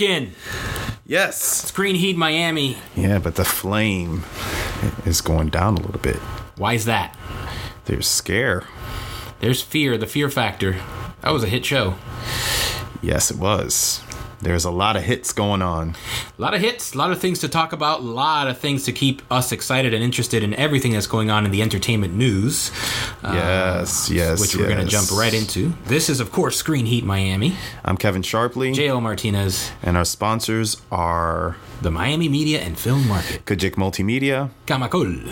in. 0.00 0.32
Yes. 1.06 1.40
Screen 1.40 1.94
Heat 1.94 2.16
Miami. 2.16 2.76
Yeah, 2.94 3.18
but 3.18 3.36
the 3.36 3.44
flame 3.44 4.24
is 5.06 5.20
going 5.20 5.48
down 5.48 5.76
a 5.76 5.80
little 5.80 6.00
bit. 6.00 6.18
Why 6.56 6.74
is 6.74 6.84
that? 6.84 7.16
There's 7.86 8.06
scare. 8.06 8.64
There's 9.40 9.62
Fear, 9.62 9.96
the 9.96 10.06
Fear 10.06 10.28
Factor. 10.30 10.76
That 11.22 11.30
was 11.30 11.42
a 11.44 11.48
hit 11.48 11.64
show. 11.64 11.94
Yes, 13.00 13.30
it 13.30 13.38
was. 13.38 14.02
There's 14.40 14.64
a 14.64 14.70
lot 14.70 14.96
of 14.96 15.02
hits 15.02 15.32
going 15.32 15.62
on. 15.62 15.96
A 16.38 16.42
lot 16.42 16.54
of 16.54 16.60
hits, 16.60 16.94
a 16.94 16.98
lot 16.98 17.10
of 17.10 17.20
things 17.20 17.40
to 17.40 17.48
talk 17.48 17.72
about, 17.72 18.00
a 18.00 18.02
lot 18.04 18.46
of 18.46 18.56
things 18.58 18.84
to 18.84 18.92
keep 18.92 19.20
us 19.32 19.50
excited 19.50 19.92
and 19.92 20.02
interested 20.04 20.42
in 20.44 20.54
everything 20.54 20.92
that's 20.92 21.08
going 21.08 21.28
on 21.28 21.44
in 21.44 21.50
the 21.50 21.60
entertainment 21.60 22.14
news. 22.14 22.70
uh, 23.24 23.32
Yes, 23.34 24.08
yes, 24.10 24.40
Which 24.40 24.54
we're 24.56 24.68
going 24.68 24.78
to 24.84 24.86
jump 24.86 25.10
right 25.10 25.34
into. 25.34 25.72
This 25.86 26.08
is, 26.08 26.20
of 26.20 26.30
course, 26.30 26.56
Screen 26.56 26.86
Heat 26.86 27.04
Miami. 27.04 27.56
I'm 27.84 27.96
Kevin 27.96 28.22
Sharpley, 28.22 28.72
J.O. 28.74 29.00
Martinez, 29.00 29.72
and 29.82 29.96
our 29.96 30.04
sponsors 30.04 30.80
are 30.92 31.56
the 31.82 31.90
Miami 31.90 32.28
Media 32.28 32.60
and 32.60 32.78
Film 32.78 33.08
Market. 33.08 33.44
Kajik 33.44 33.72
Multimedia 33.74 34.50
Kamakol. 34.66 35.28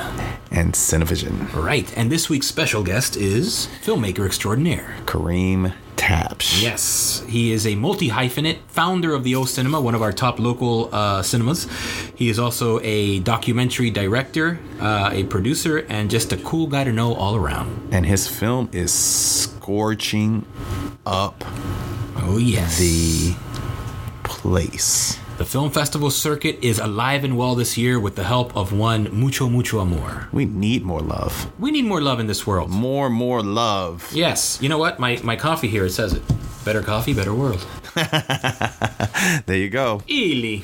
and 0.51 0.73
Cinevision. 0.75 1.53
Right, 1.55 1.97
and 1.97 2.11
this 2.11 2.29
week's 2.29 2.47
special 2.49 2.83
guest 2.83 3.17
is 3.17 3.69
filmmaker 3.85 4.27
extraordinaire. 4.27 4.97
Kareem 5.07 5.73
Tabsch. 6.07 6.63
Yes, 6.63 7.25
he 7.29 7.51
is 7.51 7.67
a 7.67 7.75
multi 7.75 8.09
hyphenate, 8.11 8.59
founder 8.69 9.13
of 9.13 9.25
the 9.25 9.35
O 9.35 9.45
Cinema, 9.45 9.81
one 9.81 9.95
of 9.97 10.03
our 10.03 10.13
top 10.13 10.39
local 10.39 10.89
uh, 10.95 11.21
cinemas. 11.23 11.67
He 12.15 12.29
is 12.29 12.39
also 12.39 12.79
a 12.83 13.19
documentary 13.21 13.91
director, 13.91 14.59
uh, 14.81 15.11
a 15.13 15.25
producer, 15.25 15.79
and 15.89 16.09
just 16.09 16.33
a 16.33 16.37
cool 16.39 16.69
guy 16.69 16.85
to 16.85 16.93
know 16.93 17.15
all 17.15 17.35
around. 17.35 17.89
And 17.93 18.07
his 18.07 18.29
film 18.29 18.69
is 18.73 18.93
scorching 18.93 20.47
up 21.05 21.45
Oh, 22.19 22.39
yes. 22.39 22.79
the 22.79 23.35
place. 24.23 25.19
The 25.39 25.45
film 25.45 25.71
festival 25.71 26.11
circuit 26.11 26.59
is 26.63 26.79
alive 26.79 27.23
and 27.23 27.37
well 27.37 27.55
this 27.55 27.77
year 27.77 28.01
with 28.01 28.17
the 28.17 28.25
help 28.25 28.57
of 28.57 28.73
one 28.73 29.05
Mucho 29.13 29.51
Mucho 29.51 29.81
Amor. 29.81 30.29
We 30.33 30.47
need 30.47 30.83
more 30.83 31.01
love. 31.01 31.53
We 31.61 31.71
need 31.71 31.85
more 31.85 32.01
love 32.01 32.21
in 32.21 32.27
this 32.27 32.47
world. 32.47 32.71
More, 32.71 33.11
more 33.11 33.43
love. 33.43 34.11
Yes, 34.15 34.59
you 34.63 34.71
know 34.71 34.79
what? 34.79 34.99
My, 34.99 35.21
my 35.23 35.37
coffee 35.37 35.69
here, 35.69 35.85
it 35.85 35.91
says 35.91 36.15
it. 36.15 36.23
Better 36.65 36.83
coffee, 36.83 37.13
better 37.13 37.35
world. 37.35 37.65
There 39.47 39.57
you 39.57 39.71
go. 39.71 40.03
Ely. 40.09 40.63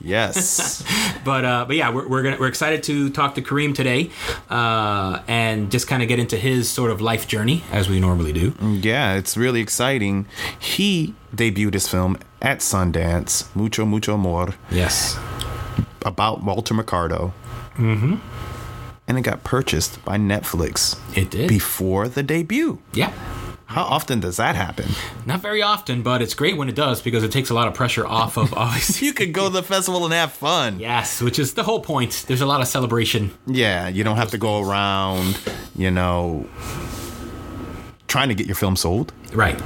Yes. 0.00 0.82
But 1.24 1.44
uh, 1.46 1.64
but 1.64 1.76
yeah, 1.76 1.88
we're 1.88 2.06
we're, 2.06 2.22
gonna, 2.22 2.36
we're 2.38 2.48
excited 2.48 2.82
to 2.82 3.08
talk 3.08 3.34
to 3.36 3.40
Kareem 3.42 3.74
today, 3.74 4.10
uh, 4.50 5.22
and 5.26 5.70
just 5.70 5.86
kind 5.88 6.02
of 6.02 6.08
get 6.08 6.18
into 6.18 6.36
his 6.36 6.68
sort 6.68 6.90
of 6.90 7.00
life 7.00 7.26
journey 7.26 7.62
as 7.72 7.88
we 7.88 7.98
normally 7.98 8.32
do. 8.34 8.52
yeah, 8.60 9.14
it's 9.14 9.34
really 9.34 9.62
exciting. 9.62 10.26
He 10.58 11.14
debuted 11.34 11.72
his 11.72 11.88
film 11.88 12.18
at 12.42 12.58
Sundance, 12.58 13.46
Mucho, 13.56 13.86
Mucho 13.86 14.12
Amor, 14.14 14.54
Yes. 14.70 15.16
about 16.04 16.42
Walter 16.44 16.74
Mercado. 16.74 17.32
Mm-hmm. 17.78 18.16
And 19.08 19.18
it 19.18 19.22
got 19.22 19.44
purchased 19.44 20.04
by 20.04 20.18
Netflix 20.18 20.98
It 21.16 21.30
did. 21.30 21.48
before 21.48 22.06
the 22.06 22.22
debut. 22.22 22.80
yeah. 22.92 23.12
How 23.66 23.82
often 23.84 24.20
does 24.20 24.36
that 24.36 24.56
happen? 24.56 24.86
Not 25.26 25.40
very 25.40 25.62
often, 25.62 26.02
but 26.02 26.20
it's 26.22 26.34
great 26.34 26.56
when 26.56 26.68
it 26.68 26.74
does 26.74 27.00
because 27.02 27.22
it 27.24 27.32
takes 27.32 27.50
a 27.50 27.54
lot 27.54 27.66
of 27.66 27.74
pressure 27.74 28.06
off 28.06 28.36
of 28.36 28.52
obviously. 28.56 29.06
You 29.06 29.12
could 29.14 29.32
go 29.32 29.44
to 29.48 29.50
the 29.52 29.62
festival 29.62 30.04
and 30.04 30.12
have 30.12 30.32
fun. 30.32 30.78
yes, 30.78 31.20
which 31.22 31.38
is 31.38 31.54
the 31.54 31.62
whole 31.64 31.80
point. 31.80 32.24
There's 32.28 32.42
a 32.42 32.46
lot 32.46 32.60
of 32.60 32.68
celebration. 32.68 33.32
Yeah, 33.46 33.88
you 33.88 34.04
don't 34.04 34.16
have 34.16 34.30
to 34.32 34.38
go 34.38 34.60
around, 34.62 35.38
you 35.74 35.90
know, 35.90 36.46
trying 38.06 38.28
to 38.28 38.34
get 38.34 38.46
your 38.46 38.56
film 38.56 38.76
sold. 38.76 39.12
Right. 39.32 39.58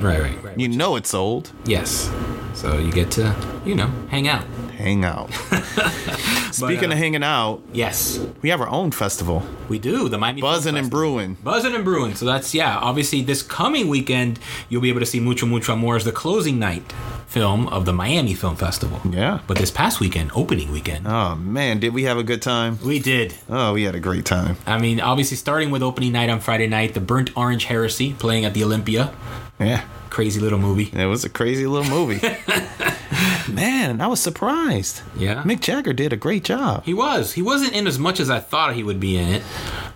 Right. 0.00 0.20
Right. 0.20 0.42
Right. 0.44 0.58
You 0.60 0.68
know 0.68 0.96
it's 0.96 1.10
sold. 1.10 1.52
yes. 1.64 2.10
So 2.54 2.78
you 2.78 2.92
get 2.92 3.10
to 3.12 3.34
you 3.64 3.74
know 3.74 3.88
hang 4.08 4.28
out. 4.28 4.44
Hang 4.76 5.04
out. 5.04 5.32
Speaking 6.52 6.90
uh, 6.90 6.92
of 6.92 6.98
hanging 6.98 7.22
out, 7.24 7.62
Yes, 7.72 8.18
we 8.42 8.48
have 8.50 8.60
our 8.60 8.68
own 8.68 8.90
festival, 8.90 9.42
we 9.68 9.78
do 9.78 10.08
the 10.08 10.18
Miami 10.18 10.40
Buzzing 10.40 10.76
and 10.76 10.90
Brewing. 10.90 11.34
Buzzing 11.42 11.74
and 11.74 11.84
Brewing. 11.84 12.14
So 12.14 12.24
that's 12.26 12.54
yeah. 12.54 12.78
Obviously, 12.78 13.22
this 13.22 13.42
coming 13.42 13.88
weekend 13.88 14.38
you'll 14.68 14.82
be 14.82 14.88
able 14.88 15.00
to 15.00 15.06
see 15.06 15.20
Mucho 15.20 15.46
Mucho 15.46 15.72
Amor 15.72 15.96
as 15.96 16.04
the 16.04 16.12
closing 16.12 16.58
night 16.58 16.92
film 17.26 17.66
of 17.68 17.84
the 17.84 17.92
Miami 17.92 18.34
Film 18.34 18.54
Festival. 18.54 19.00
Yeah. 19.10 19.40
But 19.48 19.58
this 19.58 19.70
past 19.70 19.98
weekend, 19.98 20.30
opening 20.36 20.70
weekend, 20.70 21.06
Oh 21.08 21.34
man, 21.34 21.80
did 21.80 21.92
we 21.92 22.04
have 22.04 22.18
a 22.18 22.22
good 22.22 22.42
time? 22.42 22.78
we 22.84 22.98
did. 23.00 23.34
Oh, 23.48 23.72
we 23.72 23.82
had 23.82 23.94
a 23.96 24.00
great 24.00 24.24
time. 24.24 24.56
I 24.66 24.78
mean, 24.78 25.00
obviously, 25.00 25.36
starting 25.36 25.70
with 25.70 25.82
opening 25.82 26.12
night 26.12 26.30
on 26.30 26.38
Friday 26.40 26.68
night, 26.68 26.94
the 26.94 27.00
Burnt 27.00 27.30
Orange 27.36 27.64
Heresy 27.64 28.12
playing 28.12 28.44
at 28.44 28.54
the 28.54 28.62
Olympia. 28.62 29.12
Yeah, 29.58 29.84
Crazy 30.10 30.38
little 30.40 30.58
movie. 30.60 30.90
it 30.92 31.06
was 31.06 31.24
a 31.24 31.28
crazy 31.28 31.66
little 31.66 31.90
movie. 31.90 32.20
man, 33.48 34.00
I 34.00 34.06
was 34.06 34.20
surprised. 34.20 35.02
Yeah. 35.16 35.42
Mick 35.42 35.60
Jagger 35.60 35.92
did 35.92 36.12
a 36.12 36.16
great 36.16 36.44
job. 36.44 36.84
He 36.84 36.94
was. 36.94 37.32
He 37.34 37.42
wasn't 37.42 37.72
in 37.74 37.86
as 37.86 37.98
much 37.98 38.20
as 38.20 38.30
I 38.30 38.40
thought 38.40 38.74
he 38.74 38.82
would 38.82 39.00
be 39.00 39.16
in 39.16 39.28
it, 39.28 39.42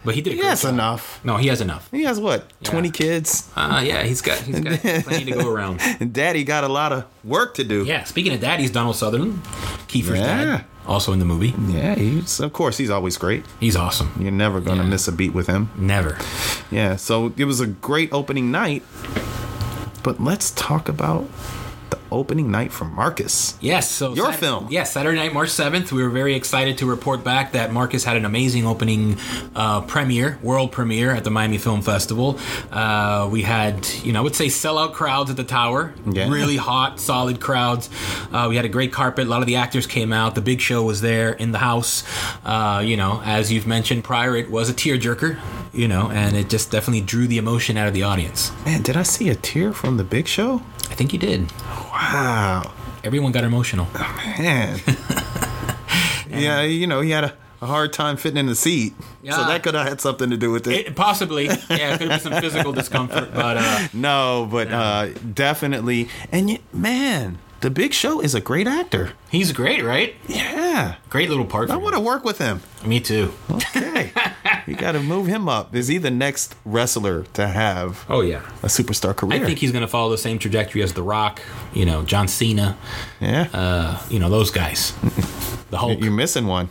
but 0.05 0.15
he 0.15 0.21
did. 0.23 0.35
He 0.35 0.41
has 0.41 0.63
job. 0.63 0.75
enough. 0.75 1.21
No, 1.25 1.37
he 1.37 1.49
has 1.49 1.61
enough. 1.61 1.89
He 1.91 2.05
has 2.05 2.21
what, 2.21 2.51
twenty 2.65 2.91
kids? 2.91 3.51
Uh, 3.57 3.83
yeah, 3.85 4.03
he's 4.03 4.21
got 4.21 4.39
he's 4.39 4.61
got 4.61 4.79
plenty 5.05 5.25
to 5.27 5.33
go 5.33 5.51
around. 5.51 5.81
And 6.01 6.13
Daddy 6.13 6.45
got 6.45 6.65
a 6.65 6.69
lot 6.69 6.93
of 6.93 7.05
work 7.25 7.55
to 7.55 7.65
do. 7.65 7.85
Yeah. 7.85 8.05
Speaking 8.05 8.33
of 8.35 8.41
Daddy's 8.41 8.71
Donald 8.71 8.97
Sutherland, 8.97 9.41
Kiefer's 9.89 10.19
Yeah. 10.19 10.45
dad, 10.45 10.65
also 10.87 11.13
in 11.13 11.19
the 11.19 11.25
movie. 11.25 11.55
Yeah, 11.73 11.95
he's 11.95 12.41
of 12.41 12.53
course 12.53 12.77
he's 12.79 12.91
always 12.91 13.17
great. 13.17 13.45
He's 13.61 13.77
awesome. 13.77 14.13
You're 14.21 14.31
never 14.33 14.61
gonna 14.61 14.83
Yeah. 14.85 14.89
miss 14.91 15.09
a 15.09 15.13
beat 15.13 15.33
with 15.35 15.47
him. 15.47 15.71
Never. 15.77 16.19
Yeah, 16.71 16.97
so 16.97 17.33
it 17.37 17.45
was 17.45 17.61
a 17.61 17.67
great 17.67 18.13
opening 18.13 18.51
night. 18.51 18.83
But 20.03 20.23
let's 20.23 20.53
talk 20.53 20.89
about 20.89 21.29
the 21.91 21.98
opening 22.11 22.51
night 22.51 22.73
for 22.73 22.85
Marcus. 22.85 23.57
Yes, 23.61 23.91
so 23.91 24.15
Your 24.15 24.33
film. 24.33 24.69
Yes, 24.71 24.93
Saturday 24.93 25.17
night, 25.19 25.33
March 25.33 25.51
seventh. 25.51 25.93
We 25.93 26.03
were 26.03 26.09
very 26.11 26.35
excited 26.35 26.79
to 26.79 26.87
report 26.87 27.25
back 27.25 27.53
that 27.53 27.73
Marcus 27.73 28.05
had 28.05 28.17
an 28.17 28.25
amazing 28.25 28.67
opening 28.67 29.17
uh, 29.55 29.83
premiere, 29.83 30.39
world 30.43 30.73
premiere 30.73 31.11
at 31.13 31.25
the 31.25 31.31
Miami 31.31 31.59
Film 31.59 31.83
Festival. 31.83 32.39
Uh, 32.71 33.29
we 33.31 33.43
had, 33.43 33.89
you 34.03 34.13
know, 34.13 34.21
I 34.21 34.23
would 34.23 34.37
say 34.37 34.47
sellout 34.47 34.93
crowds 34.95 35.31
at 35.31 35.37
the 35.37 35.45
Tower. 35.45 35.95
Yeah. 36.11 36.29
Really 36.29 36.57
hot, 36.57 37.01
solid 37.01 37.41
crowds. 37.41 37.91
Uh, 38.33 38.47
we 38.49 38.57
had 38.57 38.65
a 38.65 38.69
great 38.69 38.93
carpet. 38.93 39.27
A 39.27 39.31
lot 39.31 39.41
of 39.41 39.47
the 39.47 39.57
actors 39.57 39.87
came 39.87 40.13
out. 40.13 40.35
The 40.35 40.41
Big 40.41 40.61
Show 40.61 40.83
was 40.83 41.01
there 41.01 41.33
in 41.33 41.53
the 41.53 41.59
house. 41.59 42.05
Uh, 42.45 42.83
you 42.85 42.97
know, 42.97 43.21
as 43.25 43.53
you've 43.53 43.67
mentioned 43.67 44.05
prior, 44.05 44.37
it 44.37 44.51
was 44.51 44.69
a 44.69 44.75
tearjerker. 44.75 45.39
You 45.73 45.87
know, 45.87 46.11
and 46.11 46.37
it 46.37 46.49
just 46.49 46.71
definitely 46.71 47.03
drew 47.03 47.27
the 47.27 47.39
emotion 47.39 47.77
out 47.77 47.87
of 47.87 47.95
the 47.95 48.03
audience. 48.03 48.51
Man, 48.65 48.83
did 48.83 48.97
I 48.97 49.03
see 49.03 49.29
a 49.29 49.35
tear 49.35 49.73
from 49.73 49.97
the 49.97 50.05
big 50.05 50.27
show? 50.27 50.63
I 50.91 50.95
think 50.95 51.13
you 51.13 51.19
did. 51.19 51.53
Wow. 51.53 51.98
Everyone 53.05 53.33
got 53.33 53.45
emotional. 53.45 53.87
Man. 54.39 54.81
yeah, 56.31 56.63
you 56.63 56.87
know, 56.87 57.01
he 57.01 57.11
had 57.11 57.25
a, 57.25 57.37
a 57.61 57.67
hard 57.67 57.93
time 57.93 58.17
fitting 58.17 58.39
in 58.39 58.47
the 58.47 58.55
seat. 58.55 58.95
Yeah. 59.23 59.37
So 59.37 59.45
that 59.45 59.63
could 59.63 59.75
have 59.75 59.87
had 59.87 60.01
something 60.01 60.31
to 60.31 60.37
do 60.37 60.51
with 60.51 60.67
it. 60.67 60.87
It, 60.89 60.97
possibly, 60.97 61.47
yeah, 61.47 61.95
it 61.95 61.99
could 61.99 62.11
have 62.11 62.23
been 62.23 62.33
some 62.33 62.41
physical 62.41 62.73
discomfort, 62.73 63.33
but 63.35 63.57
uh, 63.59 63.89
no, 63.93 64.49
but 64.51 64.69
uh, 64.69 65.09
definitely. 65.35 66.09
And 66.31 66.59
man, 66.73 67.39
the 67.61 67.71
big 67.71 67.93
show 67.93 68.21
is 68.21 68.35
a 68.35 68.41
great 68.41 68.67
actor. 68.69 69.13
he's 69.31 69.53
great, 69.53 69.83
right? 69.83 70.15
Yeah. 70.27 70.97
Great 71.11 71.29
little 71.29 71.45
part. 71.45 71.71
I 71.71 71.77
want 71.77 71.95
to 71.95 72.01
work 72.01 72.25
with 72.25 72.39
him. 72.39 72.61
Me 72.85 73.01
too. 73.01 73.33
Okay. 73.51 74.13
you 74.67 74.75
got 74.77 74.93
to 74.93 75.01
move 75.01 75.27
him 75.27 75.49
up. 75.49 75.75
Is 75.75 75.89
he 75.89 75.99
the 75.99 76.11
next 76.11 76.55
wrestler 76.65 77.25
to 77.35 77.49
have 77.49 78.05
Oh 78.09 78.21
yeah, 78.21 78.43
a 78.63 78.67
superstar 78.69 79.15
career. 79.17 79.43
I 79.43 79.45
think 79.45 79.59
he's 79.59 79.73
going 79.73 79.83
to 79.83 79.89
follow 79.89 80.11
the 80.11 80.19
same 80.19 80.39
trajectory 80.39 80.83
as 80.83 80.93
The 80.93 81.03
Rock. 81.03 81.41
You 81.73 81.85
know, 81.85 82.03
John 82.05 82.29
Cena. 82.29 82.77
yeah. 83.21 83.49
Uh, 83.53 84.01
you 84.09 84.19
know 84.19 84.29
those 84.31 84.51
guys. 84.51 84.93
The 85.71 85.77
Hulk. 85.77 86.01
You're 86.01 86.13
missing 86.13 86.47
one. 86.47 86.71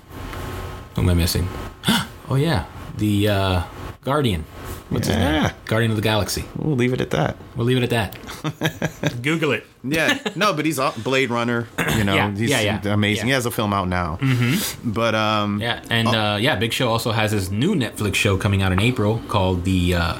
Who 0.96 1.04
am 1.04 1.10
I 1.10 1.14
missing? 1.14 1.48
oh 2.30 2.36
yeah, 2.36 2.66
the 2.98 3.28
uh, 3.30 3.64
Guardian. 4.02 4.44
What's 4.90 5.08
his 5.08 5.18
Yeah. 5.18 5.42
name? 5.44 5.52
Guardian 5.66 5.92
of 5.92 5.98
the 5.98 6.02
Galaxy. 6.02 6.46
We'll 6.56 6.76
leave 6.78 6.94
it 6.94 7.02
at 7.02 7.10
that. 7.12 7.36
We'll 7.56 7.66
leave 7.66 7.78
it 7.82 7.84
at 7.84 7.90
that. 7.90 9.22
Google 9.22 9.52
it. 9.52 9.66
Yeah, 9.84 10.18
no, 10.36 10.54
but 10.54 10.66
he's 10.66 10.80
all- 10.80 10.94
Blade 10.98 11.30
Runner. 11.30 11.68
You 11.98 12.04
know, 12.06 12.16
Yeah, 12.16 12.32
he's 12.32 12.50
yeah, 12.50 12.62
yeah, 12.62 12.94
amazing. 12.94 13.26
yeah. 13.28 13.32
He 13.32 13.32
has 13.32 13.46
a 13.46 13.52
film 13.52 13.74
out 13.74 13.88
now. 13.90 14.18
Mm-hmm. 14.22 14.92
But 14.92 15.14
um, 15.16 15.60
Yeah, 15.62 15.82
and 15.90 16.08
uh, 16.08 16.38
yeah, 16.40 16.56
Big 16.56 16.72
Show 16.74 16.90
also 16.90 17.12
has 17.12 17.32
his 17.32 17.52
new 17.52 17.76
Netflix 17.76 18.16
show 18.16 18.38
coming 18.38 18.62
out 18.64 18.72
in 18.72 18.80
April 18.82 19.22
called 19.28 19.66
the 19.66 19.94
uh, 19.96 20.16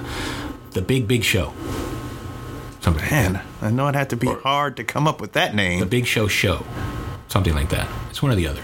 the 0.72 0.82
Big 0.82 1.08
Big 1.08 1.24
Show. 1.24 1.54
Something. 2.82 3.02
like 3.04 3.12
man, 3.12 3.42
I 3.62 3.72
know 3.72 3.88
it 3.88 3.96
had 3.96 4.10
to 4.12 4.16
be 4.18 4.28
hard 4.28 4.78
to 4.78 4.84
come 4.84 5.08
up 5.08 5.20
with 5.22 5.34
that 5.34 5.56
name. 5.56 5.80
The. 5.80 5.86
Big 5.86 6.06
Show 6.06 6.28
Show. 6.28 6.66
Something 7.28 7.54
like 7.54 7.70
that. 7.70 7.90
It's 8.10 8.22
one 8.24 8.32
or 8.32 8.36
the 8.36 8.48
other. 8.48 8.62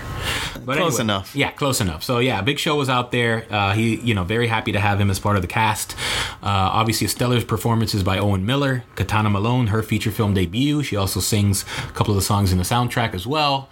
But 0.65 0.77
Close 0.77 0.99
enough. 0.99 1.35
Yeah, 1.35 1.51
close 1.51 1.81
enough. 1.81 2.03
So 2.03 2.19
yeah, 2.19 2.41
Big 2.41 2.57
Show 2.57 2.75
was 2.75 2.87
out 2.87 3.11
there. 3.11 3.45
Uh, 3.49 3.73
he, 3.73 3.97
you 3.97 4.13
know, 4.13 4.23
very 4.23 4.47
happy 4.47 4.71
to 4.71 4.79
have 4.79 4.99
him 5.01 5.09
as 5.09 5.19
part 5.19 5.35
of 5.35 5.41
the 5.41 5.47
cast. 5.49 5.95
Uh, 6.41 6.71
obviously, 6.71 7.05
a 7.05 7.09
stellar 7.09 7.41
performances 7.43 8.03
by 8.03 8.17
Owen 8.17 8.45
Miller, 8.45 8.83
Katana 8.95 9.29
Malone, 9.29 9.67
her 9.67 9.83
feature 9.83 10.11
film 10.11 10.33
debut. 10.33 10.81
She 10.81 10.95
also 10.95 11.19
sings 11.19 11.63
a 11.89 11.91
couple 11.91 12.13
of 12.13 12.15
the 12.15 12.21
songs 12.25 12.53
in 12.53 12.57
the 12.57 12.63
soundtrack 12.63 13.13
as 13.13 13.27
well. 13.27 13.69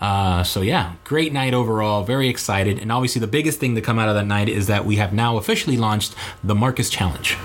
Uh, 0.00 0.42
so 0.42 0.60
yeah, 0.60 0.94
great 1.04 1.32
night 1.32 1.54
overall. 1.54 2.02
Very 2.02 2.28
excited. 2.28 2.80
And 2.80 2.90
obviously, 2.90 3.20
the 3.20 3.28
biggest 3.28 3.60
thing 3.60 3.76
to 3.76 3.80
come 3.80 4.00
out 4.00 4.08
of 4.08 4.16
that 4.16 4.26
night 4.26 4.48
is 4.48 4.66
that 4.66 4.84
we 4.84 4.96
have 4.96 5.12
now 5.12 5.36
officially 5.36 5.76
launched 5.76 6.16
the 6.42 6.56
Marcus 6.56 6.90
Challenge. 6.90 7.36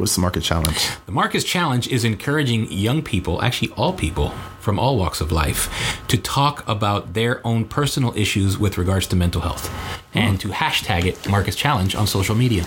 What's 0.00 0.14
the 0.14 0.22
market 0.22 0.42
challenge? 0.42 0.88
The 1.04 1.12
Marcus 1.12 1.44
Challenge 1.44 1.86
is 1.86 2.04
encouraging 2.04 2.72
young 2.72 3.02
people, 3.02 3.42
actually 3.42 3.70
all 3.72 3.92
people 3.92 4.30
from 4.58 4.78
all 4.78 4.96
walks 4.96 5.20
of 5.20 5.30
life, 5.30 5.68
to 6.08 6.16
talk 6.16 6.66
about 6.66 7.12
their 7.12 7.46
own 7.46 7.66
personal 7.66 8.16
issues 8.16 8.56
with 8.56 8.78
regards 8.78 9.06
to 9.08 9.16
mental 9.16 9.42
health 9.42 9.70
and 10.14 10.40
to 10.40 10.48
hashtag 10.48 11.04
it 11.04 11.28
Marcus 11.28 11.54
Challenge 11.54 11.94
on 11.94 12.06
social 12.06 12.34
media. 12.34 12.64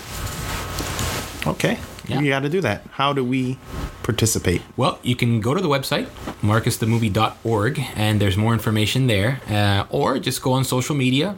Okay. 1.44 1.80
Yeah. 2.06 2.20
You 2.20 2.28
got 2.30 2.40
to 2.40 2.48
do 2.50 2.60
that. 2.60 2.82
How 2.92 3.12
do 3.12 3.24
we 3.24 3.56
participate? 4.02 4.60
Well, 4.76 4.98
you 5.02 5.16
can 5.16 5.40
go 5.40 5.54
to 5.54 5.60
the 5.60 5.68
website, 5.68 6.06
marcusthemovie.org, 6.42 7.80
and 7.96 8.20
there's 8.20 8.36
more 8.36 8.52
information 8.52 9.06
there. 9.06 9.40
Uh, 9.48 9.86
or 9.90 10.18
just 10.18 10.42
go 10.42 10.52
on 10.52 10.64
social 10.64 10.94
media. 10.94 11.36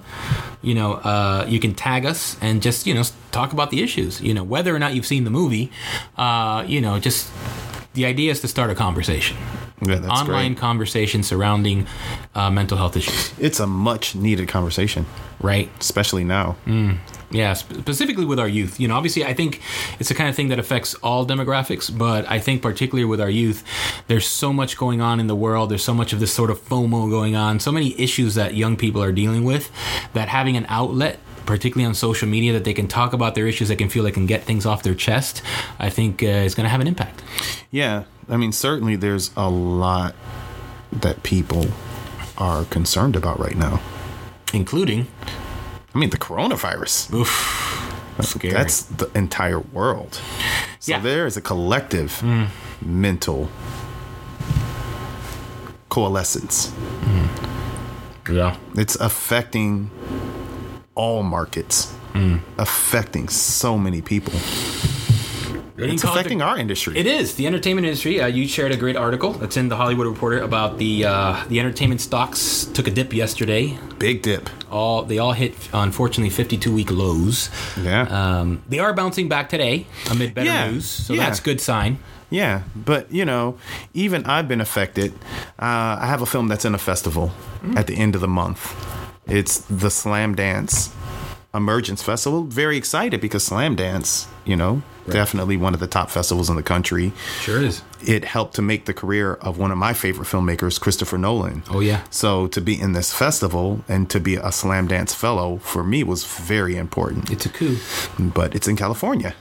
You 0.63 0.75
know, 0.75 0.95
uh, 0.95 1.45
you 1.49 1.61
can 1.61 1.75
tag 1.75 2.05
us 2.05 2.37
and 2.41 2.63
just, 2.63 2.87
you 2.87 2.95
know, 2.95 3.05
talk 3.31 3.53
about 3.53 3.71
the 3.71 3.83
issues. 3.83 4.21
You 4.21 4.35
know, 4.35 4.43
whether 4.45 4.75
or 4.75 4.79
not 4.79 4.95
you've 4.95 5.07
seen 5.07 5.25
the 5.25 5.31
movie, 5.31 5.71
uh, 6.17 6.65
you 6.67 6.81
know, 6.81 6.99
just 6.99 7.31
the 7.95 8.05
idea 8.07 8.31
is 8.33 8.41
to 8.41 8.49
start 8.49 8.71
a 8.71 8.75
conversation. 8.75 9.37
Yeah, 9.83 9.97
that's 9.97 10.21
Online 10.21 10.53
great. 10.53 10.59
conversation 10.61 11.23
surrounding 11.23 11.87
uh, 12.35 12.51
mental 12.51 12.79
health 12.79 12.97
issues, 12.97 13.33
It's 13.39 13.61
a 13.61 13.67
much 13.67 14.15
needed 14.15 14.49
conversation, 14.49 15.05
right? 15.41 15.69
especially 15.81 16.25
now. 16.25 16.57
Yeah, 17.31 17.55
sp- 17.59 17.81
specifically 17.81 18.25
with 18.25 18.39
our 18.39 18.47
youth. 18.49 18.79
You 18.79 18.87
know, 18.89 18.97
obviously, 18.97 19.25
I 19.25 19.35
think 19.35 19.61
it's 19.99 20.09
the 20.09 20.15
kind 20.15 20.29
of 20.31 20.37
thing 20.37 20.49
that 20.49 20.59
affects 20.61 20.95
all 21.03 21.27
demographics, 21.27 21.91
but 21.97 22.29
I 22.31 22.39
think 22.39 22.63
particularly 22.63 23.05
with 23.05 23.21
our 23.21 23.29
youth, 23.31 23.65
there's 24.07 24.27
so 24.29 24.53
much 24.53 24.77
going 24.77 25.01
on 25.01 25.19
in 25.19 25.27
the 25.27 25.35
world. 25.35 25.71
There's 25.71 25.83
so 25.85 25.95
much 25.95 26.13
of 26.13 26.21
this 26.21 26.33
sort 26.33 26.51
of 26.51 26.61
FOMO 26.61 27.11
going 27.11 27.35
on, 27.35 27.59
so 27.59 27.73
many 27.73 27.99
issues 28.01 28.35
that 28.37 28.55
young 28.55 28.77
people 28.77 29.03
are 29.03 29.13
dealing 29.13 29.45
with 29.45 29.71
that 30.15 30.29
having 30.29 30.57
an 30.57 30.67
outlet 30.69 31.19
particularly 31.47 31.87
on 31.87 31.95
social 31.95 32.27
media 32.29 32.53
that 32.53 32.65
they 32.65 32.75
can 32.75 32.89
talk 32.89 33.13
about 33.13 33.37
their 33.37 33.47
issues 33.47 33.69
they 33.69 33.77
can 33.77 33.89
feel 33.89 34.03
they 34.03 34.11
can 34.11 34.27
get 34.27 34.43
things 34.43 34.67
off 34.67 34.83
their 34.83 34.97
chest 34.97 35.43
i 35.79 35.89
think 35.89 36.21
uh, 36.21 36.27
is 36.27 36.57
going 36.57 36.65
to 36.65 36.69
have 36.69 36.81
an 36.81 36.89
impact 36.89 37.23
Yeah, 37.71 38.03
I 38.29 38.37
mean, 38.37 38.51
certainly 38.51 38.97
there's 38.97 39.31
a 39.37 39.49
lot 39.49 40.17
that 40.91 41.23
people 41.23 41.67
are 42.37 42.65
concerned 42.65 43.15
about 43.15 43.39
right 43.39 43.55
now. 43.57 43.81
including 44.53 45.07
I 45.97 45.99
mean, 45.99 46.11
the 46.11 46.19
coronavirus. 46.19 47.11
oof 47.15 47.91
That's, 48.19 48.29
scary. 48.29 48.53
That's 48.53 48.83
the 48.83 49.11
entire 49.15 49.61
world. 49.61 50.21
So 50.79 50.93
Yeah. 50.93 51.01
there 51.01 51.27
is 51.27 51.39
a 51.39 51.41
collective 51.41 52.21
mm. 52.21 52.49
mental 52.83 53.49
coalescence. 55.89 56.71
Mm. 57.01 57.29
yeah 58.29 58.57
It's 58.75 58.97
affecting 58.97 59.91
all 60.95 61.23
markets, 61.23 61.95
mm. 62.13 62.41
affecting 62.59 63.31
so 63.31 63.79
many 63.79 64.03
people. 64.03 64.35
It's 65.79 66.05
affecting 66.05 66.43
our 66.43 66.57
industry. 66.59 66.97
It 66.99 67.07
is 67.07 67.35
the 67.35 67.47
entertainment 67.47 67.87
industry. 67.87 68.21
Uh, 68.21 68.27
you 68.27 68.49
shared 68.49 68.73
a 68.73 68.77
great 68.77 68.97
article 68.97 69.33
that's 69.33 69.57
in 69.57 69.69
the 69.69 69.77
Hollywood 69.77 70.07
Reporter 70.07 70.41
about 70.41 70.79
the 70.79 71.05
uh, 71.05 71.45
the 71.49 71.61
entertainment 71.61 72.01
stocks 72.01 72.65
took 72.73 72.87
a 72.87 72.91
dip 72.91 73.13
yesterday. 73.13 73.79
Big 73.99 74.23
dip. 74.23 74.49
All 74.71 75.03
they 75.03 75.19
all 75.19 75.33
hit 75.33 75.55
unfortunately 75.73 76.31
52 76.31 76.73
week 76.75 76.91
lows. 76.91 77.51
Yeah. 77.83 78.03
Um, 78.09 78.63
they 78.69 78.79
are 78.79 78.93
bouncing 78.95 79.29
back 79.29 79.49
today 79.49 79.87
amid 80.11 80.35
better 80.35 80.47
Yeah, 80.51 80.71
news, 80.71 80.87
so 80.87 81.13
yeah. 81.15 81.25
that's 81.27 81.41
good 81.41 81.61
sign. 81.61 81.99
Yeah, 82.31 82.63
but 82.75 83.13
you 83.13 83.25
know, 83.25 83.57
even 83.95 84.25
I've 84.27 84.49
been 84.49 84.61
affected. 84.61 85.13
Uh, 85.59 86.01
I 86.01 86.07
have 86.07 86.23
a 86.23 86.27
film 86.27 86.49
that's 86.49 86.65
in 86.65 86.75
a 86.75 86.79
festival 86.79 87.31
at 87.77 87.87
the 87.87 87.97
end 87.97 88.15
of 88.15 88.21
the 88.21 88.29
month. 88.29 88.75
It's 89.29 89.59
the 89.59 89.89
Slamdance 89.89 90.91
Emergence 91.57 92.03
Festival. 92.03 92.45
Very 92.45 92.77
excited 92.77 93.21
because 93.21 93.49
Slamdance, 93.49 94.27
you 94.45 94.57
know, 94.57 94.83
definitely 95.09 95.57
one 95.57 95.75
of 95.75 95.81
the 95.81 95.87
top 95.87 96.11
festivals 96.11 96.51
in 96.51 96.57
the 96.57 96.63
country. 96.63 97.13
Sure 97.41 97.63
is. 97.63 97.83
It 98.05 98.25
helped 98.25 98.55
to 98.57 98.63
make 98.63 98.85
the 98.85 98.95
career 98.95 99.35
of 99.35 99.59
one 99.59 99.71
of 99.71 99.79
my 99.79 99.95
favorite 99.95 100.27
filmmakers, 100.27 100.81
Christopher 100.81 101.19
Nolan. 101.19 101.63
Oh 101.71 101.81
yeah. 101.81 102.03
So 102.11 102.47
to 102.49 102.61
be 102.61 102.81
in 102.81 102.93
this 102.93 103.13
festival 103.13 103.85
and 103.89 104.11
to 104.11 104.21
be 104.21 104.37
a 104.37 104.51
Slamdance 104.51 105.15
fellow 105.15 105.59
for 105.59 105.83
me 105.83 106.03
was 106.03 106.25
very 106.25 106.77
important. 106.77 107.31
It's 107.31 107.47
a 107.47 107.49
coup. 107.49 107.79
But 108.19 108.55
it's 108.55 108.69
in 108.69 108.77
California. 108.77 109.35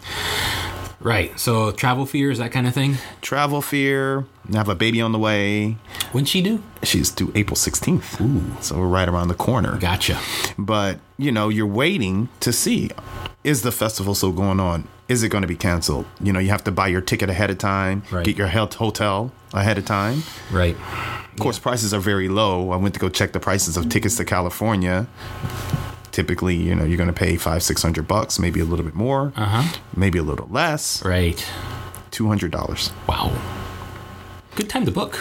Right. 1.05 1.39
So 1.39 1.71
travel 1.71 2.07
fears, 2.07 2.39
that 2.39 2.51
kind 2.51 2.65
of 2.65 2.73
thing. 2.73 2.97
Travel 3.21 3.61
fear. 3.61 4.25
I 4.51 4.57
have 4.57 4.69
a 4.69 4.75
baby 4.75 5.01
on 5.01 5.11
the 5.11 5.19
way. 5.19 5.77
When'd 6.11 6.27
she 6.27 6.41
do? 6.41 6.63
She's 6.81 7.11
due 7.11 7.31
April 7.35 7.55
16th. 7.55 8.19
Ooh. 8.21 8.61
So 8.61 8.79
we're 8.79 8.87
right 8.87 9.07
around 9.07 9.27
the 9.27 9.35
corner. 9.35 9.77
Gotcha. 9.77 10.19
But, 10.57 10.99
you 11.17 11.31
know, 11.31 11.49
you're 11.49 11.67
waiting 11.67 12.29
to 12.39 12.51
see 12.51 12.89
is 13.43 13.61
the 13.61 13.71
festival 13.71 14.15
still 14.15 14.31
going 14.31 14.59
on? 14.59 14.87
Is 15.07 15.21
it 15.21 15.29
going 15.29 15.43
to 15.43 15.47
be 15.47 15.55
canceled? 15.55 16.07
You 16.19 16.33
know, 16.33 16.39
you 16.39 16.49
have 16.49 16.63
to 16.63 16.71
buy 16.71 16.87
your 16.87 17.01
ticket 17.01 17.29
ahead 17.29 17.51
of 17.51 17.59
time, 17.59 18.01
Right. 18.09 18.25
get 18.25 18.35
your 18.35 18.47
hotel 18.47 19.31
ahead 19.53 19.77
of 19.77 19.85
time. 19.85 20.23
Right. 20.51 20.75
Of 21.33 21.39
course, 21.39 21.59
prices 21.59 21.93
are 21.93 21.99
very 21.99 22.27
low. 22.29 22.71
I 22.71 22.77
went 22.77 22.95
to 22.95 22.99
go 22.99 23.09
check 23.09 23.31
the 23.33 23.39
prices 23.39 23.77
of 23.77 23.87
tickets 23.89 24.17
to 24.17 24.25
California. 24.25 25.05
Typically, 26.15 26.55
you 26.55 26.73
know, 26.73 26.85
you're 26.85 26.95
going 26.95 27.07
to 27.09 27.13
pay 27.13 27.35
five, 27.35 27.61
six 27.61 27.81
hundred 27.81 28.07
bucks, 28.07 28.39
maybe 28.39 28.61
a 28.61 28.63
little 28.63 28.85
bit 28.85 28.95
more, 28.95 29.33
Uh 29.35 29.43
huh. 29.61 29.77
maybe 29.97 30.17
a 30.17 30.23
little 30.23 30.47
less, 30.49 31.03
Right. 31.03 31.45
two 32.09 32.27
hundred 32.29 32.51
dollars. 32.51 32.93
Wow. 33.05 33.33
Good 34.55 34.69
time 34.69 34.85
to 34.85 34.91
book. 34.91 35.19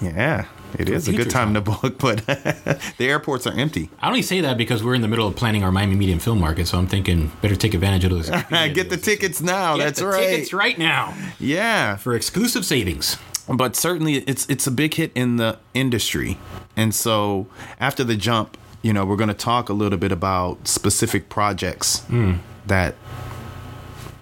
Yeah, 0.00 0.46
it 0.78 0.88
is 0.88 1.08
a 1.08 1.12
good 1.12 1.28
time 1.30 1.54
to 1.54 1.60
book, 1.60 1.98
but 2.06 2.24
the 2.26 3.08
airports 3.08 3.48
are 3.48 3.52
empty. 3.52 3.90
I 4.00 4.06
only 4.06 4.22
say 4.22 4.40
that 4.42 4.56
because 4.56 4.84
we're 4.84 4.94
in 4.94 5.00
the 5.02 5.08
middle 5.08 5.26
of 5.26 5.34
planning 5.34 5.64
our 5.64 5.72
Miami 5.72 5.96
Medium 5.96 6.20
Film 6.20 6.38
Market, 6.38 6.68
so 6.68 6.78
I'm 6.78 6.86
thinking 6.86 7.32
better 7.40 7.56
take 7.56 7.74
advantage 7.74 8.04
of 8.04 8.10
those. 8.12 8.30
Get 8.74 8.90
the 8.90 8.96
tickets 8.96 9.40
now. 9.40 9.76
Get 9.76 9.84
That's 9.86 9.98
the 10.00 10.06
right. 10.06 10.20
Tickets 10.28 10.52
right 10.52 10.78
now 10.78 11.14
Yeah, 11.40 11.96
for 11.96 12.14
exclusive 12.14 12.64
savings. 12.64 13.16
but 13.48 13.74
certainly 13.74 14.14
it's 14.18 14.46
it's 14.48 14.68
a 14.68 14.70
big 14.70 14.94
hit 14.94 15.10
in 15.16 15.36
the 15.36 15.58
industry 15.74 16.38
and 16.76 16.94
so 16.94 17.48
after 17.80 18.04
the 18.04 18.14
jump 18.16 18.56
you 18.82 18.92
know 18.92 19.04
we're 19.04 19.16
going 19.16 19.28
to 19.28 19.34
talk 19.34 19.68
a 19.68 19.72
little 19.72 19.98
bit 19.98 20.12
about 20.12 20.66
specific 20.66 21.28
projects 21.28 22.00
hmm. 22.00 22.34
that 22.66 22.94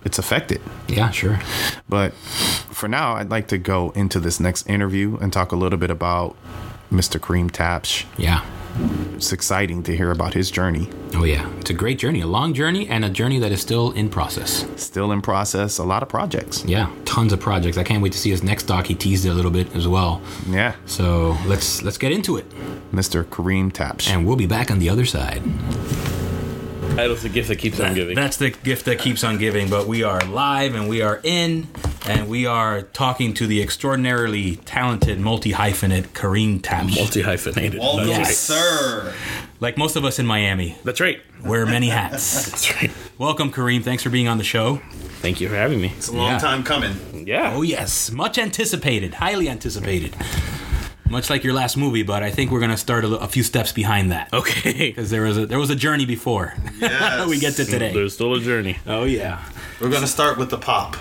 it's 0.04 0.18
affected 0.18 0.60
Yeah, 0.88 1.10
sure. 1.10 1.40
but 1.88 2.12
for 2.14 2.88
now 2.88 3.14
i'd 3.16 3.30
like 3.30 3.48
to 3.48 3.58
go 3.58 3.90
into 3.90 4.20
this 4.20 4.40
next 4.40 4.68
interview 4.68 5.16
and 5.20 5.32
talk 5.32 5.52
a 5.52 5.56
little 5.56 5.78
bit 5.78 5.90
about 5.90 6.36
mr 6.90 7.18
kareem 7.20 7.50
tabsch 7.50 8.04
Yeah. 8.16 8.44
It's 9.14 9.32
exciting 9.32 9.82
to 9.84 9.96
hear 9.96 10.10
about 10.10 10.34
his 10.34 10.50
journey 10.50 10.88
Oh 11.14 11.24
yeah. 11.24 11.50
It's 11.58 11.70
a 11.70 11.74
great 11.74 11.98
journey, 11.98 12.20
a 12.20 12.26
long 12.26 12.54
journey, 12.54 12.88
and 12.88 13.04
a 13.04 13.10
journey 13.10 13.38
that 13.40 13.52
is 13.52 13.60
still 13.60 13.90
in 13.92 14.08
process. 14.08 14.66
still 14.76 15.12
in 15.12 15.20
process 15.20 15.78
a 15.78 15.84
lot 15.84 16.02
of 16.02 16.08
projects 16.08 16.64
Yeah, 16.64 16.90
tons 17.04 17.32
of 17.32 17.40
projects. 17.40 17.76
I 17.76 17.82
can't 17.84 18.02
wait 18.02 18.12
to 18.12 18.18
see 18.18 18.30
his 18.30 18.42
next 18.42 18.64
doc. 18.64 18.86
He 18.86 18.94
teased 18.94 19.24
it 19.26 19.30
a 19.30 19.34
little 19.34 19.50
bit 19.50 19.74
as 19.74 19.86
well. 19.88 20.22
yeah 20.48 20.74
So 20.86 21.36
let's 21.46 21.82
let's 21.82 21.98
get 21.98 22.12
into 22.12 22.36
it, 22.36 22.48
mr 22.92 23.24
kareem 23.24 23.72
Tabsch, 23.72 24.08
and 24.10 24.26
we'll 24.26 24.36
be 24.36 24.46
back 24.46 24.70
on 24.70 24.78
the 24.78 24.88
other 24.88 25.04
side. 25.04 25.42
Title's 26.96 27.22
the 27.22 27.28
gift 27.28 27.48
that 27.48 27.56
keeps 27.56 27.80
on 27.80 27.94
giving. 27.94 28.14
That's 28.14 28.36
the 28.36 28.50
gift 28.50 28.84
that 28.84 28.98
keeps 28.98 29.24
on 29.24 29.38
giving. 29.38 29.70
But 29.70 29.86
we 29.86 30.02
are 30.02 30.20
live 30.26 30.74
and 30.74 30.88
we 30.88 31.00
are 31.02 31.20
in, 31.22 31.68
and 32.06 32.28
we 32.28 32.44
are 32.46 32.82
talking 32.82 33.32
to 33.34 33.46
the 33.46 33.62
extraordinarily 33.62 34.56
talented 34.56 35.18
multi 35.18 35.52
hyphenate 35.52 36.08
Kareem 36.08 36.60
Tabsch. 36.60 36.96
Multi 36.96 37.22
hyphenated. 37.22 37.80
Yes. 37.80 38.36
sir 38.36 39.14
Like 39.60 39.78
most 39.78 39.96
of 39.96 40.04
us 40.04 40.18
in 40.18 40.26
Miami, 40.26 40.76
That's 40.84 41.00
right. 41.00 41.20
wear 41.42 41.64
many 41.64 41.88
hats. 41.88 42.44
That's 42.50 42.74
right. 42.74 42.90
Welcome, 43.18 43.50
Kareem. 43.52 43.82
Thanks 43.82 44.02
for 44.02 44.10
being 44.10 44.28
on 44.28 44.36
the 44.38 44.44
show. 44.44 44.76
Thank 45.22 45.40
you 45.40 45.48
for 45.48 45.54
having 45.54 45.80
me. 45.80 45.92
it's 45.96 46.08
a 46.08 46.12
long 46.12 46.32
Yeah. 46.32 46.38
time 46.38 46.62
coming 46.64 47.26
Yeah. 47.26 47.54
Oh 47.54 47.62
yes, 47.62 48.10
much 48.10 48.36
anticipated, 48.36 49.14
highly 49.14 49.48
anticipated. 49.48 50.14
Much 51.10 51.28
like 51.28 51.42
your 51.44 51.52
last 51.54 51.76
movie, 51.76 52.02
but 52.04 52.22
I 52.22 52.30
think 52.30 52.50
we're 52.50 52.60
gonna 52.60 52.76
start 52.76 53.04
a, 53.04 53.08
a 53.18 53.26
few 53.26 53.42
steps 53.42 53.72
behind 53.72 54.12
that 54.12 54.32
Okay. 54.32 54.72
because 54.90 55.10
there 55.10 55.22
was 55.22 55.36
a 55.36 55.44
there 55.46 55.58
was 55.58 55.68
a 55.70 55.74
journey 55.76 56.06
before 56.06 56.54
we 56.80 57.38
get 57.38 57.54
to 57.56 57.64
today. 57.64 57.92
There's 57.92 58.14
still 58.14 58.34
a 58.34 58.40
journey. 58.40 58.78
Oh 58.86 59.04
yeah, 59.04 59.44
we're 59.80 59.90
going 59.90 60.02
to 60.02 60.06
start 60.08 60.38
with 60.38 60.50
the 60.50 60.58
pop 60.58 60.96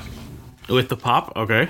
With 0.67 0.89
the 0.89 0.97
pop? 0.97 1.33
Okay. 1.35 1.69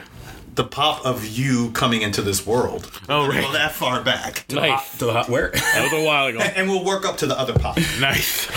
the 0.55 0.63
pop 0.63 1.05
of 1.05 1.25
you 1.27 1.71
coming 1.71 2.01
into 2.01 2.21
this 2.21 2.45
world. 2.45 2.89
Oh, 3.09 3.23
We're 3.23 3.27
gonna 3.33 3.39
right. 3.41 3.47
Go 3.47 3.53
that 3.53 3.71
far 3.73 4.01
back, 4.03 4.45
Nice. 4.49 4.97
to 4.99 5.05
the 5.05 5.13
hot 5.13 5.29
where? 5.29 5.51
That 5.51 5.83
was 5.91 6.01
a 6.01 6.05
while 6.05 6.27
ago. 6.27 6.39
and 6.55 6.69
we'll 6.69 6.83
work 6.85 7.05
up 7.05 7.17
to 7.17 7.27
the 7.27 7.37
other 7.37 7.53
pop. 7.53 7.77
nice. 7.99 8.47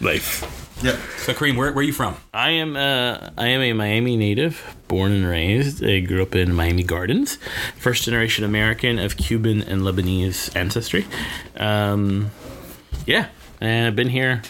Nice. 0.00 0.42
Yeah. 0.82 0.96
so 1.18 1.32
Kareem, 1.32 1.56
where 1.56 1.72
where 1.72 1.80
are 1.80 1.82
you 1.82 1.92
from? 1.92 2.16
I 2.34 2.50
am 2.50 2.76
uh, 2.76 3.30
I 3.38 3.48
am 3.48 3.60
a 3.60 3.72
Miami 3.72 4.16
native, 4.16 4.76
born 4.88 5.12
and 5.12 5.26
raised. 5.26 5.84
I 5.84 6.00
grew 6.00 6.22
up 6.22 6.34
in 6.34 6.54
Miami 6.54 6.82
Gardens, 6.82 7.38
first 7.76 8.04
generation 8.04 8.44
American 8.44 8.98
of 8.98 9.16
Cuban 9.16 9.62
and 9.62 9.82
Lebanese 9.82 10.54
ancestry. 10.56 11.06
Um, 11.56 12.30
yeah, 13.06 13.28
and 13.60 13.86
I've 13.86 13.96
been 13.96 14.08
here 14.08 14.42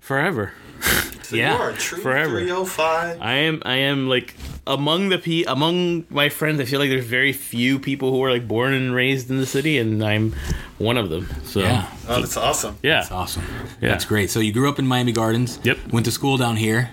forever. 0.00 0.52
yeah, 1.32 1.72
true 1.78 2.00
forever. 2.02 2.38
305. 2.40 3.20
I 3.20 3.32
am 3.34 3.62
I 3.64 3.76
am 3.76 4.08
like 4.08 4.34
among 4.66 5.08
the 5.10 5.18
pe 5.18 5.44
among 5.44 6.04
my 6.10 6.28
friends, 6.28 6.60
I 6.60 6.64
feel 6.64 6.80
like 6.80 6.90
there's 6.90 7.04
very 7.04 7.32
few 7.32 7.78
people 7.78 8.10
who 8.10 8.22
are 8.24 8.30
like 8.30 8.46
born 8.48 8.72
and 8.72 8.94
raised 8.94 9.30
in 9.30 9.38
the 9.38 9.46
city, 9.46 9.78
and 9.78 10.02
I'm 10.02 10.34
one 10.78 10.96
of 10.96 11.10
them. 11.10 11.28
So 11.44 11.60
Yeah. 11.60 11.86
Oh, 12.08 12.20
that's 12.20 12.36
awesome. 12.36 12.76
yeah. 12.82 13.00
That's 13.00 13.12
awesome. 13.12 13.44
Yeah. 13.80 13.90
That's 13.90 14.04
great. 14.04 14.30
So 14.30 14.40
you 14.40 14.52
grew 14.52 14.68
up 14.68 14.78
in 14.78 14.86
Miami 14.86 15.12
Gardens. 15.12 15.58
Yep. 15.64 15.92
Went 15.92 16.06
to 16.06 16.12
school 16.12 16.36
down 16.36 16.56
here. 16.56 16.90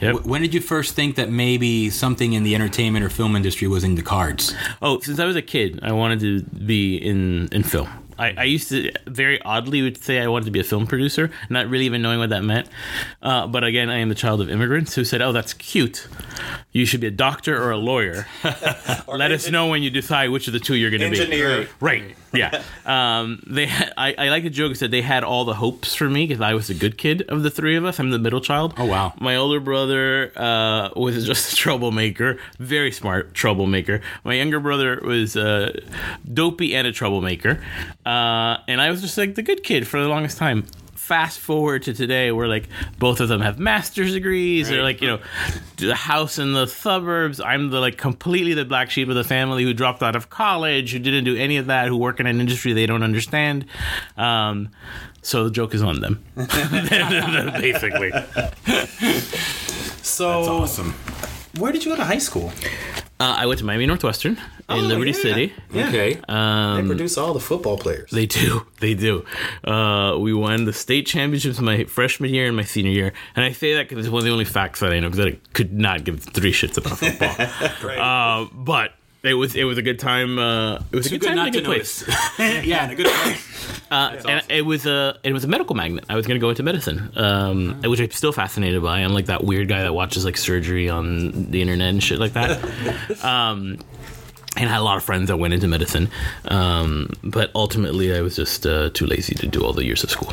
Yep. 0.00 0.12
W- 0.14 0.30
when 0.30 0.42
did 0.42 0.52
you 0.54 0.60
first 0.60 0.94
think 0.94 1.16
that 1.16 1.30
maybe 1.30 1.88
something 1.88 2.32
in 2.32 2.42
the 2.42 2.54
entertainment 2.54 3.04
or 3.04 3.08
film 3.08 3.36
industry 3.36 3.68
was 3.68 3.84
in 3.84 3.94
the 3.94 4.02
cards? 4.02 4.54
Oh, 4.82 4.98
since 5.00 5.18
I 5.18 5.24
was 5.24 5.36
a 5.36 5.42
kid, 5.42 5.80
I 5.82 5.92
wanted 5.92 6.20
to 6.20 6.42
be 6.42 6.96
in 6.96 7.48
in 7.52 7.62
film. 7.62 7.88
I, 8.18 8.34
I 8.36 8.44
used 8.44 8.68
to 8.70 8.92
very 9.06 9.40
oddly 9.42 9.82
would 9.82 10.02
say 10.02 10.20
I 10.20 10.28
wanted 10.28 10.46
to 10.46 10.50
be 10.50 10.60
a 10.60 10.64
film 10.64 10.86
producer, 10.86 11.30
not 11.50 11.68
really 11.68 11.86
even 11.86 12.02
knowing 12.02 12.18
what 12.18 12.30
that 12.30 12.44
meant. 12.44 12.68
Uh, 13.22 13.46
but 13.46 13.64
again, 13.64 13.90
I 13.90 13.98
am 13.98 14.08
the 14.08 14.14
child 14.14 14.40
of 14.40 14.48
immigrants 14.48 14.94
who 14.94 15.04
said, 15.04 15.22
"Oh, 15.22 15.32
that's 15.32 15.52
cute. 15.52 16.08
You 16.72 16.86
should 16.86 17.00
be 17.00 17.06
a 17.06 17.12
doctor 17.12 17.60
or 17.62 17.70
a 17.70 17.76
lawyer. 17.76 18.26
Let 19.08 19.32
us 19.32 19.50
know 19.50 19.68
when 19.68 19.82
you 19.82 19.90
decide 19.90 20.30
which 20.30 20.46
of 20.46 20.52
the 20.52 20.60
two 20.60 20.74
you're 20.74 20.90
going 20.90 21.02
to 21.02 21.10
be." 21.10 21.20
Engineer. 21.20 21.68
Right. 21.80 22.16
Yeah. 22.32 22.62
Um, 22.84 23.42
they. 23.46 23.66
Had, 23.66 23.92
I, 23.96 24.14
I 24.18 24.28
like 24.28 24.42
the 24.42 24.50
joke 24.50 24.72
that 24.72 24.78
said 24.78 24.90
they 24.90 25.02
had 25.02 25.24
all 25.24 25.44
the 25.44 25.54
hopes 25.54 25.94
for 25.94 26.08
me 26.08 26.26
because 26.26 26.40
I 26.40 26.54
was 26.54 26.66
the 26.68 26.74
good 26.74 26.98
kid 26.98 27.22
of 27.28 27.42
the 27.42 27.50
three 27.50 27.76
of 27.76 27.84
us. 27.84 27.98
I'm 27.98 28.10
the 28.10 28.18
middle 28.18 28.40
child. 28.40 28.74
Oh, 28.76 28.84
wow. 28.84 29.12
My 29.20 29.36
older 29.36 29.60
brother 29.60 30.32
uh, 30.36 30.90
was 30.96 31.24
just 31.26 31.52
a 31.52 31.56
troublemaker, 31.56 32.38
very 32.58 32.92
smart 32.92 33.34
troublemaker. 33.34 34.00
My 34.24 34.34
younger 34.34 34.60
brother 34.60 35.00
was 35.04 35.36
uh, 35.36 35.80
dopey 36.32 36.74
and 36.74 36.86
a 36.86 36.92
troublemaker, 36.92 37.62
uh, 38.06 38.58
and 38.68 38.80
I 38.80 38.90
was 38.90 39.00
just 39.00 39.16
like 39.18 39.34
the 39.34 39.42
good 39.42 39.62
kid 39.62 39.86
for 39.86 40.00
the 40.00 40.08
longest 40.08 40.38
time. 40.38 40.64
Fast 40.94 41.38
forward 41.38 41.82
to 41.82 41.92
today, 41.92 42.32
where 42.32 42.48
like 42.48 42.66
both 42.98 43.20
of 43.20 43.28
them 43.28 43.42
have 43.42 43.58
master's 43.58 44.14
degrees. 44.14 44.70
They're 44.70 44.82
like 44.82 45.02
you 45.02 45.08
know, 45.08 45.20
the 45.76 45.94
house 45.94 46.38
in 46.38 46.54
the 46.54 46.66
suburbs. 46.66 47.40
I'm 47.40 47.68
the 47.68 47.78
like 47.78 47.98
completely 47.98 48.54
the 48.54 48.64
black 48.64 48.90
sheep 48.90 49.10
of 49.10 49.14
the 49.14 49.24
family 49.24 49.64
who 49.64 49.74
dropped 49.74 50.02
out 50.02 50.16
of 50.16 50.30
college, 50.30 50.92
who 50.92 50.98
didn't 50.98 51.24
do 51.24 51.36
any 51.36 51.58
of 51.58 51.66
that, 51.66 51.88
who 51.88 51.98
work 51.98 52.20
in 52.20 52.26
an 52.26 52.40
industry 52.40 52.72
they 52.72 52.86
don't 52.86 53.02
understand. 53.02 53.66
Um, 54.16 54.70
so 55.20 55.44
the 55.44 55.50
joke 55.50 55.74
is 55.74 55.82
on 55.82 56.00
them, 56.00 56.24
basically. 57.60 58.12
So, 60.02 60.62
Awesome. 60.62 60.94
Where 61.58 61.72
did 61.72 61.84
you 61.84 61.90
go 61.92 61.96
to 61.96 62.04
high 62.04 62.18
school? 62.18 62.52
Uh, 63.20 63.36
I 63.38 63.46
went 63.46 63.60
to 63.60 63.64
Miami 63.64 63.86
Northwestern 63.86 64.32
in 64.32 64.40
Oh, 64.68 64.76
Liberty 64.76 65.12
yeah. 65.12 65.16
City. 65.16 65.52
Yeah. 65.72 65.88
Okay. 65.88 66.14
they 66.14 66.86
produce 66.86 67.16
all 67.16 67.32
the 67.32 67.40
football 67.40 67.78
players. 67.78 68.10
They 68.10 68.26
do. 68.26 68.66
They 68.80 68.94
do. 68.94 69.24
Uh, 69.62 70.16
we 70.18 70.34
won 70.34 70.64
the 70.64 70.72
state 70.72 71.06
championships 71.06 71.60
my 71.60 71.84
freshman 71.84 72.34
year 72.34 72.48
and 72.48 72.56
my 72.56 72.64
senior 72.64 72.90
year. 72.90 73.12
And 73.36 73.44
I 73.44 73.52
say 73.52 73.74
that 73.74 73.88
because 73.88 74.04
it's 74.04 74.12
one 74.12 74.20
of 74.20 74.24
the 74.24 74.32
only 74.32 74.44
facts 74.44 74.80
that 74.80 74.92
I 74.92 74.98
know 75.00 75.10
because 75.10 75.26
I 75.26 75.38
could 75.52 75.72
not 75.72 76.02
give 76.04 76.20
three 76.20 76.52
shits 76.52 76.76
about 76.76 76.98
football. 76.98 77.98
uh, 78.00 78.48
but 78.52 78.92
it 79.24 79.34
was 79.34 79.56
it 79.56 79.64
was 79.64 79.78
a 79.78 79.82
good 79.82 79.98
time. 79.98 80.38
Uh, 80.38 80.76
it 80.92 80.96
was 80.96 81.06
a 81.06 81.10
good, 81.10 81.22
time 81.22 81.38
in 81.38 81.46
a 81.46 81.50
good 81.50 81.64
place. 81.64 82.04
yeah, 82.38 82.84
in 82.84 82.90
a 82.90 82.94
good 82.94 83.06
place. 83.06 83.50
Uh, 83.90 84.20
and 84.26 84.42
it 84.48 84.62
was 84.62 84.86
a 84.86 85.18
it 85.22 85.32
was 85.32 85.44
a 85.44 85.48
medical 85.48 85.76
magnet. 85.76 86.04
I 86.08 86.16
was 86.16 86.26
going 86.26 86.34
to 86.34 86.40
go 86.40 86.48
into 86.48 86.64
medicine, 86.64 87.12
um, 87.16 87.80
which 87.82 88.00
I'm 88.00 88.10
still 88.10 88.32
fascinated 88.32 88.82
by. 88.82 88.98
I'm 89.00 89.12
like 89.12 89.26
that 89.26 89.44
weird 89.44 89.68
guy 89.68 89.82
that 89.82 89.92
watches 89.92 90.24
like 90.24 90.36
surgery 90.36 90.88
on 90.88 91.50
the 91.50 91.60
internet 91.60 91.90
and 91.90 92.02
shit 92.02 92.18
like 92.18 92.32
that. 92.32 92.60
um, 93.24 93.78
and 94.56 94.68
I 94.68 94.72
had 94.72 94.80
a 94.80 94.82
lot 94.82 94.96
of 94.96 95.04
friends 95.04 95.28
that 95.28 95.36
went 95.36 95.54
into 95.54 95.68
medicine, 95.68 96.08
um, 96.46 97.10
but 97.22 97.52
ultimately 97.54 98.16
I 98.16 98.20
was 98.22 98.34
just 98.34 98.66
uh, 98.66 98.90
too 98.90 99.06
lazy 99.06 99.34
to 99.36 99.46
do 99.46 99.64
all 99.64 99.72
the 99.72 99.84
years 99.84 100.02
of 100.02 100.10
school. 100.10 100.32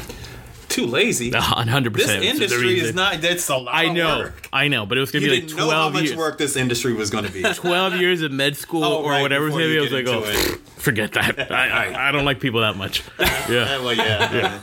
Too 0.72 0.86
lazy. 0.88 1.32
hundred 1.36 1.94
percent. 1.94 2.22
This 2.22 2.34
industry 2.34 2.80
is 2.80 2.96
not. 2.96 3.22
That's 3.22 3.48
a 3.50 3.58
lot. 3.58 3.74
I 3.76 3.84
of 3.86 3.96
know, 3.96 4.18
work. 4.20 4.48
I 4.54 4.68
know, 4.68 4.86
but 4.86 4.98
it 4.98 5.02
was 5.02 5.12
gonna 5.12 5.26
You 5.26 5.32
be 5.32 5.36
like 5.36 5.48
didn't 5.48 5.58
know 5.58 5.64
how 5.70 5.90
twelve 5.90 5.94
much 5.94 6.04
years. 6.06 6.16
work 6.16 6.38
this 6.38 6.56
industry 6.56 6.94
was 6.94 7.10
going 7.10 7.26
to 7.26 7.32
be. 7.32 7.42
12 7.54 7.96
years 7.98 8.22
of 8.22 8.32
med 8.32 8.56
school 8.58 8.84
Oh, 8.84 9.04
or 9.04 9.12
right, 9.12 9.22
whatever 9.22 9.48
it's 9.48 9.56
before 9.56 9.62
gonna 9.62 9.74
be. 9.74 9.78
I 9.78 9.84
you 9.84 9.84
was 9.84 9.92
like, 9.92 10.06
get 10.06 10.38
oh, 10.38 10.50
into 10.50 10.58
forget 10.82 11.12
that. 11.14 11.52
I, 11.52 11.68
I, 11.92 12.10
I 12.10 12.12
don't 12.12 12.26
like 12.26 12.40
people 12.40 12.62
that 12.62 12.76
much. 12.78 13.04
Yeah. 13.20 13.80
well, 13.82 13.94
yeah, 13.94 14.62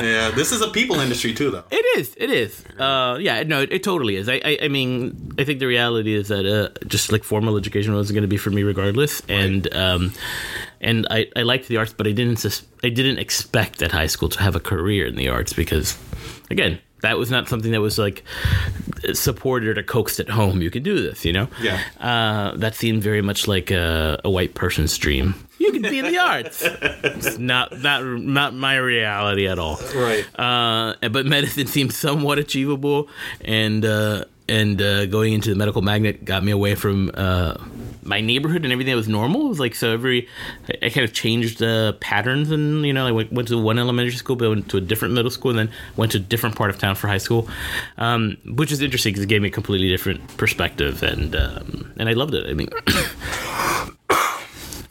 yeah, 0.00 0.30
This 0.30 0.52
is 0.52 0.60
a 0.60 0.68
people 0.68 1.00
industry 1.00 1.32
too, 1.34 1.50
though. 1.50 1.64
It 1.70 1.98
is. 1.98 2.14
It 2.16 2.30
is. 2.30 2.64
Uh, 2.78 3.16
yeah. 3.20 3.42
No, 3.42 3.62
it, 3.62 3.72
it 3.72 3.82
totally 3.82 4.16
is. 4.16 4.28
I, 4.28 4.40
I. 4.44 4.58
I 4.62 4.68
mean, 4.68 5.34
I 5.38 5.44
think 5.44 5.60
the 5.60 5.66
reality 5.66 6.14
is 6.14 6.28
that 6.28 6.44
uh, 6.46 6.68
just 6.86 7.10
like 7.10 7.24
formal 7.24 7.56
education 7.56 7.94
wasn't 7.94 8.14
going 8.14 8.22
to 8.22 8.28
be 8.28 8.36
for 8.36 8.50
me 8.50 8.62
regardless, 8.62 9.22
and 9.28 9.72
um, 9.74 10.12
and 10.80 11.06
I, 11.10 11.26
I 11.36 11.42
liked 11.42 11.68
the 11.68 11.76
arts, 11.76 11.92
but 11.92 12.06
I 12.06 12.12
didn't. 12.12 12.36
Sus- 12.36 12.62
I 12.84 12.88
didn't 12.88 13.18
expect 13.18 13.82
at 13.82 13.92
high 13.92 14.06
school 14.08 14.28
to 14.30 14.40
have 14.40 14.54
a 14.56 14.60
career 14.60 15.06
in 15.06 15.16
the 15.16 15.28
arts 15.28 15.52
because, 15.52 15.96
again. 16.50 16.78
That 17.00 17.16
was 17.16 17.30
not 17.30 17.48
something 17.48 17.70
that 17.70 17.80
was 17.80 17.96
like 17.96 18.24
supported 19.12 19.78
or 19.78 19.82
coaxed 19.84 20.18
at 20.18 20.28
home. 20.28 20.60
You 20.60 20.68
can 20.68 20.82
do 20.82 21.00
this, 21.00 21.24
you 21.24 21.32
know. 21.32 21.46
Yeah. 21.62 21.80
Uh, 22.00 22.56
that 22.56 22.74
seemed 22.74 23.04
very 23.04 23.22
much 23.22 23.46
like 23.46 23.70
a, 23.70 24.20
a 24.24 24.28
white 24.30 24.54
person's 24.54 24.98
dream. 24.98 25.36
You 25.60 25.70
can 25.70 25.82
be 25.82 26.00
in 26.00 26.06
the 26.06 26.18
arts. 26.18 26.60
It's 26.64 27.38
not 27.38 27.78
not 27.80 28.04
not 28.04 28.54
my 28.54 28.76
reality 28.76 29.46
at 29.46 29.58
all 29.60 29.78
Right. 29.94 30.24
uh, 30.38 30.94
but 31.08 31.24
medicine 31.26 31.68
seemed 31.68 31.92
somewhat 31.94 32.38
achievable, 32.40 33.08
and 33.42 33.84
uh, 33.84 34.24
and 34.48 34.80
uh, 34.80 35.06
going 35.06 35.32
into 35.34 35.50
the 35.50 35.56
medical 35.56 35.82
magnet 35.82 36.24
got 36.24 36.42
me 36.42 36.52
away 36.52 36.74
from 36.74 37.10
uh, 37.14 37.54
my 38.02 38.20
neighborhood 38.20 38.64
and 38.64 38.72
everything 38.72 38.92
that 38.92 38.96
was 38.96 39.08
normal. 39.08 39.46
It 39.46 39.48
was 39.48 39.60
like 39.60 39.74
so 39.74 39.92
every 39.92 40.28
I, 40.68 40.86
I 40.86 40.90
kind 40.90 41.04
of 41.04 41.12
changed 41.12 41.62
uh, 41.62 41.92
patterns, 42.00 42.50
and 42.50 42.84
you 42.84 42.92
know 42.92 43.06
I 43.06 43.12
went, 43.12 43.32
went 43.32 43.48
to 43.48 43.58
one 43.58 43.78
elementary 43.78 44.16
school, 44.16 44.36
but 44.36 44.46
I 44.46 44.48
went 44.48 44.68
to 44.70 44.76
a 44.78 44.80
different 44.80 45.14
middle 45.14 45.30
school, 45.30 45.50
and 45.50 45.58
then 45.58 45.70
went 45.96 46.12
to 46.12 46.18
a 46.18 46.20
different 46.20 46.56
part 46.56 46.70
of 46.70 46.78
town 46.78 46.94
for 46.94 47.08
high 47.08 47.18
school, 47.18 47.48
um, 47.98 48.36
which 48.46 48.72
is 48.72 48.80
interesting 48.80 49.12
because 49.12 49.24
it 49.24 49.28
gave 49.28 49.42
me 49.42 49.48
a 49.48 49.52
completely 49.52 49.88
different 49.88 50.36
perspective, 50.36 51.02
and 51.02 51.36
um, 51.36 51.92
and 51.98 52.08
I 52.08 52.12
loved 52.14 52.34
it. 52.34 52.46
I 52.48 52.54
mean. 52.54 52.68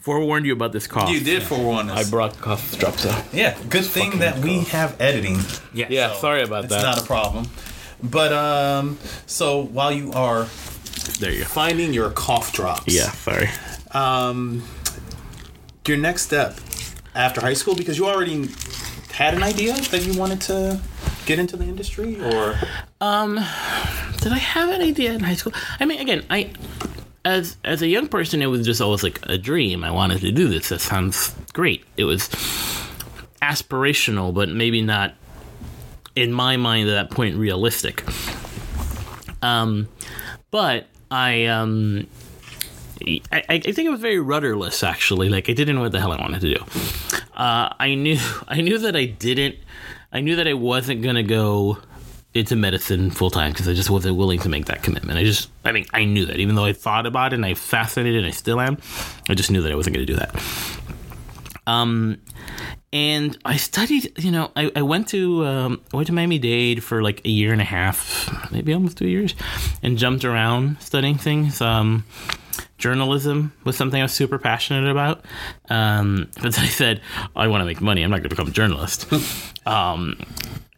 Forewarned 0.00 0.46
you 0.46 0.54
about 0.54 0.72
this 0.72 0.86
cough. 0.86 1.10
You 1.10 1.20
did 1.20 1.42
forewarn 1.42 1.90
us. 1.90 2.06
I 2.06 2.10
brought 2.10 2.38
cough 2.40 2.78
drops 2.78 3.04
out. 3.04 3.22
yeah. 3.30 3.58
Good 3.68 3.84
thing 3.84 4.20
that 4.20 4.38
we 4.38 4.60
have 4.60 4.98
editing. 4.98 5.38
Yeah. 5.74 5.88
Yeah, 5.90 6.14
sorry 6.14 6.42
about 6.42 6.64
It's 6.64 6.72
that. 6.72 6.78
It's 6.78 6.96
not 6.96 7.04
a 7.04 7.06
problem. 7.06 7.46
But 8.02 8.32
um, 8.32 8.98
so 9.26 9.60
while 9.60 9.90
you 9.92 10.12
are 10.12 10.46
there 11.18 11.32
you 11.32 11.40
go. 11.40 11.46
finding 11.46 11.92
your 11.92 12.10
cough 12.10 12.52
drops, 12.52 12.94
Yeah, 12.94 13.10
sorry. 13.10 13.48
um, 13.92 14.62
your 15.86 15.96
next 15.96 16.22
step 16.22 16.58
after 17.14 17.40
high 17.40 17.54
school, 17.54 17.74
because 17.74 17.96
you 17.98 18.06
already 18.06 18.48
had 19.12 19.34
an 19.34 19.42
idea 19.42 19.74
that 19.74 20.06
you 20.06 20.18
wanted 20.18 20.40
to 20.42 20.80
get 21.26 21.38
into 21.38 21.56
the 21.56 21.64
industry, 21.64 22.20
or 22.20 22.58
um 23.00 23.34
did 24.20 24.32
I 24.32 24.38
have 24.38 24.68
an 24.70 24.80
idea 24.82 25.12
in 25.12 25.20
high 25.20 25.34
school? 25.34 25.52
I 25.80 25.84
mean, 25.86 26.00
again, 26.00 26.24
I 26.30 26.50
as 27.24 27.56
as 27.64 27.82
a 27.82 27.86
young 27.88 28.06
person, 28.08 28.42
it 28.42 28.46
was 28.46 28.64
just 28.64 28.80
always 28.80 29.02
like 29.02 29.18
a 29.24 29.38
dream. 29.38 29.82
I 29.82 29.90
wanted 29.90 30.20
to 30.20 30.30
do 30.32 30.48
this. 30.48 30.68
That 30.68 30.80
sounds 30.80 31.34
great. 31.52 31.84
It 31.96 32.04
was 32.04 32.28
aspirational, 33.42 34.32
but 34.34 34.48
maybe 34.48 34.82
not 34.82 35.14
in 36.22 36.32
my 36.32 36.56
mind 36.56 36.88
at 36.88 36.92
that 36.92 37.10
point 37.10 37.36
realistic. 37.36 38.04
Um, 39.42 39.88
but 40.50 40.86
I 41.10 41.46
um. 41.46 42.06
I, 43.30 43.44
I 43.48 43.58
think 43.60 43.78
it 43.78 43.90
was 43.90 44.00
very 44.00 44.18
rudderless 44.18 44.82
actually 44.82 45.28
like 45.28 45.48
i 45.48 45.52
didn't 45.52 45.76
know 45.76 45.82
what 45.82 45.92
the 45.92 46.00
hell 46.00 46.10
i 46.10 46.20
wanted 46.20 46.40
to 46.40 46.54
do 46.54 46.64
uh, 47.36 47.72
i 47.78 47.94
knew 47.94 48.18
i 48.48 48.60
knew 48.60 48.76
that 48.76 48.96
i 48.96 49.04
didn't 49.04 49.54
i 50.12 50.20
knew 50.20 50.34
that 50.34 50.48
i 50.48 50.52
wasn't 50.52 51.00
going 51.00 51.14
to 51.14 51.22
go 51.22 51.78
into 52.34 52.56
medicine 52.56 53.10
full 53.10 53.30
time 53.30 53.52
because 53.52 53.68
I 53.68 53.74
just 53.74 53.90
wasn't 53.90 54.16
willing 54.16 54.38
to 54.40 54.48
make 54.48 54.66
that 54.66 54.82
commitment. 54.82 55.18
I 55.18 55.24
just, 55.24 55.50
I 55.64 55.72
mean, 55.72 55.86
I 55.92 56.04
knew 56.04 56.26
that 56.26 56.38
even 56.38 56.54
though 56.54 56.64
I 56.64 56.72
thought 56.72 57.06
about 57.06 57.32
it 57.32 57.36
and 57.36 57.46
I 57.46 57.54
fascinated 57.54 58.16
and 58.16 58.26
I 58.26 58.30
still 58.30 58.60
am, 58.60 58.78
I 59.28 59.34
just 59.34 59.50
knew 59.50 59.62
that 59.62 59.72
I 59.72 59.74
wasn't 59.74 59.96
going 59.96 60.06
to 60.06 60.12
do 60.12 60.18
that. 60.18 60.34
Um, 61.68 62.20
and 62.92 63.36
I 63.44 63.56
studied, 63.56 64.18
you 64.18 64.30
know, 64.30 64.50
I, 64.56 64.72
I 64.74 64.82
went 64.82 65.08
to 65.08 65.44
um, 65.44 65.80
I 65.92 65.96
went 65.96 66.06
to 66.06 66.14
Miami 66.14 66.38
Dade 66.38 66.82
for 66.82 67.02
like 67.02 67.24
a 67.26 67.28
year 67.28 67.52
and 67.52 67.60
a 67.60 67.64
half, 67.64 68.50
maybe 68.50 68.72
almost 68.72 68.96
two 68.96 69.08
years, 69.08 69.34
and 69.82 69.98
jumped 69.98 70.24
around 70.24 70.80
studying 70.80 71.18
things. 71.18 71.60
Um, 71.60 72.04
journalism 72.78 73.52
was 73.64 73.76
something 73.76 74.00
I 74.00 74.04
was 74.04 74.12
super 74.12 74.38
passionate 74.38 74.90
about. 74.90 75.24
Um, 75.68 76.30
but 76.40 76.54
then 76.54 76.64
I 76.64 76.68
said, 76.68 77.02
I 77.36 77.48
want 77.48 77.60
to 77.60 77.66
make 77.66 77.80
money. 77.80 78.02
I'm 78.02 78.10
not 78.10 78.18
going 78.18 78.30
to 78.30 78.34
become 78.36 78.48
a 78.48 78.52
journalist. 78.52 79.12
um, 79.66 80.18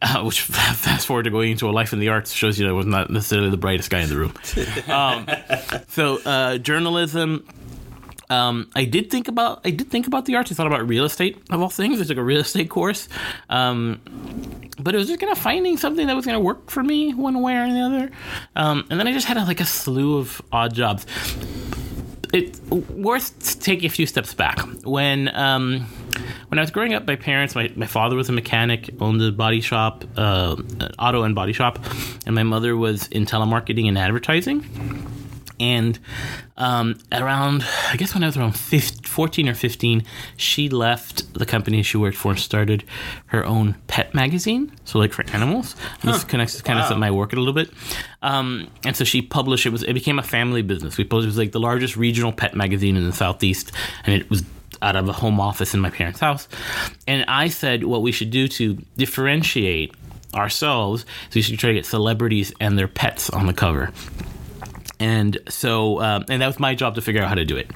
uh, 0.01 0.23
which 0.23 0.41
fast 0.41 1.05
forward 1.05 1.23
to 1.23 1.29
going 1.29 1.51
into 1.51 1.69
a 1.69 1.71
life 1.71 1.93
in 1.93 1.99
the 1.99 2.09
arts 2.09 2.33
shows 2.33 2.59
you 2.59 2.65
that 2.65 2.71
I 2.71 2.73
was 2.73 2.87
not 2.87 3.09
necessarily 3.09 3.49
the 3.49 3.57
brightest 3.57 3.89
guy 3.89 4.01
in 4.01 4.09
the 4.09 4.17
room. 4.17 4.33
um, 4.87 5.27
so 5.87 6.19
uh, 6.25 6.57
journalism. 6.57 7.47
Um, 8.31 8.69
I 8.73 8.85
did 8.85 9.11
think 9.11 9.27
about 9.27 9.59
I 9.65 9.71
did 9.71 9.91
think 9.91 10.07
about 10.07 10.23
the 10.23 10.35
arts. 10.35 10.51
I 10.51 10.55
thought 10.55 10.67
about 10.67 10.87
real 10.87 11.03
estate 11.03 11.37
of 11.49 11.61
all 11.61 11.69
things. 11.69 11.99
I 11.99 12.05
took 12.05 12.17
a 12.17 12.23
real 12.23 12.39
estate 12.39 12.69
course, 12.69 13.09
um, 13.49 13.99
but 14.79 14.95
it 14.95 14.97
was 14.97 15.07
just 15.09 15.19
kind 15.19 15.33
of 15.33 15.37
finding 15.37 15.75
something 15.75 16.07
that 16.07 16.15
was 16.15 16.25
going 16.25 16.37
to 16.37 16.43
work 16.43 16.69
for 16.69 16.81
me 16.81 17.13
one 17.13 17.41
way 17.41 17.57
or 17.57 17.67
the 17.67 17.81
other. 17.81 18.11
Um, 18.55 18.87
and 18.89 18.97
then 18.97 19.05
I 19.05 19.11
just 19.11 19.27
had 19.27 19.35
a, 19.35 19.43
like 19.43 19.59
a 19.59 19.65
slew 19.65 20.17
of 20.17 20.41
odd 20.49 20.73
jobs. 20.73 21.05
It's 22.33 22.61
worth 22.61 23.59
taking 23.59 23.87
a 23.87 23.89
few 23.89 24.05
steps 24.05 24.33
back. 24.33 24.61
When 24.85 25.27
um, 25.35 25.81
when 26.47 26.57
I 26.57 26.61
was 26.61 26.71
growing 26.71 26.93
up, 26.93 27.05
my 27.05 27.17
parents, 27.17 27.53
my, 27.53 27.69
my 27.75 27.85
father 27.85 28.15
was 28.15 28.29
a 28.29 28.31
mechanic, 28.31 28.89
owned 29.01 29.21
a 29.21 29.33
body 29.33 29.59
shop, 29.59 30.05
uh, 30.15 30.55
auto 30.97 31.23
and 31.23 31.35
body 31.35 31.51
shop, 31.51 31.79
and 32.25 32.33
my 32.33 32.43
mother 32.43 32.77
was 32.77 33.07
in 33.07 33.25
telemarketing 33.25 33.89
and 33.89 33.97
advertising 33.97 34.65
And 35.61 35.99
um, 36.57 36.97
around, 37.11 37.63
I 37.89 37.95
guess 37.95 38.15
when 38.15 38.23
I 38.23 38.25
was 38.25 38.35
around 38.35 38.53
15, 38.53 39.03
14 39.03 39.47
or 39.47 39.53
15, 39.53 40.03
she 40.35 40.69
left 40.69 41.31
the 41.35 41.45
company 41.45 41.83
she 41.83 41.97
worked 41.97 42.17
for 42.17 42.31
and 42.31 42.39
started 42.39 42.83
her 43.27 43.45
own 43.45 43.75
pet 43.85 44.15
magazine. 44.15 44.71
So, 44.85 44.97
like 44.97 45.13
for 45.13 45.23
animals. 45.29 45.75
And 46.01 46.11
This 46.11 46.23
connects 46.23 46.55
to 46.55 46.63
kind 46.63 46.79
of 46.79 46.87
to 46.89 46.95
my 46.95 47.11
work 47.11 47.33
a 47.33 47.35
little 47.35 47.53
bit. 47.53 47.71
Um, 48.23 48.69
and 48.83 48.95
so 48.95 49.03
she 49.03 49.21
published 49.21 49.67
it 49.67 49.69
was 49.69 49.83
it 49.83 49.93
became 49.93 50.17
a 50.17 50.23
family 50.23 50.63
business. 50.63 50.97
We 50.97 51.03
published 51.03 51.25
it 51.25 51.27
was 51.27 51.37
like 51.37 51.51
the 51.51 51.59
largest 51.59 51.95
regional 51.95 52.31
pet 52.31 52.55
magazine 52.55 52.97
in 52.97 53.05
the 53.05 53.13
southeast, 53.13 53.71
and 54.03 54.19
it 54.19 54.29
was 54.29 54.43
out 54.81 54.95
of 54.95 55.07
a 55.07 55.13
home 55.13 55.39
office 55.39 55.75
in 55.75 55.79
my 55.79 55.91
parents' 55.91 56.19
house. 56.19 56.47
And 57.07 57.23
I 57.27 57.49
said 57.49 57.83
what 57.83 58.01
we 58.01 58.11
should 58.11 58.31
do 58.31 58.47
to 58.47 58.75
differentiate 58.97 59.93
ourselves, 60.33 61.01
so 61.01 61.35
we 61.35 61.41
should 61.41 61.59
try 61.59 61.69
to 61.69 61.75
get 61.75 61.85
celebrities 61.85 62.51
and 62.59 62.79
their 62.79 62.87
pets 62.87 63.29
on 63.29 63.45
the 63.45 63.53
cover. 63.53 63.91
And 65.01 65.39
so, 65.49 65.99
um, 65.99 66.25
and 66.29 66.41
that 66.43 66.47
was 66.47 66.59
my 66.59 66.75
job 66.75 66.93
to 66.93 67.01
figure 67.01 67.23
out 67.23 67.27
how 67.27 67.33
to 67.33 67.43
do 67.43 67.57
it. 67.57 67.71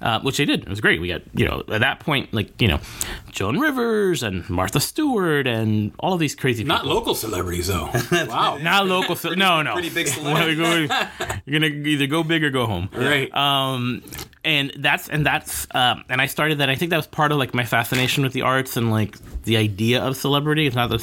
Uh, 0.00 0.20
which 0.20 0.36
they 0.36 0.44
did. 0.44 0.60
It 0.60 0.68
was 0.68 0.80
great. 0.80 1.00
We 1.00 1.08
got, 1.08 1.22
you 1.34 1.44
know, 1.44 1.64
at 1.68 1.80
that 1.80 1.98
point, 1.98 2.32
like, 2.32 2.60
you 2.60 2.68
know, 2.68 2.78
Joan 3.38 3.60
Rivers 3.60 4.24
and 4.24 4.50
Martha 4.50 4.80
Stewart 4.80 5.46
and 5.46 5.92
all 6.00 6.12
of 6.12 6.18
these 6.18 6.34
crazy 6.34 6.64
people. 6.64 6.76
Not 6.76 6.86
local 6.86 7.14
celebrities 7.14 7.68
though. 7.68 7.88
wow. 8.12 8.58
Not 8.60 8.88
local. 8.88 9.14
ce- 9.14 9.36
no, 9.36 9.62
no. 9.62 9.74
pretty 9.74 9.90
big 9.90 10.08
Well, 10.24 10.50
you're 10.50 10.88
gonna- 10.88 11.66
either 11.66 12.08
go 12.08 12.24
big 12.24 12.42
or 12.42 12.50
go 12.50 12.66
home. 12.66 12.88
Right. 12.98 13.32
Um, 13.32 14.02
and 14.44 14.72
that's 14.78 15.08
and 15.08 15.24
that's 15.26 15.66
um, 15.74 16.04
and 16.08 16.20
I 16.20 16.26
started 16.26 16.58
that. 16.58 16.68
I 16.70 16.74
think 16.74 16.90
that 16.90 16.96
was 16.96 17.06
part 17.06 17.32
of 17.32 17.38
like 17.38 17.54
my 17.54 17.64
fascination 17.64 18.22
with 18.24 18.32
the 18.32 18.42
arts 18.42 18.76
and 18.76 18.90
like 18.90 19.16
the 19.44 19.56
idea 19.56 20.02
of 20.02 20.16
celebrity. 20.16 20.66
It's 20.66 20.76
not 20.76 20.90
a 20.90 20.96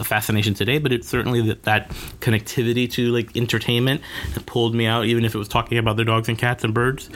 a 0.00 0.04
fascination 0.04 0.54
today, 0.54 0.78
but 0.78 0.92
it's 0.92 1.08
certainly 1.08 1.40
that 1.48 1.62
that 1.64 1.88
connectivity 2.20 2.90
to 2.92 3.10
like 3.10 3.36
entertainment 3.36 4.00
that 4.34 4.44
pulled 4.46 4.74
me 4.74 4.86
out, 4.86 5.06
even 5.06 5.24
if 5.24 5.34
it 5.34 5.38
was 5.38 5.48
talking 5.48 5.78
about 5.78 5.96
their 5.96 6.04
dogs 6.04 6.28
and 6.28 6.38
cats 6.38 6.62
and 6.64 6.72
birds. 6.74 7.08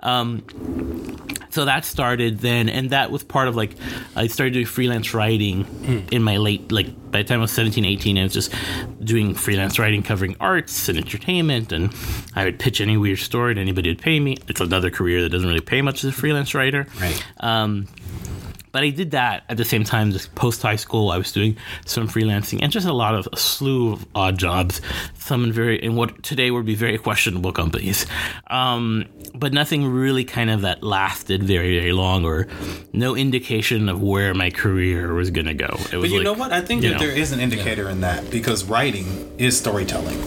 Um, 0.00 0.42
so 1.52 1.64
that 1.64 1.84
started 1.84 2.40
then 2.40 2.68
and 2.68 2.90
that 2.90 3.10
was 3.10 3.22
part 3.22 3.46
of 3.46 3.54
like 3.54 3.76
i 4.16 4.26
started 4.26 4.52
doing 4.52 4.66
freelance 4.66 5.14
writing 5.14 6.08
in 6.10 6.22
my 6.22 6.36
late 6.38 6.72
like 6.72 6.86
by 7.12 7.22
the 7.22 7.28
time 7.28 7.38
i 7.38 7.42
was 7.42 7.52
17 7.52 7.84
18 7.84 8.18
i 8.18 8.22
was 8.24 8.32
just 8.32 8.52
doing 9.04 9.34
freelance 9.34 9.78
writing 9.78 10.02
covering 10.02 10.34
arts 10.40 10.88
and 10.88 10.98
entertainment 10.98 11.72
and 11.72 11.94
i 12.34 12.44
would 12.44 12.58
pitch 12.58 12.80
any 12.80 12.96
weird 12.96 13.18
story 13.18 13.52
and 13.52 13.60
anybody 13.60 13.90
would 13.90 14.00
pay 14.00 14.18
me. 14.18 14.36
It's 14.48 14.60
another 14.60 14.90
career 14.90 15.22
that 15.22 15.28
doesn't 15.28 15.48
really 15.48 15.60
pay 15.60 15.82
much 15.82 16.04
as 16.04 16.10
a 16.10 16.12
freelance 16.12 16.54
writer. 16.54 16.86
Right. 17.00 17.24
um, 17.40 17.86
but 18.72 18.82
I 18.82 18.90
did 18.90 19.12
that 19.12 19.44
at 19.48 19.56
the 19.56 19.64
same 19.64 19.84
time. 19.84 20.12
Just 20.12 20.34
post 20.34 20.62
high 20.62 20.76
school, 20.76 21.10
I 21.10 21.18
was 21.18 21.30
doing 21.30 21.56
some 21.84 22.08
freelancing 22.08 22.58
and 22.62 22.72
just 22.72 22.86
a 22.86 22.92
lot 22.92 23.14
of 23.14 23.28
a 23.32 23.36
slew 23.36 23.92
of 23.92 24.06
odd 24.14 24.38
jobs. 24.38 24.80
Some 25.18 25.44
in 25.44 25.52
very 25.52 25.82
in 25.82 25.94
what 25.94 26.22
today 26.22 26.50
would 26.50 26.66
be 26.66 26.74
very 26.74 26.98
questionable 26.98 27.52
companies, 27.52 28.06
um, 28.48 29.06
but 29.34 29.52
nothing 29.52 29.86
really 29.86 30.24
kind 30.24 30.50
of 30.50 30.62
that 30.62 30.82
lasted 30.82 31.42
very 31.42 31.78
very 31.78 31.92
long 31.92 32.24
or 32.24 32.48
no 32.92 33.14
indication 33.14 33.88
of 33.88 34.02
where 34.02 34.34
my 34.34 34.50
career 34.50 35.14
was 35.14 35.30
gonna 35.30 35.54
go. 35.54 35.66
It 35.92 35.96
was 35.96 36.04
But 36.04 36.10
you 36.10 36.16
like, 36.18 36.24
know 36.24 36.32
what? 36.32 36.52
I 36.52 36.60
think 36.60 36.82
that 36.82 36.92
know. 36.92 36.98
there 36.98 37.10
is 37.16 37.32
an 37.32 37.40
indicator 37.40 37.88
in 37.88 38.00
that 38.00 38.30
because 38.30 38.64
writing 38.64 39.06
is 39.38 39.56
storytelling 39.56 40.18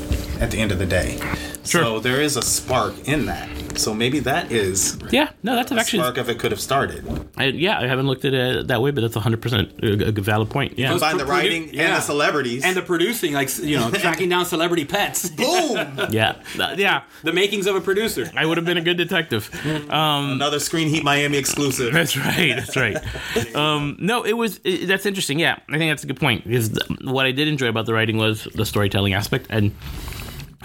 at 0.41 0.51
the 0.51 0.59
end 0.59 0.71
of 0.71 0.79
the 0.79 0.85
day. 0.85 1.19
Sure. 1.65 1.83
So 1.83 1.99
there 1.99 2.21
is 2.21 2.37
a 2.37 2.41
spark 2.41 3.07
in 3.07 3.25
that. 3.25 3.49
So 3.77 3.93
maybe 3.93 4.19
that 4.19 4.51
is 4.53 4.97
Yeah, 5.11 5.31
no, 5.43 5.55
that's 5.55 5.69
a 5.71 5.75
actually 5.75 5.99
spark 5.99 6.17
of 6.17 6.29
it 6.29 6.39
could 6.39 6.51
have 6.51 6.61
started. 6.61 7.03
I, 7.35 7.45
yeah. 7.47 7.77
I 7.79 7.87
haven't 7.87 8.07
looked 8.07 8.23
at 8.23 8.33
it 8.33 8.67
that 8.67 8.81
way, 8.81 8.91
but 8.91 9.01
that's 9.01 9.15
100 9.15 9.41
percent 9.41 9.71
a, 9.83 10.07
a 10.07 10.11
valid 10.11 10.49
point. 10.49 10.77
Yeah, 10.79 10.91
Combine 10.91 11.17
the 11.17 11.23
produ- 11.25 11.27
writing 11.27 11.63
and 11.63 11.73
yeah. 11.73 11.95
the 11.95 12.01
celebrities. 12.01 12.63
and 12.63 12.77
the 12.77 12.81
producing, 12.81 13.33
like 13.33 13.49
you 13.59 13.77
know, 13.77 13.89
tracking 13.93 14.29
down 14.29 14.45
celebrity 14.45 14.85
pets. 14.85 15.29
boom! 15.29 15.75
yeah, 16.09 16.35
Uh, 16.57 16.75
yeah. 16.77 17.03
the 17.23 17.33
makings 17.33 17.67
of 17.67 17.75
a 17.75 17.81
producer. 17.81 18.31
I 18.37 18.45
would 18.45 18.55
have 18.57 18.65
been 18.65 18.77
a 18.77 18.81
good 18.81 18.97
detective. 18.97 19.49
Another 19.65 20.59
Screen 20.59 20.87
Heat 20.87 21.03
Miami 21.03 21.37
exclusive. 21.37 21.91
That's 21.99 22.15
right. 22.15 22.53
That's 22.55 22.77
right. 22.77 23.55
Um, 23.55 23.97
no, 23.99 24.23
it 24.23 24.33
was. 24.33 24.59
It, 24.63 24.87
that's 24.87 25.05
interesting. 25.05 25.39
Yeah, 25.39 25.57
I 25.69 25.77
think 25.77 25.91
that's 25.91 26.03
a 26.03 26.07
good 26.07 26.19
point 26.19 26.43
because 26.45 26.69
th- 26.69 26.99
what 27.03 27.25
I 27.25 27.31
did 27.31 27.47
enjoy 27.47 27.67
about 27.67 27.85
the 27.87 27.93
writing 27.93 28.17
was 28.17 28.45
the 28.55 28.65
storytelling 28.65 29.13
aspect, 29.13 29.47
and 29.49 29.71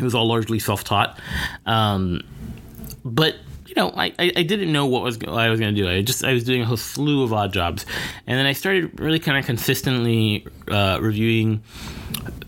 it 0.01 0.05
was 0.05 0.15
all 0.15 0.27
largely 0.27 0.59
self-taught. 0.59 1.19
Um, 1.67 2.23
but 3.05 3.37
you 3.67 3.75
know, 3.77 3.91
I, 3.91 4.07
I, 4.19 4.33
I 4.37 4.43
didn't 4.43 4.73
know 4.73 4.87
what 4.87 5.03
was 5.03 5.19
what 5.19 5.29
I 5.29 5.49
was 5.49 5.61
going 5.61 5.75
to 5.75 5.81
do. 5.81 5.89
I 5.89 6.03
just 6.03 6.25
I 6.25 6.33
was 6.33 6.43
doing 6.43 6.63
a 6.63 6.67
whole 6.67 6.77
slew 6.77 7.23
of 7.23 7.33
odd 7.33 7.53
jobs, 7.53 7.87
and 8.27 8.37
then 8.37 8.47
I 8.47 8.53
started 8.53 8.99
really 8.99 9.21
kind 9.21 9.39
of 9.39 9.47
consistently 9.47 10.45
uh, 10.69 10.99
reviewing 11.01 11.63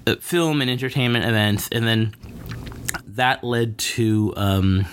uh, 0.07 0.17
film 0.17 0.61
and 0.61 0.69
entertainment 0.69 1.25
events, 1.25 1.69
and 1.71 1.87
then 1.87 2.15
that 3.07 3.45
led 3.45 3.79
to. 3.79 4.35
Um, 4.37 4.87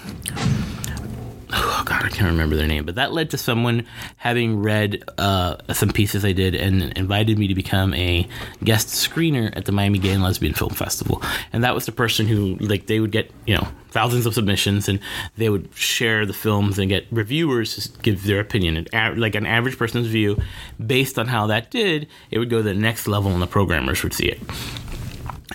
oh 1.51 1.83
god, 1.85 2.05
I 2.05 2.09
can't 2.09 2.31
remember 2.31 2.55
their 2.55 2.67
name, 2.67 2.85
but 2.85 2.95
that 2.95 3.11
led 3.11 3.31
to 3.31 3.37
someone 3.37 3.85
having 4.17 4.61
read 4.61 5.03
uh, 5.17 5.57
some 5.73 5.89
pieces 5.89 6.23
I 6.23 6.31
did 6.31 6.55
and 6.55 6.93
invited 6.97 7.37
me 7.37 7.47
to 7.47 7.55
become 7.55 7.93
a 7.93 8.27
guest 8.63 8.87
screener 8.87 9.55
at 9.55 9.65
the 9.65 9.71
Miami 9.71 9.99
Gay 9.99 10.11
and 10.11 10.23
Lesbian 10.23 10.53
Film 10.53 10.71
Festival. 10.71 11.21
And 11.51 11.63
that 11.63 11.75
was 11.75 11.85
the 11.85 11.91
person 11.91 12.27
who, 12.27 12.55
like, 12.55 12.87
they 12.87 12.99
would 12.99 13.11
get 13.11 13.31
you 13.45 13.55
know 13.55 13.67
thousands 13.89 14.25
of 14.25 14.33
submissions 14.35 14.87
and 14.87 14.99
they 15.37 15.49
would 15.49 15.69
share 15.73 16.25
the 16.25 16.33
films 16.33 16.77
and 16.77 16.89
get 16.89 17.07
reviewers 17.11 17.75
to 17.75 17.99
give 18.01 18.23
their 18.23 18.39
opinion, 18.39 18.87
and 18.93 19.19
like 19.19 19.35
an 19.35 19.45
average 19.45 19.77
person's 19.77 20.07
view, 20.07 20.37
based 20.85 21.17
on 21.17 21.27
how 21.27 21.47
that 21.47 21.71
did, 21.71 22.07
it 22.31 22.39
would 22.39 22.49
go 22.49 22.57
to 22.57 22.63
the 22.63 22.73
next 22.73 23.07
level, 23.07 23.31
and 23.31 23.41
the 23.41 23.47
programmers 23.47 24.03
would 24.03 24.13
see 24.13 24.27
it 24.27 24.39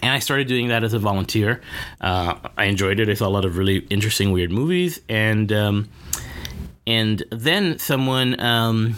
and 0.04 0.12
I 0.12 0.18
started 0.18 0.48
doing 0.48 0.68
that 0.68 0.84
as 0.84 0.92
a 0.92 0.98
volunteer. 0.98 1.62
Uh, 1.98 2.34
I 2.58 2.66
enjoyed 2.66 3.00
it. 3.00 3.08
I 3.08 3.14
saw 3.14 3.26
a 3.26 3.30
lot 3.30 3.46
of 3.46 3.56
really 3.56 3.78
interesting, 3.88 4.32
weird 4.32 4.52
movies, 4.52 5.00
and 5.08 5.50
um, 5.50 5.88
and 6.86 7.24
then 7.30 7.78
someone. 7.78 8.38
Um, 8.38 8.96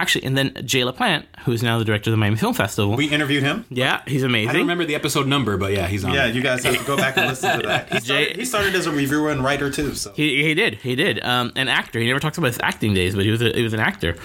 Actually, 0.00 0.24
and 0.24 0.38
then 0.38 0.50
Jaie 0.54 0.90
Laplante, 0.90 1.26
who 1.44 1.52
is 1.52 1.62
now 1.62 1.78
the 1.78 1.84
director 1.84 2.08
of 2.08 2.12
the 2.12 2.16
Miami 2.16 2.36
Film 2.36 2.54
Festival. 2.54 2.96
We 2.96 3.10
interviewed 3.10 3.42
him. 3.42 3.66
yeah, 3.68 4.00
he's 4.06 4.22
amazing. 4.22 4.48
I 4.48 4.52
don't 4.54 4.62
remember 4.62 4.86
the 4.86 4.94
episode 4.94 5.26
number, 5.26 5.58
but 5.58 5.72
yeah, 5.74 5.86
he's 5.88 6.04
on. 6.06 6.14
Yeah, 6.14 6.24
you 6.24 6.40
guys 6.42 6.64
have 6.64 6.78
to 6.78 6.84
go 6.86 6.96
back 6.96 7.18
and 7.18 7.26
listen 7.26 7.60
to 7.60 7.66
that. 7.66 7.92
He 7.92 8.00
started, 8.00 8.36
he 8.36 8.44
started 8.46 8.74
as 8.74 8.86
a 8.86 8.92
reviewer 8.92 9.30
and 9.30 9.44
writer 9.44 9.70
too. 9.70 9.94
So 9.94 10.12
He, 10.12 10.42
he 10.42 10.54
did. 10.54 10.76
He 10.76 10.94
did. 10.96 11.22
Um, 11.22 11.52
an 11.54 11.68
actor. 11.68 11.98
He 12.00 12.06
never 12.06 12.18
talks 12.18 12.38
about 12.38 12.46
his 12.48 12.58
acting 12.62 12.94
days, 12.94 13.14
but 13.14 13.26
he 13.26 13.30
was 13.30 13.42
a, 13.42 13.52
he 13.54 13.62
was 13.62 13.74
an 13.74 13.80
actor. 13.80 14.16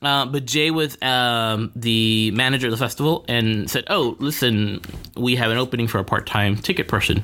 Uh, 0.00 0.24
but 0.24 0.46
Jaie 0.46 0.70
was 0.70 0.96
um, 1.02 1.70
the 1.76 2.30
manager 2.30 2.68
of 2.68 2.70
the 2.70 2.78
festival 2.78 3.26
and 3.28 3.70
said, 3.70 3.84
"Oh, 3.90 4.16
listen, 4.20 4.80
we 5.16 5.36
have 5.36 5.50
an 5.50 5.58
opening 5.58 5.86
for 5.86 5.98
a 5.98 6.04
part 6.04 6.26
time 6.26 6.56
ticket 6.56 6.88
person. 6.88 7.22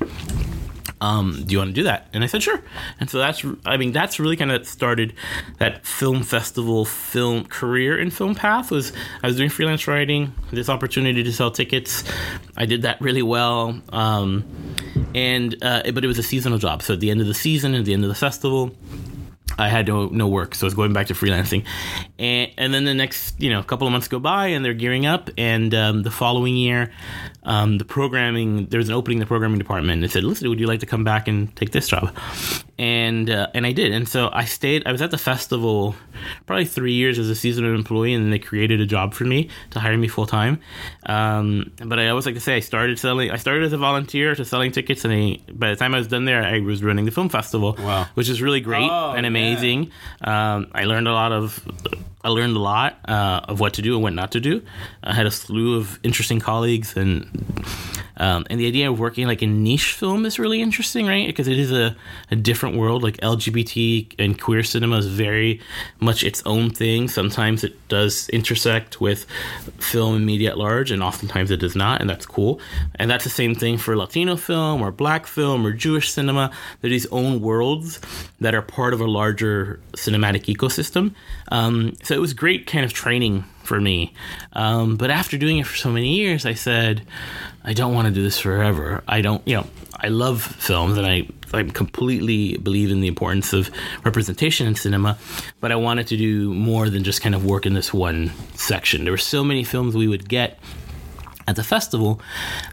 Um, 1.00 1.44
do 1.44 1.52
you 1.52 1.59
want 1.59 1.70
to 1.70 1.74
do 1.74 1.82
that?" 1.85 2.09
And 2.12 2.24
I 2.24 2.26
said, 2.26 2.42
"Sure." 2.42 2.62
And 3.00 3.11
so 3.11 3.18
that's 3.18 3.44
I 3.64 3.76
mean 3.76 3.92
that's 3.92 4.18
really 4.18 4.37
kind 4.37 4.50
of 4.50 4.66
started 4.66 5.14
that 5.59 5.87
film 5.87 6.22
festival 6.22 6.85
film 6.85 7.44
career 7.44 7.98
in 7.98 8.11
film 8.11 8.35
path. 8.35 8.70
Was 8.70 8.92
I 9.22 9.26
was 9.26 9.37
doing 9.37 9.50
freelance 9.50 9.87
writing, 9.87 10.32
this 10.50 10.68
opportunity 10.68 11.22
to 11.22 11.32
sell 11.32 11.50
tickets. 11.50 12.04
I 12.56 12.66
did 12.66 12.82
that 12.82 13.00
really 13.00 13.22
well. 13.22 13.80
Um, 13.90 14.44
and 15.14 15.56
uh, 15.62 15.90
but 15.92 16.04
it 16.04 16.09
was 16.09 16.18
a 16.18 16.22
seasonal 16.22 16.59
job. 16.59 16.82
So 16.82 16.94
at 16.94 17.00
the 17.00 17.11
end 17.11 17.20
of 17.20 17.26
the 17.26 17.35
season, 17.35 17.74
at 17.74 17.85
the 17.85 17.94
end 17.94 18.04
of 18.04 18.09
the 18.09 18.14
festival, 18.14 18.74
I 19.58 19.68
had 19.68 19.86
no 19.88 20.06
no 20.06 20.28
work, 20.28 20.54
so 20.54 20.66
I 20.66 20.68
was 20.68 20.74
going 20.74 20.92
back 20.92 21.06
to 21.08 21.14
freelancing, 21.14 21.64
and 22.18 22.50
and 22.58 22.74
then 22.74 22.84
the 22.84 22.94
next 22.94 23.40
you 23.40 23.50
know 23.50 23.62
couple 23.62 23.86
of 23.86 23.92
months 23.92 24.08
go 24.08 24.18
by, 24.18 24.48
and 24.48 24.64
they're 24.64 24.74
gearing 24.74 25.06
up, 25.06 25.30
and 25.38 25.74
um, 25.74 26.02
the 26.02 26.10
following 26.10 26.56
year, 26.56 26.92
um, 27.44 27.78
the 27.78 27.84
programming 27.84 28.66
there 28.66 28.78
was 28.78 28.88
an 28.88 28.94
opening 28.94 29.16
in 29.16 29.20
the 29.20 29.26
programming 29.26 29.58
department. 29.58 29.94
and 29.94 30.02
They 30.02 30.08
said, 30.08 30.24
"Listen, 30.24 30.48
would 30.48 30.60
you 30.60 30.66
like 30.66 30.80
to 30.80 30.86
come 30.86 31.04
back 31.04 31.28
and 31.28 31.54
take 31.56 31.72
this 31.72 31.88
job?" 31.88 32.14
And 32.78 33.30
uh, 33.30 33.46
and 33.54 33.64
I 33.64 33.72
did, 33.72 33.90
and 33.92 34.06
so 34.06 34.28
I 34.30 34.44
stayed. 34.44 34.82
I 34.86 34.92
was 34.92 35.00
at 35.00 35.10
the 35.10 35.16
festival 35.16 35.94
probably 36.44 36.66
three 36.66 36.92
years 36.92 37.18
as 37.18 37.30
a 37.30 37.34
seasonal 37.34 37.74
employee, 37.74 38.12
and 38.12 38.22
then 38.22 38.30
they 38.30 38.38
created 38.38 38.82
a 38.82 38.86
job 38.86 39.14
for 39.14 39.24
me 39.24 39.48
to 39.70 39.80
hire 39.80 39.96
me 39.96 40.08
full 40.08 40.26
time. 40.26 40.60
Um, 41.06 41.72
but 41.82 41.98
I 41.98 42.08
always 42.08 42.26
like 42.26 42.34
to 42.34 42.40
say 42.40 42.54
I 42.56 42.60
started 42.60 42.98
selling. 42.98 43.30
I 43.30 43.36
started 43.36 43.62
as 43.64 43.72
a 43.72 43.78
volunteer 43.78 44.34
to 44.34 44.44
selling 44.44 44.72
tickets, 44.72 45.06
and 45.06 45.14
I, 45.14 45.38
by 45.50 45.70
the 45.70 45.76
time 45.76 45.94
I 45.94 45.98
was 45.98 46.06
done 46.08 46.26
there, 46.26 46.42
I 46.44 46.60
was 46.60 46.82
running 46.84 47.06
the 47.06 47.10
film 47.12 47.30
festival, 47.30 47.76
Wow. 47.78 48.08
which 48.12 48.28
is 48.28 48.42
really 48.42 48.60
great 48.60 48.90
Oh, 48.90 49.12
and 49.16 49.24
yeah. 49.24 49.28
amazing. 49.28 49.90
Um, 50.20 50.66
I 50.74 50.84
learned 50.84 51.08
a 51.08 51.12
lot 51.14 51.32
of. 51.32 51.66
I 52.22 52.28
learned 52.28 52.56
a 52.56 52.60
lot 52.60 52.98
uh, 53.08 53.40
of 53.48 53.58
what 53.58 53.74
to 53.74 53.82
do 53.82 53.94
and 53.94 54.02
what 54.02 54.12
not 54.12 54.32
to 54.32 54.40
do. 54.40 54.60
I 55.02 55.14
had 55.14 55.24
a 55.24 55.30
slew 55.30 55.78
of 55.78 55.98
interesting 56.02 56.40
colleagues, 56.40 56.94
and 56.94 57.24
um, 58.16 58.46
and 58.48 58.59
the 58.59 58.66
idea 58.66 58.90
of 58.90 58.98
working 58.98 59.26
like 59.26 59.42
in 59.42 59.62
niche 59.62 59.92
film 59.92 60.24
is 60.24 60.38
really 60.38 60.62
interesting, 60.62 61.07
right? 61.07 61.26
Because 61.26 61.48
it 61.48 61.59
is 61.59 61.70
a, 61.70 61.94
a 62.31 62.37
different 62.37 62.76
world. 62.76 63.02
Like 63.02 63.16
LGBT 63.18 64.14
and 64.18 64.40
queer 64.40 64.62
cinema 64.62 64.98
is 64.98 65.07
very 65.07 65.61
much 66.00 66.24
its 66.24 66.42
own 66.46 66.70
thing. 66.70 67.09
Sometimes 67.09 67.64
it 67.64 67.88
does 67.88 68.29
intersect 68.31 69.00
with 69.00 69.26
film 69.79 70.16
and 70.16 70.26
media 70.26 70.50
at 70.50 70.59
large, 70.59 70.90
and 70.90 71.02
oftentimes 71.02 71.50
it 71.50 71.59
does 71.59 71.76
not, 71.76 72.00
and 72.00 72.09
that's 72.09 72.26
cool. 72.26 72.61
And 72.94 73.11
that's 73.11 73.24
the 73.24 73.31
same 73.31 73.55
thing 73.55 73.79
for 73.79 73.96
Latino 73.96 74.37
film 74.37 74.83
or 74.83 74.90
Black 74.90 75.26
film 75.26 75.66
or 75.66 75.72
Jewish 75.72 76.11
cinema. 76.11 76.50
They're 76.81 76.90
these 76.90 77.07
own 77.07 77.40
worlds 77.40 78.00
that 78.40 78.55
are 78.55 78.62
part 78.62 78.94
of 78.94 79.00
a 79.00 79.07
larger 79.07 79.81
cinematic 79.92 80.55
ecosystem. 80.55 81.14
Um, 81.48 81.96
so 82.02 82.14
it 82.14 82.20
was 82.20 82.33
great, 82.33 82.66
kind 82.66 82.85
of 82.85 82.92
training 82.92 83.44
for 83.66 83.81
me. 83.81 84.14
Um, 84.52 84.96
but 84.96 85.11
after 85.11 85.37
doing 85.37 85.59
it 85.59 85.66
for 85.66 85.76
so 85.76 85.90
many 85.90 86.14
years, 86.16 86.46
I 86.46 86.55
said, 86.55 87.02
I 87.64 87.72
don't 87.72 87.94
want 87.94 88.09
to 88.09 88.14
do 88.14 88.22
this 88.22 88.38
forever. 88.38 89.02
I 89.09 89.20
don't, 89.20 89.46
you 89.46 89.57
know, 89.57 89.66
I 89.98 90.09
love 90.09 90.42
films 90.42 90.98
and 90.98 91.07
I, 91.07 91.29
I 91.52 91.64
completely 91.64 92.57
believe 92.59 92.90
in 92.90 93.00
the 93.00 93.09
importance 93.09 93.52
of 93.52 93.70
representation 94.05 94.66
in 94.66 94.74
cinema, 94.74 95.18
but 95.61 95.72
I 95.72 95.76
wanted 95.76 96.07
to 96.09 96.16
do 96.16 96.55
more 96.55 96.88
than 96.90 97.02
just 97.02 97.22
kind 97.22 97.35
of 97.35 97.44
work 97.44 97.66
in 97.66 97.74
this 97.74 97.92
one 97.92 98.33
section. 98.55 99.05
There 99.05 99.12
were 99.12 99.18
so 99.18 99.42
many 99.42 99.64
films 99.64 99.96
we 99.96 100.09
would 100.09 100.29
get 100.29 100.59
at 101.48 101.56
the 101.56 101.64
festival 101.64 102.20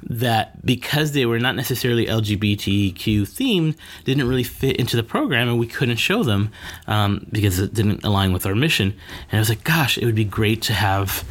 that 0.04 0.66
because 0.66 1.12
they 1.12 1.26
were 1.26 1.40
not 1.40 1.56
necessarily 1.56 2.06
LGBTQ 2.08 3.22
themed, 3.22 3.76
didn't 4.04 4.28
really 4.28 4.44
fit 4.44 4.78
into 4.78 4.96
the 4.96 5.04
program 5.04 5.48
and 5.48 5.60
we 5.60 5.68
couldn't 5.68 5.98
show 5.98 6.24
them 6.24 6.52
um, 6.88 7.26
because 7.32 7.60
it 7.60 7.74
didn't 7.74 8.04
align 8.04 8.34
with 8.34 8.46
our 8.46 8.56
mission. 8.56 8.94
And 9.30 9.38
I 9.38 9.40
was 9.40 9.50
like, 9.50 9.64
gosh, 9.64 9.98
it 9.98 10.06
would 10.06 10.16
be 10.16 10.26
great 10.26 10.62
to 10.64 10.74
have 10.74 11.24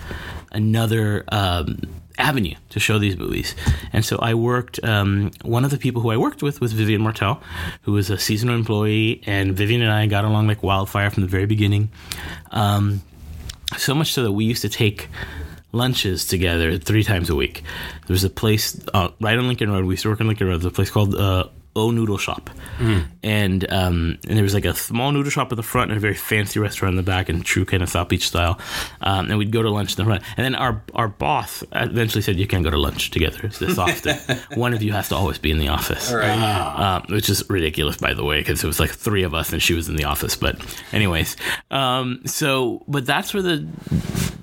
another 0.52 1.24
um, 1.28 1.80
avenue 2.18 2.54
to 2.70 2.80
show 2.80 2.98
these 2.98 3.16
movies. 3.16 3.54
And 3.92 4.04
so 4.04 4.18
I 4.18 4.34
worked, 4.34 4.82
um, 4.84 5.30
one 5.42 5.64
of 5.64 5.70
the 5.70 5.78
people 5.78 6.02
who 6.02 6.10
I 6.10 6.16
worked 6.16 6.42
with 6.42 6.60
was 6.60 6.72
Vivian 6.72 7.02
Marthell, 7.02 7.40
who 7.82 7.92
was 7.92 8.10
a 8.10 8.18
seasonal 8.18 8.54
employee, 8.54 9.22
and 9.26 9.56
Vivian 9.56 9.82
and 9.82 9.90
I 9.90 10.06
got 10.06 10.24
along 10.24 10.46
like 10.46 10.62
wildfire 10.62 11.10
from 11.10 11.22
the 11.22 11.28
very 11.28 11.46
beginning. 11.46 11.90
Um, 12.50 13.02
so 13.76 13.94
much 13.94 14.12
so 14.12 14.22
that 14.22 14.32
we 14.32 14.44
used 14.44 14.62
to 14.62 14.68
take 14.68 15.08
lunches 15.72 16.26
together 16.26 16.78
three 16.78 17.02
times 17.02 17.30
a 17.30 17.34
week. 17.34 17.62
There 18.06 18.14
was 18.14 18.24
a 18.24 18.30
place 18.30 18.80
uh, 18.94 19.08
right 19.20 19.36
on 19.36 19.48
Lincoln 19.48 19.70
Road. 19.70 19.84
We 19.84 19.94
used 19.94 20.02
to 20.04 20.10
work 20.10 20.20
on 20.20 20.28
Lincoln 20.28 20.46
Road. 20.46 20.60
There's 20.60 20.66
a 20.66 20.70
place 20.70 20.90
called 20.90 21.14
uh, 21.14 21.48
O 21.74 21.90
Noodle 21.90 22.18
Shop, 22.18 22.50
and 23.22 23.72
um, 23.72 24.18
and 24.28 24.36
there 24.36 24.42
was 24.42 24.54
like 24.54 24.64
a 24.64 24.74
small 24.74 25.10
noodle 25.12 25.30
shop 25.30 25.50
at 25.52 25.56
the 25.56 25.62
front 25.62 25.90
and 25.90 25.96
a 25.96 26.00
very 26.00 26.14
fancy 26.14 26.60
restaurant 26.60 26.92
in 26.92 26.96
the 26.96 27.02
back, 27.02 27.28
in 27.28 27.42
true 27.42 27.64
kind 27.64 27.82
of 27.82 27.88
South 27.88 28.08
Beach 28.08 28.26
style. 28.26 28.58
Um, 29.00 29.28
and 29.30 29.38
we'd 29.38 29.52
go 29.52 29.62
to 29.62 29.70
lunch 29.70 29.92
in 29.92 29.96
the 29.96 30.04
front. 30.04 30.22
And 30.36 30.44
then 30.44 30.54
our 30.54 30.82
our 30.94 31.08
boss 31.08 31.64
eventually 31.72 32.22
said, 32.22 32.36
"You 32.36 32.46
can't 32.46 32.64
go 32.64 32.70
to 32.70 32.78
lunch 32.78 33.10
together 33.10 33.48
this 33.48 33.78
often. 33.78 34.16
One 34.58 34.74
of 34.74 34.82
you 34.82 34.92
has 34.92 35.08
to 35.08 35.16
always 35.16 35.38
be 35.38 35.50
in 35.50 35.58
the 35.58 35.68
office." 35.68 36.12
um, 36.96 37.02
which 37.08 37.28
is 37.30 37.48
ridiculous, 37.48 37.96
by 37.96 38.14
the 38.14 38.24
way, 38.24 38.40
because 38.40 38.62
it 38.62 38.66
was 38.66 38.80
like 38.80 38.90
three 38.90 39.22
of 39.22 39.34
us 39.34 39.52
and 39.52 39.62
she 39.62 39.74
was 39.74 39.88
in 39.88 39.96
the 39.96 40.04
office. 40.04 40.36
But, 40.36 40.56
anyways, 40.92 41.36
um, 41.70 42.20
so 42.26 42.82
but 42.88 43.06
that's 43.06 43.32
where 43.32 43.42
the 43.42 43.66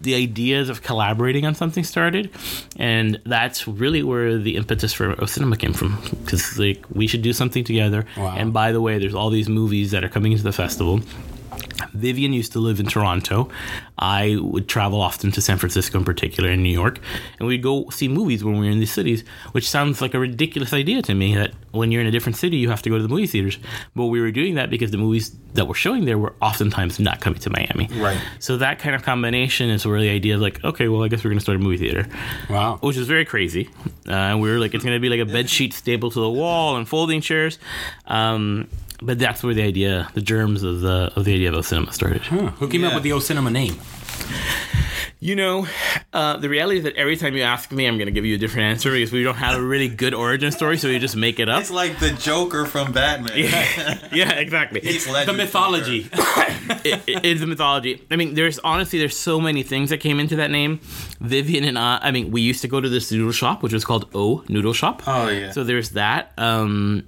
the 0.01 0.15
ideas 0.15 0.69
of 0.69 0.81
collaborating 0.81 1.45
on 1.45 1.55
something 1.55 1.83
started, 1.83 2.31
and 2.77 3.19
that's 3.25 3.67
really 3.67 4.01
where 4.01 4.37
the 4.37 4.55
impetus 4.55 4.93
for 4.93 5.21
O 5.21 5.25
Cinema 5.25 5.57
came 5.57 5.73
from. 5.73 6.01
Because 6.23 6.57
like 6.57 6.83
we 6.93 7.07
should 7.07 7.18
do 7.19 7.33
something 7.33 7.63
together. 7.63 8.05
Wow. 8.17 8.35
And 8.37 8.53
by 8.53 8.71
the 8.71 8.81
way, 8.81 8.97
there's 8.97 9.15
all 9.15 9.29
these 9.29 9.49
movies 9.49 9.91
that 9.91 10.03
are 10.03 10.09
coming 10.09 10.31
into 10.31 10.43
the 10.43 10.51
festival. 10.51 11.01
Vivian 11.93 12.33
used 12.33 12.51
to 12.53 12.59
live 12.59 12.79
in 12.79 12.85
Toronto. 12.85 13.49
I 13.97 14.37
would 14.39 14.67
travel 14.69 15.01
often 15.01 15.31
to 15.33 15.41
San 15.41 15.57
Francisco, 15.57 15.97
in 15.97 16.05
particular, 16.05 16.49
in 16.49 16.63
New 16.63 16.71
York, 16.71 16.99
and 17.39 17.47
we'd 17.47 17.63
go 17.63 17.89
see 17.89 18.07
movies 18.07 18.43
when 18.43 18.59
we 18.59 18.65
were 18.67 18.71
in 18.71 18.79
these 18.79 18.91
cities, 18.93 19.23
which 19.51 19.69
sounds 19.69 20.01
like 20.01 20.13
a 20.13 20.19
ridiculous 20.19 20.71
idea 20.73 21.01
to 21.01 21.13
me 21.13 21.35
that 21.35 21.51
when 21.71 21.91
you're 21.91 22.01
in 22.01 22.07
a 22.07 22.11
different 22.11 22.35
city, 22.37 22.57
you 22.57 22.69
have 22.69 22.81
to 22.83 22.89
go 22.89 22.97
to 22.97 23.03
the 23.03 23.09
movie 23.09 23.27
theaters. 23.27 23.57
But 23.95 24.05
we 24.05 24.21
were 24.21 24.31
doing 24.31 24.55
that 24.55 24.69
because 24.69 24.91
the 24.91 24.97
movies 24.97 25.35
that 25.53 25.67
were 25.67 25.73
showing 25.75 26.05
there 26.05 26.17
were 26.17 26.33
oftentimes 26.41 26.99
not 26.99 27.19
coming 27.21 27.39
to 27.39 27.49
Miami. 27.49 27.87
Right. 27.97 28.19
So 28.39 28.57
that 28.57 28.79
kind 28.79 28.95
of 28.95 29.03
combination 29.03 29.69
is 29.69 29.85
where 29.85 29.99
the 29.99 30.09
idea 30.09 30.35
of 30.35 30.41
like, 30.41 30.63
okay, 30.63 30.87
well, 30.87 31.03
I 31.03 31.07
guess 31.09 31.23
we're 31.23 31.29
going 31.31 31.39
to 31.39 31.43
start 31.43 31.57
a 31.57 31.59
movie 31.59 31.77
theater 31.77 32.07
Wow. 32.49 32.77
which 32.81 32.95
is 32.97 33.07
very 33.07 33.25
crazy. 33.25 33.69
Uh, 34.07 34.11
and 34.13 34.41
we 34.41 34.49
were 34.49 34.59
like, 34.59 34.73
it's 34.73 34.83
going 34.83 34.95
to 34.95 34.99
be 35.01 35.09
like 35.09 35.19
a 35.19 35.25
bed 35.31 35.49
sheet 35.49 35.73
stapled 35.73 36.13
to 36.13 36.21
the 36.21 36.29
wall 36.29 36.77
and 36.77 36.87
folding 36.87 37.19
chairs. 37.21 37.59
Um, 38.05 38.67
but 39.01 39.19
that's 39.19 39.43
where 39.43 39.53
the 39.53 39.63
idea, 39.63 40.09
the 40.13 40.21
germs 40.21 40.63
of 40.63 40.81
the 40.81 41.11
of 41.15 41.25
the 41.25 41.33
idea 41.33 41.49
of 41.49 41.55
O 41.55 41.61
Cinema 41.61 41.91
started. 41.93 42.21
Who 42.23 42.67
came 42.67 42.83
up 42.83 42.93
with 42.93 43.03
the 43.03 43.13
O 43.13 43.19
Cinema 43.19 43.49
name? 43.49 43.75
You 45.21 45.35
know, 45.35 45.67
uh, 46.13 46.37
the 46.37 46.47
reality 46.47 46.77
is 46.77 46.85
that 46.85 46.95
every 46.95 47.17
time 47.17 47.35
you 47.35 47.41
ask 47.41 47.73
me, 47.73 47.85
I'm 47.85 47.97
going 47.97 48.05
to 48.05 48.11
give 48.11 48.23
you 48.23 48.35
a 48.35 48.37
different 48.37 48.67
answer 48.67 48.93
because 48.93 49.11
we 49.11 49.21
don't 49.21 49.35
have 49.35 49.59
a 49.59 49.61
really 49.61 49.89
good 49.89 50.13
origin 50.13 50.49
story, 50.53 50.77
so 50.77 50.87
we 50.87 50.97
just 50.97 51.17
make 51.17 51.41
it 51.41 51.49
up. 51.49 51.59
It's 51.59 51.69
like 51.69 51.99
the 51.99 52.11
Joker 52.11 52.65
from 52.65 52.93
Batman. 52.93 53.33
yeah, 53.35 54.29
exactly. 54.39 54.79
Heath 54.79 55.05
The 55.25 55.33
mythology. 55.33 56.09
it, 56.85 57.03
it 57.05 57.25
is 57.25 57.41
a 57.41 57.47
mythology. 57.47 58.01
I 58.09 58.15
mean, 58.15 58.33
there's 58.33 58.59
honestly 58.59 58.97
there's 58.97 59.17
so 59.17 59.41
many 59.41 59.61
things 59.61 59.89
that 59.89 59.97
came 59.97 60.21
into 60.21 60.37
that 60.37 60.51
name. 60.51 60.79
Vivian 61.19 61.65
and 61.65 61.77
I. 61.77 61.99
I 62.01 62.11
mean, 62.11 62.31
we 62.31 62.39
used 62.39 62.61
to 62.61 62.69
go 62.69 62.79
to 62.79 62.87
this 62.87 63.11
noodle 63.11 63.33
shop, 63.33 63.61
which 63.61 63.73
was 63.73 63.83
called 63.83 64.09
O 64.15 64.45
Noodle 64.47 64.71
Shop. 64.71 65.03
Oh, 65.05 65.27
yeah. 65.27 65.51
So 65.51 65.65
there's 65.65 65.89
that. 65.91 66.31
Um, 66.37 67.03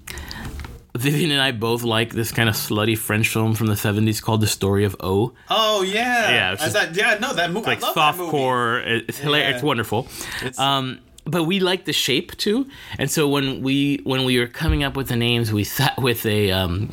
Vivian 0.96 1.32
and 1.32 1.40
I 1.42 1.52
both 1.52 1.84
like 1.84 2.14
this 2.14 2.32
kind 2.32 2.50
of 2.50 2.56
slutty 2.56 2.98
French 2.98 3.30
film 3.30 3.54
from 3.56 3.68
the 3.68 3.76
70s 3.76 4.22
called 4.22 4.42
The 4.42 4.48
Story 4.48 4.84
of 4.84 4.96
O. 5.00 5.34
Oh 5.50 5.82
yeah. 5.84 6.32
Yeah, 6.32 6.56
just- 6.56 6.76
thought- 6.76 6.96
yeah. 6.96 7.18
No, 7.20 7.34
that 7.34 7.52
movie. 7.52 7.68
Like 7.68 7.84
I 7.84 7.88
love 7.88 7.96
that 7.96 8.18
movie. 8.18 8.32
softcore. 8.38 9.04
It's 9.08 9.18
hilarious. 9.20 9.50
Yeah. 9.50 9.56
It's 9.56 9.64
wonderful. 9.64 10.08
It's- 10.38 10.60
Um, 10.60 11.00
but 11.26 11.44
we 11.44 11.60
like 11.60 11.86
the 11.86 11.94
shape 11.94 12.36
too, 12.38 12.68
and 12.98 13.10
so 13.10 13.28
when 13.28 13.62
we 13.62 14.02
when 14.04 14.26
we 14.26 14.40
were 14.40 14.48
coming 14.48 14.84
up 14.84 14.98
with 14.98 15.08
the 15.08 15.16
names, 15.16 15.54
we 15.54 15.64
sat 15.64 16.02
with 16.02 16.26
a 16.26 16.52
um, 16.52 16.90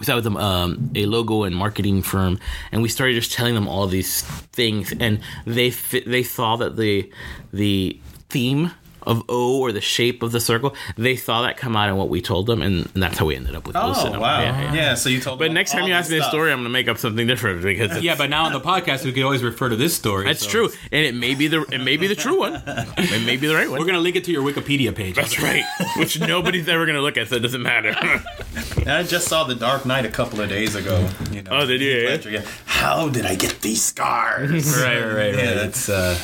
we 0.00 0.04
sat 0.04 0.16
with 0.16 0.24
them, 0.24 0.36
um, 0.36 0.90
a 0.96 1.06
logo 1.06 1.44
and 1.44 1.54
marketing 1.54 2.02
firm, 2.02 2.40
and 2.72 2.82
we 2.82 2.88
started 2.88 3.14
just 3.14 3.32
telling 3.32 3.54
them 3.54 3.68
all 3.68 3.86
these 3.86 4.22
things, 4.52 4.92
and 4.98 5.20
they 5.46 5.70
they 5.70 6.24
saw 6.24 6.56
that 6.56 6.76
the 6.76 7.08
the 7.52 8.00
theme 8.30 8.72
of 9.06 9.22
O 9.28 9.60
or 9.60 9.72
the 9.72 9.80
shape 9.80 10.22
of 10.22 10.32
the 10.32 10.40
circle, 10.40 10.74
they 10.96 11.16
saw 11.16 11.42
that 11.42 11.56
come 11.56 11.76
out 11.76 11.88
in 11.88 11.96
what 11.96 12.08
we 12.08 12.20
told 12.22 12.46
them, 12.46 12.62
and, 12.62 12.88
and 12.94 13.02
that's 13.02 13.18
how 13.18 13.26
we 13.26 13.36
ended 13.36 13.54
up 13.54 13.66
with 13.66 13.76
O 13.76 13.80
Oh 13.82 13.92
Cinema. 13.92 14.20
wow. 14.20 14.40
Yeah, 14.40 14.62
Yeah, 14.62 14.74
yeah. 14.74 14.94
So 14.94 15.08
you 15.08 15.20
told. 15.20 15.38
Me. 15.38 15.44
But 15.44 15.48
them 15.48 15.54
next 15.54 15.72
time 15.72 15.86
you 15.86 15.94
ask 15.94 16.10
me 16.10 16.18
a 16.18 16.22
story, 16.24 16.50
I'm 16.52 16.58
going 16.58 16.64
to 16.64 16.70
make 16.70 16.88
up 16.88 16.98
something 16.98 17.26
different 17.26 17.62
because 17.62 18.02
yeah, 18.02 18.14
but 18.16 18.30
now 18.30 18.44
on 18.44 18.52
the 18.52 18.60
podcast, 18.60 19.04
we 19.04 19.12
could 19.12 19.22
always 19.24 19.42
refer 19.42 19.68
to 19.68 19.76
this 19.76 19.94
story. 19.94 20.24
that's 20.26 20.42
so 20.44 20.48
true, 20.50 20.68
and 20.90 21.04
it 21.04 21.14
may 21.14 21.34
be 21.34 21.48
the 21.48 21.62
it 21.72 21.78
may 21.82 21.96
be 21.96 22.06
the 22.06 22.14
true 22.14 22.38
one, 22.38 22.62
it 22.66 23.24
may 23.26 23.36
be 23.36 23.46
the 23.46 23.54
right 23.54 23.68
one. 23.70 23.78
We're 23.80 23.86
gonna 23.86 23.98
link 23.98 24.16
it 24.16 24.24
to 24.24 24.32
your 24.32 24.42
Wikipedia 24.42 24.94
page. 24.94 25.16
That's 25.16 25.40
right. 25.40 25.64
Which 25.96 26.20
nobody's 26.20 26.68
ever 26.68 26.84
going 26.86 26.96
to 26.96 27.02
look 27.02 27.16
at, 27.16 27.28
so 27.28 27.36
it 27.36 27.40
doesn't 27.40 27.62
matter. 27.62 27.94
I 28.86 29.02
just 29.02 29.28
saw 29.28 29.44
The 29.44 29.54
Dark 29.54 29.84
Knight 29.86 30.04
a 30.06 30.08
couple 30.10 30.40
of 30.40 30.48
days 30.48 30.74
ago. 30.74 31.08
You 31.30 31.42
know, 31.42 31.50
Oh, 31.52 31.66
did 31.66 31.80
you? 31.80 32.30
Yeah. 32.30 32.42
How 32.64 33.08
did 33.08 33.26
I 33.26 33.34
get 33.34 33.60
these 33.60 33.82
scars? 33.82 34.76
right, 34.80 35.00
right, 35.00 35.14
right. 35.14 35.34
Yeah. 35.34 35.64
It's 35.64 35.88
uh, 35.88 36.16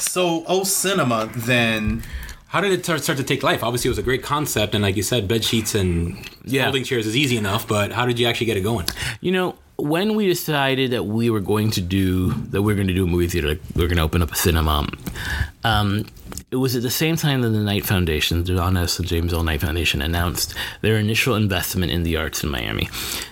So, 0.00 0.44
O 0.46 0.64
Cinema 0.64 1.28
then. 1.34 2.02
how 2.48 2.60
did 2.62 2.72
it 2.72 2.82
start, 2.84 3.02
start 3.02 3.18
to 3.18 3.24
take 3.24 3.42
life? 3.42 3.62
Obviously, 3.62 3.88
it 3.88 3.90
was 3.92 3.98
a 3.98 4.02
great 4.02 4.22
concept, 4.22 4.74
and 4.74 4.82
like 4.82 4.96
you 4.96 5.02
said, 5.02 5.28
bed 5.28 5.44
sheets 5.44 5.74
and 5.74 6.16
Yeah. 6.44 6.64
folding 6.64 6.84
chairs 6.84 7.06
is 7.06 7.14
easy 7.16 7.36
enough. 7.36 7.68
But 7.68 7.92
how 7.92 8.06
did 8.06 8.18
you 8.18 8.26
actually 8.26 8.46
get 8.46 8.56
it 8.56 8.62
going? 8.62 8.86
you 9.20 9.32
know, 9.32 9.54
when 9.76 10.16
we 10.16 10.26
decided 10.26 10.90
that 10.92 11.04
we 11.04 11.28
were 11.30 11.40
going 11.40 11.70
to 11.72 11.80
do 11.80 12.32
that, 12.50 12.62
we 12.62 12.72
are 12.72 12.74
going 12.76 12.88
to 12.88 12.94
do 12.94 13.04
a 13.04 13.06
movie 13.06 13.28
theater, 13.28 13.48
like 13.48 13.60
we 13.76 13.84
are 13.84 13.86
going 13.86 13.98
to 13.98 14.02
open 14.02 14.22
up 14.22 14.32
a 14.32 14.34
cinema. 14.34 14.88
Um, 15.62 16.06
it 16.50 16.56
was 16.56 16.74
at 16.74 16.82
the 16.82 16.90
same 16.90 17.16
time 17.16 17.42
that 17.42 17.50
the 17.50 17.58
Knight 17.58 17.84
Foundation, 17.84 18.44
the 18.44 18.54
John 18.54 18.76
S. 18.76 18.98
and 18.98 19.06
James 19.06 19.32
L. 19.32 19.42
Knight 19.42 19.60
Foundation, 19.60 20.00
announced 20.00 20.54
their 20.80 20.96
initial 20.96 21.34
investment 21.34 21.92
in 21.92 22.02
the 22.02 22.16
arts 22.16 22.42
in 22.42 22.50
Miami. 22.50 22.88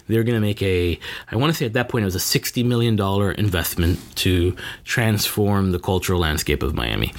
They're 0.09 0.23
going 0.23 0.35
to 0.35 0.41
make 0.41 0.63
a, 0.63 0.99
I 1.31 1.37
want 1.37 1.53
to 1.53 1.57
say 1.57 1.67
at 1.67 1.73
that 1.73 1.89
point 1.89 2.03
it 2.03 2.07
was 2.07 2.17
a 2.17 2.19
$60 2.19 2.65
million 2.65 2.99
investment 3.39 3.99
to 4.17 4.55
transform 4.85 5.73
the 5.73 5.79
cultural 5.79 6.21
landscape 6.21 6.63
of 6.63 6.75
Miami. 6.75 7.13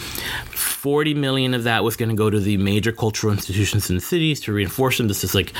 40 0.52 1.16
million 1.16 1.54
of 1.54 1.64
that 1.64 1.84
was 1.84 1.96
going 1.96 2.10
to 2.10 2.16
go 2.16 2.30
to 2.30 2.40
the 2.40 2.58
major 2.58 2.92
cultural 2.92 3.34
institutions 3.34 3.90
in 3.90 3.96
the 3.96 4.02
cities 4.02 4.40
to 4.42 4.54
reinforce 4.54 4.98
them. 4.98 5.08
This 5.08 5.24
is 5.24 5.36
like 5.36 5.52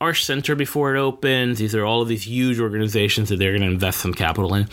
our 0.00 0.14
center 0.14 0.54
before 0.54 0.94
it 0.94 0.98
opens. 0.98 1.58
These 1.58 1.74
are 1.74 1.84
all 1.84 2.00
of 2.00 2.08
these 2.08 2.26
huge 2.26 2.60
organizations 2.60 3.28
that 3.28 3.38
they're 3.38 3.52
going 3.52 3.62
to 3.62 3.68
invest 3.68 4.00
some 4.00 4.14
capital 4.14 4.54
in. 4.54 4.68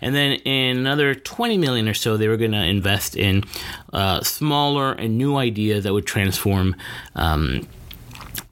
And 0.00 0.14
then 0.14 0.32
in 0.40 0.78
another 0.78 1.14
20 1.14 1.58
million 1.58 1.88
or 1.88 1.94
so, 1.94 2.16
they 2.16 2.28
were 2.28 2.36
going 2.36 2.52
to 2.52 2.64
invest 2.64 3.16
in 3.16 3.44
uh, 3.92 4.22
smaller 4.26 4.92
and 4.92 5.16
new 5.16 5.36
ideas 5.36 5.84
that 5.84 5.92
would 5.92 6.06
transform. 6.06 6.76
Um, 7.14 7.66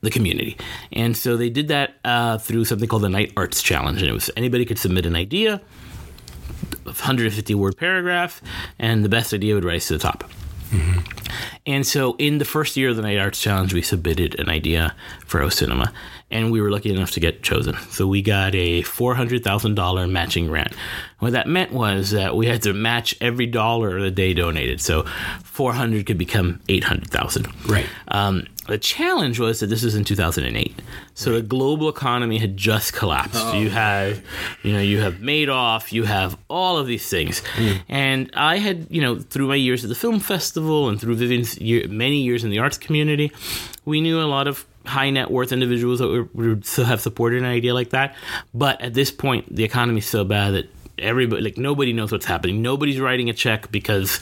the 0.00 0.10
community. 0.10 0.56
And 0.92 1.16
so 1.16 1.36
they 1.36 1.48
did 1.48 1.68
that 1.68 1.94
uh, 2.04 2.36
through 2.36 2.66
something 2.66 2.88
called 2.88 3.02
the 3.02 3.08
Knight 3.08 3.32
Arts 3.38 3.62
Challenge. 3.62 4.00
And 4.00 4.08
it 4.08 4.12
was 4.12 4.30
anybody 4.36 4.64
could 4.66 4.78
submit 4.78 5.06
an 5.06 5.16
idea, 5.16 5.62
150 6.84 7.54
word 7.54 7.76
paragraph, 7.76 8.42
and 8.78 9.04
the 9.04 9.08
best 9.08 9.32
idea 9.32 9.54
would 9.54 9.64
rise 9.64 9.86
to 9.86 9.94
the 9.94 9.98
top. 9.98 10.24
And 11.66 11.86
so, 11.86 12.14
in 12.18 12.38
the 12.38 12.44
first 12.44 12.76
year 12.76 12.90
of 12.90 12.96
the 12.96 13.02
Knight 13.02 13.18
Arts 13.18 13.40
Challenge, 13.40 13.72
we 13.72 13.82
submitted 13.82 14.38
an 14.38 14.48
idea 14.50 14.94
for 15.26 15.40
O 15.40 15.48
Cinema, 15.48 15.92
and 16.30 16.52
we 16.52 16.60
were 16.60 16.70
lucky 16.70 16.90
enough 16.90 17.12
to 17.12 17.20
get 17.20 17.42
chosen. 17.42 17.76
So 17.90 18.06
we 18.06 18.20
got 18.20 18.54
a 18.54 18.82
four 18.82 19.14
hundred 19.14 19.44
thousand 19.44 19.74
dollar 19.74 20.06
matching 20.06 20.46
grant. 20.46 20.74
What 21.20 21.32
that 21.32 21.48
meant 21.48 21.72
was 21.72 22.10
that 22.10 22.36
we 22.36 22.46
had 22.46 22.62
to 22.62 22.74
match 22.74 23.14
every 23.20 23.46
dollar 23.46 24.00
that 24.02 24.16
they 24.16 24.34
donated. 24.34 24.80
So 24.80 25.04
four 25.42 25.72
hundred 25.72 26.06
could 26.06 26.18
become 26.18 26.60
eight 26.68 26.84
hundred 26.84 27.10
thousand. 27.10 27.48
Right. 27.66 27.86
Um, 28.08 28.46
the 28.66 28.78
challenge 28.78 29.38
was 29.38 29.60
that 29.60 29.66
this 29.66 29.82
was 29.82 29.94
in 29.94 30.04
2008, 30.04 30.80
so 31.14 31.32
the 31.32 31.42
global 31.42 31.88
economy 31.88 32.38
had 32.38 32.56
just 32.56 32.92
collapsed. 32.92 33.36
Oh. 33.36 33.58
You 33.58 33.70
have, 33.70 34.22
you 34.62 34.72
know, 34.72 34.80
you 34.80 35.00
have 35.00 35.14
Madoff, 35.14 35.92
you 35.92 36.04
have 36.04 36.36
all 36.48 36.78
of 36.78 36.86
these 36.86 37.08
things, 37.08 37.42
mm. 37.56 37.80
and 37.88 38.30
I 38.34 38.58
had, 38.58 38.86
you 38.90 39.00
know, 39.00 39.18
through 39.18 39.48
my 39.48 39.56
years 39.56 39.84
at 39.84 39.88
the 39.88 39.94
film 39.94 40.20
festival 40.20 40.88
and 40.88 41.00
through 41.00 41.16
Vivian's 41.16 41.58
year, 41.58 41.86
many 41.88 42.18
years 42.18 42.44
in 42.44 42.50
the 42.50 42.58
arts 42.58 42.78
community, 42.78 43.32
we 43.84 44.00
knew 44.00 44.20
a 44.20 44.22
lot 44.22 44.48
of 44.48 44.64
high 44.86 45.10
net 45.10 45.30
worth 45.30 45.52
individuals 45.52 45.98
that 45.98 46.08
would, 46.08 46.34
would 46.34 46.66
still 46.66 46.84
have 46.84 47.00
supported 47.00 47.38
an 47.38 47.48
idea 47.48 47.74
like 47.74 47.90
that. 47.90 48.14
But 48.52 48.80
at 48.80 48.94
this 48.94 49.10
point, 49.10 49.54
the 49.54 49.64
economy 49.64 49.98
is 49.98 50.06
so 50.06 50.24
bad 50.24 50.54
that 50.54 50.70
everybody 50.98 51.42
like 51.42 51.58
nobody 51.58 51.92
knows 51.92 52.12
what's 52.12 52.26
happening. 52.26 52.62
Nobody's 52.62 53.00
writing 53.00 53.28
a 53.30 53.32
check 53.32 53.70
because 53.70 54.18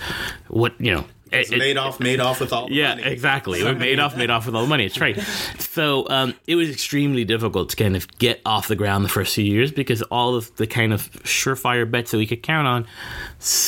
what 0.49 0.79
you 0.81 0.95
know. 0.95 1.05
It's 1.33 1.51
it- 1.51 1.57
it- 1.57 1.59
made 1.59 1.77
off, 1.77 1.99
made 2.01 2.21
off 2.21 2.41
with 2.41 2.53
all 2.53 2.69
the 2.69 2.75
yeah, 2.75 2.91
money. 2.97 3.03
exactly. 3.05 3.63
We're 3.65 3.75
made 3.75 3.99
off, 3.99 4.17
made 4.17 4.31
off 4.31 4.47
with 4.47 4.55
all 4.55 4.63
the 4.63 4.69
money. 4.69 4.85
It's 4.87 5.01
right. 5.01 5.19
So 5.59 6.07
um, 6.09 6.35
it 6.47 6.55
was 6.57 6.71
extremely 6.71 7.25
difficult 7.25 7.71
to 7.71 7.77
kind 7.77 7.97
of 7.97 8.07
get 8.19 8.41
off 8.45 8.69
the 8.69 8.77
ground 8.77 9.05
the 9.05 9.09
first 9.09 9.35
few 9.35 9.45
years 9.45 9.73
because 9.73 10.03
all 10.03 10.35
of 10.35 10.55
the 10.57 10.67
kind 10.67 10.93
of 10.93 11.11
surefire 11.23 11.91
bets 11.91 12.11
that 12.11 12.19
we 12.19 12.27
could 12.27 12.43
count 12.43 12.67
on 12.67 12.87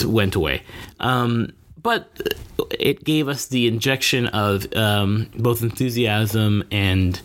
went 0.05 0.35
away. 0.35 0.63
Um, 1.01 1.53
but 1.83 2.09
it 2.79 3.05
gave 3.05 3.29
us 3.29 3.47
the 3.47 3.67
injection 3.67 4.27
of 4.29 4.73
um, 4.75 5.29
both 5.37 5.63
enthusiasm 5.63 6.65
and 6.71 7.21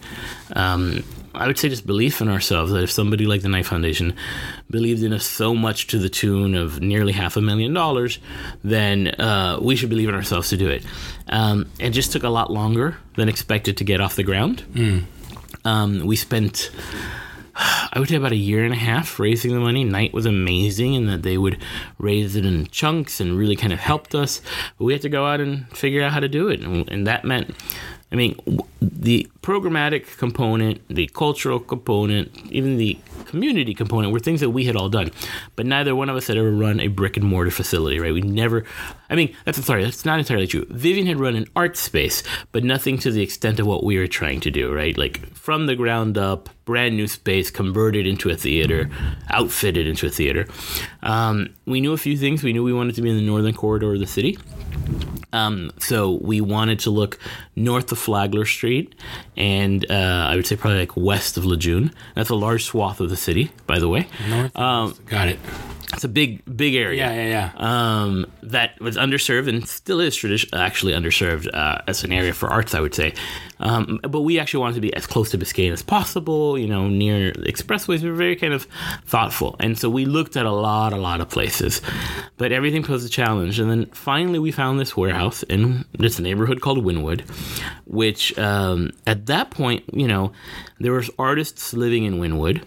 um, 0.53 1.03
I 1.39 1.47
would 1.47 1.57
say 1.57 1.69
just 1.69 1.87
belief 1.87 2.21
in 2.21 2.29
ourselves 2.29 2.71
that 2.73 2.83
if 2.83 2.91
somebody 2.91 3.25
like 3.25 3.41
the 3.41 3.49
Knight 3.49 3.65
Foundation 3.65 4.13
believed 4.69 5.01
in 5.03 5.13
us 5.13 5.25
so 5.25 5.55
much 5.55 5.87
to 5.87 5.97
the 5.97 6.09
tune 6.09 6.53
of 6.53 6.81
nearly 6.81 7.13
half 7.13 7.37
a 7.37 7.41
million 7.41 7.73
dollars, 7.73 8.19
then 8.63 9.07
uh, 9.07 9.57
we 9.61 9.75
should 9.75 9.89
believe 9.89 10.09
in 10.09 10.15
ourselves 10.15 10.49
to 10.49 10.57
do 10.57 10.69
it. 10.69 10.83
Um, 11.29 11.67
it 11.79 11.91
just 11.91 12.11
took 12.11 12.23
a 12.23 12.29
lot 12.29 12.51
longer 12.51 12.97
than 13.15 13.29
expected 13.29 13.77
to 13.77 13.83
get 13.83 14.01
off 14.01 14.15
the 14.15 14.23
ground. 14.23 14.63
Um, 15.65 16.05
we 16.05 16.15
spent, 16.15 16.71
I 17.55 17.99
would 17.99 18.09
say, 18.09 18.15
about 18.15 18.31
a 18.31 18.37
year 18.37 18.63
and 18.63 18.73
a 18.73 18.77
half 18.77 19.19
raising 19.19 19.53
the 19.53 19.59
money. 19.59 19.83
Knight 19.83 20.13
was 20.13 20.25
amazing 20.25 20.93
in 20.93 21.07
that 21.07 21.23
they 21.23 21.37
would 21.37 21.57
raise 21.97 22.35
it 22.35 22.45
in 22.45 22.67
chunks 22.67 23.19
and 23.19 23.37
really 23.37 23.55
kind 23.55 23.73
of 23.73 23.79
helped 23.79 24.13
us. 24.15 24.41
But 24.77 24.85
we 24.85 24.93
had 24.93 25.01
to 25.03 25.09
go 25.09 25.25
out 25.25 25.39
and 25.41 25.67
figure 25.69 26.03
out 26.03 26.11
how 26.11 26.19
to 26.19 26.27
do 26.29 26.49
it, 26.49 26.61
and, 26.61 26.89
and 26.89 27.07
that 27.07 27.23
meant. 27.25 27.55
I 28.11 28.15
mean, 28.15 28.35
the 28.81 29.29
programmatic 29.43 30.17
component, 30.17 30.81
the 30.87 31.07
cultural 31.07 31.59
component, 31.59 32.35
even 32.51 32.77
the 32.77 32.97
community 33.25 33.75
component 33.75 34.11
were 34.11 34.19
things 34.19 34.39
that 34.39 34.49
we 34.49 34.65
had 34.65 34.75
all 34.75 34.89
done. 34.89 35.11
But 35.55 35.67
neither 35.67 35.95
one 35.95 36.09
of 36.09 36.15
us 36.15 36.25
had 36.25 36.37
ever 36.37 36.51
run 36.51 36.79
a 36.79 36.87
brick 36.87 37.17
and 37.17 37.25
mortar 37.25 37.51
facility, 37.51 37.99
right? 37.99 38.11
We 38.11 38.21
never, 38.21 38.65
I 39.11 39.15
mean, 39.15 39.35
that's, 39.45 39.63
sorry, 39.63 39.83
that's 39.83 40.05
not 40.05 40.17
entirely 40.17 40.47
true. 40.47 40.65
Vivian 40.69 41.05
had 41.05 41.19
run 41.19 41.35
an 41.35 41.45
art 41.55 41.77
space, 41.77 42.23
but 42.51 42.63
nothing 42.63 42.97
to 42.99 43.11
the 43.11 43.21
extent 43.21 43.59
of 43.59 43.67
what 43.67 43.83
we 43.83 43.99
were 43.99 44.07
trying 44.07 44.39
to 44.41 44.49
do, 44.49 44.73
right? 44.73 44.97
Like 44.97 45.31
from 45.35 45.67
the 45.67 45.75
ground 45.75 46.17
up, 46.17 46.49
brand 46.65 46.95
new 46.95 47.07
space, 47.07 47.51
converted 47.51 48.07
into 48.07 48.29
a 48.31 48.35
theater, 48.35 48.89
outfitted 49.29 49.85
into 49.85 50.07
a 50.07 50.09
theater. 50.09 50.47
Um, 51.03 51.49
we 51.65 51.79
knew 51.79 51.93
a 51.93 51.97
few 51.97 52.17
things. 52.17 52.43
We 52.43 52.53
knew 52.53 52.63
we 52.63 52.73
wanted 52.73 52.95
to 52.95 53.03
be 53.03 53.09
in 53.11 53.17
the 53.17 53.23
northern 53.23 53.53
corridor 53.53 53.93
of 53.93 53.99
the 53.99 54.07
city. 54.07 54.39
Um, 55.31 55.71
so 55.79 56.11
we 56.21 56.41
wanted 56.41 56.79
to 56.79 56.89
look 56.89 57.19
north 57.55 57.91
of 57.91 57.99
Flagler 57.99 58.45
Street, 58.45 58.95
and 59.37 59.85
uh, 59.89 60.27
I 60.29 60.35
would 60.35 60.47
say 60.47 60.55
probably 60.55 60.79
like 60.79 60.97
west 60.97 61.37
of 61.37 61.45
Lejeune. 61.45 61.91
That's 62.15 62.29
a 62.29 62.35
large 62.35 62.63
swath 62.65 62.99
of 62.99 63.09
the 63.09 63.17
city, 63.17 63.51
by 63.67 63.79
the 63.79 63.87
way. 63.87 64.07
North. 64.27 64.57
Um, 64.57 64.95
Got 65.05 65.27
it. 65.27 65.39
It's 65.93 66.03
a 66.03 66.07
big, 66.07 66.43
big 66.55 66.75
area 66.75 66.99
Yeah, 67.07 67.13
yeah, 67.13 67.51
yeah. 67.57 68.03
um, 68.03 68.25
that 68.43 68.79
was 68.79 68.95
underserved 68.95 69.49
and 69.49 69.67
still 69.67 69.99
is 69.99 70.15
tradi- 70.15 70.47
actually 70.53 70.93
underserved 70.93 71.47
uh, 71.53 71.79
as 71.87 72.03
an 72.03 72.11
area 72.11 72.31
for 72.31 72.47
arts, 72.47 72.75
I 72.75 72.79
would 72.79 72.93
say. 72.93 73.15
Um, 73.59 73.99
but 74.03 74.21
we 74.21 74.39
actually 74.39 74.61
wanted 74.61 74.75
to 74.75 74.81
be 74.81 74.93
as 74.93 75.07
close 75.07 75.31
to 75.31 75.37
Biscayne 75.37 75.73
as 75.73 75.81
possible, 75.81 76.57
you 76.59 76.67
know, 76.67 76.87
near 76.87 77.31
expressways. 77.33 78.03
We 78.03 78.09
were 78.11 78.15
very 78.15 78.35
kind 78.35 78.53
of 78.53 78.67
thoughtful. 79.05 79.55
And 79.59 79.77
so 79.79 79.89
we 79.89 80.05
looked 80.05 80.37
at 80.37 80.45
a 80.45 80.51
lot, 80.51 80.93
a 80.93 80.97
lot 80.97 81.21
of 81.21 81.29
places. 81.29 81.81
But 82.37 82.51
everything 82.51 82.83
posed 82.83 83.05
a 83.05 83.09
challenge. 83.09 83.59
And 83.59 83.69
then 83.69 83.87
finally 83.87 84.37
we 84.39 84.51
found 84.51 84.79
this 84.79 84.95
warehouse 84.95 85.41
in 85.43 85.85
this 85.97 86.19
neighborhood 86.19 86.61
called 86.61 86.85
Wynwood, 86.85 87.21
which 87.85 88.37
um, 88.37 88.91
at 89.07 89.25
that 89.25 89.49
point, 89.49 89.83
you 89.91 90.07
know, 90.07 90.33
there 90.79 90.93
was 90.93 91.09
artists 91.17 91.73
living 91.73 92.03
in 92.05 92.19
Wynwood, 92.19 92.63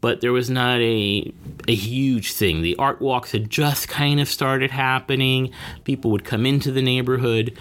but 0.00 0.20
there 0.20 0.32
was 0.32 0.50
not 0.50 0.80
a 0.80 1.32
a 1.66 1.74
huge 1.74 2.32
thing. 2.32 2.62
The 2.62 2.76
art 2.76 3.00
walks 3.00 3.32
had 3.32 3.50
just 3.50 3.88
kind 3.88 4.20
of 4.20 4.28
started 4.28 4.70
happening. 4.70 5.52
People 5.84 6.10
would 6.12 6.24
come 6.24 6.46
into 6.46 6.72
the 6.72 6.82
neighborhood, 6.82 7.58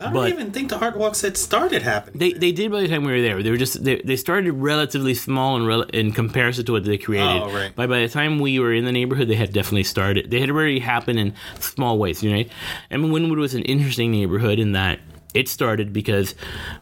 I 0.00 0.04
don't 0.04 0.12
but 0.14 0.30
even 0.30 0.50
think 0.50 0.70
the 0.70 0.78
art 0.78 0.96
walks 0.96 1.20
had 1.20 1.36
started 1.36 1.82
happening. 1.82 2.18
they, 2.18 2.32
they 2.32 2.52
did 2.52 2.72
by 2.72 2.80
the 2.80 2.88
time 2.88 3.04
we 3.04 3.12
were 3.12 3.20
there. 3.20 3.42
They 3.42 3.50
were 3.50 3.58
just 3.58 3.84
they, 3.84 4.00
they 4.02 4.16
started 4.16 4.52
relatively 4.52 5.14
small 5.14 5.56
in 5.56 5.90
in 5.90 6.12
comparison 6.12 6.64
to 6.66 6.72
what 6.72 6.84
they 6.84 6.96
created. 6.96 7.42
Oh, 7.42 7.52
right. 7.52 7.74
By 7.76 7.86
by 7.86 8.00
the 8.00 8.08
time 8.08 8.38
we 8.38 8.58
were 8.58 8.72
in 8.72 8.84
the 8.84 8.92
neighborhood, 8.92 9.28
they 9.28 9.34
had 9.34 9.52
definitely 9.52 9.84
started. 9.84 10.30
They 10.30 10.40
had 10.40 10.50
already 10.50 10.78
happened 10.78 11.18
in 11.18 11.34
small 11.58 11.98
ways, 11.98 12.22
you 12.22 12.30
know. 12.30 12.44
I 12.90 12.96
mean, 12.96 13.12
Wynwood 13.12 13.38
was 13.38 13.54
an 13.54 13.62
interesting 13.62 14.10
neighborhood 14.10 14.58
in 14.58 14.72
that 14.72 15.00
it 15.34 15.48
started 15.48 15.92
because 15.92 16.34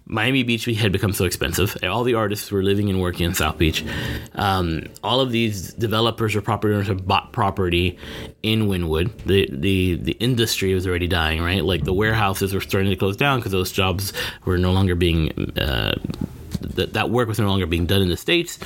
Miami 0.06 0.42
Beach 0.42 0.64
had 0.64 0.92
become 0.92 1.12
so 1.12 1.24
expensive. 1.24 1.76
All 1.82 2.04
the 2.04 2.14
artists 2.14 2.50
were 2.50 2.62
living 2.62 2.88
and 2.88 3.00
working 3.00 3.26
in 3.26 3.34
South 3.34 3.58
Beach. 3.58 3.84
Um, 4.34 4.84
all 5.02 5.20
of 5.20 5.30
these 5.30 5.72
developers 5.74 6.34
or 6.34 6.40
property 6.40 6.74
owners 6.74 6.88
have 6.88 7.06
bought 7.06 7.32
property 7.32 7.98
in 8.42 8.68
Wynwood. 8.68 9.24
The, 9.24 9.48
the 9.52 9.96
the 9.96 10.12
industry 10.12 10.74
was 10.74 10.86
already 10.86 11.08
dying, 11.08 11.42
right? 11.42 11.64
Like 11.64 11.84
the 11.84 11.92
warehouses 11.92 12.54
were 12.54 12.60
starting 12.60 12.90
to 12.90 12.96
close 12.96 13.16
down 13.16 13.38
because 13.40 13.52
those 13.52 13.72
jobs 13.72 14.12
were 14.44 14.58
no 14.58 14.72
longer 14.72 14.94
being. 14.94 15.30
Uh, 15.58 15.94
that, 16.78 16.94
that 16.94 17.10
work 17.10 17.28
was 17.28 17.38
no 17.38 17.46
longer 17.46 17.66
being 17.66 17.86
done 17.86 18.02
in 18.02 18.08
the 18.08 18.16
states. 18.16 18.58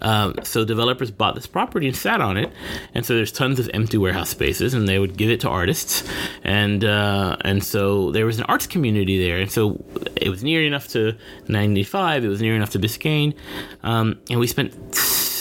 Um, 0.00 0.34
so 0.44 0.64
developers 0.64 1.10
bought 1.10 1.34
this 1.34 1.46
property 1.46 1.88
and 1.88 1.96
sat 1.96 2.20
on 2.20 2.36
it, 2.36 2.52
and 2.94 3.04
so 3.04 3.14
there's 3.14 3.32
tons 3.32 3.58
of 3.58 3.68
empty 3.74 3.98
warehouse 3.98 4.30
spaces, 4.30 4.74
and 4.74 4.88
they 4.88 4.98
would 4.98 5.16
give 5.16 5.30
it 5.30 5.40
to 5.40 5.48
artists, 5.48 6.04
and 6.44 6.84
uh, 6.84 7.36
and 7.40 7.64
so 7.64 8.12
there 8.12 8.26
was 8.26 8.38
an 8.38 8.44
arts 8.44 8.66
community 8.66 9.18
there, 9.18 9.38
and 9.38 9.50
so 9.50 9.84
it 10.14 10.28
was 10.28 10.44
near 10.44 10.62
enough 10.62 10.88
to 10.88 11.16
95. 11.48 12.24
It 12.24 12.28
was 12.28 12.40
near 12.40 12.54
enough 12.54 12.70
to 12.70 12.78
Biscayne, 12.78 13.34
um, 13.82 14.20
and 14.30 14.38
we 14.38 14.46
spent 14.46 14.72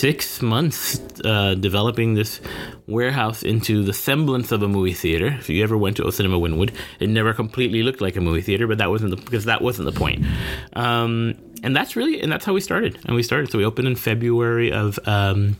six 0.05 0.39
months 0.39 1.01
uh, 1.23 1.55
developing 1.55 2.13
this 2.13 2.39
warehouse 2.85 3.41
into 3.41 3.83
the 3.83 3.91
semblance 3.91 4.51
of 4.51 4.61
a 4.61 4.67
movie 4.67 4.93
theater. 4.93 5.25
If 5.39 5.49
you 5.49 5.63
ever 5.63 5.75
went 5.75 5.97
to 5.97 6.03
O 6.03 6.11
Cinema 6.11 6.37
Wynwood, 6.37 6.75
it 6.99 7.09
never 7.09 7.33
completely 7.33 7.81
looked 7.81 8.01
like 8.01 8.15
a 8.15 8.21
movie 8.21 8.43
theater, 8.43 8.67
but 8.67 8.77
that 8.77 8.91
wasn't 8.91 9.09
the, 9.09 9.17
because 9.17 9.45
that 9.45 9.63
wasn't 9.63 9.91
the 9.91 9.99
point. 9.99 10.23
Um, 10.73 11.33
and 11.63 11.75
that's 11.75 11.95
really 11.95 12.21
and 12.21 12.31
that's 12.31 12.45
how 12.45 12.53
we 12.53 12.61
started. 12.61 12.99
And 13.05 13.15
we 13.15 13.23
started. 13.23 13.49
So 13.49 13.57
we 13.57 13.65
opened 13.65 13.87
in 13.87 13.95
February 13.95 14.71
of. 14.71 14.99
Um, 15.07 15.57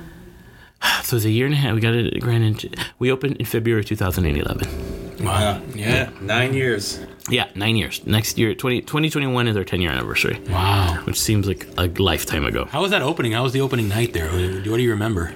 so 1.02 1.16
it's 1.16 1.26
a 1.26 1.30
year 1.30 1.44
and 1.44 1.54
a 1.54 1.58
half. 1.58 1.74
We 1.74 1.82
got 1.82 1.92
it 1.92 2.18
granted. 2.18 2.80
We 2.98 3.12
opened 3.12 3.36
in 3.36 3.44
February 3.44 3.84
2011. 3.84 5.22
Wow. 5.22 5.60
Yeah. 5.74 6.08
Nine 6.22 6.54
years. 6.54 6.98
Yeah, 7.30 7.48
nine 7.54 7.76
years. 7.76 8.04
Next 8.06 8.36
year, 8.36 8.54
20, 8.54 8.80
2021 8.82 9.46
is 9.48 9.56
our 9.56 9.64
10 9.64 9.80
year 9.80 9.90
anniversary, 9.90 10.40
Wow. 10.48 11.00
which 11.04 11.20
seems 11.20 11.46
like 11.46 11.66
a 11.78 11.86
lifetime 12.02 12.44
ago. 12.44 12.64
How 12.64 12.82
was 12.82 12.90
that 12.90 13.02
opening? 13.02 13.32
How 13.32 13.44
was 13.44 13.52
the 13.52 13.60
opening 13.60 13.88
night 13.88 14.12
there? 14.12 14.28
What 14.28 14.64
do 14.64 14.82
you 14.82 14.90
remember? 14.90 15.32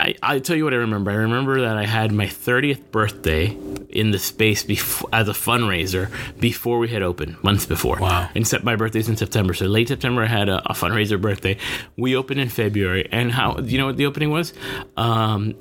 I, 0.00 0.14
I 0.22 0.38
tell 0.38 0.56
you 0.56 0.64
what 0.64 0.72
I 0.72 0.78
remember. 0.78 1.10
I 1.10 1.14
remember 1.14 1.60
that 1.60 1.76
I 1.76 1.84
had 1.86 2.12
my 2.12 2.26
30th 2.26 2.90
birthday 2.90 3.56
in 3.90 4.10
the 4.10 4.18
space 4.18 4.62
before, 4.62 5.08
as 5.12 5.28
a 5.28 5.32
fundraiser 5.32 6.10
before 6.38 6.78
we 6.78 6.88
had 6.88 7.02
opened, 7.02 7.42
months 7.42 7.64
before. 7.66 7.98
Wow. 7.98 8.28
And 8.34 8.46
set 8.46 8.62
my 8.64 8.76
birthday's 8.76 9.08
in 9.08 9.16
September. 9.16 9.54
So 9.54 9.66
late 9.66 9.88
September, 9.88 10.22
I 10.22 10.26
had 10.26 10.48
a, 10.48 10.58
a 10.70 10.74
fundraiser 10.74 11.20
birthday. 11.20 11.56
We 11.96 12.14
opened 12.16 12.40
in 12.40 12.48
February. 12.48 13.08
And 13.12 13.32
how, 13.32 13.54
do 13.54 13.66
you 13.66 13.78
know 13.78 13.86
what 13.86 13.96
the 13.96 14.06
opening 14.06 14.30
was? 14.30 14.52
Um, 14.96 15.54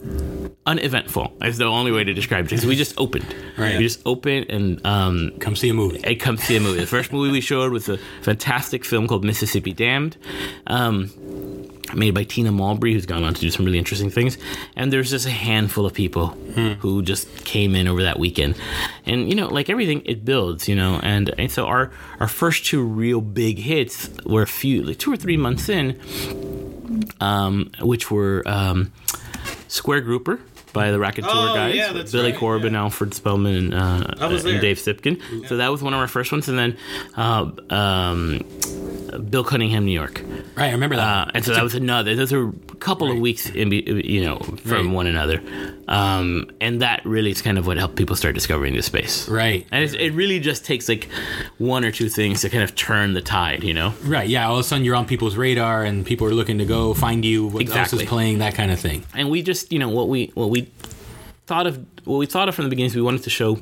uneventful 0.66 1.34
is 1.44 1.58
the 1.58 1.66
only 1.66 1.92
way 1.92 2.04
to 2.04 2.14
describe 2.14 2.46
it. 2.46 2.50
Because 2.50 2.66
we 2.66 2.76
just 2.76 2.98
opened. 2.98 3.26
Right. 3.58 3.78
We 3.78 3.84
just 3.84 4.02
opened 4.06 4.48
and 4.50 4.86
um, 4.86 5.32
Come 5.40 5.56
see 5.56 5.65
a 5.70 5.74
movie. 5.74 6.06
I 6.06 6.16
come 6.16 6.38
see 6.38 6.56
a 6.56 6.60
movie. 6.60 6.80
The 6.80 6.88
first 6.88 7.12
movie 7.12 7.32
we 7.32 7.42
showed 7.42 7.72
was 7.72 7.90
a 7.90 7.98
fantastic 8.22 8.86
film 8.86 9.08
called 9.08 9.24
Mississippi 9.24 9.74
Damned. 9.74 10.18
Um, 10.68 11.12
made 11.94 12.14
by 12.14 12.24
Tina 12.24 12.52
Mabry, 12.52 12.94
who's 12.94 13.06
gone 13.06 13.24
on 13.24 13.34
to 13.34 13.42
do 13.42 13.52
some 13.52 13.66
really 13.66 13.78
interesting 13.78 14.10
things. 14.10 14.38
And 14.76 14.92
there's 14.92 15.12
just 15.12 15.28
a 15.28 15.32
handful 15.32 15.86
of 15.86 15.94
people 15.94 16.28
who 16.80 17.02
just 17.04 17.46
came 17.46 17.76
in 17.76 17.88
over 17.88 18.04
that 18.04 18.18
weekend. 18.18 18.56
And, 19.06 19.30
you 19.30 19.36
know, 19.36 19.48
like 19.48 19.70
everything, 19.70 20.02
it 20.06 20.26
builds, 20.26 20.68
you 20.68 20.76
know. 20.76 21.00
And, 21.04 21.34
and 21.38 21.52
so 21.52 21.66
our, 21.68 21.92
our 22.20 22.28
first 22.28 22.66
two 22.66 22.84
real 22.84 23.22
big 23.22 23.60
hits 23.60 24.10
were 24.26 24.42
a 24.42 24.48
few, 24.48 24.84
like 24.84 24.98
two 24.98 25.14
or 25.14 25.18
three 25.18 25.38
months 25.38 25.70
in, 25.70 26.00
um, 27.22 27.72
which 27.82 28.10
were 28.10 28.44
um, 28.48 28.92
Square 29.68 30.02
Grouper 30.02 30.40
by 30.76 30.92
the 30.92 30.98
Rakontur 31.00 31.26
Oh, 31.28 31.56
guys. 31.56 31.74
yeah, 31.76 31.92
that's 31.94 32.12
Billy 32.12 32.32
right, 32.32 32.40
Corben, 32.40 32.74
yeah. 32.74 32.82
Alfred 32.82 33.14
Spellman, 33.16 33.56
and, 33.56 33.74
uh, 33.74 34.04
and. 34.20 34.62
Dave 34.62 34.78
Cypkin. 34.78 35.48
So 35.48 35.58
that 35.58 35.72
was 35.72 35.82
one 35.82 35.94
of 35.96 36.00
our 36.00 36.08
first 36.08 36.32
ones. 36.32 36.48
And 36.48 36.60
then 36.60 36.78
uh, 37.18 37.50
um, 37.74 38.40
Bill 39.30 39.44
Cunningham, 39.44 39.86
New 39.86 39.92
York. 39.94 40.22
Right, 40.56 40.68
I 40.68 40.72
remember 40.72 40.98
that. 40.98 41.28
Uh, 41.28 41.32
and 41.34 41.44
so 41.46 41.54
that 41.54 41.64
was 41.64 41.74
another. 41.76 42.16
Those 42.16 42.32
are 42.34 42.50
a 42.50 42.76
couple 42.80 43.10
of 43.12 43.18
weeks, 43.18 43.50
in, 43.50 43.70
be- 43.70 44.04
you 44.06 44.24
know, 44.24 44.38
from 44.40 44.72
Right. 44.88 44.90
one 44.96 45.08
another, 45.08 45.42
um, 45.88 46.52
and 46.60 46.82
that 46.82 47.06
really 47.06 47.32
is 47.32 47.42
kind 47.42 47.58
of 47.58 47.66
what 47.68 47.78
helped 47.78 47.96
people 47.96 48.16
start 48.16 48.36
discovering 48.36 48.74
this 48.76 48.86
space. 48.86 49.28
right. 49.30 49.66
And 49.72 49.84
it's, 49.84 49.94
it 49.94 50.12
really 50.12 50.40
just 50.40 50.66
takes 50.66 50.90
like 50.90 51.08
one 51.58 51.86
or 51.86 51.92
two 51.92 52.10
things 52.10 52.42
to 52.42 52.50
kind 52.50 52.64
of 52.64 52.76
turn 52.76 53.14
the 53.14 53.22
tide, 53.22 53.64
you 53.64 53.74
know. 53.74 53.94
Right, 54.04 54.28
yeah. 54.28 54.48
All 54.48 54.56
of 54.56 54.60
a 54.60 54.64
sudden, 54.64 54.84
you're 54.86 54.96
on 54.96 55.06
people's 55.06 55.36
radar, 55.38 55.84
and 55.84 56.06
people 56.06 56.28
are 56.28 56.34
looking 56.34 56.58
to 56.58 56.66
go 56.66 56.94
find 56.94 57.24
you. 57.24 57.46
What 57.48 57.62
else 57.62 57.70
Exactly. 57.70 58.04
is 58.04 58.10
playing? 58.10 58.40
That 58.40 58.56
kind 58.56 58.72
of 58.72 58.80
thing. 58.80 59.04
And 59.16 59.30
we 59.30 59.42
just, 59.42 59.72
you 59.72 59.80
know, 59.80 59.90
what 59.90 60.10
we 60.10 60.32
what 60.34 60.50
we 60.50 60.65
thought 61.46 61.68
of 61.68 61.86
what 62.06 62.18
we 62.18 62.26
thought 62.26 62.50
of 62.50 62.56
from 62.56 62.66
the 62.66 62.70
beginning 62.70 62.88
is 62.88 62.96
we 62.96 63.02
wanted 63.02 63.24
to 63.24 63.30
show 63.30 63.56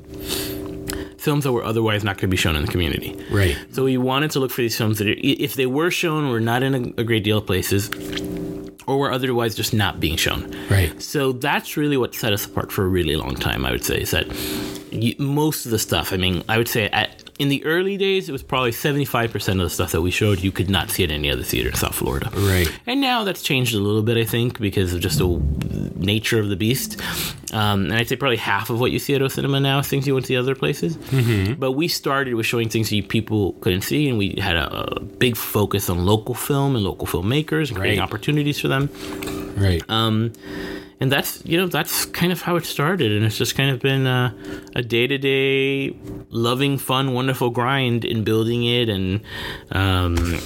films 1.18 1.46
that 1.46 1.54
were 1.54 1.64
otherwise 1.64 2.04
not 2.04 2.18
going 2.18 2.30
to 2.30 2.32
be 2.32 2.38
shown 2.38 2.56
in 2.56 2.66
the 2.66 2.72
community. 2.72 3.18
Right. 3.32 3.58
So 3.72 3.86
we 3.86 3.98
wanted 3.98 4.32
to 4.32 4.40
look 4.40 4.52
for 4.52 4.62
these 4.62 4.78
films 4.78 5.00
that, 5.00 5.08
are, 5.08 5.16
if 5.18 5.54
they 5.54 5.66
were 5.66 5.90
shown, 5.90 6.30
were 6.30 6.42
not 6.42 6.64
in 6.64 6.76
a, 6.76 7.02
a 7.02 7.04
great 7.06 7.24
deal 7.24 7.38
of 7.38 7.46
places, 7.46 7.90
or 8.86 8.98
were 8.98 9.12
otherwise 9.12 9.56
just 9.56 9.74
not 9.74 10.02
being 10.02 10.18
shown. 10.18 10.54
Right. 10.70 11.02
So 11.02 11.32
that's 11.32 11.78
really 11.78 11.96
what 11.96 12.14
set 12.14 12.34
us 12.34 12.46
apart 12.46 12.72
for 12.72 12.84
a 12.84 12.88
really 12.88 13.16
long 13.16 13.36
time. 13.36 13.66
I 13.66 13.72
would 13.72 13.86
say 13.86 14.02
is 14.02 14.12
that 14.12 14.28
most 15.18 15.66
of 15.66 15.72
the 15.72 15.80
stuff. 15.80 16.12
I 16.12 16.18
mean, 16.18 16.44
I 16.50 16.58
would 16.58 16.68
say 16.68 16.90
at, 16.90 17.23
in 17.40 17.50
the 17.50 17.64
early 17.66 17.98
days, 17.98 18.30
it 18.30 18.32
was 18.32 18.44
probably 18.44 18.72
seventy 18.72 19.06
five 19.06 19.32
percent 19.32 19.60
of 19.60 19.66
the 19.66 19.70
stuff 19.70 19.92
that 19.92 20.02
we 20.02 20.12
showed 20.12 20.40
you 20.40 20.52
could 20.52 20.70
not 20.70 20.90
see 20.90 21.04
at 21.04 21.12
any 21.12 21.30
other 21.32 21.44
theater 21.44 21.70
in 21.70 21.76
South 21.76 21.96
Florida. 21.96 22.30
Right. 22.34 22.72
And 22.86 23.02
now 23.02 23.24
that's 23.24 23.42
changed 23.42 23.74
a 23.76 23.80
little 23.80 24.04
bit, 24.04 24.18
I 24.18 24.26
think, 24.26 24.60
because 24.60 24.94
of 24.94 25.02
just 25.02 25.18
the 25.20 25.28
nature 25.96 26.40
of 26.40 26.50
the 26.50 26.56
beast. 26.56 27.02
Um, 27.54 27.86
and 27.86 27.94
I'd 27.94 28.08
say 28.08 28.16
probably 28.16 28.38
half 28.38 28.70
of 28.70 28.80
what 28.80 28.92
you 28.92 29.00
see 29.00 29.14
at 29.16 29.22
O 29.22 29.28
Cinema 29.28 29.60
now 29.60 29.80
is 29.80 29.88
things 29.88 30.06
you 30.08 30.14
went 30.14 30.26
to 30.26 30.30
the 30.34 30.38
other 30.38 30.56
places. 30.56 30.98
Mm-hmm. 30.98 31.54
But 31.54 31.74
we 31.74 31.88
started 31.88 32.34
with 32.36 32.46
showing 32.46 32.70
things 32.70 32.92
you 32.92 33.04
people 33.04 33.54
couldn't 33.62 33.82
see, 33.82 34.10
and 34.10 34.18
we 34.18 34.36
had 34.40 34.56
a, 34.56 34.96
a 34.98 35.00
big 35.00 35.36
focus 35.38 35.90
on 35.90 36.06
local 36.06 36.34
film 36.36 36.76
and 36.76 36.84
local 36.84 37.08
filmmakers 37.08 37.70
and 37.70 37.78
creating 37.78 38.00
Right. 38.00 38.04
opportunities 38.08 38.60
for 38.60 38.68
them. 38.70 38.90
Right. 39.58 39.84
Um, 39.90 40.34
and 41.00 41.12
that's 41.12 41.44
you 41.46 41.58
know 41.58 41.68
that's 41.68 42.06
kind 42.06 42.32
of 42.32 42.42
how 42.42 42.56
it 42.56 42.66
started, 42.66 43.12
and 43.12 43.26
it's 43.26 43.38
just 43.38 43.56
kind 43.56 43.70
of 43.70 43.80
been 43.80 44.08
uh, 44.08 44.34
a 44.76 44.82
day 44.82 45.08
to 45.08 45.18
day, 45.18 45.96
loving, 46.30 46.78
fun, 46.78 47.14
wonderful 47.14 47.50
grind 47.50 48.06
in 48.06 48.24
building 48.24 48.64
it 48.64 48.90
and. 48.90 49.22
Um, 49.72 50.40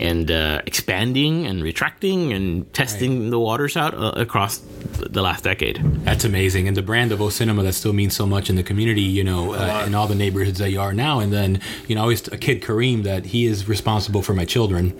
and 0.00 0.30
uh, 0.30 0.62
expanding 0.66 1.46
and 1.46 1.62
retracting 1.62 2.32
and 2.32 2.72
testing 2.72 3.30
the 3.30 3.38
waters 3.38 3.76
out 3.76 3.94
uh, 3.94 4.12
across 4.16 4.58
the 4.58 5.22
last 5.22 5.44
decade. 5.44 5.80
That's 6.04 6.24
amazing, 6.24 6.68
and 6.68 6.76
the 6.76 6.82
brand 6.82 7.12
of 7.12 7.20
O 7.20 7.30
Cinema 7.30 7.62
that 7.64 7.72
still 7.72 7.92
means 7.92 8.14
so 8.14 8.26
much 8.26 8.48
in 8.48 8.56
the 8.56 8.62
community, 8.62 9.02
you 9.02 9.24
know, 9.24 9.54
uh, 9.54 9.84
in 9.86 9.94
all 9.94 10.06
the 10.06 10.14
neighborhoods 10.14 10.58
that 10.58 10.70
you 10.70 10.80
are 10.80 10.92
now. 10.92 11.18
And 11.18 11.32
then, 11.32 11.60
you 11.86 11.94
know, 11.94 12.02
always 12.02 12.26
a 12.28 12.38
kid 12.38 12.62
Kareem 12.62 13.02
that 13.02 13.26
he 13.26 13.46
is 13.46 13.68
responsible 13.68 14.22
for 14.22 14.34
my 14.34 14.44
children. 14.44 14.96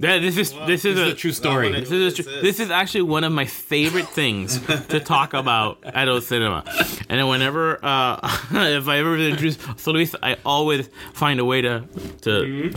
Yeah, 0.00 0.18
this 0.18 0.36
is 0.36 0.52
this 0.66 0.84
is 0.84 0.98
a 0.98 1.08
a 1.08 1.14
true 1.14 1.32
story. 1.32 1.72
This 1.72 1.90
is, 1.90 2.18
a 2.18 2.22
tr- 2.22 2.30
this 2.40 2.60
is 2.60 2.70
actually 2.70 3.02
one 3.02 3.24
of 3.24 3.32
my 3.32 3.46
favorite 3.46 4.08
things 4.08 4.60
to 4.86 5.00
talk 5.00 5.34
about 5.34 5.78
at 5.82 6.08
O 6.08 6.20
Cinema. 6.20 6.64
And 7.08 7.28
whenever, 7.28 7.84
uh, 7.84 8.18
if 8.50 8.86
I 8.86 8.98
ever 8.98 9.16
introduce 9.18 9.58
Luis, 9.86 10.14
I 10.22 10.36
always 10.46 10.88
find 11.14 11.40
a 11.40 11.44
way 11.44 11.62
to 11.62 11.84
to 12.22 12.70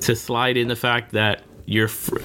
to 0.00 0.16
slide 0.16 0.56
in 0.56 0.66
the 0.66 0.76
fact 0.76 1.12
that 1.12 1.42
you're 1.66 1.88
fr- 1.88 2.18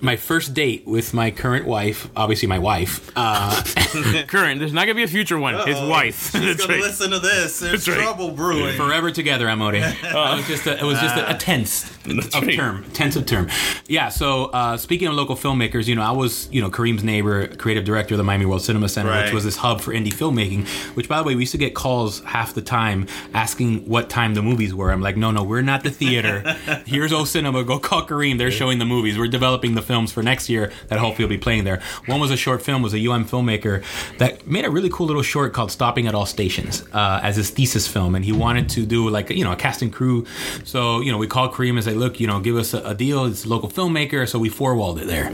My 0.00 0.16
first 0.16 0.54
date 0.54 0.86
with 0.86 1.14
my 1.14 1.30
current 1.30 1.66
wife, 1.66 2.08
obviously 2.16 2.48
my 2.48 2.58
wife, 2.58 3.10
uh, 3.14 3.62
current. 4.26 4.58
There's 4.58 4.72
not 4.72 4.82
gonna 4.82 4.94
be 4.94 5.04
a 5.04 5.08
future 5.08 5.38
one. 5.38 5.54
His 5.66 5.80
wife. 5.80 6.32
He's 6.32 6.42
That's 6.42 6.66
gonna 6.66 6.74
right. 6.74 6.82
listen 6.82 7.10
to 7.10 7.18
this. 7.20 7.60
There's 7.60 7.88
right. 7.88 7.98
trouble 7.98 8.32
brewing. 8.32 8.76
forever 8.76 9.10
together, 9.10 9.48
Amore. 9.48 9.74
it 9.74 9.84
was 10.02 10.46
just 10.48 10.66
a, 10.66 10.78
it 10.78 10.82
was 10.82 10.98
just 11.00 11.16
a, 11.16 11.34
a 11.34 11.38
tense 11.38 11.90
of 12.06 12.42
right. 12.42 12.56
term, 12.56 12.84
tense 12.92 13.14
of 13.16 13.26
term. 13.26 13.48
Yeah. 13.86 14.08
So 14.08 14.46
uh, 14.46 14.76
speaking 14.76 15.08
of 15.08 15.14
local 15.14 15.36
filmmakers, 15.36 15.86
you 15.86 15.94
know, 15.94 16.02
I 16.02 16.12
was 16.12 16.48
you 16.50 16.60
know 16.60 16.70
Kareem's 16.70 17.04
neighbor, 17.04 17.46
creative 17.46 17.84
director 17.84 18.14
of 18.14 18.18
the 18.18 18.24
Miami 18.24 18.46
World 18.46 18.62
Cinema 18.62 18.88
Center, 18.88 19.22
which 19.22 19.32
was 19.32 19.44
this 19.44 19.56
hub 19.56 19.80
for 19.80 19.92
indie 19.92 20.08
filmmaking. 20.12 20.66
Which, 20.96 21.08
by 21.08 21.18
the 21.18 21.24
way, 21.24 21.34
we 21.36 21.42
used 21.42 21.52
to 21.52 21.58
get 21.58 21.74
calls 21.74 22.20
half 22.24 22.54
the 22.54 22.62
time 22.62 23.06
asking 23.34 23.88
what 23.88 24.10
time 24.10 24.34
the 24.34 24.42
movies 24.42 24.74
were. 24.74 24.90
I'm 24.90 25.00
like, 25.00 25.16
no, 25.16 25.30
no, 25.30 25.44
we're 25.44 25.62
not 25.62 25.84
the 25.84 25.90
theater. 25.90 26.40
Here's 26.86 27.12
O 27.12 27.24
Cinema. 27.24 27.62
Go 27.62 27.78
call 27.78 28.04
Kareem. 28.06 28.38
They're 28.38 28.50
showing 28.50 28.79
the 28.80 28.84
movies. 28.84 29.16
We're 29.16 29.28
developing 29.28 29.74
the 29.74 29.82
films 29.82 30.10
for 30.10 30.22
next 30.22 30.48
year 30.48 30.72
that 30.88 30.98
hopefully 30.98 31.24
will 31.24 31.30
be 31.30 31.38
playing 31.38 31.64
there. 31.64 31.80
One 32.06 32.20
was 32.20 32.30
a 32.30 32.36
short 32.36 32.62
film, 32.62 32.82
was 32.82 32.94
a 32.94 32.98
UM 32.98 33.24
filmmaker 33.24 33.84
that 34.18 34.46
made 34.46 34.64
a 34.64 34.70
really 34.70 34.90
cool 34.90 35.06
little 35.06 35.22
short 35.22 35.52
called 35.52 35.70
"Stopping 35.70 36.06
at 36.06 36.14
All 36.14 36.26
Stations" 36.26 36.84
uh, 36.92 37.20
as 37.22 37.36
his 37.36 37.50
thesis 37.50 37.86
film, 37.86 38.14
and 38.14 38.24
he 38.24 38.32
wanted 38.32 38.68
to 38.70 38.84
do 38.84 39.08
like 39.08 39.30
you 39.30 39.44
know 39.44 39.52
a 39.52 39.56
cast 39.56 39.82
and 39.82 39.92
crew. 39.92 40.26
So 40.64 41.00
you 41.00 41.12
know 41.12 41.18
we 41.18 41.26
called 41.26 41.52
Kareem 41.52 41.74
and 41.74 41.84
said, 41.84 41.96
look, 41.96 42.18
you 42.20 42.26
know, 42.26 42.40
give 42.40 42.56
us 42.56 42.74
a, 42.74 42.80
a 42.82 42.94
deal. 42.94 43.26
It's 43.26 43.44
a 43.44 43.48
local 43.48 43.68
filmmaker, 43.68 44.28
so 44.28 44.38
we 44.38 44.48
four 44.48 44.74
walled 44.74 44.98
it 45.00 45.06
there, 45.06 45.28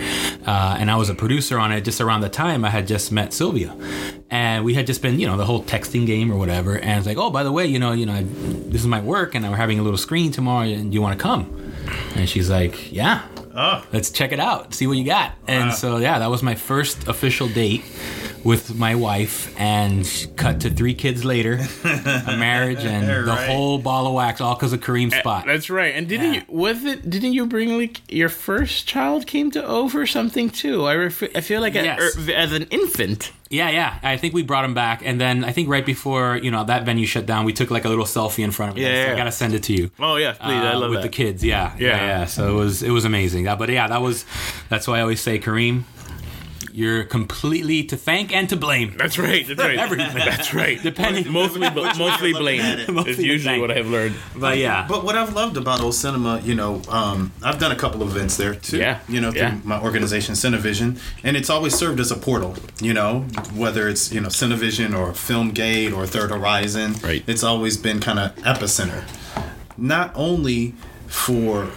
uh, 0.47 0.77
and 0.79 0.91
I 0.91 0.97
was 0.97 1.09
a 1.09 1.15
producer 1.15 1.59
on 1.59 1.73
it. 1.73 1.83
Just 1.83 2.01
around 2.01 2.21
the 2.21 2.29
time 2.29 2.65
I 2.65 2.71
had 2.71 2.87
just 2.87 3.13
met 3.13 3.33
Sylvia, 3.33 3.75
and 4.31 4.65
we 4.65 4.75
had 4.75 4.87
just 4.87 5.03
been 5.03 5.19
you 5.19 5.27
know 5.27 5.37
the 5.37 5.47
whole 5.47 5.63
texting 5.63 6.07
game 6.07 6.31
or 6.33 6.37
whatever. 6.37 6.77
And 6.79 6.99
it's 6.99 7.07
like, 7.07 7.17
oh, 7.17 7.31
by 7.31 7.43
the 7.43 7.53
way, 7.53 7.67
you 7.67 7.79
know, 7.79 7.93
you 7.93 8.07
know, 8.07 8.15
I, 8.15 8.25
this 8.25 8.81
is 8.81 8.87
my 8.87 9.01
work, 9.01 9.35
and 9.35 9.49
we're 9.49 9.57
having 9.57 9.79
a 9.79 9.83
little 9.83 9.99
screen 9.99 10.33
tomorrow, 10.33 10.67
and 10.67 10.93
you 10.93 11.01
want 11.01 11.19
to 11.19 11.23
come? 11.23 11.66
And 12.15 12.29
she's 12.29 12.51
like, 12.51 12.93
yeah. 12.93 13.23
Let's 13.91 14.11
check 14.11 14.33
it 14.33 14.41
out, 14.41 14.75
see 14.75 14.87
what 14.87 14.99
you 14.99 15.05
got. 15.05 15.33
And 15.49 15.73
so, 15.73 15.97
yeah, 15.97 16.19
that 16.19 16.29
was 16.29 16.43
my 16.43 16.55
first 16.55 17.09
official 17.09 17.49
date 17.49 17.83
with 18.45 18.77
my 18.77 18.95
wife, 18.95 19.53
and 19.59 20.07
cut 20.37 20.61
to 20.61 20.71
three 20.71 20.93
kids 20.95 21.25
later, 21.25 21.55
a 21.85 22.37
marriage, 22.39 22.85
and 22.85 23.27
the 23.27 23.35
whole 23.35 23.79
ball 23.79 24.07
of 24.07 24.13
wax, 24.13 24.43
all 24.43 24.55
because 24.55 24.75
of 24.75 24.81
Kareem's 24.81 25.15
spot. 25.17 25.47
That's 25.47 25.71
right. 25.71 25.95
And 25.95 26.07
didn't 26.07 26.35
Yeah. 26.35 26.41
you 26.49 26.55
was 26.55 26.85
it 26.85 27.09
didn't 27.09 27.33
you 27.33 27.47
bring 27.47 27.79
like 27.79 28.03
your 28.13 28.29
first 28.29 28.87
child 28.87 29.27
came 29.27 29.51
to 29.53 29.65
over 29.65 30.07
something 30.07 30.51
too? 30.51 30.85
I 30.85 30.95
ref- 30.95 31.35
I 31.35 31.41
feel 31.41 31.61
like 31.63 31.75
Yes. 31.75 31.99
a, 32.17 32.31
er, 32.31 32.35
as 32.37 32.53
an 32.53 32.65
infant. 32.65 33.33
Yeah, 33.51 33.71
yeah. 33.71 33.99
I 34.03 34.17
think 34.17 34.35
we 34.35 34.43
brought 34.43 34.65
him 34.65 34.75
back, 34.75 35.03
and 35.05 35.21
then 35.21 35.45
I 35.45 35.53
think 35.53 35.69
right 35.69 35.85
before 35.87 36.37
you 36.37 36.51
know 36.51 36.65
that 36.65 36.85
venue 36.85 37.07
shut 37.07 37.27
down, 37.27 37.45
we 37.45 37.53
took 37.53 37.71
like 37.71 37.85
a 37.85 37.89
little 37.89 38.05
selfie 38.05 38.43
in 38.45 38.51
front 38.51 38.73
of 38.73 38.77
him. 38.79 38.85
Yeah, 38.85 39.03
So 39.03 39.07
yeah. 39.09 39.15
I 39.15 39.17
gotta 39.17 39.33
send 39.33 39.55
it 39.55 39.63
to 39.65 39.73
you. 39.73 39.91
Oh 39.99 40.17
yeah, 40.17 40.33
please. 40.33 40.41
I 40.43 40.73
uh, 40.73 40.79
love 40.79 40.91
with 40.91 40.99
that. 40.99 41.03
the 41.03 41.09
kids. 41.09 41.45
Yeah, 41.45 41.73
yeah, 41.79 41.89
Yeah. 41.89 41.97
yeah, 42.07 42.25
So 42.27 42.49
it 42.51 42.55
was 42.59 42.83
it 42.83 42.91
was 42.91 43.05
amazing. 43.05 43.45
But 43.45 43.69
yeah, 43.69 43.87
that 43.89 44.03
was 44.03 44.25
that's 44.69 44.87
why 44.89 44.99
I 44.99 45.01
always 45.03 45.21
say 45.21 45.39
Kareem, 45.39 45.85
you're 46.77 47.05
completely 47.05 47.83
to 47.85 47.97
thank 47.97 48.35
and 48.37 48.51
to 48.51 48.57
blame. 48.57 48.95
That's 48.99 49.19
right. 49.19 49.47
That's 49.47 49.59
right. 49.59 49.79
Everything. 49.79 50.15
That's 50.15 50.53
right. 50.53 50.79
Depending- 50.91 51.33
mostly, 51.33 51.61
mostly 51.71 52.33
blame 52.35 52.85
Mostly 52.93 53.13
is 53.13 53.19
usually 53.19 53.59
what 53.59 53.71
I 53.71 53.77
have 53.77 53.87
learned. 53.89 54.15
But 54.37 54.59
yeah, 54.59 54.87
But 54.87 55.03
what 55.03 55.17
I've 55.17 55.33
loved 55.33 55.57
about 55.57 55.81
O 55.81 55.91
Cinema, 55.91 56.41
you 56.45 56.55
know, 56.55 56.83
um, 56.91 57.33
I've 57.43 57.59
done 57.59 57.73
a 57.73 57.77
couple 57.77 58.03
of 58.03 58.15
events 58.15 58.37
there 58.37 58.55
too. 58.55 58.77
Yeah, 58.77 58.99
You 59.09 59.23
know, 59.23 59.31
through 59.31 59.41
yeah. 59.41 59.59
my 59.65 59.81
organization, 59.81 60.35
Cinevision, 60.35 61.01
and 61.25 61.35
it's 61.35 61.49
always 61.49 61.75
served 61.75 61.99
as 61.99 62.11
a 62.11 62.17
portal. 62.17 62.55
You 62.83 62.93
know, 62.93 63.21
whether 63.55 63.89
it's 63.89 64.13
you 64.13 64.21
know 64.21 64.29
Cinevision 64.29 64.95
or 64.95 65.13
Filmgate 65.13 65.97
or 65.97 66.07
Third 66.07 66.31
Horizon, 66.31 66.95
Right. 67.03 67.25
It's 67.27 67.43
always 67.43 67.79
been 67.79 68.01
kind 68.01 68.19
of 68.19 68.37
epicenter, 68.45 69.03
not 69.79 70.13
only 70.15 70.75
for 71.07 71.71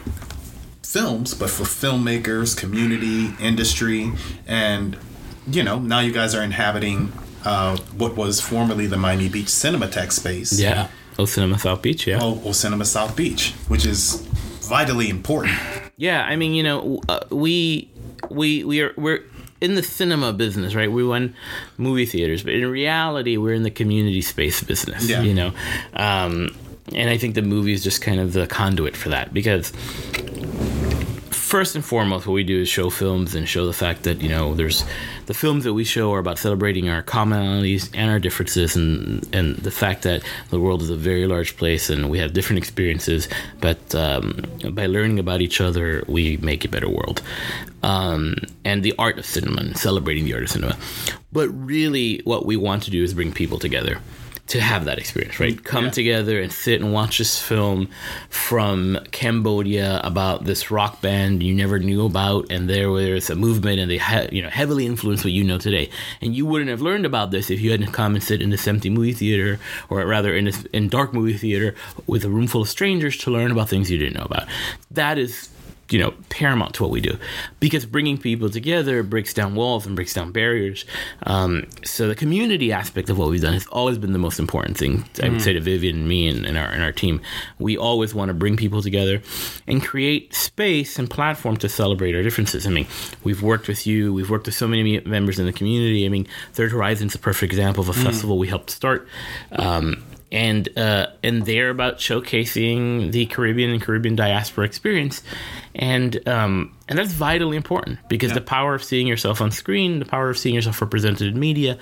films, 0.89 1.35
but 1.35 1.51
for 1.51 1.65
filmmakers, 1.65 2.57
community, 2.57 3.31
industry, 3.39 4.11
and 4.47 4.97
you 5.45 5.63
know, 5.63 5.77
now 5.79 5.99
you 5.99 6.11
guys 6.11 6.33
are 6.33 6.41
inhabiting 6.41 7.11
uh, 7.45 7.77
what 7.97 8.15
was 8.15 8.41
formerly 8.41 8.87
the 8.87 8.97
Miami 8.97 9.29
Beach 9.29 9.47
Cinematheque 9.47 10.11
space. 10.11 10.59
Yeah. 10.59 10.87
Oh, 11.17 11.25
Cinema 11.25 11.59
South 11.59 11.81
Beach. 11.81 12.07
Yeah. 12.07 12.19
O, 12.21 12.41
O 12.43 12.51
Cinema 12.53 12.85
South 12.85 13.15
Beach, 13.15 13.53
which 13.67 13.85
is 13.85 14.25
vitally 14.61 15.09
important. 15.09 15.53
Yeah, 15.97 16.23
I 16.23 16.35
mean, 16.35 16.53
you 16.53 16.63
know, 16.63 17.01
uh, 17.07 17.19
we 17.29 17.89
we 18.29 18.63
we 18.63 18.81
are 18.81 18.93
we're 18.97 19.23
in 19.61 19.75
the 19.75 19.83
cinema 19.83 20.33
business, 20.33 20.73
right? 20.73 20.91
We 20.91 21.03
run 21.03 21.35
movie 21.77 22.05
theaters, 22.05 22.43
but 22.43 22.53
in 22.53 22.65
reality, 22.65 23.37
we're 23.37 23.53
in 23.53 23.63
the 23.63 23.71
community 23.71 24.21
space 24.21 24.63
business. 24.63 25.07
Yeah. 25.07 25.21
You 25.21 25.33
know, 25.35 25.51
um, 25.93 26.55
and 26.95 27.09
I 27.09 27.17
think 27.17 27.35
the 27.35 27.41
movie 27.43 27.73
is 27.73 27.83
just 27.83 28.01
kind 28.01 28.19
of 28.19 28.33
the 28.33 28.47
conduit 28.47 28.97
for 28.97 29.09
that 29.09 29.33
because. 29.35 29.71
First 31.49 31.73
and 31.73 31.83
foremost, 31.83 32.27
what 32.27 32.33
we 32.33 32.43
do 32.43 32.61
is 32.61 32.69
show 32.69 32.91
films 32.91 33.33
and 33.33 33.49
show 33.49 33.65
the 33.65 33.73
fact 33.73 34.03
that 34.03 34.21
you 34.21 34.29
know 34.29 34.53
there's 34.53 34.85
the 35.25 35.33
films 35.33 35.63
that 35.63 35.73
we 35.73 35.83
show 35.83 36.13
are 36.13 36.19
about 36.19 36.37
celebrating 36.37 36.89
our 36.89 37.01
commonalities 37.01 37.89
and 37.95 38.11
our 38.11 38.19
differences, 38.19 38.75
and 38.75 39.27
and 39.33 39.55
the 39.55 39.71
fact 39.71 40.03
that 40.03 40.21
the 40.51 40.59
world 40.59 40.83
is 40.83 40.91
a 40.91 40.95
very 40.95 41.25
large 41.25 41.57
place 41.57 41.89
and 41.89 42.11
we 42.11 42.19
have 42.19 42.33
different 42.33 42.59
experiences. 42.59 43.27
But 43.61 43.95
um, 43.95 44.43
by 44.73 44.85
learning 44.85 45.17
about 45.17 45.41
each 45.41 45.59
other, 45.59 46.03
we 46.07 46.37
make 46.37 46.65
a 46.65 46.67
better 46.67 46.87
world. 46.87 47.23
Um, 47.81 48.35
and 48.63 48.83
the 48.83 48.93
art 48.99 49.17
of 49.17 49.25
cinema 49.25 49.61
and 49.61 49.75
celebrating 49.75 50.25
the 50.25 50.35
art 50.35 50.43
of 50.43 50.51
cinema. 50.51 50.77
But 51.31 51.49
really, 51.49 52.21
what 52.25 52.45
we 52.45 52.57
want 52.57 52.83
to 52.83 52.91
do 52.91 53.03
is 53.03 53.15
bring 53.15 53.33
people 53.33 53.57
together 53.57 53.97
to 54.49 54.59
have 54.59 54.85
that 54.85 54.97
experience, 54.97 55.39
right? 55.39 55.53
Mm-hmm. 55.53 55.63
Come 55.63 55.91
together 55.91 56.41
and 56.41 56.51
sit 56.51 56.81
and 56.81 56.91
watch 56.91 57.19
this 57.19 57.39
film 57.39 57.87
from 58.29 58.97
Cambodia 59.11 60.01
about 60.03 60.45
this 60.45 60.71
rock 60.71 61.01
band 61.01 61.43
you 61.43 61.53
never 61.53 61.77
knew 61.77 62.05
about, 62.05 62.51
and 62.51 62.69
there 62.69 62.89
was 62.89 63.29
a 63.29 63.35
movement, 63.35 63.79
and 63.79 63.89
they 63.89 63.97
had 63.97 64.33
you 64.33 64.41
know 64.41 64.49
heavily 64.49 64.85
influenced 64.85 65.23
what 65.23 65.33
you 65.33 65.43
know 65.43 65.59
today. 65.59 65.89
And 66.21 66.35
you 66.35 66.45
wouldn't 66.45 66.69
have 66.69 66.81
learned 66.81 67.05
about 67.05 67.31
this 67.31 67.49
if 67.49 67.61
you 67.61 67.71
hadn't 67.71 67.91
come 67.91 68.15
and 68.15 68.23
sit 68.23 68.41
in 68.41 68.49
this 68.49 68.67
empty 68.67 68.89
movie 68.89 69.13
theater, 69.13 69.59
or 69.89 70.05
rather 70.05 70.35
in 70.35 70.45
this 70.45 70.63
in 70.73 70.89
dark 70.89 71.13
movie 71.13 71.37
theater 71.37 71.75
with 72.07 72.25
a 72.25 72.29
room 72.29 72.47
full 72.47 72.63
of 72.63 72.69
strangers 72.69 73.17
to 73.17 73.31
learn 73.31 73.51
about 73.51 73.69
things 73.69 73.91
you 73.91 73.99
didn't 73.99 74.17
know 74.17 74.25
about. 74.25 74.47
That 74.91 75.19
is 75.19 75.49
you 75.89 75.99
know 75.99 76.13
paramount 76.29 76.73
to 76.75 76.83
what 76.83 76.91
we 76.91 77.01
do. 77.01 77.17
Because 77.59 77.85
bringing 77.85 78.17
people 78.17 78.49
together 78.49 79.03
breaks 79.03 79.33
down 79.33 79.55
walls 79.55 79.85
and 79.85 79.95
breaks 79.95 80.13
down 80.13 80.31
barriers. 80.31 80.85
Um, 81.23 81.67
so 81.83 82.07
the 82.07 82.15
community 82.15 82.71
aspect 82.71 83.09
of 83.09 83.17
what 83.17 83.29
we've 83.29 83.41
done 83.41 83.53
has 83.53 83.67
always 83.67 83.97
been 83.97 84.13
the 84.13 84.19
most 84.19 84.39
important 84.39 84.77
thing 84.77 85.05
i 85.23 85.29
would 85.29 85.41
say 85.41 85.53
to 85.53 85.59
vivian 85.59 85.99
and 85.99 86.07
me 86.07 86.27
and, 86.27 86.45
and 86.45 86.57
our 86.57 86.67
and 86.67 86.83
our 86.83 86.91
team. 86.91 87.21
We 87.57 87.77
always 87.77 88.13
want 88.13 88.29
to 88.29 88.33
bring 88.33 88.57
people 88.57 88.81
together 88.81 89.21
and 89.67 89.83
create 89.83 90.33
space 90.33 90.99
and 90.99 91.09
platform 91.09 91.57
to 91.57 91.69
celebrate 91.69 92.15
our 92.15 92.23
differences. 92.23 92.65
I 92.67 92.69
mean 92.69 92.87
we've 93.23 93.41
worked 93.41 93.67
with 93.67 93.85
you 93.87 94.13
we've 94.13 94.29
worked 94.29 94.45
with 94.45 94.55
so 94.55 94.67
many 94.67 94.99
members 95.01 95.39
in 95.39 95.45
the 95.45 95.53
community. 95.53 96.05
I 96.05 96.09
mean 96.09 96.27
third 96.53 96.71
horizon's 96.71 97.15
a 97.15 97.19
perfect 97.19 97.51
example 97.51 97.81
of 97.81 97.89
a 97.89 97.93
festival 97.93 98.37
we 98.37 98.47
helped 98.47 98.69
start. 98.69 99.07
Um, 99.51 100.03
and 100.31 100.69
uh, 100.77 101.07
and 101.23 101.45
they're 101.45 101.69
about 101.69 101.97
showcasing 101.97 103.11
the 103.11 103.25
Caribbean 103.25 103.71
and 103.71 103.81
Caribbean 103.81 104.15
diaspora 104.15 104.65
experience, 104.65 105.23
and 105.73 106.27
um, 106.27 106.75
and 106.87 106.99
that's 106.99 107.13
vitally 107.13 107.57
important 107.57 107.99
because 108.09 108.33
the 108.33 108.41
power 108.41 108.75
of 108.75 108.83
seeing 108.83 109.07
yourself 109.07 109.41
on 109.41 109.51
screen, 109.51 109.99
the 109.99 110.05
power 110.05 110.29
of 110.29 110.37
seeing 110.37 110.53
yourself 110.53 110.81
represented 110.81 111.27
in 111.27 111.39
media, 111.39 111.77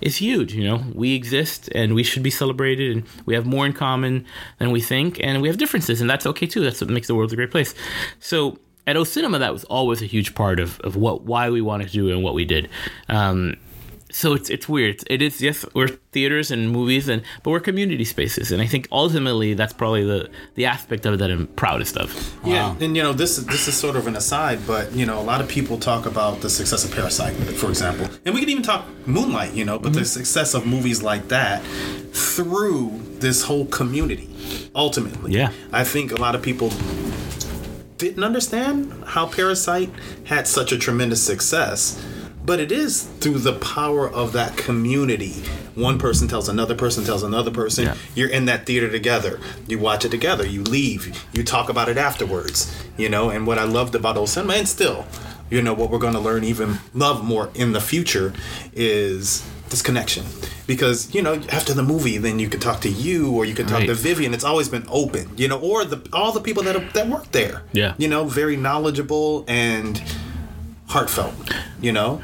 is 0.00 0.16
huge. 0.16 0.52
You 0.52 0.64
know, 0.64 0.84
we 0.94 1.14
exist 1.14 1.68
and 1.74 1.94
we 1.94 2.02
should 2.02 2.22
be 2.22 2.30
celebrated, 2.30 2.96
and 2.96 3.06
we 3.24 3.34
have 3.34 3.46
more 3.46 3.66
in 3.66 3.72
common 3.72 4.26
than 4.58 4.70
we 4.72 4.80
think, 4.80 5.20
and 5.22 5.40
we 5.40 5.48
have 5.48 5.58
differences, 5.58 6.00
and 6.00 6.10
that's 6.10 6.26
okay 6.26 6.46
too. 6.46 6.60
That's 6.60 6.80
what 6.80 6.90
makes 6.90 7.06
the 7.06 7.14
world 7.14 7.32
a 7.32 7.36
great 7.36 7.50
place. 7.50 7.74
So. 8.18 8.58
At 8.84 8.96
O 8.96 9.04
Cinema, 9.04 9.38
that 9.38 9.52
was 9.52 9.62
always 9.66 10.02
a 10.02 10.06
huge 10.06 10.34
part 10.34 10.58
of, 10.58 10.80
of 10.80 10.96
what 10.96 11.22
why 11.22 11.50
we 11.50 11.60
wanted 11.60 11.86
to 11.86 11.92
do 11.92 12.10
and 12.10 12.20
what 12.20 12.34
we 12.34 12.44
did. 12.44 12.68
Um, 13.08 13.54
so 14.12 14.34
it's 14.34 14.50
it's 14.50 14.68
weird. 14.68 15.02
It 15.08 15.22
is 15.22 15.40
yes, 15.40 15.64
we're 15.74 15.88
theaters 16.12 16.50
and 16.50 16.70
movies, 16.70 17.08
and 17.08 17.22
but 17.42 17.50
we're 17.50 17.60
community 17.60 18.04
spaces, 18.04 18.52
and 18.52 18.62
I 18.62 18.66
think 18.66 18.86
ultimately 18.92 19.54
that's 19.54 19.72
probably 19.72 20.04
the 20.04 20.30
the 20.54 20.66
aspect 20.66 21.06
of 21.06 21.14
it 21.14 21.16
that 21.16 21.30
I'm 21.30 21.46
proudest 21.48 21.96
of. 21.96 22.08
Yeah, 22.44 22.76
and 22.80 22.96
you 22.96 23.02
know 23.02 23.12
this 23.12 23.36
this 23.36 23.66
is 23.68 23.76
sort 23.76 23.96
of 23.96 24.06
an 24.06 24.14
aside, 24.16 24.60
but 24.66 24.92
you 24.92 25.06
know 25.06 25.18
a 25.18 25.26
lot 25.32 25.40
of 25.40 25.48
people 25.48 25.78
talk 25.78 26.06
about 26.06 26.40
the 26.42 26.50
success 26.50 26.84
of 26.84 26.92
Parasite, 26.92 27.34
for 27.34 27.68
example, 27.68 28.08
and 28.24 28.34
we 28.34 28.40
can 28.40 28.50
even 28.50 28.62
talk 28.62 28.86
Moonlight, 29.06 29.54
you 29.54 29.64
know, 29.64 29.78
but 29.78 29.92
the 29.92 30.00
mm-hmm. 30.00 30.06
success 30.06 30.54
of 30.54 30.66
movies 30.66 31.02
like 31.02 31.28
that 31.28 31.62
through 32.12 33.00
this 33.18 33.42
whole 33.42 33.66
community. 33.66 34.28
Ultimately, 34.74 35.32
Yeah. 35.32 35.52
I 35.72 35.84
think 35.84 36.12
a 36.12 36.20
lot 36.20 36.34
of 36.34 36.42
people 36.42 36.70
didn't 37.98 38.24
understand 38.24 38.92
how 39.06 39.26
Parasite 39.26 39.90
had 40.24 40.46
such 40.46 40.72
a 40.72 40.78
tremendous 40.78 41.22
success. 41.22 42.02
But 42.44 42.58
it 42.58 42.72
is 42.72 43.04
through 43.20 43.38
the 43.38 43.52
power 43.52 44.08
of 44.10 44.32
that 44.32 44.56
community. 44.56 45.44
One 45.76 45.98
person 45.98 46.26
tells 46.26 46.48
another 46.48 46.74
person, 46.74 47.04
tells 47.04 47.22
another 47.22 47.52
person. 47.52 47.84
Yeah. 47.84 47.94
You're 48.16 48.30
in 48.30 48.46
that 48.46 48.66
theater 48.66 48.90
together. 48.90 49.38
You 49.68 49.78
watch 49.78 50.04
it 50.04 50.10
together. 50.10 50.44
You 50.44 50.62
leave. 50.64 51.24
You 51.32 51.44
talk 51.44 51.68
about 51.68 51.88
it 51.88 51.96
afterwards. 51.96 52.74
You 52.98 53.08
know, 53.08 53.30
and 53.30 53.46
what 53.46 53.58
I 53.58 53.64
loved 53.64 53.94
about 53.94 54.16
O 54.16 54.26
Cinema, 54.26 54.54
and 54.54 54.68
still, 54.68 55.06
you 55.50 55.62
know, 55.62 55.72
what 55.72 55.88
we're 55.90 55.98
going 56.00 56.14
to 56.14 56.18
learn 56.20 56.42
even 56.44 56.78
love 56.94 57.24
more 57.24 57.48
in 57.54 57.72
the 57.72 57.80
future 57.80 58.32
is 58.74 59.48
this 59.70 59.80
connection. 59.80 60.24
Because 60.66 61.14
you 61.14 61.22
know, 61.22 61.34
after 61.50 61.72
the 61.74 61.82
movie, 61.82 62.18
then 62.18 62.38
you 62.40 62.48
could 62.48 62.60
talk 62.60 62.80
to 62.82 62.88
you, 62.88 63.32
or 63.32 63.44
you 63.44 63.54
could 63.54 63.68
talk 63.68 63.78
Right. 63.78 63.86
to 63.86 63.94
Vivian. 63.94 64.34
It's 64.34 64.44
always 64.44 64.68
been 64.68 64.84
open, 64.88 65.30
you 65.36 65.46
know, 65.48 65.58
or 65.60 65.84
the 65.84 66.00
all 66.12 66.32
the 66.32 66.40
people 66.40 66.62
that 66.64 66.92
that 66.94 67.06
work 67.08 67.30
there. 67.32 67.62
Yeah. 67.72 67.94
you 67.98 68.08
know, 68.08 68.24
very 68.24 68.56
knowledgeable 68.56 69.44
and 69.48 70.02
heartfelt. 70.88 71.34
You 71.80 71.92
know, 71.92 72.22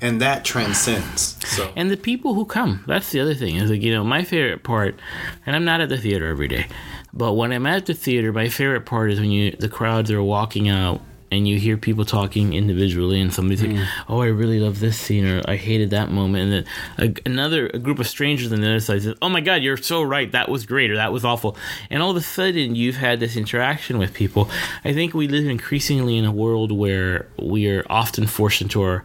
and 0.00 0.20
that 0.20 0.44
transcends. 0.44 1.36
So 1.46 1.72
and 1.76 1.90
the 1.90 1.96
people 1.96 2.34
who 2.34 2.44
come 2.44 2.84
that's 2.86 3.10
the 3.10 3.20
other 3.20 3.34
thing 3.34 3.56
is 3.56 3.70
like 3.70 3.82
you 3.82 3.92
know 3.92 4.04
my 4.04 4.24
favorite 4.24 4.62
part 4.62 4.98
and 5.44 5.56
i'm 5.56 5.64
not 5.64 5.80
at 5.80 5.88
the 5.88 5.98
theater 5.98 6.28
every 6.28 6.48
day 6.48 6.66
but 7.12 7.32
when 7.32 7.52
i'm 7.52 7.66
at 7.66 7.86
the 7.86 7.94
theater 7.94 8.32
my 8.32 8.48
favorite 8.48 8.86
part 8.86 9.10
is 9.10 9.18
when 9.18 9.30
you 9.30 9.50
the 9.52 9.68
crowds 9.68 10.10
are 10.10 10.22
walking 10.22 10.68
out 10.68 11.00
and 11.30 11.48
you 11.48 11.58
hear 11.58 11.76
people 11.76 12.04
talking 12.04 12.52
individually 12.52 13.20
and 13.20 13.32
somebody's 13.32 13.62
like 13.62 13.72
mm. 13.72 13.86
oh 14.08 14.20
i 14.20 14.26
really 14.26 14.60
love 14.60 14.80
this 14.80 14.98
scene 14.98 15.26
or 15.26 15.42
i 15.46 15.56
hated 15.56 15.90
that 15.90 16.10
moment 16.10 16.44
and 16.44 16.52
then 16.52 16.64
a, 16.98 17.28
another 17.28 17.68
a 17.68 17.78
group 17.78 17.98
of 17.98 18.06
strangers 18.06 18.52
on 18.52 18.60
the 18.60 18.66
other 18.66 18.80
side 18.80 19.02
says 19.02 19.14
oh 19.22 19.28
my 19.28 19.40
god 19.40 19.62
you're 19.62 19.76
so 19.76 20.02
right. 20.02 20.30
That 20.32 20.48
was 20.48 20.66
great 20.66 20.90
or 20.90 20.96
that 20.96 21.12
was 21.12 21.24
awful. 21.24 21.56
And 21.90 22.02
all 22.02 22.10
of 22.10 22.16
a 22.16 22.20
sudden 22.20 22.74
you've 22.74 22.96
had 22.96 23.20
this 23.20 23.36
interaction 23.36 23.98
with 23.98 24.14
people. 24.14 24.50
I 24.84 24.92
think 24.92 25.14
we 25.14 25.28
live 25.28 25.46
increasingly 25.46 26.16
in 26.16 26.24
a 26.24 26.32
world 26.32 26.72
where 26.72 27.28
we 27.40 27.68
are 27.68 27.84
often 27.88 28.26
forced 28.26 28.62
into 28.62 28.82
our 28.82 29.04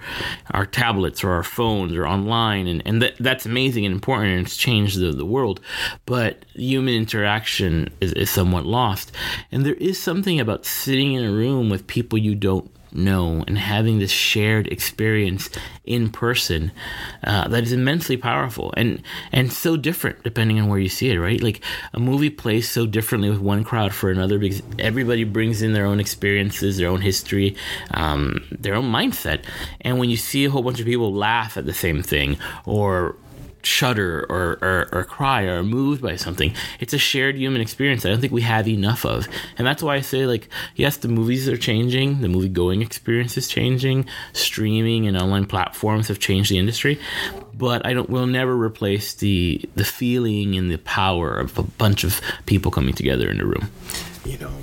our 0.52 0.66
tablets 0.66 1.24
or 1.24 1.32
our 1.32 1.44
phones 1.44 1.94
or 1.94 2.08
online 2.08 2.68
and, 2.68 2.82
and 2.86 3.02
that, 3.02 3.16
that's 3.20 3.46
amazing 3.46 3.86
and 3.86 3.94
important 3.94 4.32
and 4.32 4.46
it's 4.46 4.58
changed 4.58 5.00
the, 5.00 5.12
the 5.12 5.26
world. 5.26 5.60
But 6.06 6.46
human 6.54 6.94
interaction 6.94 7.92
is, 8.02 8.14
is 8.14 8.30
somewhat 8.30 8.66
lost. 8.66 9.12
And 9.52 9.66
there 9.66 9.76
is 9.76 10.02
something 10.02 10.40
about 10.40 10.66
sitting 10.66 11.14
in 11.14 11.24
a 11.24 11.32
room 11.32 11.70
with 11.70 11.88
people 11.88 12.13
you 12.20 12.36
don't 12.36 12.70
know 12.96 13.44
and 13.48 13.58
having 13.58 14.00
this 14.00 14.12
shared 14.12 14.68
experience 14.68 15.50
in 15.84 16.10
person 16.10 16.72
uh, 17.24 17.48
that 17.48 17.64
is 17.64 17.72
immensely 17.72 18.16
powerful 18.16 18.74
and 18.78 19.02
and 19.32 19.52
so 19.52 19.76
different 19.76 20.22
depending 20.24 20.60
on 20.60 20.68
where 20.68 20.80
you 20.80 20.90
see 20.90 21.10
it 21.10 21.20
right? 21.20 21.42
Like 21.42 21.64
a 21.94 22.00
movie 22.00 22.30
plays 22.30 22.70
so 22.70 22.86
differently 22.86 23.30
with 23.30 23.40
one 23.40 23.64
crowd 23.64 23.94
for 23.94 24.10
another 24.12 24.38
because 24.38 24.62
everybody 24.80 25.24
brings 25.24 25.62
in 25.62 25.74
their 25.74 25.86
own 25.86 26.00
experiences 26.00 26.78
their 26.78 26.90
own 26.90 27.02
history 27.02 27.56
um, 27.92 28.44
their 28.52 28.76
own 28.76 28.92
mindset. 28.92 29.44
And 29.82 30.00
when 30.00 30.10
you 30.10 30.18
see 30.18 30.46
a 30.46 30.50
whole 30.50 30.64
bunch 30.64 30.80
of 30.80 30.86
people 30.86 31.14
laugh 31.14 31.58
at 31.58 31.66
the 31.66 31.74
same 31.74 32.04
thing 32.04 32.38
or 32.66 33.16
shudder 33.66 34.26
or, 34.30 34.58
or, 34.62 34.90
or 34.92 35.04
cry 35.04 35.44
or 35.44 35.64
moved 35.64 36.02
by 36.02 36.16
something. 36.16 36.54
It's 36.80 36.94
a 36.94 36.98
shared 36.98 37.38
human 37.38 37.62
experience 37.62 38.06
I 38.06 38.10
don't 38.10 38.20
think 38.22 38.34
we 38.34 38.42
have 38.42 38.68
enough 38.68 39.06
of. 39.06 39.28
And 39.58 39.66
that's 39.66 39.82
why 39.82 39.96
I 39.96 40.02
say, 40.02 40.26
like, 40.26 40.50
yes, 40.76 40.98
the 40.98 41.08
movies 41.08 41.48
are 41.48 41.58
changing, 41.58 42.22
the 42.22 42.28
movie 42.28 42.50
going 42.50 42.82
experience 42.82 43.38
is 43.38 43.48
changing, 43.48 44.06
streaming 44.34 45.08
and 45.08 45.18
online 45.18 45.46
platforms 45.46 46.08
have 46.08 46.20
changed 46.20 46.52
the 46.52 46.58
industry. 46.58 47.00
But 47.54 47.86
I 47.86 47.94
don't 47.94 48.10
will 48.10 48.28
never 48.28 48.56
replace 48.56 49.14
the 49.14 49.62
the 49.76 49.86
feeling 49.86 50.56
and 50.56 50.72
the 50.72 50.78
power 50.80 51.36
of 51.38 51.58
a 51.58 51.64
bunch 51.64 52.04
of 52.04 52.20
people 52.46 52.72
coming 52.72 52.94
together 52.94 53.30
in 53.30 53.40
a 53.40 53.46
room. 53.46 53.70
you 54.26 54.38
know, 54.38 54.54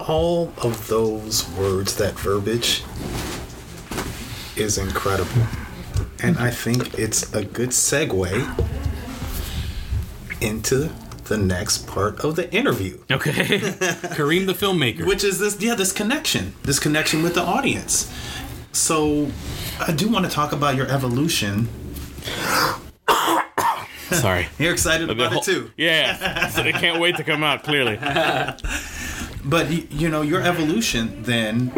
all 0.00 0.52
of 0.62 0.88
those 0.88 1.48
words, 1.52 1.96
that 1.96 2.14
verbiage 2.18 2.82
is 4.56 4.78
incredible. 4.78 5.46
And 6.22 6.38
I 6.38 6.50
think 6.50 6.98
it's 6.98 7.32
a 7.34 7.44
good 7.44 7.70
segue 7.70 8.30
into 10.40 10.90
the 11.24 11.36
next 11.38 11.86
part 11.86 12.20
of 12.20 12.36
the 12.36 12.52
interview, 12.54 12.98
Okay. 13.10 13.32
Kareem 14.12 14.46
the 14.46 14.52
filmmaker. 14.52 15.06
which 15.06 15.24
is 15.24 15.38
this 15.38 15.58
yeah, 15.60 15.74
this 15.74 15.90
connection, 15.92 16.52
this 16.64 16.78
connection 16.78 17.22
with 17.22 17.34
the 17.34 17.40
audience. 17.42 18.12
So 18.72 19.30
I 19.80 19.92
do 19.92 20.08
want 20.08 20.26
to 20.26 20.30
talk 20.30 20.52
about 20.52 20.76
your 20.76 20.86
evolution. 20.90 21.68
Sorry. 24.10 24.48
You're 24.58 24.72
excited 24.72 25.08
about 25.10 25.32
it 25.32 25.42
too. 25.42 25.70
Yeah. 25.78 26.48
So 26.48 26.62
I 26.62 26.72
can't 26.72 27.00
wait 27.00 27.16
to 27.16 27.24
come 27.24 27.42
out, 27.42 27.62
clearly. 27.64 27.98
But 29.46 29.92
you 29.92 30.08
know, 30.08 30.22
your 30.22 30.40
evolution 30.40 31.22
then 31.22 31.70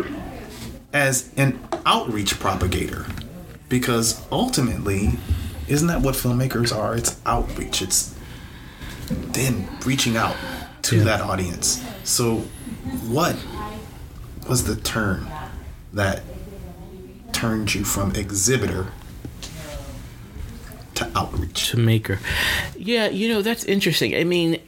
as 0.93 1.33
an 1.37 1.59
outreach 1.85 2.39
propagator. 2.39 3.07
Because 3.69 4.25
ultimately, 4.31 5.19
isn't 5.69 5.89
that 5.89 6.01
what 6.01 6.15
filmmakers 6.15 6.75
are? 6.77 6.95
It's 6.95 7.21
outreach. 7.27 7.83
It's 7.83 8.15
then 9.09 9.69
reaching 9.85 10.17
out 10.17 10.37
to 10.83 11.01
that 11.01 11.21
audience. 11.21 11.85
So 12.05 12.39
what 13.09 13.37
was 14.49 14.65
the 14.65 14.77
turn 14.77 15.27
that 15.93 16.23
turned 17.33 17.75
you 17.75 17.85
from 17.85 18.15
exhibitor 18.15 18.89
to 20.95 21.11
outreach? 21.17 21.71
to 21.71 21.77
maker. 21.79 22.21
Yeah, 22.77 23.09
you 23.09 23.29
know 23.29 23.43
that's 23.43 23.65
interesting. 23.65 24.15
I 24.15 24.25
mean, 24.25 24.61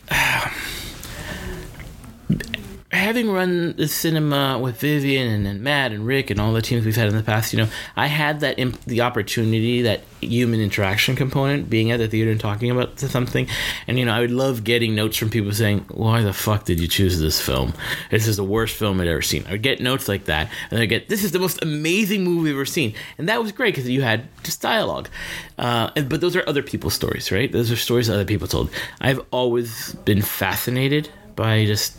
having 2.91 3.30
run 3.30 3.76
the 3.76 3.86
cinema 3.86 4.59
with 4.59 4.80
Vivian 4.80 5.28
and, 5.28 5.47
and 5.47 5.61
Matt 5.61 5.93
and 5.93 6.07
Rick 6.07 6.30
and 6.30 6.41
all 6.41 6.55
the 6.55 6.62
teams 6.62 6.86
we've 6.86 6.97
had 6.97 7.09
in 7.09 7.16
the 7.16 7.22
past, 7.22 7.53
you 7.53 7.59
know, 7.59 7.68
I 7.97 8.07
had 8.07 8.41
that 8.41 8.59
imp- 8.59 8.82
the 8.86 9.03
opportunity, 9.03 9.82
that 9.82 10.01
human 10.22 10.61
interaction 10.61 11.14
component, 11.14 11.68
being 11.68 11.91
at 11.91 11.99
the 11.99 12.09
theater 12.09 12.30
and 12.30 12.41
talking 12.41 12.70
about 12.70 12.99
something, 12.99 13.47
and 13.86 13.99
you 13.99 14.07
know, 14.07 14.12
I 14.12 14.20
would 14.20 14.30
love 14.30 14.64
getting 14.64 14.95
notes 14.95 15.18
from 15.18 15.28
people 15.28 15.53
saying, 15.53 15.84
"Why 15.91 16.22
the 16.22 16.32
fuck 16.32 16.64
did 16.64 16.80
you 16.80 16.89
choose 16.89 17.20
this 17.20 17.41
film? 17.41 17.74
This 18.11 18.26
is 18.26 18.36
the 18.36 18.45
worst 18.45 18.74
film 18.74 19.01
I'd 19.01 19.07
ever 19.07 19.22
seen." 19.22 19.45
I 19.47 19.53
would 19.53 19.62
get 19.62 19.80
notes 19.80 20.09
like 20.09 20.24
that, 20.24 20.51
and 20.70 20.80
I 20.80 20.86
get, 20.86 21.09
"This 21.11 21.24
is 21.24 21.32
the 21.32 21.39
most 21.39 21.62
amazing 21.62 22.24
movie 22.24 22.51
I've 22.51 22.57
ever 22.57 22.64
seen," 22.64 22.95
and 23.18 23.28
that 23.28 23.43
was 23.43 23.53
great 23.53 23.74
because 23.74 23.89
you 23.89 24.01
had 24.01 24.28
just 24.43 24.62
dialogue. 24.62 25.11
Uh, 25.59 25.91
and, 25.95 26.09
but 26.09 26.22
those 26.22 26.36
are 26.36 26.49
other 26.49 26.62
people's 26.62 26.95
stories, 26.95 27.30
right? 27.30 27.53
Those 27.53 27.70
are 27.70 27.76
stories 27.76 28.09
other 28.09 28.24
people 28.24 28.49
told. 28.49 28.70
I've 29.01 29.20
always 29.30 29.93
been 30.05 30.22
fascinated 30.22 31.11
by 31.36 31.66
just 31.66 31.95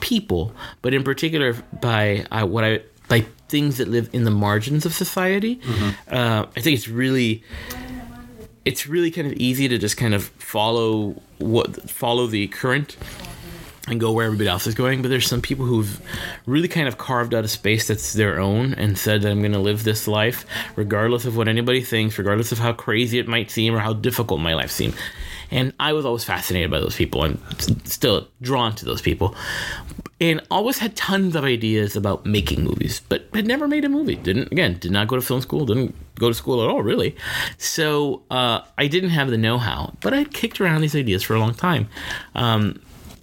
people, 0.00 0.52
but 0.82 0.94
in 0.94 1.02
particular 1.04 1.54
by 1.80 2.26
uh, 2.30 2.46
what 2.46 2.64
I 2.64 2.82
by 3.08 3.26
things 3.48 3.78
that 3.78 3.88
live 3.88 4.08
in 4.12 4.24
the 4.24 4.30
margins 4.30 4.86
of 4.86 4.94
society. 4.94 5.60
Uh, 6.08 6.46
I 6.56 6.60
think 6.60 6.76
it's 6.76 6.88
really 6.88 7.42
it's 8.64 8.86
really 8.86 9.10
kind 9.10 9.26
of 9.26 9.32
easy 9.34 9.68
to 9.68 9.78
just 9.78 9.96
kind 9.96 10.14
of 10.14 10.24
follow 10.24 11.20
what 11.38 11.90
follow 11.90 12.26
the 12.26 12.46
current 12.48 12.96
and 13.88 13.98
go 13.98 14.12
where 14.12 14.26
everybody 14.26 14.48
else 14.48 14.66
is 14.66 14.74
going. 14.74 15.02
But 15.02 15.08
there's 15.08 15.26
some 15.26 15.40
people 15.42 15.64
who've 15.64 16.00
really 16.46 16.68
kind 16.68 16.86
of 16.86 16.98
carved 16.98 17.34
out 17.34 17.44
a 17.44 17.48
space 17.48 17.88
that's 17.88 18.12
their 18.12 18.38
own 18.38 18.74
and 18.74 18.96
said 18.96 19.22
that 19.22 19.30
I'm 19.30 19.40
going 19.40 19.52
to 19.52 19.58
live 19.58 19.84
this 19.84 20.06
life 20.06 20.46
regardless 20.76 21.24
of 21.24 21.36
what 21.36 21.48
anybody 21.48 21.82
thinks, 21.82 22.18
regardless 22.18 22.52
of 22.52 22.58
how 22.58 22.72
crazy 22.72 23.18
it 23.18 23.26
might 23.26 23.50
seem 23.50 23.74
or 23.74 23.78
how 23.80 23.92
difficult 23.92 24.40
my 24.40 24.54
life 24.54 24.70
seems. 24.70 24.94
And 25.50 25.72
I 25.80 25.92
was 25.92 26.04
always 26.04 26.24
fascinated 26.24 26.70
by 26.70 26.80
those 26.80 26.96
people. 26.96 27.22
I'm 27.22 27.40
still 27.84 28.28
drawn 28.40 28.74
to 28.76 28.84
those 28.84 29.02
people, 29.02 29.34
and 30.20 30.40
always 30.50 30.78
had 30.78 30.96
tons 30.96 31.34
of 31.34 31.44
ideas 31.44 31.96
about 31.96 32.26
making 32.26 32.64
movies, 32.64 33.00
but 33.08 33.24
had 33.34 33.46
never 33.46 33.66
made 33.66 33.84
a 33.84 33.88
movie. 33.88 34.16
Didn't 34.16 34.52
again, 34.52 34.78
did 34.78 34.90
not 34.90 35.08
go 35.08 35.16
to 35.16 35.22
film 35.22 35.40
school. 35.40 35.66
Didn't 35.66 35.94
go 36.18 36.28
to 36.28 36.34
school 36.34 36.62
at 36.62 36.68
all, 36.68 36.82
really. 36.82 37.16
So 37.58 38.22
uh, 38.30 38.60
I 38.76 38.86
didn't 38.86 39.10
have 39.10 39.30
the 39.30 39.38
know-how, 39.38 39.94
but 40.00 40.12
I 40.12 40.24
kicked 40.24 40.60
around 40.60 40.82
these 40.82 40.94
ideas 40.94 41.22
for 41.22 41.34
a 41.34 41.40
long 41.40 41.54
time. 41.54 41.88
Um, 42.34 42.80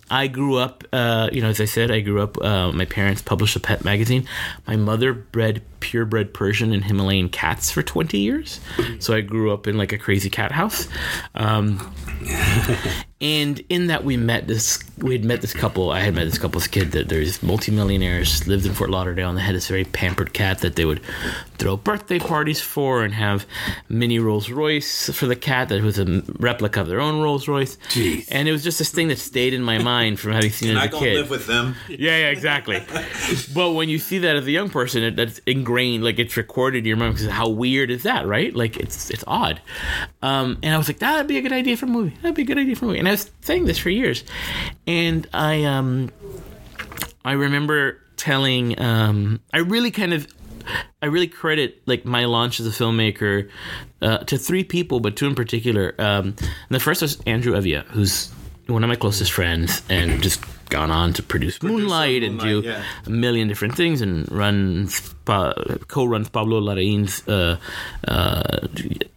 I 0.09 0.27
grew 0.27 0.57
up, 0.57 0.85
uh, 0.93 1.29
you 1.33 1.41
know, 1.41 1.49
as 1.49 1.59
I 1.59 1.65
said, 1.65 1.91
I 1.91 1.99
grew 1.99 2.21
up. 2.21 2.41
Uh, 2.41 2.71
my 2.71 2.85
parents 2.85 3.21
published 3.21 3.55
a 3.55 3.59
pet 3.59 3.83
magazine. 3.83 4.25
My 4.65 4.77
mother 4.77 5.13
bred 5.13 5.61
purebred 5.79 6.33
Persian 6.33 6.73
and 6.73 6.83
Himalayan 6.83 7.29
cats 7.29 7.71
for 7.71 7.81
20 7.81 8.17
years. 8.17 8.59
So 8.99 9.13
I 9.13 9.21
grew 9.21 9.51
up 9.51 9.67
in 9.67 9.77
like 9.77 9.91
a 9.91 9.97
crazy 9.97 10.29
cat 10.29 10.51
house. 10.51 10.87
Um, 11.35 11.93
and 13.21 13.61
in 13.69 13.87
that, 13.87 14.03
we 14.03 14.17
met 14.17 14.47
this. 14.47 14.79
We 14.99 15.13
had 15.13 15.23
met 15.23 15.41
this 15.41 15.53
couple. 15.53 15.91
I 15.91 16.01
had 16.01 16.15
met 16.15 16.25
this 16.25 16.37
couple 16.37 16.59
as 16.59 16.67
a 16.67 16.69
kid. 16.69 16.91
That 16.91 17.09
there's 17.09 17.41
multimillionaires 17.41 18.47
lived 18.47 18.65
in 18.65 18.73
Fort 18.73 18.89
Lauderdale, 18.89 19.29
and 19.29 19.37
they 19.37 19.41
had 19.41 19.55
this 19.55 19.67
very 19.67 19.85
pampered 19.85 20.33
cat 20.33 20.59
that 20.59 20.75
they 20.75 20.85
would 20.85 21.01
throw 21.57 21.77
birthday 21.77 22.19
parties 22.19 22.61
for, 22.61 23.03
and 23.03 23.13
have 23.13 23.45
mini 23.89 24.19
Rolls 24.19 24.49
Royce 24.49 25.09
for 25.09 25.25
the 25.25 25.35
cat 25.35 25.69
that 25.69 25.81
was 25.81 25.97
a 25.99 26.23
replica 26.39 26.81
of 26.81 26.87
their 26.87 26.99
own 26.99 27.21
Rolls 27.21 27.47
Royce. 27.47 27.77
Jeez. 27.89 28.27
And 28.29 28.47
it 28.47 28.51
was 28.51 28.63
just 28.63 28.79
this 28.79 28.91
thing 28.91 29.07
that 29.07 29.19
stayed 29.19 29.53
in 29.53 29.63
my 29.63 29.79
mind 29.79 30.19
from 30.19 30.33
having 30.33 30.51
seen 30.51 30.71
it 30.71 30.77
as 30.77 30.83
I 30.83 30.85
a 30.85 30.99
kid. 30.99 31.15
live 31.15 31.29
with 31.29 31.47
them? 31.47 31.75
Yeah, 31.89 32.17
yeah, 32.17 32.29
exactly. 32.29 32.83
but 33.53 33.71
when 33.71 33.89
you 33.89 33.99
see 33.99 34.19
that 34.19 34.35
as 34.35 34.45
a 34.45 34.51
young 34.51 34.69
person, 34.69 35.03
it, 35.03 35.15
that's 35.15 35.39
ingrained, 35.67 36.03
like 36.03 36.17
it's 36.19 36.37
recorded 36.37 36.79
in 36.79 36.85
your 36.85 36.97
mind. 36.97 37.15
Because 37.15 37.29
how 37.29 37.49
weird 37.49 37.91
is 37.91 38.03
that, 38.03 38.25
right? 38.25 38.55
Like 38.55 38.77
it's 38.77 39.09
it's 39.09 39.23
odd. 39.27 39.61
Um, 40.21 40.57
and 40.63 40.73
I 40.73 40.77
was 40.77 40.87
like, 40.87 40.99
that'd 40.99 41.27
be 41.27 41.37
a 41.37 41.41
good 41.41 41.51
idea 41.51 41.77
for 41.77 41.85
a 41.85 41.89
movie. 41.89 42.15
That'd 42.21 42.35
be 42.35 42.43
a 42.43 42.45
good 42.45 42.57
idea 42.57 42.75
for 42.75 42.85
a 42.85 42.87
movie. 42.87 42.99
And 42.99 43.07
I 43.07 43.11
was 43.11 43.29
saying 43.41 43.65
this 43.65 43.77
for 43.77 43.89
years, 43.89 44.23
and 44.85 45.27
I 45.33 45.65
um, 45.65 46.11
I 47.25 47.33
remember 47.33 47.99
telling 48.15 48.79
um, 48.81 49.41
I 49.53 49.59
really 49.59 49.91
kind 49.91 50.13
of. 50.13 50.27
I 51.01 51.05
really 51.05 51.29
credit 51.29 51.81
like 51.85 52.03
my 52.03 52.25
launch 52.25 52.59
as 52.59 52.67
a 52.67 52.71
filmmaker 52.71 53.49
uh, 54.01 54.17
to 54.17 54.37
three 54.37 54.65
people, 54.65 54.99
but 54.99 55.15
two 55.15 55.25
in 55.25 55.33
particular. 55.33 55.95
Um, 55.97 56.35
the 56.67 56.81
first 56.81 57.01
was 57.01 57.21
Andrew 57.25 57.53
Hevia, 57.53 57.85
who's 57.85 58.33
one 58.67 58.83
of 58.83 58.89
my 58.89 58.95
closest 58.95 59.31
friends, 59.31 59.81
and 59.89 60.21
just 60.21 60.43
gone 60.69 60.91
on 60.91 61.13
to 61.13 61.23
produce 61.23 61.61
Moonlight 61.63 62.23
and 62.23 62.39
do 62.39 62.61
yeah. 62.61 62.83
a 63.05 63.09
million 63.09 63.47
different 63.47 63.75
things, 63.75 64.01
and 64.01 64.29
runs 64.31 65.13
pa- 65.25 65.53
co-runs 65.87 66.29
Pablo 66.29 66.59
Larraín's 66.59 67.27
uh, 67.27 67.57
uh, 68.07 68.67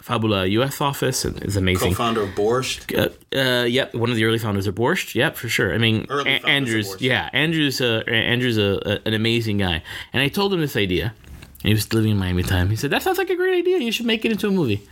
Fabula 0.00 0.46
U.S. 0.46 0.80
office, 0.80 1.24
and 1.24 1.42
is 1.42 1.56
amazing. 1.56 1.90
Co-founder 1.90 2.22
of 2.22 2.30
Borscht. 2.30 2.96
Uh, 2.96 3.10
uh, 3.36 3.64
yep, 3.64 3.94
one 3.94 4.10
of 4.10 4.16
the 4.16 4.24
early 4.24 4.38
founders 4.38 4.66
of 4.66 4.74
Borscht. 4.74 5.14
Yep, 5.14 5.36
for 5.36 5.48
sure. 5.48 5.74
I 5.74 5.78
mean, 5.78 6.06
A- 6.10 6.46
Andrews. 6.46 7.00
Yeah, 7.00 7.28
Andrews. 7.32 7.80
Uh, 7.80 8.02
Andrews, 8.06 8.58
a, 8.58 8.80
a, 8.84 9.08
an 9.08 9.14
amazing 9.14 9.58
guy. 9.58 9.82
And 10.12 10.22
I 10.22 10.28
told 10.28 10.52
him 10.52 10.60
this 10.60 10.76
idea. 10.76 11.14
And 11.62 11.68
he 11.68 11.74
was 11.74 11.92
living 11.92 12.12
in 12.12 12.16
Miami 12.16 12.42
time. 12.42 12.70
He 12.70 12.76
said, 12.76 12.90
"That 12.90 13.02
sounds 13.02 13.18
like 13.18 13.28
a 13.28 13.36
great 13.36 13.58
idea. 13.58 13.78
You 13.78 13.92
should 13.92 14.06
make 14.06 14.24
it 14.24 14.32
into 14.32 14.48
a 14.48 14.50
movie." 14.50 14.88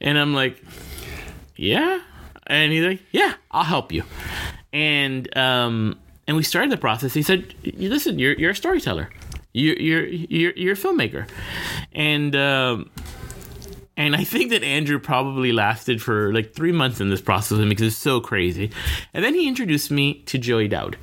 And 0.00 0.18
I'm 0.18 0.34
like, 0.34 0.62
"Yeah." 1.56 2.00
And 2.46 2.72
he's 2.72 2.84
like, 2.84 3.02
"Yeah, 3.10 3.34
I'll 3.50 3.64
help 3.64 3.92
you." 3.92 4.04
And 4.72 5.34
um, 5.36 5.98
and 6.26 6.36
we 6.36 6.42
started 6.42 6.70
the 6.70 6.76
process. 6.76 7.14
He 7.14 7.22
said, 7.22 7.54
"Listen, 7.64 8.18
you're 8.18 8.34
you're 8.34 8.52
a 8.52 8.56
storyteller. 8.56 9.10
You're 9.52 9.76
you're 9.76 10.06
you're, 10.06 10.52
you're 10.52 10.74
a 10.74 10.76
filmmaker." 10.76 11.28
And 11.92 12.36
um, 12.36 12.90
and 13.96 14.14
I 14.14 14.24
think 14.24 14.50
that 14.50 14.62
Andrew 14.62 14.98
probably 14.98 15.52
lasted 15.52 16.02
for 16.02 16.32
like 16.34 16.52
three 16.52 16.72
months 16.72 17.00
in 17.00 17.08
this 17.08 17.22
process 17.22 17.58
because 17.66 17.86
it's 17.86 17.96
so 17.96 18.20
crazy. 18.20 18.70
And 19.14 19.24
then 19.24 19.34
he 19.34 19.48
introduced 19.48 19.90
me 19.90 20.22
to 20.24 20.36
Joey 20.36 20.68
Daoud. 20.68 20.96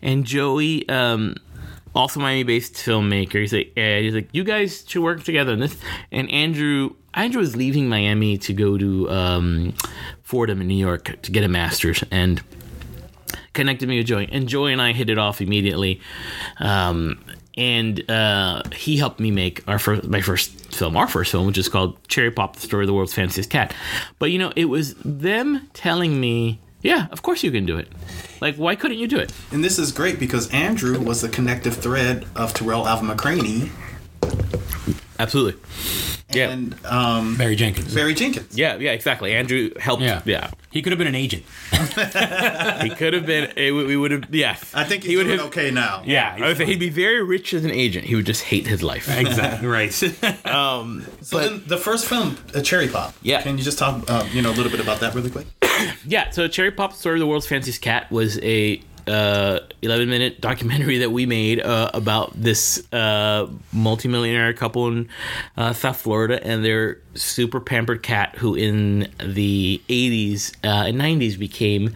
And 0.00 0.24
Joey, 0.24 0.88
um, 0.88 1.36
also 1.94 2.20
Miami-based 2.20 2.74
filmmaker, 2.74 3.40
he's 3.40 3.52
like, 3.52 3.72
he's 3.76 4.14
like, 4.14 4.30
you 4.32 4.44
guys 4.44 4.84
should 4.86 5.02
work 5.02 5.24
together 5.24 5.52
on 5.52 5.58
this. 5.58 5.76
And 6.10 6.30
Andrew, 6.30 6.94
Andrew 7.12 7.40
was 7.40 7.54
leaving 7.54 7.88
Miami 7.88 8.38
to 8.38 8.54
go 8.54 8.78
to 8.78 9.10
um, 9.10 9.74
Fordham 10.28 10.60
in 10.60 10.68
New 10.68 10.74
York 10.74 11.22
to 11.22 11.32
get 11.32 11.42
a 11.42 11.48
master's, 11.48 12.04
and 12.10 12.42
connected 13.54 13.88
me 13.88 13.96
with 13.96 14.06
Joy. 14.06 14.28
and 14.30 14.46
Joy 14.46 14.72
and 14.72 14.82
I 14.82 14.92
hit 14.92 15.08
it 15.08 15.16
off 15.16 15.40
immediately. 15.40 16.02
Um, 16.60 17.24
and 17.56 18.08
uh, 18.10 18.60
he 18.74 18.98
helped 18.98 19.20
me 19.20 19.30
make 19.30 19.66
our 19.66 19.78
first, 19.78 20.04
my 20.04 20.20
first 20.20 20.50
film, 20.74 20.98
our 20.98 21.08
first 21.08 21.30
film, 21.30 21.46
which 21.46 21.56
is 21.56 21.70
called 21.70 21.96
Cherry 22.08 22.30
Pop: 22.30 22.56
The 22.56 22.60
Story 22.60 22.84
of 22.84 22.88
the 22.88 22.92
World's 22.92 23.14
Fanciest 23.14 23.48
Cat. 23.48 23.72
But 24.18 24.30
you 24.30 24.38
know, 24.38 24.52
it 24.54 24.66
was 24.66 24.92
them 24.96 25.66
telling 25.72 26.20
me, 26.20 26.60
"Yeah, 26.82 27.06
of 27.10 27.22
course 27.22 27.42
you 27.42 27.50
can 27.50 27.64
do 27.64 27.78
it. 27.78 27.88
Like, 28.42 28.56
why 28.56 28.76
couldn't 28.76 28.98
you 28.98 29.08
do 29.08 29.16
it?" 29.16 29.32
And 29.50 29.64
this 29.64 29.78
is 29.78 29.92
great 29.92 30.20
because 30.20 30.50
Andrew 30.50 31.00
was 31.00 31.22
the 31.22 31.30
connective 31.30 31.74
thread 31.74 32.26
of 32.36 32.52
Tarell 32.52 32.86
Alvin 32.86 33.08
McCraney 33.08 33.70
Absolutely. 35.18 35.60
Yeah. 36.30 36.50
and 36.50 36.76
um, 36.84 37.36
Barry 37.36 37.56
Jenkins. 37.56 37.94
Barry 37.94 38.12
Jenkins. 38.12 38.56
Yeah, 38.56 38.76
yeah, 38.76 38.92
exactly. 38.92 39.32
Andrew 39.34 39.70
helped. 39.80 40.02
Yeah. 40.02 40.20
Yeah, 40.26 40.50
He 40.70 40.82
could 40.82 40.92
have 40.92 40.98
been 40.98 41.06
an 41.08 41.14
agent. 41.14 41.42
he 41.72 42.90
could 42.90 43.14
have 43.14 43.24
been. 43.24 43.50
It, 43.56 43.72
we 43.72 43.96
would 43.96 44.10
have. 44.10 44.34
Yeah, 44.34 44.56
I 44.74 44.84
think 44.84 45.02
he's 45.04 45.12
he 45.12 45.16
would 45.16 45.24
doing 45.24 45.38
have. 45.38 45.46
okay 45.48 45.70
now. 45.70 46.02
Yeah, 46.04 46.36
I 46.38 46.48
would 46.48 46.56
say 46.58 46.66
he'd 46.66 46.78
be 46.78 46.90
very 46.90 47.22
rich 47.22 47.54
as 47.54 47.64
an 47.64 47.70
agent. 47.70 48.04
He 48.04 48.14
would 48.14 48.26
just 48.26 48.42
hate 48.42 48.66
his 48.66 48.82
life. 48.82 49.08
Exactly 49.08 49.66
right. 49.78 49.90
So 49.92 50.08
then 50.08 51.62
the 51.66 51.78
first 51.82 52.06
film, 52.06 52.36
a 52.54 52.60
Cherry 52.62 52.88
Pop. 52.88 53.14
Yeah. 53.22 53.40
Can 53.42 53.56
you 53.58 53.64
just 53.64 53.78
talk, 53.78 54.04
uh, 54.10 54.26
you 54.30 54.42
know, 54.42 54.50
a 54.50 54.56
little 54.56 54.70
bit 54.70 54.80
about 54.80 55.00
that 55.00 55.14
really 55.14 55.30
quick? 55.30 55.46
Yeah, 56.04 56.30
so 56.30 56.46
Cherry 56.48 56.70
Pop 56.72 56.92
Story 56.92 57.16
of 57.16 57.20
the 57.20 57.26
World's 57.26 57.46
Fanciest 57.46 57.80
Cat 57.80 58.10
was 58.10 58.38
a 58.42 58.82
uh, 59.08 59.60
11 59.82 60.08
minute 60.08 60.40
documentary 60.40 60.98
that 60.98 61.10
we 61.10 61.26
made 61.26 61.60
uh, 61.60 61.90
about 61.94 62.32
this 62.34 62.86
uh, 62.92 63.48
multimillionaire 63.72 64.52
couple 64.52 64.88
in 64.88 65.08
uh, 65.56 65.72
South 65.72 66.00
Florida 66.00 66.44
and 66.44 66.64
their 66.64 67.00
super 67.14 67.60
pampered 67.60 68.02
cat 68.02 68.36
who 68.36 68.54
in 68.54 69.10
the 69.18 69.80
80s 69.88 70.54
uh, 70.64 70.86
and 70.86 71.00
90s 71.00 71.38
became 71.38 71.94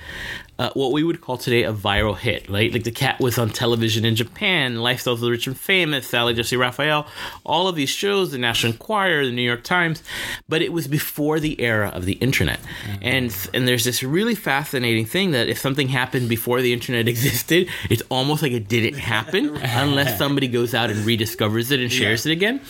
uh, 0.63 0.71
what 0.75 0.93
we 0.93 1.03
would 1.03 1.21
call 1.21 1.37
today 1.37 1.65
a 1.65 1.73
viral 1.73 2.17
hit, 2.17 2.49
right? 2.49 2.73
Like 2.73 2.85
the 2.85 2.93
cat 2.93 3.19
was 3.19 3.37
on 3.37 3.51
television 3.51 4.05
in 4.05 4.15
Japan, 4.15 4.77
Lifestyles 4.77 5.15
of 5.15 5.21
the 5.21 5.31
Rich 5.31 5.49
and 5.49 5.59
Famous, 5.59 6.07
Sally 6.07 6.35
Jessy 6.35 6.57
Raphael, 6.57 7.05
all 7.45 7.67
of 7.67 7.75
these 7.75 7.89
shows, 7.89 8.31
the 8.31 8.39
National 8.39 8.73
Enquirer, 8.73 9.27
the 9.27 9.33
New 9.33 9.43
York 9.43 9.65
Times, 9.65 10.05
but 10.49 10.63
it 10.63 10.73
was 10.73 10.87
before 10.87 11.41
the 11.41 11.61
era 11.61 11.89
of 11.89 12.05
the 12.05 12.13
internet. 12.15 12.61
And 13.01 13.37
and 13.53 13.67
there's 13.67 13.83
this 13.83 14.05
really 14.05 14.37
fascinating 14.37 15.05
thing 15.05 15.33
that 15.33 15.49
if 15.49 15.59
something 15.59 15.89
happened 15.89 16.29
before 16.29 16.63
the 16.63 16.73
internet 16.73 17.09
existed, 17.15 17.69
it's 17.91 18.03
almost 18.09 18.41
like 18.43 18.53
it 18.53 18.69
didn't 18.69 19.01
happen 19.01 19.57
unless 19.63 20.17
somebody 20.17 20.47
goes 20.47 20.75
out 20.75 20.91
and 20.91 21.05
rediscovers 21.05 21.73
it 21.73 21.81
and 21.81 21.91
shares 21.91 22.25
it 22.25 22.31
again. 22.31 22.61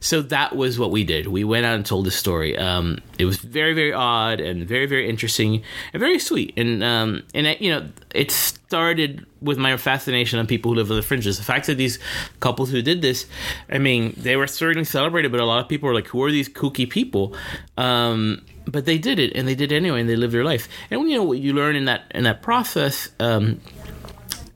So 0.00 0.20
that 0.22 0.56
was 0.56 0.80
what 0.80 0.90
we 0.90 1.04
did. 1.04 1.28
We 1.28 1.44
went 1.44 1.64
out 1.64 1.76
and 1.76 1.86
told 1.86 2.06
this 2.06 2.16
story. 2.16 2.58
Um, 2.58 2.98
it 3.18 3.24
was 3.24 3.36
very, 3.36 3.72
very 3.72 3.92
odd 3.92 4.40
and 4.40 4.66
very, 4.66 4.86
very 4.86 5.08
interesting 5.08 5.62
and 5.92 6.00
very 6.00 6.18
sweet. 6.18 6.52
And 6.56 6.82
um, 6.82 7.22
and 7.36 7.46
I, 7.46 7.56
you 7.60 7.70
know, 7.70 7.86
it 8.14 8.30
started 8.30 9.26
with 9.42 9.58
my 9.58 9.76
fascination 9.76 10.38
on 10.38 10.46
people 10.46 10.72
who 10.72 10.76
live 10.76 10.90
on 10.90 10.96
the 10.96 11.02
fringes. 11.02 11.36
The 11.36 11.44
fact 11.44 11.66
that 11.66 11.74
these 11.74 11.98
couples 12.40 12.70
who 12.70 12.80
did 12.80 13.02
this, 13.02 13.26
I 13.70 13.76
mean, 13.76 14.14
they 14.16 14.36
were 14.36 14.46
certainly 14.46 14.84
celebrated, 14.84 15.30
but 15.30 15.40
a 15.40 15.44
lot 15.44 15.62
of 15.62 15.68
people 15.68 15.86
were 15.86 15.94
like, 15.94 16.08
"Who 16.08 16.22
are 16.24 16.30
these 16.30 16.48
kooky 16.48 16.88
people?" 16.88 17.36
Um, 17.76 18.42
but 18.66 18.86
they 18.86 18.96
did 18.96 19.18
it, 19.18 19.36
and 19.36 19.46
they 19.46 19.54
did 19.54 19.70
it 19.70 19.76
anyway, 19.76 20.00
and 20.00 20.08
they 20.08 20.16
lived 20.16 20.32
their 20.32 20.44
life. 20.44 20.66
And 20.90 21.08
you 21.10 21.16
know 21.16 21.24
what 21.24 21.38
you 21.38 21.52
learn 21.52 21.76
in 21.76 21.84
that 21.84 22.10
in 22.14 22.24
that 22.24 22.40
process. 22.40 23.10
Um, 23.20 23.60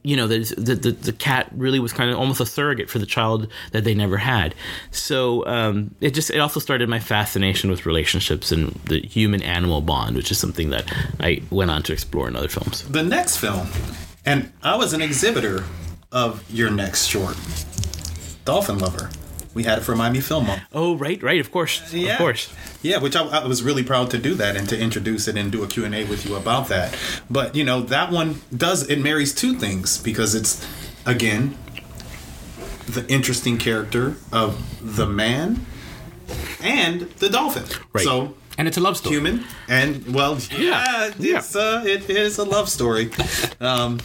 you 0.03 0.17
know, 0.17 0.27
the, 0.27 0.39
the 0.57 0.93
the 0.93 1.13
cat 1.13 1.49
really 1.53 1.79
was 1.79 1.93
kind 1.93 2.11
of 2.11 2.19
almost 2.19 2.41
a 2.41 2.47
surrogate 2.47 2.89
for 2.89 2.99
the 2.99 3.07
child 3.07 3.49
that 3.73 3.85
they 3.85 3.95
never 3.95 4.17
had. 4.17 4.55
So 4.91 5.47
um, 5.47 5.95
it 6.01 6.13
just 6.15 6.31
it 6.31 6.39
also 6.39 6.59
started 6.61 6.89
my 6.89 7.01
fascination 7.01 7.71
with 7.71 7.85
relationships 7.85 8.51
and 8.51 8.69
the 8.87 9.01
human 9.01 9.43
animal 9.43 9.81
bond, 9.83 10.17
which 10.17 10.31
is 10.31 10.39
something 10.39 10.71
that 10.71 10.91
I 11.21 11.43
went 11.51 11.71
on 11.71 11.83
to 11.85 11.93
explore 11.93 12.29
in 12.29 12.37
other 12.37 12.49
films. 12.49 12.89
The 12.89 13.03
next 13.03 13.37
film, 13.37 13.69
and 14.25 14.53
I 14.63 14.77
was 14.77 14.93
an 14.93 15.03
exhibitor 15.03 15.65
of 16.13 16.45
your 16.51 16.71
next 16.71 17.07
short, 17.07 17.37
Dolphin 18.45 18.79
Lover. 18.79 19.11
We 19.53 19.65
had 19.65 19.79
it 19.79 19.81
for 19.83 19.97
Miami 19.97 20.21
Film 20.21 20.47
Month. 20.47 20.63
Oh, 20.73 20.97
right, 20.97 21.21
right, 21.23 21.41
of 21.41 21.51
course, 21.51 21.93
Yeah. 21.93 22.13
of 22.13 22.19
course. 22.19 22.53
Yeah, 22.83 22.99
which 22.99 23.17
I, 23.17 23.25
I 23.27 23.47
was 23.47 23.63
really 23.63 23.83
proud 23.83 24.11
to 24.13 24.19
do 24.19 24.35
that 24.35 24.57
and 24.57 24.69
to 24.69 24.79
introduce 24.79 25.27
it 25.27 25.37
and 25.37 25.51
do 25.51 25.63
a 25.65 25.67
Q&A 25.67 26.05
with 26.05 26.25
you 26.25 26.37
about 26.37 26.69
that. 26.69 26.97
But, 27.29 27.57
you 27.57 27.65
know, 27.65 27.81
that 27.83 28.13
one 28.13 28.41
does, 28.57 28.89
it 28.89 29.01
marries 29.01 29.35
two 29.35 29.55
things 29.59 29.99
because 30.01 30.35
it's, 30.37 30.65
again, 31.05 31.57
the 32.87 33.05
interesting 33.09 33.59
character 33.59 34.17
of 34.33 34.57
the 34.97 35.07
man 35.07 35.67
and 36.63 37.03
the 37.19 37.29
dolphin. 37.29 37.65
Right. 37.93 38.05
So, 38.05 38.35
and 38.61 38.69
it's 38.69 38.77
a 38.77 38.81
love 38.81 38.97
story. 38.99 39.15
human 39.17 39.45
and, 39.69 40.15
well, 40.15 40.37
yeah, 40.59 41.11
it's, 41.19 41.57
Uh, 41.57 41.83
it 41.87 42.11
is 42.11 42.37
a 42.39 42.45
love 42.45 42.69
story. 42.69 43.11
um, 43.61 43.99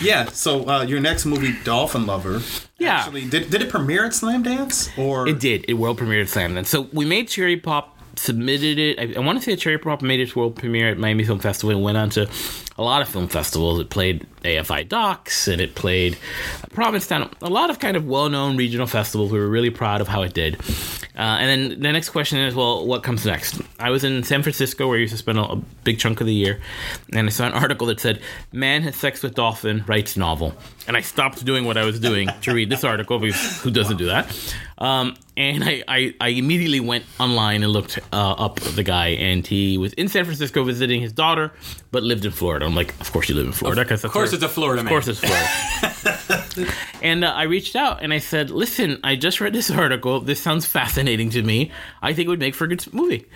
yeah, 0.00 0.26
so 0.26 0.68
uh, 0.68 0.82
your 0.82 1.00
next 1.00 1.26
movie, 1.26 1.54
Dolphin 1.64 2.06
Lover. 2.06 2.40
Yeah. 2.78 2.98
Actually, 2.98 3.28
did, 3.28 3.50
did 3.50 3.60
it 3.62 3.70
premiere 3.70 4.04
at 4.04 4.12
Slamdance? 4.12 4.96
Or 4.96 5.26
It 5.26 5.40
did. 5.40 5.64
It 5.68 5.74
world 5.74 5.98
premiered 5.98 6.22
at 6.22 6.28
Slamdance. 6.28 6.66
So 6.66 6.82
we 6.92 7.04
made 7.04 7.26
Cherry 7.26 7.56
Pop 7.56 7.98
submitted 8.14 8.78
it. 8.78 8.98
I, 8.98 9.18
I 9.18 9.20
want 9.26 9.38
to 9.38 9.44
say 9.44 9.56
Cherry 9.56 9.78
Pop 9.78 10.00
made 10.00 10.20
its 10.20 10.36
world 10.36 10.54
premiere 10.54 10.88
at 10.90 10.98
Miami 10.98 11.24
Film 11.24 11.40
Festival 11.40 11.74
and 11.74 11.82
went 11.82 11.98
on 11.98 12.10
to 12.10 12.28
a 12.76 12.82
lot 12.82 13.02
of 13.02 13.08
film 13.08 13.26
festivals. 13.26 13.80
It 13.80 13.90
played 13.90 14.26
AFI 14.42 14.88
Docs 14.88 15.48
and 15.48 15.60
it 15.60 15.74
played 15.74 16.16
Provincetown, 16.70 17.30
a 17.42 17.50
lot 17.50 17.70
of 17.70 17.78
kind 17.78 17.96
of 17.96 18.06
well 18.06 18.28
known 18.28 18.56
regional 18.56 18.86
festivals. 18.86 19.32
We 19.32 19.38
were 19.38 19.48
really 19.48 19.70
proud 19.70 20.00
of 20.00 20.08
how 20.08 20.22
it 20.22 20.34
did. 20.34 20.60
Uh, 21.18 21.36
and 21.40 21.72
then 21.72 21.80
the 21.80 21.92
next 21.92 22.10
question 22.10 22.38
is, 22.38 22.54
well, 22.54 22.86
what 22.86 23.02
comes 23.02 23.26
next? 23.26 23.60
I 23.80 23.90
was 23.90 24.04
in 24.04 24.22
San 24.22 24.44
Francisco 24.44 24.86
where 24.86 24.96
I 24.96 25.00
used 25.00 25.10
to 25.12 25.18
spend 25.18 25.38
a, 25.38 25.42
a 25.42 25.56
big 25.82 25.98
chunk 25.98 26.20
of 26.20 26.28
the 26.28 26.34
year, 26.34 26.60
and 27.12 27.26
I 27.26 27.30
saw 27.30 27.46
an 27.46 27.52
article 27.54 27.88
that 27.88 27.98
said, 27.98 28.20
"Man 28.52 28.82
has 28.82 28.94
sex 28.94 29.24
with 29.24 29.34
dolphin, 29.34 29.82
writes 29.88 30.16
novel." 30.16 30.54
And 30.86 30.96
I 30.96 31.00
stopped 31.00 31.44
doing 31.44 31.64
what 31.64 31.76
I 31.76 31.84
was 31.84 31.98
doing 31.98 32.28
to 32.42 32.54
read 32.54 32.70
this 32.70 32.84
article 32.84 33.18
because 33.18 33.60
who 33.62 33.72
doesn't 33.72 33.96
do 33.96 34.06
that? 34.06 34.32
Um, 34.78 35.16
and 35.36 35.64
I, 35.64 35.82
I, 35.88 36.14
I, 36.20 36.28
immediately 36.28 36.78
went 36.78 37.04
online 37.18 37.64
and 37.64 37.72
looked 37.72 37.98
uh, 38.12 38.32
up 38.32 38.60
the 38.60 38.84
guy, 38.84 39.08
and 39.08 39.44
he 39.44 39.76
was 39.76 39.92
in 39.94 40.06
San 40.06 40.24
Francisco 40.24 40.62
visiting 40.62 41.00
his 41.00 41.12
daughter, 41.12 41.52
but 41.90 42.04
lived 42.04 42.24
in 42.24 42.30
Florida. 42.30 42.64
I'm 42.64 42.76
like, 42.76 42.98
of 43.00 43.10
course 43.10 43.28
you 43.28 43.34
live 43.34 43.46
in 43.46 43.52
Florida, 43.52 43.82
because 43.82 44.04
Of 44.04 44.12
course, 44.30 44.42
it's 44.42 44.42
a 44.42 44.48
Florida 44.48 44.82
man. 44.82 44.92
of 44.92 45.04
course 45.04 45.08
it's 45.08 45.20
Florida. 45.20 46.72
and 47.02 47.24
uh, 47.24 47.28
I 47.28 47.44
reached 47.44 47.76
out 47.76 48.02
and 48.02 48.12
I 48.12 48.18
said, 48.18 48.50
"Listen, 48.50 48.98
I 49.04 49.16
just 49.16 49.40
read 49.40 49.52
this 49.52 49.70
article. 49.84 50.20
This 50.20 50.40
sounds 50.40 50.66
fascinating 50.66 51.30
to 51.30 51.42
me. 51.42 51.70
I 52.02 52.12
think 52.12 52.26
it 52.26 52.28
would 52.28 52.40
make 52.40 52.54
for 52.54 52.64
a 52.64 52.68
good 52.68 52.92
movie." 52.92 53.26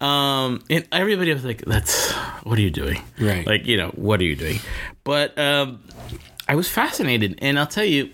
Um, 0.00 0.62
and 0.70 0.86
everybody 0.92 1.32
was 1.32 1.44
like, 1.44 1.64
"That's 1.64 2.12
what 2.44 2.58
are 2.58 2.62
you 2.62 2.70
doing? 2.70 3.02
Right. 3.20 3.46
Like, 3.46 3.66
you 3.66 3.76
know, 3.76 3.88
what 3.90 4.20
are 4.20 4.24
you 4.24 4.36
doing?" 4.36 4.60
But 5.04 5.38
um, 5.38 5.80
I 6.48 6.54
was 6.54 6.68
fascinated, 6.68 7.38
and 7.42 7.58
I'll 7.58 7.66
tell 7.66 7.84
you, 7.84 8.10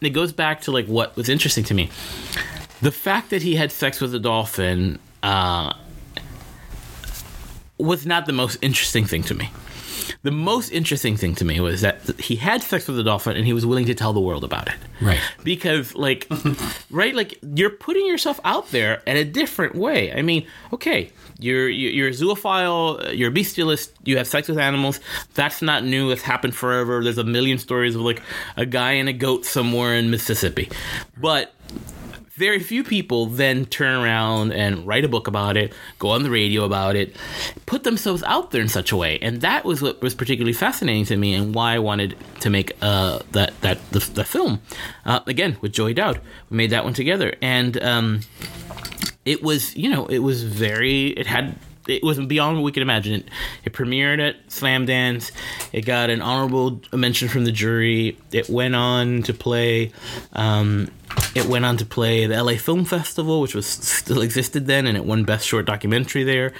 it 0.00 0.10
goes 0.10 0.32
back 0.32 0.62
to 0.62 0.72
like 0.72 0.86
what 0.86 1.16
was 1.16 1.28
interesting 1.28 1.64
to 1.64 1.74
me. 1.74 1.90
The 2.82 2.92
fact 2.92 3.30
that 3.30 3.42
he 3.42 3.56
had 3.56 3.72
sex 3.72 4.00
with 4.00 4.14
a 4.14 4.18
dolphin 4.18 4.98
uh, 5.22 5.72
was 7.78 8.06
not 8.06 8.26
the 8.26 8.32
most 8.32 8.56
interesting 8.62 9.04
thing 9.04 9.22
to 9.24 9.34
me. 9.34 9.50
The 10.22 10.30
most 10.30 10.70
interesting 10.70 11.16
thing 11.16 11.34
to 11.36 11.44
me 11.44 11.60
was 11.60 11.80
that 11.80 12.02
he 12.20 12.36
had 12.36 12.62
sex 12.62 12.88
with 12.88 12.98
a 12.98 13.04
dolphin 13.04 13.36
and 13.36 13.46
he 13.46 13.52
was 13.52 13.64
willing 13.64 13.86
to 13.86 13.94
tell 13.94 14.12
the 14.12 14.20
world 14.20 14.44
about 14.44 14.68
it. 14.68 14.74
Right. 15.00 15.20
Because, 15.44 15.94
like, 15.94 16.30
right, 16.90 17.14
like 17.14 17.38
you're 17.54 17.70
putting 17.70 18.06
yourself 18.06 18.40
out 18.44 18.70
there 18.70 19.02
in 19.06 19.16
a 19.16 19.24
different 19.24 19.74
way. 19.74 20.12
I 20.12 20.22
mean, 20.22 20.46
okay, 20.72 21.12
you're 21.38 21.68
you're 21.68 22.08
a 22.08 22.12
zoophile, 22.12 23.08
uh, 23.08 23.10
you're 23.10 23.30
a 23.30 23.34
bestialist, 23.34 23.90
you 24.04 24.16
have 24.16 24.26
sex 24.26 24.48
with 24.48 24.58
animals. 24.58 25.00
That's 25.34 25.62
not 25.62 25.84
new. 25.84 26.10
It's 26.10 26.22
happened 26.22 26.54
forever. 26.54 27.02
There's 27.02 27.18
a 27.18 27.24
million 27.24 27.58
stories 27.58 27.94
of 27.94 28.00
like 28.00 28.22
a 28.56 28.66
guy 28.66 28.92
and 28.92 29.08
a 29.08 29.12
goat 29.12 29.44
somewhere 29.44 29.94
in 29.94 30.10
Mississippi, 30.10 30.70
but 31.16 31.52
very 32.36 32.60
few 32.60 32.84
people 32.84 33.26
then 33.26 33.64
turn 33.64 34.02
around 34.02 34.52
and 34.52 34.86
write 34.86 35.04
a 35.04 35.08
book 35.08 35.26
about 35.26 35.56
it, 35.56 35.72
go 35.98 36.10
on 36.10 36.22
the 36.22 36.30
radio 36.30 36.64
about 36.64 36.94
it, 36.94 37.16
put 37.64 37.82
themselves 37.82 38.22
out 38.24 38.50
there 38.50 38.60
in 38.60 38.68
such 38.68 38.92
a 38.92 38.96
way, 38.96 39.18
and 39.20 39.40
that 39.40 39.64
was 39.64 39.80
what 39.80 40.00
was 40.02 40.14
particularly 40.14 40.52
fascinating 40.52 41.06
to 41.06 41.16
me, 41.16 41.34
and 41.34 41.54
why 41.54 41.74
I 41.74 41.78
wanted 41.78 42.16
to 42.40 42.50
make 42.50 42.72
uh, 42.82 43.20
that 43.32 43.58
that 43.62 43.90
the, 43.90 44.00
the 44.00 44.24
film 44.24 44.60
uh, 45.06 45.20
again 45.26 45.56
with 45.60 45.72
Joey 45.72 45.94
Daoud. 45.94 46.20
We 46.50 46.58
made 46.58 46.70
that 46.70 46.84
one 46.84 46.92
together, 46.92 47.34
and 47.40 47.82
um, 47.82 48.20
it 49.24 49.42
was 49.42 49.74
you 49.74 49.88
know 49.88 50.06
it 50.06 50.18
was 50.18 50.42
very 50.44 51.08
it 51.08 51.26
had 51.26 51.56
it 51.88 52.02
was 52.02 52.18
beyond 52.18 52.56
what 52.56 52.64
we 52.64 52.72
could 52.72 52.82
imagine. 52.82 53.14
It, 53.14 53.28
it 53.64 53.72
premiered 53.72 54.20
at 54.20 54.48
Slamdance. 54.48 55.30
It 55.72 55.86
got 55.86 56.10
an 56.10 56.20
honorable 56.20 56.80
mention 56.92 57.28
from 57.28 57.44
the 57.44 57.52
jury. 57.52 58.18
It 58.32 58.48
went 58.50 58.74
on 58.74 59.22
to 59.22 59.34
play. 59.34 59.92
Um, 60.32 60.90
it 61.34 61.46
went 61.46 61.64
on 61.64 61.76
to 61.76 61.84
play 61.84 62.26
the 62.26 62.42
LA 62.42 62.54
Film 62.54 62.84
Festival, 62.84 63.40
which 63.40 63.54
was 63.54 63.66
still 63.66 64.22
existed 64.22 64.66
then, 64.66 64.86
and 64.86 64.96
it 64.96 65.04
won 65.04 65.24
Best 65.24 65.46
Short 65.46 65.66
Documentary 65.66 66.24
there. 66.24 66.52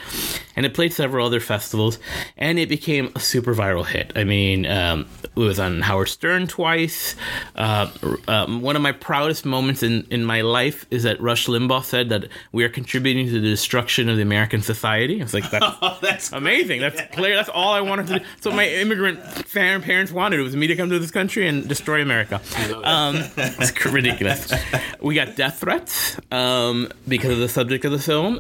And 0.55 0.67
it 0.67 0.75
played 0.75 0.93
several 0.93 1.27
other 1.27 1.41
festivals, 1.41 1.99
and 2.37 2.59
it 2.59 2.69
became 2.69 3.11
a 3.15 3.21
super 3.21 3.55
viral 3.55 3.87
hit. 3.87 4.13
I 4.17 4.25
mean, 4.25 4.67
um, 4.67 5.07
it 5.37 5.41
was 5.41 5.61
on 5.61 5.83
Howard 5.83 6.09
Stern 6.09 6.47
twice. 6.47 7.15
Uh, 7.55 7.91
um, 8.27 8.63
one 8.63 8.75
of 8.75 8.83
my 8.83 8.93
proudest 8.93 9.45
moments 9.45 9.83
in, 9.83 10.07
in 10.11 10.25
my 10.25 10.41
life 10.41 10.87
is 10.91 11.03
that 11.03 11.21
Rush 11.21 11.47
Limbaugh 11.47 11.85
said 11.85 12.09
that 12.09 12.29
we 12.53 12.65
are 12.65 12.69
contributing 12.71 13.27
to 13.27 13.33
the 13.33 13.41
destruction 13.41 14.09
of 14.09 14.17
the 14.17 14.23
American 14.23 14.63
society. 14.63 15.21
I 15.21 15.25
was 15.25 15.35
like, 15.35 15.51
that's, 15.51 16.01
That's 16.01 16.33
amazing. 16.33 16.81
That's 16.81 17.01
clear. 17.15 17.37
That's 17.37 17.49
all 17.49 17.75
I 17.75 17.81
wanted 17.81 18.07
to 18.09 18.19
do. 18.19 18.25
So 18.41 18.51
my 18.51 18.67
immigrant 18.67 19.21
parents 19.53 20.13
wanted. 20.13 20.41
It 20.41 20.43
was 20.43 20.57
me 20.57 20.67
to 20.69 20.77
come 20.77 20.89
to 20.91 20.99
this 20.99 21.11
country 21.11 21.47
and 21.47 21.69
destroy 21.69 22.01
America. 22.01 22.41
Um, 22.85 23.17
it's 23.37 23.85
ridiculous. 23.85 24.53
We 25.01 25.15
got 25.15 25.37
death 25.37 25.59
threats 25.61 26.17
um, 26.31 26.89
because 27.07 27.33
of 27.33 27.39
the 27.39 27.49
subject 27.49 27.85
of 27.85 27.93
the 27.93 27.99
film. 27.99 28.39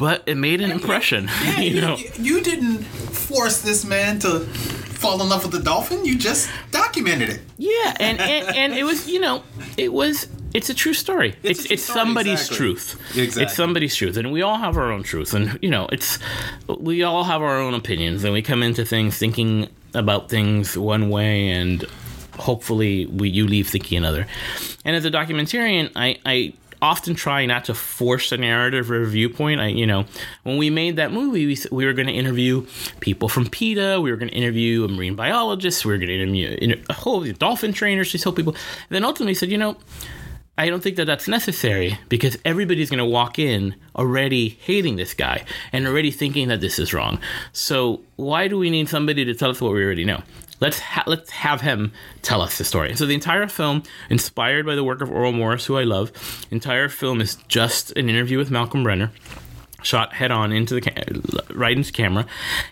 But 0.00 0.22
it 0.24 0.38
made 0.38 0.62
an 0.62 0.70
impression. 0.70 1.28
you 1.58 1.82
know, 1.82 1.96
you, 1.96 2.10
you 2.18 2.40
didn't 2.40 2.78
force 2.78 3.60
this 3.60 3.84
man 3.84 4.18
to 4.20 4.40
fall 4.40 5.20
in 5.20 5.28
love 5.28 5.42
with 5.42 5.52
the 5.52 5.62
dolphin. 5.62 6.06
You 6.06 6.16
just 6.16 6.50
documented 6.70 7.28
it. 7.28 7.40
Yeah, 7.58 7.96
and, 8.00 8.18
and 8.18 8.56
and 8.56 8.72
it 8.72 8.84
was 8.84 9.06
you 9.06 9.20
know 9.20 9.42
it 9.76 9.92
was 9.92 10.26
it's 10.54 10.70
a 10.70 10.74
true 10.74 10.94
story. 10.94 11.36
It's 11.42 11.60
It's 11.60 11.70
it's 11.70 11.82
story, 11.82 11.98
somebody's 11.98 12.40
exactly. 12.40 12.56
truth. 12.56 13.00
Exactly. 13.14 13.42
It's 13.42 13.54
somebody's 13.54 13.94
truth, 13.94 14.16
and 14.16 14.32
we 14.32 14.40
all 14.40 14.56
have 14.56 14.78
our 14.78 14.90
own 14.90 15.02
truth, 15.02 15.34
and 15.34 15.58
you 15.60 15.68
know 15.70 15.86
it's 15.92 16.18
we 16.66 17.02
all 17.02 17.24
have 17.24 17.42
our 17.42 17.58
own 17.58 17.74
opinions, 17.74 18.24
and 18.24 18.32
we 18.32 18.40
come 18.40 18.62
into 18.62 18.86
things 18.86 19.18
thinking 19.18 19.68
about 19.92 20.30
things 20.30 20.78
one 20.78 21.10
way, 21.10 21.50
and 21.50 21.84
hopefully 22.38 23.04
we 23.04 23.28
you 23.28 23.46
leave 23.46 23.68
thinking 23.68 23.98
another. 23.98 24.26
And 24.84 24.96
as 24.96 25.04
a 25.04 25.10
documentarian, 25.10 25.92
I 25.94 26.18
I 26.24 26.54
often 26.82 27.14
try 27.14 27.46
not 27.46 27.64
to 27.66 27.74
force 27.74 28.32
a 28.32 28.36
narrative 28.36 28.90
or 28.90 29.02
a 29.02 29.06
viewpoint. 29.06 29.60
I, 29.60 29.68
you 29.68 29.86
know, 29.86 30.06
when 30.42 30.56
we 30.56 30.70
made 30.70 30.96
that 30.96 31.12
movie, 31.12 31.46
we, 31.46 31.58
we 31.70 31.86
were 31.86 31.92
going 31.92 32.08
to 32.08 32.12
interview 32.12 32.66
people 33.00 33.28
from 33.28 33.48
PETA. 33.48 34.00
We 34.00 34.10
were 34.10 34.16
going 34.16 34.30
to 34.30 34.36
interview 34.36 34.84
a 34.84 34.88
marine 34.88 35.14
biologist. 35.14 35.84
We 35.84 35.92
were 35.92 35.98
going 35.98 36.08
to 36.08 36.14
interview 36.56 36.82
a 36.88 36.92
whole 36.92 37.24
dolphin 37.32 37.72
trainers, 37.72 38.12
just 38.12 38.24
help 38.24 38.36
people. 38.36 38.54
And 38.54 38.90
then 38.90 39.04
ultimately 39.04 39.34
said, 39.34 39.50
you 39.50 39.58
know, 39.58 39.76
I 40.58 40.68
don't 40.68 40.82
think 40.82 40.96
that 40.96 41.06
that's 41.06 41.26
necessary 41.26 41.98
because 42.10 42.36
everybody's 42.44 42.90
going 42.90 42.98
to 42.98 43.04
walk 43.04 43.38
in 43.38 43.74
already 43.96 44.50
hating 44.50 44.96
this 44.96 45.14
guy 45.14 45.44
and 45.72 45.86
already 45.86 46.10
thinking 46.10 46.48
that 46.48 46.60
this 46.60 46.78
is 46.78 46.92
wrong. 46.92 47.18
So 47.52 48.02
why 48.16 48.46
do 48.46 48.58
we 48.58 48.68
need 48.68 48.88
somebody 48.88 49.24
to 49.24 49.34
tell 49.34 49.48
us 49.48 49.60
what 49.60 49.72
we 49.72 49.82
already 49.82 50.04
know? 50.04 50.22
Let's 50.60 50.78
ha- 50.78 51.04
let's 51.06 51.30
have 51.30 51.62
him 51.62 51.92
tell 52.22 52.42
us 52.42 52.58
the 52.58 52.64
story. 52.64 52.94
So 52.96 53.06
the 53.06 53.14
entire 53.14 53.48
film, 53.48 53.82
inspired 54.10 54.66
by 54.66 54.74
the 54.74 54.84
work 54.84 55.00
of 55.00 55.10
Errol 55.10 55.32
Morris, 55.32 55.66
who 55.66 55.76
I 55.76 55.84
love, 55.84 56.12
entire 56.50 56.88
film 56.88 57.20
is 57.20 57.36
just 57.48 57.92
an 57.96 58.08
interview 58.08 58.38
with 58.38 58.50
Malcolm 58.50 58.82
Brenner 58.82 59.10
shot 59.82 60.12
head 60.12 60.30
on 60.30 60.52
into 60.52 60.74
the 60.74 60.80
ca- 60.80 61.44
right 61.54 61.76
into 61.76 61.92
camera, 61.92 62.26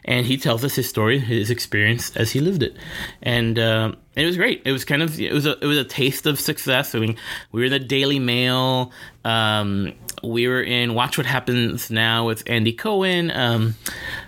and 0.05 0.27
he 0.27 0.37
tells 0.37 0.65
us 0.65 0.75
his 0.75 0.89
story, 0.89 1.19
his 1.19 1.51
experience 1.51 2.17
as 2.17 2.31
he 2.31 2.41
lived 2.41 2.63
it, 2.63 2.77
and 3.23 3.59
uh, 3.59 3.93
it 4.15 4.27
was 4.27 4.37
great. 4.37 4.63
It 4.65 4.73
was 4.73 4.85
kind 4.85 5.03
of 5.03 5.21
it 5.21 5.33
was 5.33 5.47
a 5.47 5.59
it 5.59 5.67
was 5.67 5.79
a 5.79 5.85
taste 5.85 6.27
of 6.27 6.41
success. 6.41 6.95
I 6.95 6.99
mean, 6.99 7.17
we 7.53 7.61
were 7.61 7.67
in 7.67 7.73
the 7.73 7.79
Daily 7.79 8.19
Mail. 8.19 8.93
Um, 9.25 9.95
we 10.23 10.49
were 10.49 10.63
in 10.63 10.95
Watch 10.95 11.19
What 11.19 11.27
Happens 11.27 11.91
Now 11.91 12.27
with 12.27 12.43
Andy 12.47 12.73
Cohen. 12.73 13.31
Um, 13.31 13.75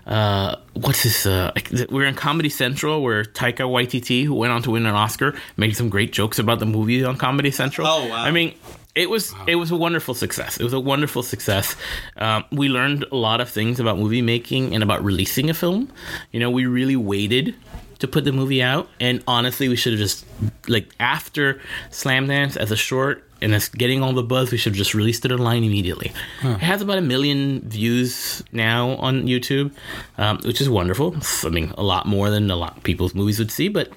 uh, 0.06 0.56
what's 0.74 1.02
this? 1.02 1.26
Uh, 1.26 1.52
we 1.72 1.86
were 1.88 2.04
in 2.04 2.14
Comedy 2.14 2.48
Central 2.48 3.02
where 3.02 3.24
Taika 3.24 3.60
Waititi, 3.60 4.24
who 4.24 4.34
went 4.34 4.52
on 4.52 4.62
to 4.62 4.70
win 4.70 4.86
an 4.86 4.94
Oscar, 4.94 5.34
made 5.56 5.76
some 5.76 5.88
great 5.88 6.12
jokes 6.12 6.38
about 6.38 6.58
the 6.58 6.66
movie 6.66 7.04
on 7.04 7.16
Comedy 7.16 7.50
Central. 7.50 7.86
Oh, 7.86 8.08
wow. 8.08 8.22
I 8.22 8.30
mean, 8.30 8.54
it 8.94 9.08
was 9.08 9.34
it 9.46 9.56
was 9.56 9.70
a 9.70 9.76
wonderful 9.76 10.14
success. 10.14 10.58
It 10.58 10.64
was 10.64 10.72
a 10.72 10.80
wonderful 10.80 11.22
success. 11.22 11.76
Um, 12.16 12.44
we 12.50 12.68
learned 12.68 13.04
a 13.12 13.16
lot 13.16 13.40
of 13.40 13.48
things 13.48 13.80
about 13.80 13.98
movie 13.98 14.22
making 14.22 14.74
and 14.74 14.82
about 14.82 15.04
releasing 15.04 15.50
a 15.50 15.54
film. 15.54 15.92
You 16.32 16.40
know, 16.40 16.50
we 16.50 16.66
really 16.66 16.96
waited 16.96 17.54
to 18.00 18.08
put 18.08 18.24
the 18.24 18.32
movie 18.32 18.62
out, 18.62 18.88
and 18.98 19.22
honestly, 19.26 19.68
we 19.68 19.76
should 19.76 19.92
have 19.92 20.00
just 20.00 20.24
like 20.68 20.88
after 20.98 21.60
Slamdance 21.90 22.56
as 22.56 22.70
a 22.70 22.76
short 22.76 23.24
and 23.42 23.54
it's 23.54 23.68
getting 23.68 24.02
all 24.02 24.12
the 24.12 24.22
buzz, 24.22 24.50
we 24.52 24.58
should 24.58 24.72
have 24.72 24.78
just 24.78 24.94
released 24.94 25.24
it 25.24 25.32
online 25.32 25.64
immediately. 25.64 26.12
It 26.42 26.58
has 26.60 26.82
about 26.82 26.98
a 26.98 27.02
million 27.02 27.60
views 27.62 28.42
now 28.52 28.90
on 28.96 29.22
YouTube, 29.22 29.72
um, 30.18 30.40
which 30.44 30.60
is 30.60 30.68
wonderful. 30.68 31.16
I 31.44 31.48
mean, 31.48 31.72
a 31.78 31.82
lot 31.82 32.06
more 32.06 32.30
than 32.30 32.50
a 32.50 32.56
lot 32.56 32.76
of 32.76 32.82
people's 32.82 33.14
movies 33.14 33.38
would 33.38 33.50
see, 33.50 33.68
but. 33.68 33.90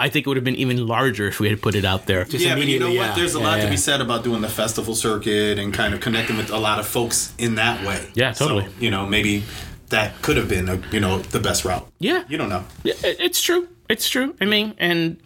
I 0.00 0.08
think 0.08 0.26
it 0.26 0.28
would 0.30 0.36
have 0.38 0.44
been 0.44 0.56
even 0.56 0.86
larger 0.86 1.28
if 1.28 1.38
we 1.40 1.48
had 1.48 1.60
put 1.60 1.74
it 1.74 1.84
out 1.84 2.06
there. 2.06 2.24
Just 2.24 2.44
yeah, 2.44 2.54
but 2.54 2.66
you 2.66 2.78
know 2.80 2.86
immediately, 2.86 2.98
what? 2.98 3.04
yeah. 3.10 3.14
There's 3.14 3.34
a 3.34 3.38
Yeah, 3.38 3.44
lot 3.46 3.58
yeah. 3.58 3.64
to 3.66 3.70
be 3.70 3.76
said 3.76 4.00
about 4.00 4.24
doing 4.24 4.40
the 4.40 4.48
festival 4.48 4.94
circuit 4.94 5.58
and 5.58 5.72
kind 5.74 5.92
of 5.94 6.00
connecting 6.00 6.36
with 6.36 6.50
a 6.50 6.58
lot 6.58 6.78
of 6.80 6.86
folks 6.86 7.34
in 7.38 7.56
that 7.56 7.86
way. 7.86 8.10
Yeah, 8.14 8.32
totally. 8.32 8.64
So, 8.64 8.70
you 8.80 8.90
know, 8.90 9.06
maybe 9.06 9.44
that 9.90 10.20
could 10.22 10.36
have 10.38 10.48
been, 10.48 10.68
a, 10.68 10.80
you 10.90 11.00
know, 11.00 11.18
the 11.18 11.38
best 11.40 11.64
route. 11.64 11.86
Yeah. 11.98 12.24
You 12.28 12.38
don't 12.38 12.48
know. 12.48 12.64
Yeah, 12.82 12.94
it's 13.02 13.42
true. 13.42 13.68
It's 13.88 14.08
true. 14.08 14.34
I 14.40 14.46
mean, 14.46 14.74
and 14.78 15.18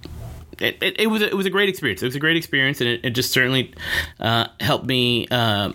it, 0.59 0.83
it, 0.83 1.01
it 1.01 1.07
was 1.07 1.22
a, 1.22 1.27
it 1.29 1.35
was 1.35 1.47
a 1.47 1.51
great 1.51 1.68
experience. 1.68 2.03
It 2.03 2.07
was 2.07 2.16
a 2.16 2.20
great 2.20 2.37
experience, 2.37 2.81
and 2.81 2.89
it, 2.91 3.01
it 3.05 3.11
just 3.11 3.31
certainly 3.33 3.75
uh, 4.18 4.49
helped 4.61 4.87
me. 4.87 5.29
Uh, 5.31 5.72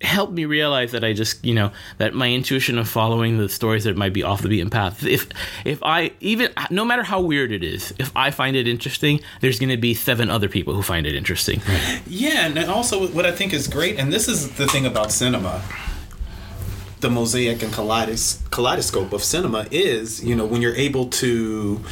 helped 0.00 0.32
me 0.32 0.44
realize 0.44 0.92
that 0.92 1.04
I 1.04 1.12
just, 1.12 1.44
you 1.44 1.54
know, 1.54 1.72
that 1.98 2.14
my 2.14 2.30
intuition 2.30 2.78
of 2.78 2.88
following 2.88 3.38
the 3.38 3.48
stories 3.48 3.84
that 3.84 3.96
might 3.96 4.12
be 4.12 4.22
off 4.22 4.42
the 4.42 4.48
beaten 4.48 4.70
path. 4.70 5.04
If 5.04 5.28
if 5.64 5.82
I 5.82 6.12
even 6.20 6.52
no 6.70 6.84
matter 6.84 7.02
how 7.02 7.20
weird 7.20 7.52
it 7.52 7.62
is, 7.62 7.92
if 7.98 8.10
I 8.16 8.30
find 8.30 8.56
it 8.56 8.66
interesting, 8.66 9.20
there's 9.40 9.58
going 9.58 9.70
to 9.70 9.76
be 9.76 9.94
seven 9.94 10.30
other 10.30 10.48
people 10.48 10.74
who 10.74 10.82
find 10.82 11.06
it 11.06 11.14
interesting. 11.14 11.60
Yeah, 12.06 12.46
and 12.46 12.58
also 12.70 13.08
what 13.08 13.26
I 13.26 13.32
think 13.32 13.52
is 13.52 13.68
great, 13.68 13.98
and 13.98 14.12
this 14.12 14.28
is 14.28 14.52
the 14.52 14.66
thing 14.66 14.86
about 14.86 15.12
cinema. 15.12 15.62
The 17.00 17.10
mosaic 17.10 17.62
and 17.62 17.72
kaleidos- 17.72 18.38
kaleidoscope 18.50 19.12
of 19.14 19.24
cinema 19.24 19.66
is, 19.70 20.22
you 20.22 20.34
know, 20.34 20.44
when 20.44 20.60
you're 20.60 20.74
able 20.76 21.06
to 21.06 21.82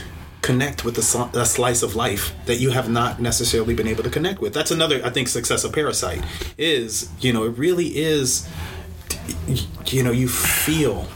connect 0.43 0.85
with 0.85 0.97
a, 0.99 1.01
sli- 1.01 1.35
a 1.35 1.45
slice 1.45 1.83
of 1.83 1.97
life 1.97 2.33
that 2.47 2.57
you 2.57 2.71
have 2.71 2.89
not 2.89 3.21
necessarily 3.21 3.75
been 3.75 3.89
able 3.89 4.03
to 4.05 4.11
connect 4.11 4.41
with. 4.41 4.55
That's 4.55 4.71
another, 4.71 5.01
I 5.05 5.11
think, 5.11 5.29
success 5.29 5.65
of 5.65 5.73
Parasite 5.73 6.25
is, 6.57 7.11
you 7.21 7.33
know, 7.33 7.45
it 7.45 7.59
really 7.59 7.87
is, 7.97 8.49
you 9.87 10.03
know, 10.03 10.13
you 10.13 10.29
feel 10.29 11.07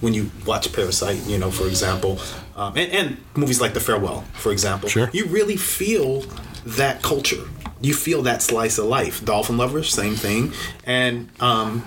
when 0.00 0.14
you 0.14 0.30
watch 0.46 0.72
Parasite, 0.72 1.18
you 1.26 1.36
know, 1.36 1.50
for 1.50 1.66
example, 1.66 2.18
um, 2.56 2.76
and, 2.76 2.90
and 2.92 3.16
movies 3.36 3.60
like 3.60 3.74
The 3.74 3.80
Farewell, 3.80 4.22
for 4.34 4.52
example, 4.52 4.88
Sure. 4.88 5.10
you 5.12 5.26
really 5.26 5.56
feel 5.56 6.22
that 6.64 7.02
culture. 7.02 7.42
You 7.82 7.94
feel 7.94 8.22
that 8.22 8.40
slice 8.42 8.78
of 8.78 8.86
life. 8.86 9.24
Dolphin 9.24 9.56
Lovers, 9.56 9.90
same 9.92 10.14
thing, 10.14 10.52
and 10.84 11.28
um, 11.40 11.84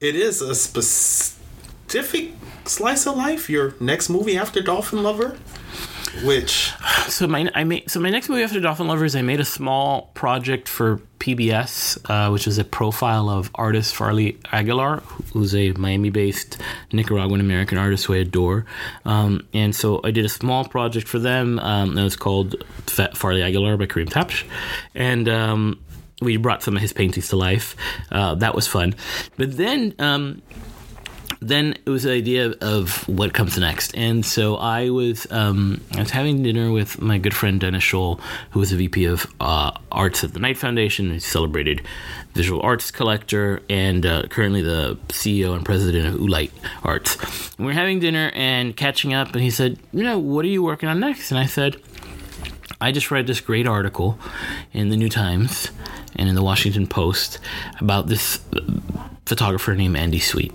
it 0.00 0.14
is 0.14 0.40
a 0.40 0.54
specific 0.54 2.30
slice 2.64 3.06
of 3.06 3.16
life. 3.16 3.50
Your 3.50 3.74
next 3.80 4.08
movie 4.08 4.36
after 4.36 4.60
Dolphin 4.62 5.02
Lover, 5.02 5.36
which 6.24 6.72
So 7.08 7.26
my 7.26 7.50
I 7.54 7.64
made 7.64 7.90
so 7.90 8.00
my 8.00 8.10
next 8.10 8.28
movie 8.28 8.42
after 8.42 8.60
Dolphin 8.60 8.86
Lovers, 8.88 9.16
I 9.16 9.22
made 9.22 9.40
a 9.40 9.44
small 9.44 10.10
project 10.14 10.68
for 10.68 10.98
PBS, 11.18 11.98
uh, 12.08 12.30
which 12.30 12.46
is 12.46 12.58
a 12.58 12.64
profile 12.64 13.28
of 13.28 13.50
artist 13.54 13.94
Farley 13.94 14.38
Aguilar, 14.52 14.98
who's 15.32 15.54
a 15.54 15.72
Miami-based 15.72 16.58
Nicaraguan 16.92 17.40
American 17.40 17.78
artist 17.78 18.06
who 18.06 18.14
I 18.14 18.18
adore. 18.18 18.66
Um, 19.04 19.46
and 19.52 19.74
so 19.74 20.00
I 20.04 20.10
did 20.10 20.24
a 20.24 20.28
small 20.28 20.64
project 20.64 21.08
for 21.08 21.18
them. 21.18 21.58
Um, 21.58 21.94
that 21.94 22.02
was 22.02 22.16
called 22.16 22.56
Farley 22.86 23.42
Aguilar 23.42 23.76
by 23.76 23.86
Kareem 23.86 24.08
Tabsch, 24.08 24.44
and 24.94 25.28
um, 25.28 25.80
we 26.20 26.36
brought 26.36 26.62
some 26.62 26.76
of 26.76 26.82
his 26.82 26.92
paintings 26.92 27.28
to 27.28 27.36
life. 27.36 27.74
Uh, 28.10 28.34
that 28.36 28.54
was 28.54 28.66
fun. 28.66 28.94
But 29.36 29.56
then. 29.56 29.94
Um, 29.98 30.42
then 31.40 31.76
it 31.86 31.90
was 31.90 32.02
the 32.02 32.12
idea 32.12 32.54
of 32.60 33.08
what 33.08 33.32
comes 33.32 33.56
next. 33.58 33.94
And 33.96 34.24
so 34.24 34.56
I 34.56 34.90
was 34.90 35.30
um, 35.30 35.80
I 35.94 36.00
was 36.00 36.10
having 36.10 36.42
dinner 36.42 36.72
with 36.72 37.00
my 37.00 37.18
good 37.18 37.34
friend 37.34 37.60
Dennis 37.60 37.84
Scholl, 37.84 38.20
who 38.50 38.60
was 38.60 38.72
a 38.72 38.76
VP 38.76 39.04
of 39.04 39.26
uh, 39.40 39.72
Arts 39.92 40.24
at 40.24 40.32
the 40.32 40.40
Knight 40.40 40.58
Foundation. 40.58 41.10
A 41.12 41.20
celebrated 41.20 41.82
visual 42.34 42.60
arts 42.62 42.90
collector 42.90 43.62
and 43.68 44.04
uh, 44.04 44.22
currently 44.28 44.62
the 44.62 44.98
CEO 45.08 45.54
and 45.54 45.64
president 45.64 46.06
of 46.06 46.20
Oolite 46.20 46.52
Arts. 46.84 47.16
And 47.56 47.66
we 47.66 47.66
were 47.66 47.72
having 47.72 47.98
dinner 48.00 48.30
and 48.34 48.76
catching 48.76 49.14
up, 49.14 49.32
and 49.32 49.42
he 49.42 49.50
said, 49.50 49.78
"You 49.92 50.02
know, 50.02 50.18
what 50.18 50.44
are 50.44 50.48
you 50.48 50.62
working 50.62 50.88
on 50.88 51.00
next?" 51.00 51.30
And 51.30 51.38
I 51.38 51.46
said. 51.46 51.80
I 52.80 52.92
just 52.92 53.10
read 53.10 53.26
this 53.26 53.40
great 53.40 53.66
article 53.66 54.18
in 54.72 54.88
the 54.88 54.96
New 54.96 55.08
Times 55.08 55.70
and 56.14 56.28
in 56.28 56.34
the 56.34 56.42
Washington 56.42 56.86
Post 56.86 57.40
about 57.80 58.06
this 58.06 58.40
photographer 59.26 59.74
named 59.74 59.96
Andy 59.96 60.20
Sweet 60.20 60.52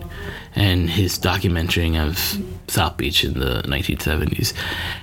and 0.55 0.89
his 0.89 1.19
documenting 1.19 1.97
of 1.97 2.41
South 2.71 2.95
Beach 2.95 3.25
in 3.25 3.39
the 3.39 3.61
1970s. 3.63 4.53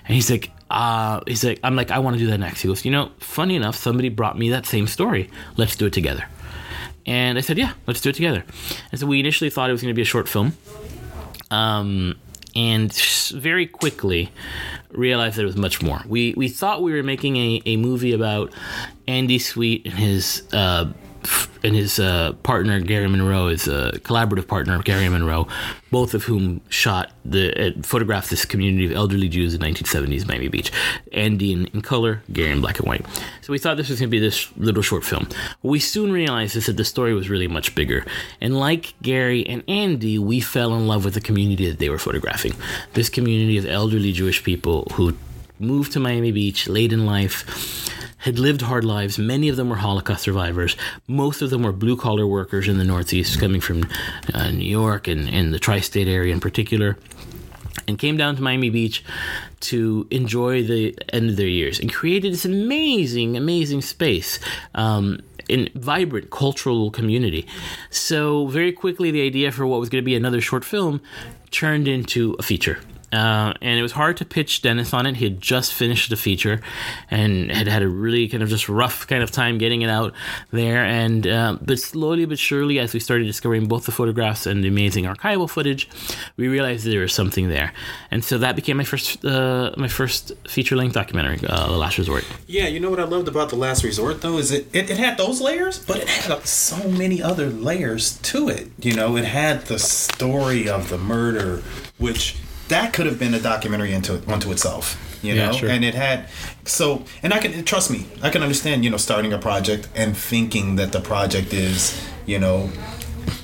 And 0.07 0.15
he's 0.15 0.31
like, 0.31 0.51
uh, 0.71 1.21
he's 1.27 1.45
like, 1.45 1.61
I'm 1.63 1.77
like, 1.77 1.91
I 1.91 1.99
want 1.99 2.15
to 2.15 2.21
do 2.21 2.27
that 2.29 2.39
next. 2.39 2.63
He 2.63 2.69
goes, 2.69 2.85
you 2.85 2.91
know, 2.91 3.11
funny 3.19 3.55
enough, 3.55 3.77
somebody 3.77 4.09
brought 4.09 4.39
me 4.39 4.51
that 4.51 4.65
same 4.65 4.87
story. 4.87 5.31
Let's 5.57 5.77
do 5.77 5.87
it 5.87 5.93
together. 5.93 6.25
And 7.07 7.37
I 7.37 7.43
said, 7.43 7.59
yeah, 7.59 7.75
let's 7.87 8.01
do 8.01 8.11
it 8.11 8.15
together. 8.15 8.45
And 8.93 9.01
so 9.01 9.07
we 9.07 9.21
initially 9.21 9.51
thought 9.51 9.69
it 9.69 9.73
was 9.73 9.83
going 9.83 9.93
to 9.93 9.97
be 9.97 10.03
a 10.03 10.07
short 10.07 10.29
film. 10.29 10.57
Um, 11.51 12.17
and 12.55 12.93
very 13.33 13.67
quickly 13.67 14.33
realized 14.93 15.39
it 15.39 15.45
was 15.45 15.57
much 15.57 15.83
more. 15.83 16.03
We 16.07 16.35
we 16.37 16.49
thought 16.49 16.83
we 16.83 16.93
were 16.93 17.03
making 17.03 17.37
a, 17.37 17.63
a 17.67 17.77
movie 17.77 18.13
about 18.13 18.53
Andy 19.07 19.39
Sweet 19.39 19.87
and 19.87 19.95
his 19.95 20.43
uh, 20.53 20.93
and 21.63 21.75
his 21.75 21.99
uh, 21.99 22.33
partner 22.43 22.81
Gary 22.81 23.09
Monroe, 23.09 23.49
his 23.49 23.69
uh, 23.69 23.93
collaborative 24.03 24.47
partner 24.47 24.75
of 24.75 24.85
Gary 24.85 25.09
Monroe, 25.09 25.47
both 25.91 26.15
of 26.15 26.25
whom 26.25 26.61
shot 26.69 27.13
the 27.25 27.69
uh, 27.69 27.83
photographed 27.83 28.31
this 28.31 28.45
community 28.45 28.87
of 28.87 28.93
elderly 28.93 29.29
Jews 29.29 29.55
in 29.55 29.61
1970s 29.61 30.27
Miami 30.27 30.49
Beach. 30.49 30.73
Andy 31.13 31.53
in, 31.53 31.67
in 31.67 31.83
color, 31.83 32.23
Gary 32.33 32.53
in 32.53 32.61
black 32.61 32.79
and 32.79 32.89
white. 32.89 33.05
So 33.43 33.53
we 33.53 33.59
thought 33.59 33.77
this 33.77 33.89
was 33.89 34.01
going 34.01 34.09
to 34.09 34.11
be 34.11 34.21
this 34.21 34.49
little 34.57 34.83
short 34.83 35.05
film. 35.05 35.29
What 35.61 35.71
we 35.71 35.81
soon 35.81 36.13
realized 36.13 36.57
is 36.57 36.67
that 36.67 36.77
the 36.77 36.85
story 36.85 37.15
was 37.15 37.29
really 37.29 37.49
much 37.49 37.75
bigger. 37.75 38.05
And 38.41 38.59
like 38.59 38.95
Gary 39.03 39.47
and 39.47 39.63
Andy, 39.69 40.19
we 40.19 40.41
fell 40.41 40.75
in 40.75 40.87
love 40.87 41.05
with 41.05 41.15
the 41.15 41.21
community 41.21 41.69
that 41.69 41.79
they 41.79 41.91
were 41.91 41.99
photographing. 41.99 42.55
This 42.95 43.09
community 43.09 43.59
of 43.59 43.67
elderly 43.67 44.13
Jewish 44.13 44.43
people 44.43 44.87
who 44.95 45.17
moved 45.59 45.93
to 45.93 46.01
Miami 46.01 46.33
Beach 46.33 46.69
late 46.69 46.93
in 46.93 47.07
life, 47.07 47.90
had 48.21 48.39
lived 48.39 48.63
hard 48.63 48.85
lives. 48.85 49.19
Many 49.19 49.49
of 49.49 49.57
them 49.57 49.69
were 49.69 49.77
Holocaust 49.77 50.23
survivors. 50.23 50.77
Most 51.07 51.43
of 51.43 51.51
them 51.51 51.63
were 51.63 51.73
blue 51.73 51.97
collar 51.97 52.27
workers 52.27 52.69
in 52.69 52.79
the 52.79 52.85
Northeast, 52.85 53.41
coming 53.41 53.61
from 53.61 53.85
uh, 54.33 54.51
New 54.51 54.69
York 54.69 55.09
and, 55.09 55.29
and 55.29 55.53
the 55.53 55.59
tri 55.59 55.81
state 55.81 56.09
area 56.09 56.33
in 56.33 56.41
particular 56.41 56.97
and 57.89 57.99
came 57.99 58.17
down 58.17 58.37
to 58.37 58.43
Miami 58.43 58.71
Beach 58.71 59.05
to 59.61 60.07
enjoy 60.11 60.63
the 60.63 60.97
end 61.13 61.31
of 61.31 61.37
their 61.37 61.47
years 61.47 61.79
and 61.79 61.93
created 61.93 62.33
this 62.33 62.45
amazing, 62.45 63.37
amazing 63.37 63.83
space. 63.83 64.39
Um, 64.75 65.21
in 65.49 65.69
vibrant 65.75 66.31
cultural 66.31 66.93
community. 66.93 67.45
So 67.91 68.47
very 68.47 68.71
quickly, 68.71 69.11
the 69.11 69.27
idea 69.27 69.51
for 69.51 69.67
what 69.67 69.81
was 69.81 69.89
going 69.89 70.01
to 70.01 70.07
be 70.07 70.15
another 70.15 70.41
short 70.41 70.65
film 70.65 71.01
turned 71.51 71.89
into 71.89 72.37
a 72.39 72.43
feature. 72.45 72.79
Uh, 73.13 73.55
and 73.61 73.79
it 73.79 73.83
was 73.83 73.93
hard 73.93 74.17
to 74.19 74.25
pitch 74.25 74.63
Dennis 74.63 74.95
on 74.95 75.07
it. 75.07 75.17
He 75.17 75.25
had 75.25 75.41
just 75.41 75.75
finished 75.75 76.11
the 76.11 76.17
feature 76.17 76.61
and 77.11 77.51
had 77.51 77.67
had 77.67 77.83
a 77.83 77.89
really 77.89 78.29
kind 78.29 78.43
of 78.43 78.49
just 78.49 78.69
rough 78.69 79.07
kind 79.07 79.23
of 79.23 79.31
time 79.31 79.59
getting 79.59 79.83
it 79.83 79.91
out 79.91 80.15
there. 80.53 80.85
And 80.85 81.27
uh, 81.27 81.59
but 81.61 81.79
slowly 81.79 82.25
but 82.25 82.39
surely, 82.39 82.79
as 82.79 82.95
we 82.95 83.01
started 83.01 83.25
discovering 83.25 83.67
both 83.67 83.87
the 83.87 83.93
photographs 83.93 84.47
and 84.47 84.63
the 84.63 84.69
amazing 84.69 85.05
archival 85.05 85.51
footage, 85.51 85.89
we 86.37 86.49
realized 86.49 86.87
there 86.87 87.01
was 87.01 87.13
something 87.13 87.49
there. 87.49 87.73
And 88.11 88.25
so 88.25 88.39
that 88.39 88.57
became 88.57 88.77
my 88.77 88.85
first 88.85 89.25
uh, 89.25 89.73
my 89.77 89.89
first 89.89 90.33
feature 90.47 90.77
length 90.77 90.95
documentary, 90.95 91.41
uh, 91.49 91.67
The 91.67 91.79
Last 91.79 91.99
Resort. 91.99 92.25
Yeah, 92.47 92.69
you 92.69 92.79
know 92.79 92.91
what 92.91 93.01
I 93.01 93.05
loved 93.05 93.29
about 93.29 93.51
The 93.51 93.57
Last 93.57 93.83
Resort 93.83 94.21
though 94.21 94.39
is 94.39 94.53
it, 94.53 94.69
it, 94.73 94.91
it 94.91 94.99
had 94.99 95.19
those 95.19 95.41
layers, 95.41 95.85
but 95.85 95.99
it 95.99 96.09
had 96.09 96.47
so 96.47 96.89
many 96.89 97.23
other 97.23 97.49
layers 97.49 98.19
to 98.19 98.49
it. 98.49 98.71
You 98.79 98.95
know, 98.95 99.17
it 99.17 99.25
had 99.25 99.63
the 99.63 99.79
story 99.79 100.69
of 100.69 100.89
the 100.91 100.99
murder, 100.99 101.63
which 101.99 102.37
that 102.71 102.93
could 102.93 103.07
have 103.07 103.19
been 103.19 103.35
a 103.35 103.41
documentary 103.41 103.93
into 103.93 104.21
unto 104.33 104.51
itself. 104.51 104.97
You 105.23 105.35
Yeah, 105.35 105.47
know, 105.47 105.53
sure. 105.53 105.69
and 105.69 105.85
it 105.85 105.95
had 105.95 106.29
so, 106.65 107.05
and 107.23 107.35
I 107.35 107.39
can 107.39 107.63
trust 107.65 107.91
me, 107.91 108.07
I 108.23 108.31
can 108.31 108.43
understand. 108.43 108.85
You 108.85 108.91
know, 108.91 108.97
starting 108.97 109.33
a 109.35 109.39
project 109.39 109.89
and 109.95 110.17
thinking 110.17 110.77
that 110.77 110.93
the 110.93 111.01
project 111.01 111.53
is, 111.53 112.01
you 112.27 112.39
know, 112.39 112.71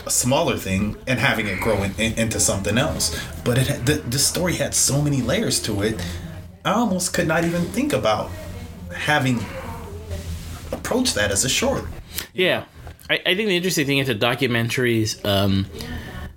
a 0.07 0.11
smaller 0.11 0.57
thing 0.57 0.97
and 1.07 1.19
having 1.21 1.47
it 1.47 1.61
grow 1.61 1.83
in, 1.83 1.93
in- 1.99 2.19
into 2.19 2.41
something 2.41 2.79
else. 2.79 3.15
But 3.45 3.59
it 3.59 3.67
had, 3.67 3.85
the, 3.87 3.95
the 3.95 4.19
story 4.19 4.55
had 4.55 4.75
so 4.75 5.03
many 5.03 5.21
layers 5.21 5.61
to 5.63 5.83
it. 5.83 6.03
I 6.65 6.73
almost 6.73 7.13
could 7.13 7.29
not 7.29 7.45
even 7.45 7.63
think 7.67 7.93
about 7.93 8.31
having 8.95 9.39
approached 10.73 11.15
that 11.15 11.31
as 11.31 11.45
a 11.45 11.49
short. 11.49 11.85
Yeah, 12.33 12.65
I, 13.11 13.15
I 13.27 13.35
think 13.35 13.49
the 13.49 13.57
interesting 13.57 13.87
thing 13.87 13.99
is 13.99 14.07
that 14.09 14.19
documentaries, 14.21 15.25
um, 15.25 15.67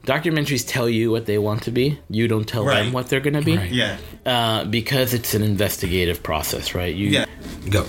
documentaries 0.06 0.66
tell 0.68 0.90
you 0.90 1.12
what 1.12 1.26
they 1.26 1.38
want 1.38 1.64
to 1.64 1.72
be. 1.72 2.00
You 2.10 2.28
don't 2.28 2.46
tell 2.48 2.66
Right. 2.66 2.84
them 2.84 2.94
what 2.94 3.10
they're 3.10 3.20
going 3.20 3.34
to 3.36 3.42
be. 3.42 3.58
Right. 3.58 3.72
Yeah. 3.72 3.98
Uh, 4.26 4.64
because 4.66 5.14
it's 5.14 5.34
an 5.34 5.44
investigative 5.44 6.24
process, 6.24 6.74
right? 6.74 6.94
You, 6.96 7.10
Yeah. 7.10 7.26
Go. 7.70 7.86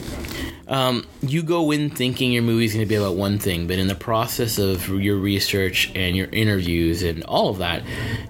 um, 0.69 1.07
you 1.23 1.43
go 1.43 1.71
in 1.71 1.91
thinking 1.91 2.33
your 2.33 2.43
movie's 2.43 2.75
going 2.75 2.85
to 2.85 2.89
be 2.89 2.95
about 2.97 3.17
one 3.17 3.39
thing, 3.39 3.67
but 3.67 3.79
in 3.79 3.87
the 3.89 3.95
process 3.95 4.59
of 4.59 4.89
your 4.89 5.17
research 5.17 5.91
and 5.95 6.17
your 6.17 6.29
interviews 6.33 7.03
and 7.03 7.23
all 7.25 7.49
of 7.51 7.59
that, 7.59 7.83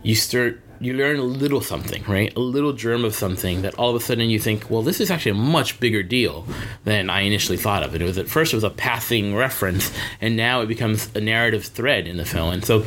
you 0.03 0.15
start 0.15 0.61
you 0.83 0.95
learn 0.95 1.19
a 1.19 1.23
little 1.23 1.61
something, 1.61 2.03
right? 2.09 2.35
A 2.37 2.41
little 2.41 2.73
germ 2.73 3.05
of 3.05 3.15
something 3.15 3.61
that 3.61 3.75
all 3.75 3.91
of 3.95 3.97
a 3.97 4.01
sudden 4.03 4.31
you 4.31 4.39
think, 4.39 4.71
well, 4.71 4.81
this 4.81 4.99
is 4.99 5.11
actually 5.11 5.33
a 5.33 5.35
much 5.35 5.79
bigger 5.79 6.03
deal 6.03 6.47
than 6.85 7.11
I 7.11 7.21
initially 7.21 7.59
thought 7.59 7.83
of. 7.83 7.95
It 7.95 8.01
was 8.01 8.17
at 8.17 8.29
first 8.31 8.55
it 8.55 8.57
was 8.57 8.65
a 8.65 8.71
passing 8.71 9.37
reference, 9.37 9.93
and 10.23 10.37
now 10.39 10.63
it 10.63 10.69
becomes 10.69 11.11
a 11.15 11.21
narrative 11.21 11.67
thread 11.67 12.07
in 12.07 12.17
the 12.17 12.25
film, 12.25 12.55
and 12.55 12.65
so 12.65 12.83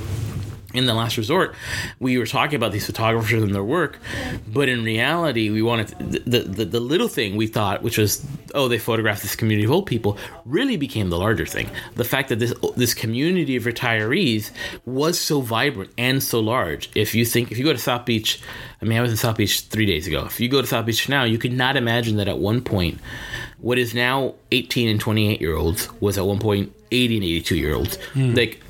in 0.73 0.85
the 0.85 0.93
last 0.93 1.17
resort, 1.17 1.55
we 1.99 2.17
were 2.17 2.25
talking 2.25 2.55
about 2.55 2.71
these 2.71 2.85
photographers 2.85 3.43
and 3.43 3.53
their 3.53 3.63
work, 3.63 3.99
but 4.47 4.67
in 4.69 4.83
reality, 4.83 5.49
we 5.49 5.61
wanted 5.61 5.87
to, 5.89 6.19
the, 6.29 6.39
the 6.39 6.65
the 6.65 6.79
little 6.79 7.07
thing 7.07 7.35
we 7.35 7.47
thought, 7.47 7.83
which 7.83 7.97
was 7.97 8.25
oh 8.55 8.67
they 8.67 8.79
photographed 8.79 9.21
this 9.21 9.35
community 9.35 9.65
of 9.65 9.71
old 9.71 9.85
people, 9.85 10.17
really 10.45 10.77
became 10.77 11.09
the 11.09 11.17
larger 11.17 11.45
thing. 11.45 11.69
The 11.95 12.03
fact 12.03 12.29
that 12.29 12.39
this 12.39 12.53
this 12.75 12.93
community 12.93 13.55
of 13.55 13.63
retirees 13.63 14.51
was 14.85 15.19
so 15.19 15.41
vibrant 15.41 15.91
and 15.97 16.21
so 16.23 16.39
large. 16.39 16.89
If 16.95 17.13
you 17.13 17.25
think 17.25 17.51
if 17.51 17.57
you 17.57 17.63
go 17.63 17.73
to 17.73 17.79
South 17.79 18.05
Beach, 18.05 18.41
I 18.81 18.85
mean 18.85 18.97
I 18.97 19.01
was 19.01 19.11
in 19.11 19.17
South 19.17 19.37
Beach 19.37 19.61
three 19.61 19.85
days 19.85 20.07
ago. 20.07 20.25
If 20.25 20.39
you 20.39 20.49
go 20.49 20.61
to 20.61 20.67
South 20.67 20.85
Beach 20.85 21.07
now, 21.07 21.23
you 21.23 21.37
could 21.37 21.53
not 21.53 21.77
imagine 21.77 22.17
that 22.17 22.27
at 22.27 22.39
one 22.39 22.61
point, 22.61 22.99
what 23.59 23.77
is 23.77 23.93
now 23.93 24.33
eighteen 24.51 24.89
and 24.89 24.99
twenty 24.99 25.31
eight 25.31 25.41
year 25.41 25.55
olds 25.55 25.89
was 26.01 26.17
at 26.17 26.25
one 26.25 26.39
point 26.39 26.73
eighty 26.91 27.15
and 27.15 27.23
eighty 27.23 27.41
two 27.41 27.57
year 27.57 27.75
olds. 27.75 27.97
Hmm. 28.13 28.33
Like 28.33 28.62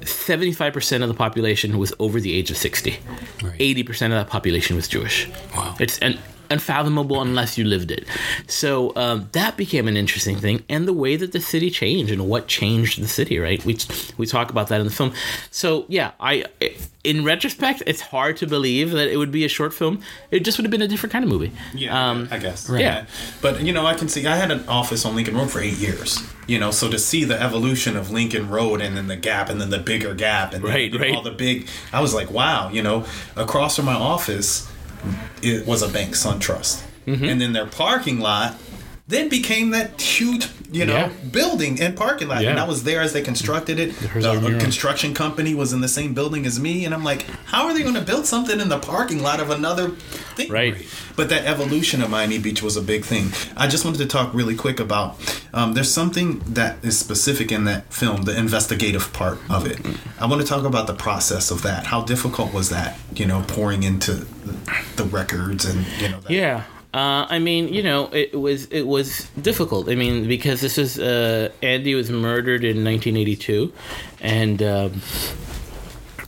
75% 0.00 1.02
of 1.02 1.08
the 1.08 1.14
population 1.14 1.78
was 1.78 1.92
over 1.98 2.20
the 2.20 2.34
age 2.34 2.50
of 2.50 2.56
60. 2.56 2.98
Right. 3.42 3.58
80% 3.58 4.06
of 4.06 4.10
that 4.12 4.28
population 4.28 4.76
was 4.76 4.88
Jewish. 4.88 5.28
Wow. 5.54 5.76
It's 5.80 5.98
an 6.00 6.18
unfathomable 6.50 7.20
unless 7.22 7.56
you 7.58 7.64
lived 7.64 7.90
it. 7.90 8.06
So 8.46 8.94
um, 8.96 9.28
that 9.32 9.56
became 9.56 9.88
an 9.88 9.96
interesting 9.96 10.36
thing, 10.36 10.62
and 10.68 10.86
the 10.86 10.92
way 10.92 11.16
that 11.16 11.32
the 11.32 11.40
city 11.40 11.70
changed 11.70 12.12
and 12.12 12.28
what 12.28 12.46
changed 12.48 13.00
the 13.02 13.08
city. 13.08 13.38
Right? 13.38 13.64
We 13.64 13.78
we 14.16 14.26
talk 14.26 14.50
about 14.50 14.68
that 14.68 14.80
in 14.80 14.86
the 14.86 14.92
film. 14.92 15.12
So 15.50 15.84
yeah, 15.88 16.12
I 16.20 16.44
in 17.04 17.24
retrospect, 17.24 17.82
it's 17.86 18.00
hard 18.00 18.36
to 18.38 18.46
believe 18.48 18.90
that 18.90 19.08
it 19.08 19.16
would 19.16 19.30
be 19.30 19.44
a 19.44 19.48
short 19.48 19.72
film. 19.72 20.00
It 20.32 20.40
just 20.44 20.58
would 20.58 20.64
have 20.64 20.72
been 20.72 20.82
a 20.82 20.88
different 20.88 21.12
kind 21.12 21.24
of 21.24 21.30
movie. 21.30 21.52
Yeah, 21.72 22.10
Um, 22.10 22.28
I 22.32 22.38
guess. 22.38 22.68
Yeah. 22.68 23.06
But 23.40 23.62
you 23.62 23.72
know, 23.72 23.86
I 23.86 23.94
can 23.94 24.08
see. 24.08 24.26
I 24.26 24.36
had 24.36 24.50
an 24.50 24.68
office 24.68 25.04
on 25.04 25.14
Lincoln 25.14 25.36
Road 25.36 25.50
for 25.50 25.60
eight 25.60 25.78
years. 25.78 26.18
You 26.48 26.60
know, 26.60 26.70
so 26.70 26.88
to 26.90 26.98
see 26.98 27.24
the 27.24 27.40
evolution 27.40 27.96
of 27.96 28.10
Lincoln 28.12 28.48
Road 28.48 28.80
and 28.80 28.96
then 28.96 29.08
the 29.08 29.16
gap 29.16 29.48
and 29.48 29.60
then 29.60 29.70
the 29.70 29.78
bigger 29.80 30.14
gap 30.14 30.54
and 30.54 30.62
Right, 30.62 30.94
right. 30.94 31.12
all 31.14 31.22
the 31.22 31.32
big, 31.32 31.66
I 31.92 32.00
was 32.00 32.14
like, 32.14 32.30
wow. 32.30 32.68
You 32.70 32.82
know, 32.84 33.04
across 33.34 33.74
from 33.76 33.86
my 33.86 33.94
office, 33.94 34.70
it 35.42 35.66
was 35.66 35.82
a 35.82 35.88
bank 35.88 36.14
SunTrust, 36.14 36.82
Mm-hmm. 37.06 37.24
and 37.24 37.40
then 37.40 37.52
their 37.52 37.66
parking 37.66 38.18
lot. 38.20 38.56
Then 39.08 39.28
became 39.28 39.70
that 39.70 40.00
huge, 40.00 40.48
you 40.72 40.84
know, 40.84 40.94
Yeah. 40.96 41.08
building 41.30 41.80
and 41.80 41.94
parking 41.94 42.26
lot, 42.26 42.42
Yeah. 42.42 42.50
and 42.50 42.58
I 42.58 42.64
was 42.64 42.82
there 42.82 43.00
as 43.02 43.12
they 43.12 43.22
constructed 43.22 43.78
it. 43.78 43.96
The 44.00 44.56
construction 44.58 45.14
company 45.14 45.54
was 45.54 45.72
in 45.72 45.80
the 45.80 45.86
same 45.86 46.12
building 46.12 46.44
as 46.44 46.58
me, 46.58 46.84
and 46.84 46.92
I'm 46.92 47.04
like, 47.04 47.24
how 47.44 47.66
are 47.66 47.74
they 47.74 47.82
going 47.82 47.94
to 47.94 48.00
build 48.00 48.26
something 48.26 48.58
in 48.58 48.68
the 48.68 48.78
parking 48.80 49.22
lot 49.22 49.38
of 49.38 49.50
another 49.50 49.90
thing? 50.34 50.50
Right. 50.50 50.74
But 51.14 51.28
that 51.28 51.44
evolution 51.44 52.02
of 52.02 52.10
Miami 52.10 52.38
Beach 52.38 52.64
was 52.64 52.76
a 52.76 52.82
big 52.82 53.04
thing. 53.04 53.32
I 53.56 53.68
just 53.68 53.84
wanted 53.84 53.98
to 53.98 54.06
talk 54.06 54.34
really 54.34 54.56
quick 54.56 54.80
about. 54.80 55.16
Um, 55.54 55.74
there's 55.74 55.92
something 55.92 56.42
that 56.48 56.78
is 56.82 56.98
specific 56.98 57.52
in 57.52 57.62
that 57.66 57.94
film, 57.94 58.22
the 58.22 58.36
investigative 58.36 59.12
part 59.12 59.38
of 59.48 59.66
it. 59.66 59.78
I 60.20 60.26
want 60.26 60.42
to 60.42 60.46
talk 60.48 60.64
about 60.64 60.88
the 60.88 60.94
process 60.94 61.52
of 61.52 61.62
that. 61.62 61.86
How 61.86 62.02
difficult 62.02 62.52
was 62.52 62.70
that? 62.70 62.98
You 63.14 63.26
know, 63.26 63.44
pouring 63.46 63.84
into 63.84 64.26
the 64.96 65.04
records 65.04 65.64
and 65.64 65.86
you 66.00 66.08
know. 66.08 66.18
That. 66.22 66.30
Yeah. 66.32 66.62
Uh, 66.96 67.26
I 67.28 67.40
mean, 67.40 67.68
you 67.68 67.82
know, 67.82 68.06
it 68.06 68.40
was 68.40 68.64
it 68.68 68.86
was 68.86 69.28
difficult. 69.42 69.90
I 69.90 69.94
mean, 69.94 70.26
because 70.26 70.62
this 70.62 70.78
is 70.78 70.98
uh, 70.98 71.50
Andy 71.62 71.94
was 71.94 72.08
murdered 72.08 72.64
in 72.64 72.82
1982, 72.82 73.70
and 74.22 74.62
um, 74.62 75.02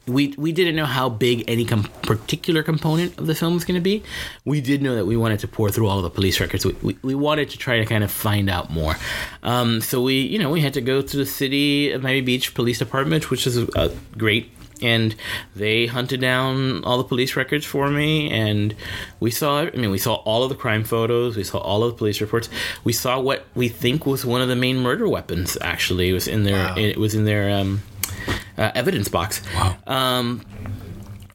we 0.06 0.34
we 0.36 0.52
didn't 0.52 0.76
know 0.76 0.84
how 0.84 1.08
big 1.08 1.44
any 1.48 1.64
com- 1.64 1.84
particular 2.02 2.62
component 2.62 3.16
of 3.16 3.26
the 3.26 3.34
film 3.34 3.54
was 3.54 3.64
going 3.64 3.76
to 3.76 3.80
be. 3.80 4.02
We 4.44 4.60
did 4.60 4.82
know 4.82 4.94
that 4.94 5.06
we 5.06 5.16
wanted 5.16 5.38
to 5.40 5.48
pour 5.48 5.70
through 5.70 5.86
all 5.86 6.02
the 6.02 6.10
police 6.10 6.38
records. 6.38 6.66
We, 6.66 6.74
we, 6.82 6.98
we 7.00 7.14
wanted 7.14 7.48
to 7.48 7.56
try 7.56 7.78
to 7.78 7.86
kind 7.86 8.04
of 8.04 8.10
find 8.10 8.50
out 8.50 8.70
more. 8.70 8.96
Um, 9.42 9.80
so 9.80 10.02
we, 10.02 10.20
you 10.20 10.38
know, 10.38 10.50
we 10.50 10.60
had 10.60 10.74
to 10.74 10.82
go 10.82 11.00
to 11.00 11.16
the 11.16 11.24
city 11.24 11.92
of 11.92 12.02
Miami 12.02 12.20
Beach 12.20 12.52
Police 12.52 12.78
Department, 12.78 13.30
which 13.30 13.46
is 13.46 13.56
a 13.56 13.90
great. 14.18 14.50
And 14.82 15.14
they 15.54 15.86
hunted 15.86 16.20
down 16.20 16.84
all 16.84 16.98
the 16.98 17.04
police 17.04 17.36
records 17.36 17.64
for 17.64 17.90
me, 17.90 18.30
and 18.30 18.74
we 19.20 19.30
saw. 19.30 19.62
I 19.62 19.70
mean, 19.70 19.90
we 19.90 19.98
saw 19.98 20.16
all 20.16 20.42
of 20.42 20.48
the 20.48 20.54
crime 20.54 20.84
photos. 20.84 21.36
We 21.36 21.44
saw 21.44 21.58
all 21.58 21.82
of 21.82 21.92
the 21.92 21.98
police 21.98 22.20
reports. 22.20 22.48
We 22.84 22.92
saw 22.92 23.20
what 23.20 23.46
we 23.54 23.68
think 23.68 24.06
was 24.06 24.24
one 24.24 24.40
of 24.40 24.48
the 24.48 24.56
main 24.56 24.78
murder 24.78 25.08
weapons. 25.08 25.58
Actually, 25.60 26.10
it 26.10 26.12
was 26.12 26.28
in 26.28 26.44
their. 26.44 26.56
Wow. 26.56 26.76
It 26.76 26.96
was 26.98 27.14
in 27.14 27.24
their 27.24 27.50
um, 27.50 27.82
uh, 28.56 28.72
evidence 28.74 29.08
box. 29.08 29.42
Wow. 29.54 29.76
Um, 29.86 30.44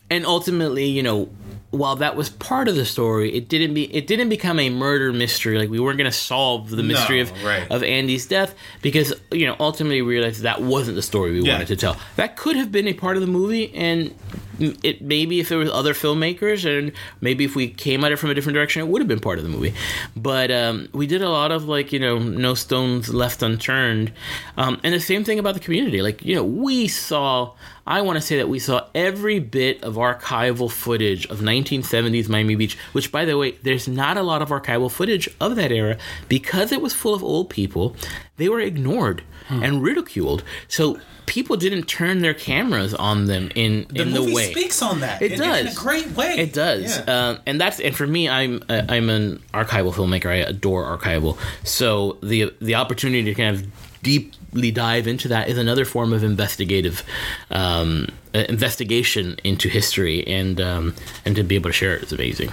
and 0.09 0.25
ultimately, 0.25 0.85
you 0.85 1.03
know, 1.03 1.29
while 1.73 1.95
that 1.95 2.15
was 2.15 2.29
part 2.29 2.67
of 2.67 2.75
the 2.75 2.85
story, 2.85 3.33
it 3.35 3.49
didn't 3.49 3.73
be 3.73 3.83
it 3.93 4.05
didn't 4.05 4.29
become 4.29 4.59
a 4.59 4.69
murder 4.69 5.11
mystery. 5.11 5.57
Like 5.57 5.69
we 5.69 5.79
weren't 5.79 5.97
going 5.97 6.09
to 6.09 6.15
solve 6.17 6.69
the 6.69 6.83
mystery 6.83 7.19
of 7.19 7.31
right. 7.43 7.69
of 7.71 7.81
Andy's 7.81 8.27
death 8.27 8.53
because 8.83 9.11
you 9.31 9.47
know 9.47 9.55
ultimately 9.59 10.01
we 10.03 10.13
realized 10.15 10.41
that 10.43 10.61
wasn't 10.61 10.95
the 10.95 11.01
story 11.01 11.31
we 11.31 11.41
Yeah. 11.41 11.53
wanted 11.53 11.69
to 11.69 11.75
tell. 11.75 11.97
That 12.15 12.37
could 12.37 12.55
have 12.57 12.71
been 12.71 12.87
a 12.87 12.93
part 12.93 13.17
of 13.17 13.21
the 13.21 13.27
movie, 13.27 13.73
and 13.73 14.13
it 14.59 15.01
maybe 15.01 15.39
if 15.39 15.51
it 15.51 15.55
was 15.55 15.69
other 15.69 15.93
filmmakers 15.93 16.65
and 16.65 16.91
maybe 17.21 17.43
if 17.43 17.55
we 17.55 17.69
came 17.69 18.03
at 18.03 18.11
it 18.11 18.17
from 18.17 18.29
a 18.29 18.33
different 18.33 18.55
direction, 18.55 18.81
it 18.81 18.87
would 18.87 19.01
have 19.01 19.07
been 19.07 19.19
part 19.19 19.37
of 19.37 19.43
the 19.43 19.49
movie. 19.49 19.73
But 20.15 20.51
um, 20.51 20.89
we 20.93 21.07
did 21.07 21.21
a 21.21 21.29
lot 21.29 21.51
of 21.51 21.67
like 21.67 21.91
you 21.91 21.99
know 21.99 22.19
no 22.19 22.53
stones 22.53 23.13
left 23.13 23.41
unturned, 23.41 24.11
um, 24.57 24.79
and 24.83 24.93
the 24.93 24.99
same 24.99 25.23
thing 25.23 25.39
about 25.39 25.53
the 25.53 25.59
community. 25.59 26.01
Like 26.01 26.23
you 26.23 26.35
know 26.35 26.43
we 26.43 26.87
saw. 26.87 27.53
I 27.85 27.99
want 27.99 28.15
to 28.15 28.21
say 28.21 28.37
that 28.37 28.47
we 28.47 28.59
saw 28.59 28.87
every 28.95 29.39
bit 29.39 29.83
of 29.83 29.95
archival 29.95 30.71
footage 30.71 31.25
of 31.25 31.39
1970s 31.39 32.29
Miami 32.29 32.55
Beach, 32.55 32.77
which, 32.93 33.11
by 33.11 33.25
the 33.25 33.37
way, 33.37 33.51
there's 33.63 33.89
not 33.89 34.15
a 34.15 34.23
lot 34.23 34.41
of 34.41 34.49
archival 34.49 34.89
footage 34.89 35.27
of 35.41 35.57
that 35.57 35.69
era 35.69 35.97
because 36.29 36.71
it 36.71 36.81
was 36.81 36.93
full 36.93 37.13
of 37.13 37.21
old 37.21 37.49
people. 37.49 37.93
They 38.37 38.47
were 38.47 38.61
ignored 38.61 39.21
and 39.49 39.81
ridiculed. 39.83 40.43
So 40.67 40.99
people 41.25 41.55
didn't 41.55 41.83
turn 41.83 42.19
their 42.19 42.33
cameras 42.33 42.93
on 42.93 43.25
them 43.25 43.49
in, 43.55 43.85
The 43.89 44.01
in 44.03 44.11
movie 44.11 44.25
the 44.29 44.35
way. 44.35 44.51
speaks 44.51 44.81
on 44.81 44.99
that. 45.01 45.21
It 45.21 45.33
in, 45.33 45.39
does 45.39 45.59
in 45.61 45.67
a 45.67 45.73
great 45.75 46.11
way. 46.11 46.37
It 46.37 46.53
does, 46.53 46.97
Yeah. 46.97 47.29
um, 47.29 47.39
and 47.45 47.59
that's 47.61 47.79
and 47.79 47.95
for 47.95 48.05
me, 48.07 48.27
I'm 48.29 48.61
uh, 48.69 48.81
I'm 48.89 49.09
an 49.09 49.41
archival 49.53 49.93
filmmaker. 49.93 50.27
I 50.29 50.35
adore 50.37 50.97
archival, 50.97 51.37
so 51.63 52.17
the 52.21 52.53
the 52.61 52.75
opportunity 52.75 53.23
to 53.25 53.33
kind 53.33 53.55
of 53.55 53.65
deeply 54.03 54.69
dive 54.69 55.07
into 55.07 55.27
that 55.29 55.47
is 55.47 55.57
another 55.57 55.85
form 55.85 56.13
of 56.13 56.23
investigative 56.23 57.03
um, 57.49 58.07
uh, 58.35 58.39
investigation 58.49 59.37
into 59.43 59.69
history, 59.69 60.25
and 60.27 60.61
um, 60.61 60.93
and 61.25 61.35
to 61.35 61.43
be 61.43 61.55
able 61.55 61.69
to 61.69 61.73
share 61.73 61.95
it 61.95 62.03
is 62.03 62.13
amazing. 62.13 62.51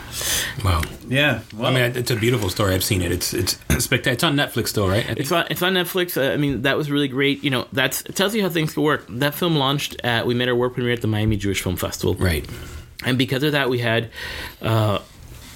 Wow. 0.64 0.80
yeah. 1.08 1.40
Well, 1.54 1.66
I 1.66 1.74
mean, 1.74 1.96
it's 1.96 2.10
a 2.10 2.16
beautiful 2.16 2.48
story. 2.48 2.74
I've 2.74 2.84
seen 2.84 3.02
it. 3.02 3.12
It's 3.12 3.34
it's 3.34 3.58
spectacular. 3.84 4.14
It's 4.14 4.24
on 4.24 4.36
Netflix 4.36 4.68
still, 4.68 4.88
right? 4.88 5.04
It's 5.18 5.32
on 5.32 5.46
it's 5.50 5.62
on 5.62 5.74
Netflix. 5.74 6.16
Uh, 6.16 6.32
I 6.32 6.36
mean, 6.36 6.62
that 6.62 6.76
was 6.76 6.90
really 6.90 7.08
great. 7.08 7.44
You 7.44 7.50
know, 7.50 7.66
that's 7.72 8.02
it 8.02 8.16
tells 8.16 8.34
you 8.34 8.42
how 8.42 8.48
things 8.48 8.72
can 8.72 8.82
work. 8.82 9.04
That 9.08 9.34
film 9.34 9.56
launched 9.56 10.00
at 10.04 10.26
we 10.26 10.34
made 10.34 10.48
our 10.48 10.54
world 10.54 10.74
premiere 10.74 10.94
at 10.94 11.02
the 11.02 11.08
Miami 11.08 11.36
Jewish 11.36 11.60
Film 11.60 11.76
Festival, 11.76 12.14
right. 12.14 12.48
and 13.04 13.18
because 13.18 13.42
of 13.42 13.52
that, 13.52 13.68
we 13.68 13.80
had 13.80 14.10
uh, 14.62 15.00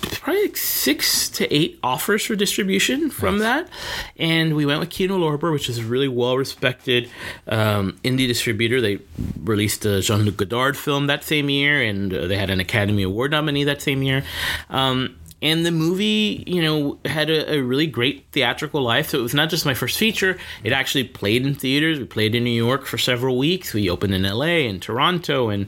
probably 0.06 0.42
like 0.42 0.56
six 0.56 1.28
to 1.30 1.52
eight 1.54 1.78
offers 1.82 2.24
for 2.24 2.34
distribution 2.36 3.10
from 3.10 3.38
that. 3.38 3.68
And 4.16 4.56
we 4.56 4.66
went 4.66 4.80
with 4.80 4.90
Kino 4.90 5.18
Lorber, 5.18 5.52
which 5.52 5.68
is 5.68 5.78
a 5.78 5.84
really 5.84 6.08
well 6.08 6.36
respected 6.36 7.08
um, 7.46 7.98
indie 8.04 8.26
distributor. 8.26 8.80
They 8.80 8.98
released 9.42 9.84
a 9.84 10.00
Jean 10.00 10.22
Luc 10.22 10.36
Godard 10.36 10.76
film 10.76 11.06
that 11.06 11.24
same 11.24 11.48
year, 11.50 11.82
and 11.82 12.12
uh, 12.12 12.26
they 12.26 12.36
had 12.36 12.50
an 12.50 12.60
Academy 12.60 13.02
Award 13.02 13.30
nominee 13.30 13.64
that 13.64 13.82
same 13.82 14.02
year. 14.02 14.24
Um, 14.70 15.16
and 15.44 15.66
the 15.66 15.70
movie, 15.70 16.42
you 16.46 16.62
know, 16.62 16.98
had 17.04 17.28
a, 17.28 17.56
a 17.56 17.60
really 17.60 17.86
great 17.86 18.24
theatrical 18.32 18.80
life. 18.80 19.10
So 19.10 19.18
it 19.18 19.22
was 19.22 19.34
not 19.34 19.50
just 19.50 19.66
my 19.66 19.74
first 19.74 19.98
feature. 19.98 20.38
It 20.64 20.72
actually 20.72 21.04
played 21.04 21.46
in 21.46 21.54
theaters. 21.54 21.98
We 21.98 22.06
played 22.06 22.34
in 22.34 22.44
New 22.44 22.50
York 22.50 22.86
for 22.86 22.96
several 22.96 23.36
weeks. 23.36 23.74
We 23.74 23.90
opened 23.90 24.14
in 24.14 24.22
LA 24.22 24.64
and 24.66 24.80
Toronto 24.80 25.50
and 25.50 25.66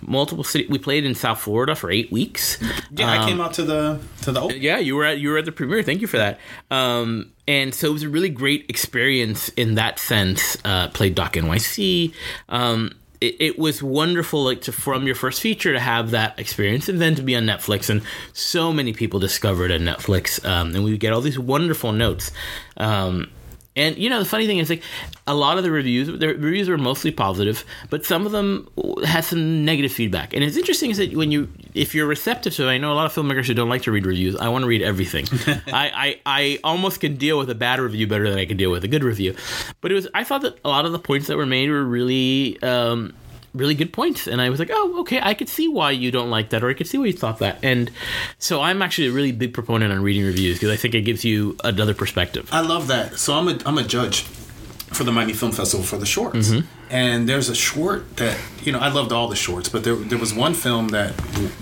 multiple 0.00 0.44
cities. 0.44 0.70
We 0.70 0.78
played 0.78 1.04
in 1.04 1.14
South 1.14 1.40
Florida 1.40 1.76
for 1.76 1.90
eight 1.90 2.10
weeks. 2.10 2.56
yeah, 2.90 3.10
I 3.10 3.28
came 3.28 3.38
out 3.38 3.52
to 3.54 3.64
the 3.64 4.00
to 4.22 4.32
the 4.32 4.40
open. 4.40 4.56
Yeah, 4.58 4.78
you 4.78 4.96
were 4.96 5.04
at 5.04 5.18
you 5.18 5.28
were 5.28 5.36
at 5.36 5.44
the 5.44 5.52
premiere. 5.52 5.82
Thank 5.82 6.00
you 6.00 6.06
for 6.06 6.16
that. 6.16 6.40
Um, 6.70 7.30
and 7.46 7.74
so 7.74 7.88
it 7.88 7.92
was 7.92 8.02
a 8.04 8.08
really 8.08 8.30
great 8.30 8.64
experience 8.70 9.50
in 9.50 9.74
that 9.74 9.98
sense. 9.98 10.56
Uh, 10.64 10.88
played 10.88 11.14
Doc 11.14 11.34
NYC. 11.34 12.14
Um, 12.48 12.92
it, 13.20 13.36
it 13.40 13.58
was 13.58 13.82
wonderful, 13.82 14.44
like 14.44 14.62
to 14.62 14.72
from 14.72 15.06
your 15.06 15.14
first 15.14 15.40
feature 15.40 15.72
to 15.72 15.80
have 15.80 16.12
that 16.12 16.38
experience, 16.38 16.88
and 16.88 17.00
then 17.00 17.14
to 17.16 17.22
be 17.22 17.36
on 17.36 17.44
Netflix. 17.44 17.90
And 17.90 18.02
so 18.32 18.72
many 18.72 18.92
people 18.92 19.20
discovered 19.20 19.70
on 19.70 19.80
Netflix, 19.80 20.44
um, 20.44 20.74
and 20.74 20.84
we 20.84 20.96
get 20.98 21.12
all 21.12 21.20
these 21.20 21.38
wonderful 21.38 21.92
notes. 21.92 22.30
Um, 22.76 23.30
and 23.78 23.96
you 23.96 24.10
know 24.10 24.18
the 24.18 24.24
funny 24.24 24.46
thing 24.46 24.58
is 24.58 24.68
like 24.68 24.82
a 25.26 25.34
lot 25.34 25.56
of 25.56 25.64
the 25.64 25.70
reviews 25.70 26.06
the 26.06 26.28
reviews 26.28 26.68
were 26.68 26.76
mostly 26.76 27.10
positive 27.10 27.64
but 27.90 28.04
some 28.04 28.26
of 28.26 28.32
them 28.32 28.68
had 29.04 29.24
some 29.24 29.64
negative 29.64 29.92
feedback. 29.92 30.34
And 30.34 30.42
it's 30.44 30.56
interesting 30.56 30.90
is 30.90 30.98
that 30.98 31.14
when 31.14 31.30
you 31.30 31.48
if 31.74 31.94
you're 31.94 32.06
receptive 32.06 32.54
to 32.54 32.66
it 32.66 32.70
i 32.70 32.78
know 32.78 32.92
a 32.92 32.94
lot 32.94 33.06
of 33.06 33.12
filmmakers 33.12 33.46
who 33.46 33.54
don't 33.54 33.68
like 33.68 33.82
to 33.82 33.92
read 33.92 34.06
reviews. 34.06 34.36
I 34.36 34.48
want 34.48 34.62
to 34.62 34.68
read 34.68 34.82
everything. 34.82 35.26
I, 35.72 35.90
I 36.06 36.20
i 36.26 36.58
almost 36.64 37.00
can 37.00 37.16
deal 37.16 37.38
with 37.38 37.50
a 37.50 37.54
bad 37.54 37.80
review 37.80 38.06
better 38.06 38.28
than 38.28 38.38
i 38.38 38.46
can 38.46 38.56
deal 38.56 38.70
with 38.70 38.84
a 38.84 38.88
good 38.88 39.04
review. 39.04 39.34
But 39.80 39.92
it 39.92 39.94
was 39.94 40.08
i 40.14 40.24
thought 40.24 40.42
that 40.42 40.58
a 40.64 40.68
lot 40.68 40.84
of 40.84 40.92
the 40.92 40.98
points 40.98 41.26
that 41.28 41.36
were 41.36 41.46
made 41.46 41.70
were 41.70 41.84
really 41.84 42.60
um 42.62 43.14
really 43.54 43.74
good 43.74 43.92
points 43.92 44.26
and 44.26 44.40
i 44.40 44.50
was 44.50 44.58
like 44.58 44.70
oh 44.72 45.00
okay 45.00 45.20
i 45.22 45.34
could 45.34 45.48
see 45.48 45.68
why 45.68 45.90
you 45.90 46.10
don't 46.10 46.30
like 46.30 46.50
that 46.50 46.62
or 46.62 46.70
i 46.70 46.74
could 46.74 46.86
see 46.86 46.98
why 46.98 47.06
you 47.06 47.12
thought 47.12 47.38
that. 47.38 47.58
And 47.62 47.90
so 48.38 48.60
i'm 48.60 48.82
actually 48.82 49.08
a 49.08 49.12
really 49.12 49.32
big 49.32 49.54
proponent 49.54 49.92
on 49.92 50.02
reading 50.02 50.24
reviews 50.24 50.56
because 50.56 50.70
i 50.70 50.76
think 50.76 50.94
it 50.94 51.02
gives 51.02 51.24
you 51.24 51.56
another 51.64 51.94
perspective. 51.94 52.48
I 52.52 52.60
love 52.60 52.88
that. 52.88 53.18
So 53.18 53.34
I'm 53.34 53.48
a 53.48 53.58
I'm 53.66 53.78
a 53.78 53.84
judge 53.84 54.22
for 54.22 55.04
the 55.04 55.12
Miami 55.12 55.32
Film 55.32 55.52
Festival 55.52 55.84
for 55.84 55.98
the 55.98 56.06
shorts, 56.06 56.50
mm-hmm. 56.50 56.66
And 56.90 57.28
there's 57.28 57.48
a 57.48 57.54
short 57.54 58.16
that 58.16 58.38
you 58.62 58.72
know 58.72 58.78
I 58.78 58.88
loved 58.88 59.12
all 59.12 59.28
the 59.28 59.36
shorts, 59.36 59.68
but 59.68 59.84
there 59.84 59.94
there 59.94 60.18
was 60.18 60.32
one 60.34 60.54
film 60.54 60.88
that 60.88 61.12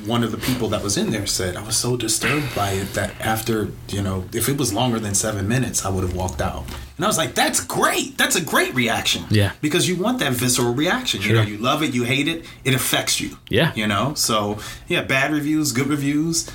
one 0.07 0.23
of 0.25 0.31
the 0.33 0.39
people 0.39 0.69
that 0.69 0.83
was 0.83 0.97
in 0.97 1.11
there 1.11 1.27
said 1.27 1.57
I 1.57 1.63
was 1.63 1.77
so 1.77 1.97
disturbed 1.97 2.55
by 2.55 2.71
it 2.73 2.93
that 2.95 3.13
after 3.21 3.71
you 3.89 4.03
know 4.03 4.25
if 4.33 4.49
it 4.49 4.57
was 4.59 4.73
longer 4.73 4.99
than 4.99 5.15
seven 5.15 5.49
minutes 5.49 5.85
I 5.85 5.91
would 5.91 6.05
have 6.05 6.15
walked 6.15 6.41
out, 6.41 6.65
and 6.97 7.05
I 7.05 7.09
was 7.09 7.19
like 7.19 7.35
that's 7.35 7.61
great, 7.61 8.17
that's 8.19 8.37
a 8.37 8.41
great 8.45 8.75
reaction, 8.75 9.25
Yeah. 9.31 9.53
because 9.61 9.89
you 9.89 9.97
want 9.97 10.19
that 10.21 10.33
visceral 10.33 10.75
reaction, 10.75 11.23
you 11.23 11.33
know 11.35 11.43
you 11.43 11.59
love 11.59 11.83
it, 11.83 11.95
you 11.95 12.05
hate 12.05 12.29
it, 12.29 12.45
it 12.65 12.75
affects 12.75 13.21
you, 13.21 13.39
Yeah. 13.49 13.73
you 13.75 13.87
know 13.87 14.15
so 14.15 14.59
yeah 14.89 15.03
bad 15.03 15.33
reviews, 15.33 15.73
good 15.73 15.89
reviews. 15.89 16.49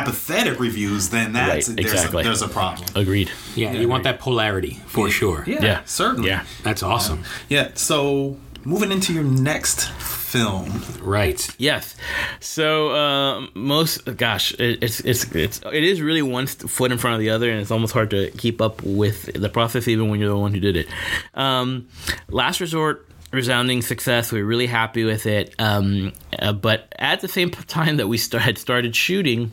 Apathetic 0.00 0.58
reviews, 0.60 1.08
then 1.10 1.32
that's 1.32 1.68
Right, 1.68 1.76
there's, 1.76 2.04
a, 2.04 2.08
there's 2.08 2.42
a 2.42 2.48
problem. 2.48 2.88
agreed 2.94 3.30
Yeah, 3.54 3.72
you 3.72 3.88
want 3.88 4.04
that 4.04 4.18
polarity 4.18 4.80
for 4.86 5.10
sure. 5.10 5.44
Yeah, 5.46 5.62
Yeah. 5.62 5.80
certainly. 5.84 6.28
Yeah. 6.28 6.44
That's 6.62 6.82
awesome. 6.82 7.22
Yeah. 7.48 7.70
So 7.74 8.36
moving 8.64 8.90
into 8.92 9.12
your 9.12 9.24
next 9.24 9.88
film. 9.90 10.82
Right. 11.00 11.46
Yes. 11.58 11.94
So 12.40 12.90
uh, 12.90 13.46
most, 13.54 14.04
gosh, 14.16 14.52
it, 14.54 14.82
it's 14.82 14.98
it's 15.00 15.24
it's 15.34 15.60
it 15.72 15.84
is 15.84 16.00
really 16.02 16.22
one 16.22 16.46
foot 16.48 16.90
in 16.90 16.98
front 16.98 17.14
of 17.14 17.20
the 17.20 17.30
other, 17.30 17.48
and 17.50 17.60
it's 17.60 17.70
almost 17.70 17.92
hard 17.92 18.10
to 18.10 18.30
keep 18.32 18.60
up 18.60 18.82
with 18.82 19.30
the 19.40 19.48
process, 19.48 19.86
even 19.86 20.08
when 20.10 20.18
you're 20.18 20.30
the 20.30 20.36
one 20.36 20.52
who 20.52 20.60
did 20.60 20.76
it. 20.76 20.88
Um, 21.34 21.88
Last 22.28 22.60
Resort. 22.60 23.06
Resounding 23.32 23.82
success. 23.82 24.30
We 24.30 24.42
are 24.42 24.44
really 24.44 24.68
happy 24.68 25.02
with 25.02 25.26
it. 25.26 25.56
Um, 25.58 26.12
uh, 26.38 26.52
but 26.52 26.92
at 26.96 27.20
the 27.20 27.26
same 27.26 27.50
time 27.78 27.96
that 27.96 28.06
we 28.06 28.16
start, 28.16 28.44
had 28.44 28.58
started 28.58 28.94
shooting, 28.94 29.50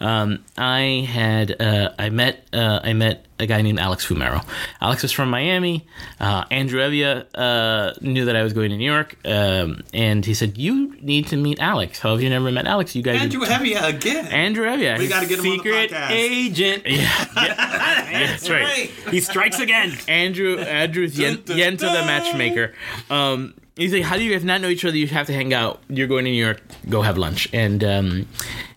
um, 0.00 0.44
I 0.56 1.06
had 1.08 1.60
uh, 1.60 1.90
I 1.98 2.10
met 2.10 2.46
uh, 2.52 2.80
I 2.82 2.92
met 2.92 3.26
a 3.38 3.46
guy 3.46 3.60
named 3.62 3.78
Alex 3.80 4.06
Fumero. 4.06 4.44
Alex 4.80 5.02
was 5.02 5.10
from 5.12 5.28
Miami. 5.30 5.86
Uh, 6.20 6.44
Andrew 6.50 6.80
Hevia 6.80 7.26
uh, 7.34 7.92
knew 8.00 8.26
that 8.26 8.36
I 8.36 8.42
was 8.42 8.52
going 8.52 8.70
to 8.70 8.76
New 8.76 8.90
York, 8.90 9.16
um, 9.24 9.82
and 9.92 10.24
he 10.24 10.34
said, 10.34 10.56
"You 10.58 10.96
need 11.00 11.26
to 11.28 11.36
meet 11.36 11.58
Alex. 11.60 11.98
How 11.98 12.10
have 12.12 12.22
you 12.22 12.30
never 12.30 12.50
met 12.52 12.66
Alex? 12.66 12.94
You 12.94 13.02
guys." 13.02 13.20
Andrew 13.20 13.40
would- 13.40 13.48
Hevia 13.48 13.88
again. 13.88 14.26
Andrew 14.26 14.64
Hevia. 14.66 14.98
We 14.98 15.08
gotta 15.08 15.26
get 15.26 15.38
him 15.40 15.46
on 15.46 15.50
the 15.50 15.56
secret 15.64 15.90
podcast. 15.90 16.10
agent. 16.10 16.82
Yeah, 16.86 17.00
yeah, 17.36 18.26
that's 18.28 18.48
right. 18.48 18.90
He 19.10 19.20
strikes 19.20 19.58
again. 19.58 19.92
Andrew 20.08 20.58
Andrew's 20.58 21.18
Yen, 21.18 21.42
dun, 21.44 21.56
Yenta 21.56 21.78
the 21.78 22.04
matchmaker. 22.06 22.72
Um, 23.10 23.54
he's 23.76 23.92
like, 23.92 24.02
how 24.02 24.16
do 24.16 24.24
you 24.24 24.32
guys 24.32 24.44
not 24.44 24.60
know 24.60 24.68
each 24.68 24.84
other? 24.84 24.96
You 24.96 25.06
have 25.08 25.26
to 25.26 25.32
hang 25.32 25.52
out. 25.52 25.80
You're 25.88 26.06
going 26.08 26.24
to 26.24 26.30
New 26.30 26.42
York. 26.42 26.60
Go 26.88 27.02
have 27.02 27.18
lunch. 27.18 27.48
And 27.52 27.82
um, 27.84 28.28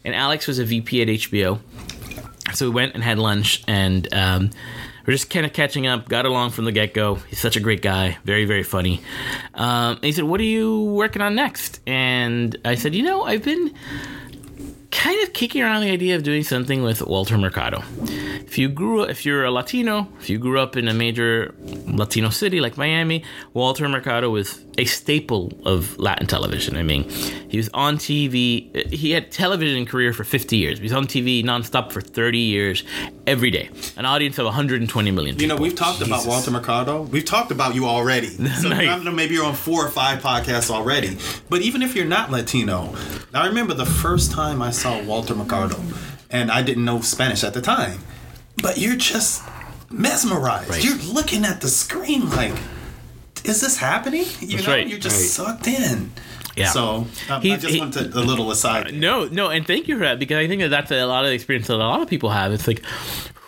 and 0.03 0.15
Alex 0.15 0.47
was 0.47 0.59
a 0.59 0.65
VP 0.65 1.01
at 1.01 1.07
HBO, 1.07 1.59
so 2.53 2.67
we 2.69 2.73
went 2.73 2.93
and 2.93 3.03
had 3.03 3.19
lunch, 3.19 3.63
and 3.67 4.11
um, 4.13 4.51
we're 5.05 5.13
just 5.13 5.29
kind 5.29 5.45
of 5.45 5.53
catching 5.53 5.87
up. 5.87 6.07
Got 6.07 6.25
along 6.25 6.51
from 6.51 6.65
the 6.65 6.71
get 6.71 6.93
go. 6.93 7.15
He's 7.15 7.39
such 7.39 7.55
a 7.55 7.59
great 7.59 7.81
guy. 7.81 8.17
Very 8.23 8.45
very 8.45 8.63
funny. 8.63 9.01
Um, 9.53 9.95
and 9.95 10.03
he 10.03 10.11
said, 10.11 10.25
"What 10.25 10.39
are 10.39 10.43
you 10.43 10.83
working 10.83 11.21
on 11.21 11.35
next?" 11.35 11.79
And 11.87 12.55
I 12.65 12.75
said, 12.75 12.95
"You 12.95 13.03
know, 13.03 13.23
I've 13.23 13.43
been." 13.43 13.73
Kind 14.95 15.21
of 15.23 15.33
kicking 15.33 15.61
around 15.61 15.81
the 15.81 15.91
idea 15.91 16.15
of 16.15 16.23
doing 16.23 16.43
something 16.43 16.81
with 16.81 17.01
Walter 17.01 17.37
Mercado. 17.37 17.83
If 18.47 18.57
you 18.57 18.69
grew 18.69 19.03
if 19.03 19.25
you're 19.25 19.43
a 19.43 19.51
Latino, 19.51 20.07
if 20.19 20.29
you 20.29 20.39
grew 20.39 20.59
up 20.59 20.77
in 20.77 20.87
a 20.87 20.93
major 20.93 21.53
Latino 21.85 22.29
city 22.29 22.61
like 22.61 22.77
Miami, 22.77 23.23
Walter 23.53 23.89
Mercado 23.89 24.29
was 24.29 24.63
a 24.77 24.85
staple 24.85 25.51
of 25.65 25.97
Latin 25.97 26.27
television. 26.27 26.77
I 26.77 26.83
mean, 26.83 27.09
he 27.49 27.57
was 27.57 27.69
on 27.73 27.97
TV. 27.97 28.91
He 28.93 29.11
had 29.11 29.23
a 29.23 29.27
television 29.27 29.85
career 29.85 30.13
for 30.13 30.23
50 30.23 30.57
years. 30.57 30.79
He 30.79 30.83
was 30.83 30.93
on 30.93 31.07
TV 31.07 31.43
nonstop 31.43 31.91
for 31.91 32.01
30 32.01 32.37
years 32.39 32.83
every 33.27 33.51
day. 33.51 33.69
An 33.97 34.05
audience 34.05 34.37
of 34.37 34.45
120 34.45 35.11
million. 35.11 35.39
You 35.39 35.47
know, 35.47 35.57
we've 35.57 35.75
talked 35.75 36.01
about 36.01 36.25
Walter 36.25 36.51
Mercado. 36.51 37.01
We've 37.01 37.25
talked 37.25 37.51
about 37.51 37.75
you 37.75 37.85
already. 37.85 38.27
So 38.55 38.69
Nice. 38.69 38.87
I 38.87 38.95
don't 38.95 39.03
know, 39.03 39.11
maybe 39.11 39.33
you're 39.35 39.45
on 39.45 39.53
four 39.53 39.85
or 39.85 39.89
five 39.89 40.21
podcasts 40.21 40.69
already. 40.71 41.17
But 41.49 41.61
even 41.61 41.81
if 41.81 41.95
you're 41.95 42.05
not 42.05 42.31
Latino, 42.31 42.95
I 43.37 43.47
remember 43.47 43.73
the 43.73 43.85
first 43.85 44.31
time 44.31 44.61
I 44.61 44.71
saw 44.71 45.01
Walter 45.03 45.35
Mercado, 45.35 45.77
and 46.29 46.51
I 46.51 46.61
didn't 46.61 46.85
know 46.85 47.01
Spanish 47.01 47.43
at 47.43 47.53
the 47.53 47.61
time. 47.61 47.99
But 48.61 48.77
you're 48.77 48.95
just 48.95 49.43
mesmerized. 49.89 50.69
Right. 50.69 50.83
You're 50.83 50.97
looking 51.13 51.45
at 51.45 51.61
the 51.61 51.67
screen 51.67 52.29
like, 52.31 52.53
is 53.43 53.61
this 53.61 53.77
happening? 53.77 54.25
You 54.39 54.57
That's 54.57 54.67
know, 54.67 54.73
right. 54.73 54.87
you're 54.87 54.99
just 54.99 55.17
Right. 55.39 55.47
sucked 55.47 55.67
in. 55.67 56.11
Yeah. 56.55 56.69
So 56.69 56.87
um, 56.95 57.09
I 57.29 57.39
He- 57.41 57.49
just 57.57 57.67
he- 57.67 57.79
wanted 57.79 58.13
a 58.15 58.21
little 58.21 58.49
aside. 58.49 58.93
No, 58.93 59.25
no, 59.25 59.49
and 59.49 59.67
thank 59.67 59.87
you 59.89 59.95
for 59.97 60.05
that 60.05 60.19
because 60.19 60.37
I 60.37 60.47
think 60.47 60.61
that 60.61 60.69
that's 60.69 60.89
a 60.91 61.03
lot 61.05 61.25
of 61.25 61.29
the 61.29 61.35
experience 61.35 61.67
that 61.67 61.75
a 61.75 61.77
lot 61.77 62.01
of 62.01 62.07
people 62.09 62.29
have. 62.29 62.53
It's 62.53 62.67
like, 62.67 62.81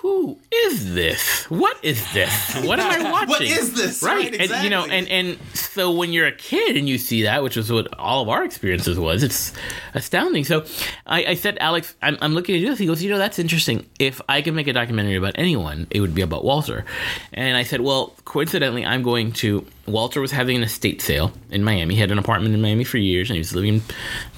who 0.07 0.37
is 0.53 0.93
this? 0.93 1.43
What 1.49 1.77
is 1.83 2.01
this? 2.13 2.55
What 2.63 2.79
am 2.79 3.05
I 3.05 3.11
watching? 3.11 3.29
What 3.29 3.41
is 3.41 3.73
this? 3.73 4.01
Right, 4.01 4.31
Right, 4.31 4.51
and 4.51 4.63
you 4.63 4.69
know, 4.69 4.85
and 4.85 5.07
and 5.09 5.37
so 5.53 5.91
when 5.91 6.13
you're 6.13 6.27
a 6.27 6.31
kid 6.31 6.77
and 6.77 6.87
you 6.87 6.97
see 6.97 7.23
that, 7.23 7.43
which 7.43 7.57
is 7.57 7.69
what 7.71 7.93
all 7.99 8.21
of 8.23 8.29
our 8.29 8.43
experiences 8.45 8.97
was, 8.97 9.21
it's 9.21 9.51
astounding. 9.93 10.45
So 10.45 10.65
I, 11.05 11.25
I 11.25 11.33
said, 11.35 11.57
Alex, 11.59 11.93
I'm, 12.01 12.17
I'm 12.21 12.33
looking 12.33 12.55
at 12.55 12.61
this. 12.69 12.79
He 12.79 12.85
goes, 12.85 13.03
you 13.03 13.09
know, 13.09 13.17
that's 13.17 13.37
interesting. 13.37 13.85
If 13.99 14.21
I 14.29 14.41
could 14.41 14.53
make 14.53 14.67
a 14.67 14.73
documentary 14.73 15.17
about 15.17 15.33
anyone, 15.35 15.87
it 15.91 15.99
would 15.99 16.15
be 16.15 16.21
about 16.21 16.43
Walter. 16.45 16.85
And 17.33 17.57
I 17.57 17.63
said, 17.63 17.81
well, 17.81 18.13
coincidentally, 18.25 18.85
I'm 18.85 19.03
going 19.03 19.33
to. 19.33 19.65
Walter 19.87 20.19
was 20.19 20.31
having 20.31 20.57
an 20.57 20.63
estate 20.63 21.01
sale 21.01 21.31
in 21.49 21.63
Miami. 21.63 21.95
He 21.95 22.01
had 22.01 22.11
an 22.11 22.19
apartment 22.19 22.53
in 22.53 22.61
Miami 22.61 22.83
for 22.83 22.97
years, 22.97 23.29
and 23.29 23.35
he 23.35 23.39
was 23.39 23.55
living. 23.55 23.81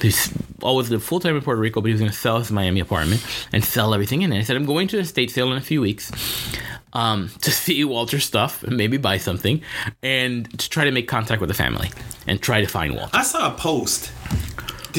He's 0.02 0.32
always 0.62 0.90
lived 0.92 1.04
full 1.04 1.20
time 1.20 1.36
in 1.36 1.42
Puerto 1.42 1.60
Rico, 1.60 1.82
but 1.82 1.88
he 1.88 1.94
was 1.94 2.02
going 2.02 2.12
to 2.12 2.18
sell 2.18 2.38
his 2.38 2.52
Miami 2.52 2.80
apartment 2.80 3.26
and 3.52 3.64
sell 3.64 3.94
everything 3.94 4.22
in 4.22 4.32
it. 4.32 4.40
I 4.40 4.44
said, 4.44 4.56
I'm 4.56 4.66
going 4.66 4.88
to 4.90 4.98
an 4.98 5.04
estate 5.04 5.32
sale 5.32 5.52
in 5.52 5.58
a 5.58 5.62
few 5.62 5.82
weeks 5.82 6.12
um, 6.94 7.30
to 7.42 7.52
see 7.52 7.84
Walter's 7.84 8.26
stuff 8.26 8.64
and 8.64 8.78
maybe 8.78 8.98
buy 8.98 9.18
something, 9.18 9.62
and 10.04 10.58
to 10.60 10.70
try 10.70 10.86
to 10.86 10.92
make 10.92 11.08
contact 11.08 11.42
with 11.42 11.50
the 11.50 11.56
family 11.56 11.90
and 12.28 12.42
try 12.42 12.62
to 12.62 12.68
find 12.68 12.96
Walter. 12.96 13.18
I 13.18 13.24
saw 13.24 13.54
a 13.54 13.58
post. 13.58 14.12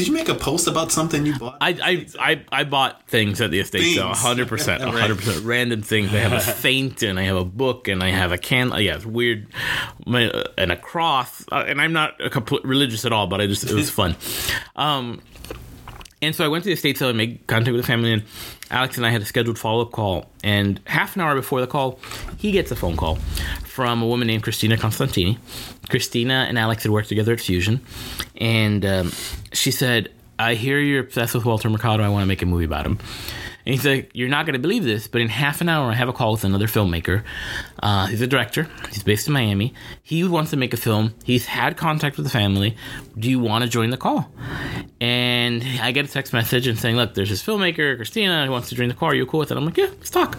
Did 0.01 0.09
you 0.09 0.15
make 0.15 0.31
a 0.31 0.35
post 0.35 0.67
about 0.67 0.91
something 0.91 1.27
you 1.27 1.39
bought? 1.39 1.59
I, 1.61 2.07
I, 2.19 2.31
I, 2.33 2.45
I 2.51 2.65
bought 2.65 3.07
things 3.07 3.39
at 3.43 3.51
the 3.51 3.61
estate 3.61 3.97
sale, 3.97 4.15
hundred 4.15 4.49
percent, 4.49 4.83
hundred 4.83 5.19
percent, 5.19 5.45
random 5.45 5.83
things. 5.83 6.09
I 6.15 6.21
have 6.21 6.33
a 6.33 6.41
saint, 6.63 7.03
and 7.03 7.21
I 7.21 7.25
have 7.25 7.37
a 7.37 7.45
book, 7.45 7.87
and 7.87 8.03
I 8.03 8.09
have 8.09 8.33
a 8.33 8.39
can. 8.39 8.71
Yeah, 8.81 8.97
it's 8.97 9.05
weird, 9.05 9.49
my, 10.07 10.31
uh, 10.31 10.45
and 10.57 10.73
a 10.73 10.77
cross. 10.77 11.45
Uh, 11.53 11.67
and 11.69 11.83
I'm 11.83 11.93
not 11.93 12.19
a 12.19 12.31
complete 12.31 12.65
religious 12.65 13.05
at 13.05 13.13
all, 13.13 13.27
but 13.27 13.43
I 13.43 13.47
just 13.47 13.63
it 13.65 13.75
was 13.75 13.91
fun. 14.01 14.17
Um, 14.75 15.21
and 16.23 16.35
so 16.35 16.47
I 16.47 16.49
went 16.49 16.65
to 16.65 16.69
the 16.69 16.75
estate 16.75 16.97
sale 16.97 17.11
and 17.11 17.19
made 17.19 17.47
contact 17.47 17.75
with 17.75 17.83
the 17.83 17.87
family, 17.87 18.15
and 18.15 18.23
Alex 18.71 18.97
and 18.97 19.05
I 19.05 19.11
had 19.11 19.21
a 19.21 19.27
scheduled 19.27 19.59
follow 19.59 19.83
up 19.83 19.93
call. 19.93 20.31
And 20.43 20.81
half 20.87 21.15
an 21.15 21.21
hour 21.21 21.35
before 21.35 21.61
the 21.61 21.67
call, 21.67 21.99
he 22.39 22.53
gets 22.53 22.71
a 22.71 22.77
phone 22.77 22.97
call 22.97 23.17
from 23.67 24.01
a 24.01 24.07
woman 24.07 24.29
named 24.29 24.45
Cristina 24.45 24.79
Costantini. 24.79 25.37
Cristina 25.91 26.47
and 26.49 26.59
Alex 26.59 26.83
had 26.85 26.93
worked 26.93 27.09
together 27.09 27.33
at 27.33 27.41
Fusion, 27.41 27.81
and 28.37 28.85
um, 28.87 29.13
she 29.53 29.71
said, 29.71 30.11
"I 30.39 30.55
hear 30.55 30.79
you're 30.79 31.01
obsessed 31.01 31.35
with 31.35 31.45
Walter 31.45 31.69
Mercado. 31.69 32.03
I 32.03 32.09
want 32.09 32.23
to 32.23 32.27
make 32.27 32.43
a 32.43 32.47
movie 32.47 32.65
about 32.65 32.87
him." 32.87 32.99
And 33.67 33.75
he's 33.75 33.85
like, 33.85 34.11
"You're 34.15 34.31
not 34.31 34.47
going 34.47 34.55
to 34.55 34.59
believe 34.59 34.85
this, 34.85 35.07
but 35.07 35.21
in 35.21 35.29
half 35.29 35.61
an 35.61 35.69
hour, 35.69 35.91
I 35.91 35.95
have 35.95 36.09
a 36.09 36.15
call 36.15 36.33
with 36.33 36.45
another 36.45 36.67
filmmaker. 36.67 37.25
Uh, 37.83 38.07
he's 38.07 38.23
a 38.23 38.27
director. 38.27 38.67
He's 38.89 39.03
based 39.03 39.27
in 39.27 39.35
Miami. 39.35 39.75
He 40.03 40.25
wants 40.25 40.51
to 40.53 40.57
make 40.57 40.73
a 40.73 40.79
film. 40.79 41.13
He's 41.25 41.45
had 41.45 41.77
contact 41.77 42.17
with 42.17 42.25
the 42.25 42.31
family. 42.31 42.77
Do 43.19 43.29
you 43.29 43.39
want 43.39 43.65
to 43.65 43.71
join 43.71 43.91
the 43.91 43.99
call?" 43.99 44.33
And 45.01 45.63
I 45.83 45.93
get 45.93 46.07
a 46.07 46.09
text 46.09 46.33
message 46.33 46.67
and 46.67 46.79
saying, 46.79 46.97
"Look, 46.97 47.15
there's 47.15 47.29
this 47.29 47.43
filmmaker, 47.43 47.97
Cristina, 47.97 48.47
who 48.47 48.53
wants 48.53 48.71
to 48.71 48.75
join 48.75 48.89
the 48.89 48.95
call. 48.95 49.11
Are 49.11 49.15
you 49.15 49.27
cool 49.27 49.41
with 49.41 49.51
it?" 49.51 49.57
I'm 49.59 49.67
like, 49.67 49.77
"Yeah, 49.77 49.87
let's 49.87 50.11
talk." 50.11 50.39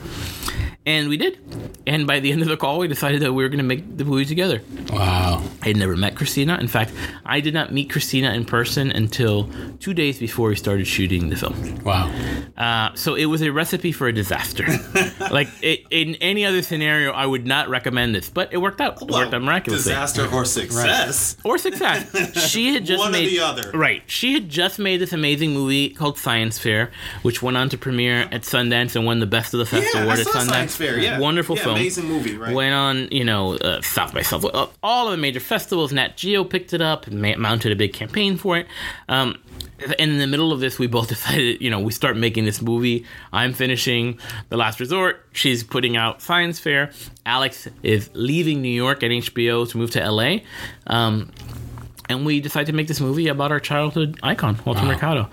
And 0.84 1.10
we 1.10 1.18
did. 1.18 1.38
And 1.86 2.08
by 2.08 2.20
the 2.20 2.32
end 2.32 2.42
of 2.42 2.48
the 2.48 2.58
call, 2.58 2.80
we 2.80 2.88
decided 2.88 3.22
that 3.22 3.34
we 3.34 3.44
were 3.44 3.50
going 3.50 3.60
to 3.60 3.64
make 3.64 3.98
the 3.98 4.04
movie 4.04 4.26
together. 4.26 4.62
Wow. 4.92 5.44
I 5.62 5.68
had 5.68 5.78
never 5.78 5.96
met 5.96 6.16
Cristina. 6.16 6.58
In 6.58 6.68
fact, 6.68 6.92
I 7.24 7.40
did 7.40 7.54
not 7.54 7.72
meet 7.72 7.92
Cristina 7.92 8.34
in 8.34 8.46
person 8.46 8.90
until 8.92 9.48
two 9.80 9.94
days 9.94 10.18
before 10.18 10.50
we 10.50 10.56
started 10.56 10.88
shooting 10.88 11.30
the 11.30 11.36
film. 11.36 11.84
Wow. 11.84 12.12
Uh, 12.58 12.96
so 12.96 13.14
it 13.14 13.26
was 13.26 13.44
a 13.44 13.52
recipe 13.52 13.92
for 13.92 14.08
a 14.08 14.14
disaster. 14.14 14.66
like 15.32 15.50
it, 15.62 15.82
in 15.92 16.16
any 16.16 16.46
other 16.46 16.64
scenario, 16.64 17.12
I 17.12 17.28
would 17.28 17.46
not 17.46 17.70
recommend 17.70 18.16
this, 18.16 18.30
but 18.30 18.52
it 18.52 18.58
worked 18.58 18.82
out. 18.82 19.00
It 19.04 19.08
worked 19.12 19.34
out 19.36 19.42
miraculously. 19.44 19.92
Disaster 19.92 20.28
or 20.34 20.46
success. 20.46 21.38
Or 21.44 21.60
success. 21.60 22.50
She 22.50 22.74
had 22.74 22.86
just 22.86 23.00
One 23.00 23.10
or 23.10 23.12
made 23.12 23.30
the 23.30 23.40
other. 23.42 23.70
Right. 23.72 24.02
She 24.08 24.34
had 24.34 24.50
just 24.50 24.80
made 24.80 24.98
this 24.98 25.14
amazing 25.14 25.52
movie 25.54 25.90
called 25.90 26.18
Science 26.18 26.58
Fair, 26.58 26.90
which 27.22 27.44
went 27.44 27.56
on 27.56 27.70
to 27.70 27.78
premiere 27.78 28.22
at 28.32 28.42
Sundance 28.42 28.96
and 28.96 29.06
won 29.06 29.20
the 29.20 29.28
Best 29.28 29.54
of 29.54 29.60
the 29.60 29.66
Fest 29.66 29.88
Yeah, 29.94 30.04
award 30.04 30.18
I 30.18 30.22
at 30.22 30.28
Sundance. 30.28 30.50
Science 30.50 30.71
Fair, 30.76 30.98
yeah. 31.00 31.20
Wonderful 31.20 31.56
Yeah, 31.58 31.64
film. 31.64 31.76
amazing 31.76 32.06
movie, 32.06 32.38
right. 32.38 32.54
Went 32.54 32.74
on, 32.74 33.08
you 33.12 33.24
know, 33.24 33.56
uh, 33.56 33.82
South 33.82 34.14
by 34.14 34.22
South, 34.22 34.46
uh, 34.46 34.68
all 34.84 35.08
of 35.08 35.12
the 35.12 35.18
major 35.18 35.40
festivals. 35.40 35.92
Nat 35.94 36.18
Geo 36.18 36.44
picked 36.44 36.74
it 36.74 36.82
up 36.82 37.08
and 37.08 37.22
ma- 37.22 37.36
mounted 37.38 37.72
a 37.72 37.76
big 37.76 37.94
campaign 37.94 38.38
for 38.38 38.58
it. 38.58 38.68
Um, 39.10 39.38
and 40.00 40.12
in 40.12 40.18
the 40.20 40.28
middle 40.28 40.52
of 40.52 40.60
this, 40.60 40.78
we 40.78 40.88
both 40.88 41.08
decided, 41.16 41.62
you 41.62 41.70
know, 41.70 41.80
we 41.80 41.92
start 41.92 42.16
making 42.18 42.46
this 42.46 42.62
movie. 42.62 43.06
I'm 43.34 43.54
finishing 43.54 44.20
The 44.50 44.58
Last 44.58 44.80
Resort. 44.80 45.26
She's 45.34 45.64
putting 45.64 45.98
out 45.98 46.22
Science 46.22 46.60
Fair. 46.60 46.92
Alex 47.26 47.68
is 47.84 48.10
leaving 48.14 48.62
New 48.62 48.70
York 48.70 49.04
at 49.04 49.10
HBO 49.12 49.70
to 49.70 49.78
move 49.78 49.92
to 49.92 50.10
LA. 50.12 50.38
Um, 50.88 51.32
and 52.12 52.26
we 52.26 52.40
decided 52.42 52.68
to 52.68 52.74
make 52.74 52.88
this 52.88 53.00
movie 53.00 53.28
about 53.28 53.52
our 53.52 53.60
childhood 53.60 54.20
icon, 54.22 54.60
Walter 54.66 54.84
Mercado. 54.84 55.30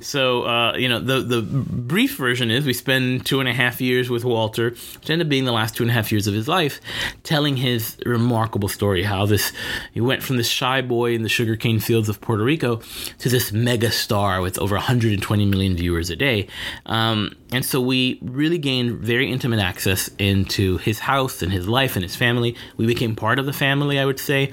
So, 0.00 0.44
uh, 0.44 0.76
you 0.76 0.88
know, 0.88 0.98
the 0.98 1.20
the 1.20 1.42
brief 1.42 2.16
version 2.16 2.50
is 2.50 2.64
we 2.64 2.72
spend 2.72 3.26
two 3.26 3.40
and 3.40 3.48
a 3.48 3.52
half 3.52 3.80
years 3.80 4.10
with 4.10 4.24
Walter, 4.24 4.70
which 4.70 5.10
ended 5.10 5.26
up 5.26 5.30
being 5.30 5.44
the 5.44 5.52
last 5.52 5.76
two 5.76 5.82
and 5.82 5.90
a 5.90 5.94
half 5.94 6.10
years 6.10 6.26
of 6.26 6.34
his 6.34 6.48
life, 6.48 6.80
telling 7.22 7.56
his 7.56 7.96
remarkable 8.06 8.68
story. 8.68 9.02
How 9.02 9.26
this 9.26 9.52
he 9.92 10.00
went 10.00 10.22
from 10.22 10.36
this 10.36 10.48
shy 10.48 10.80
boy 10.80 11.14
in 11.14 11.22
the 11.22 11.28
sugarcane 11.28 11.78
fields 11.78 12.08
of 12.08 12.20
Puerto 12.20 12.42
Rico 12.42 12.80
to 13.18 13.28
this 13.28 13.52
mega 13.52 13.90
star 13.90 14.40
with 14.40 14.58
over 14.58 14.74
120 14.74 15.46
million 15.46 15.76
viewers 15.76 16.10
a 16.10 16.16
day. 16.16 16.48
Um, 16.86 17.36
and 17.52 17.64
so 17.64 17.80
we 17.80 18.18
really 18.22 18.58
gained 18.58 18.98
very 19.00 19.30
intimate 19.30 19.60
access 19.60 20.10
into 20.18 20.78
his 20.78 20.98
house 20.98 21.42
and 21.42 21.52
his 21.52 21.68
life 21.68 21.96
and 21.96 22.02
his 22.02 22.16
family. 22.16 22.56
We 22.78 22.86
became 22.86 23.14
part 23.14 23.38
of 23.38 23.44
the 23.44 23.52
family, 23.52 23.98
I 23.98 24.06
would 24.06 24.18
say, 24.18 24.52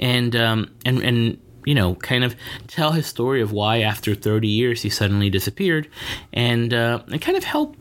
and 0.00 0.34
um, 0.34 0.70
and 0.84 1.02
and 1.02 1.17
you 1.68 1.74
know, 1.74 1.96
kind 1.96 2.24
of 2.24 2.34
tell 2.66 2.92
his 2.92 3.06
story 3.06 3.42
of 3.42 3.52
why 3.52 3.80
after 3.80 4.14
30 4.14 4.48
years 4.48 4.80
he 4.80 4.88
suddenly 4.88 5.28
disappeared, 5.28 5.86
and 6.32 6.72
uh, 6.72 7.02
and 7.08 7.20
kind 7.20 7.36
of 7.36 7.44
help 7.44 7.76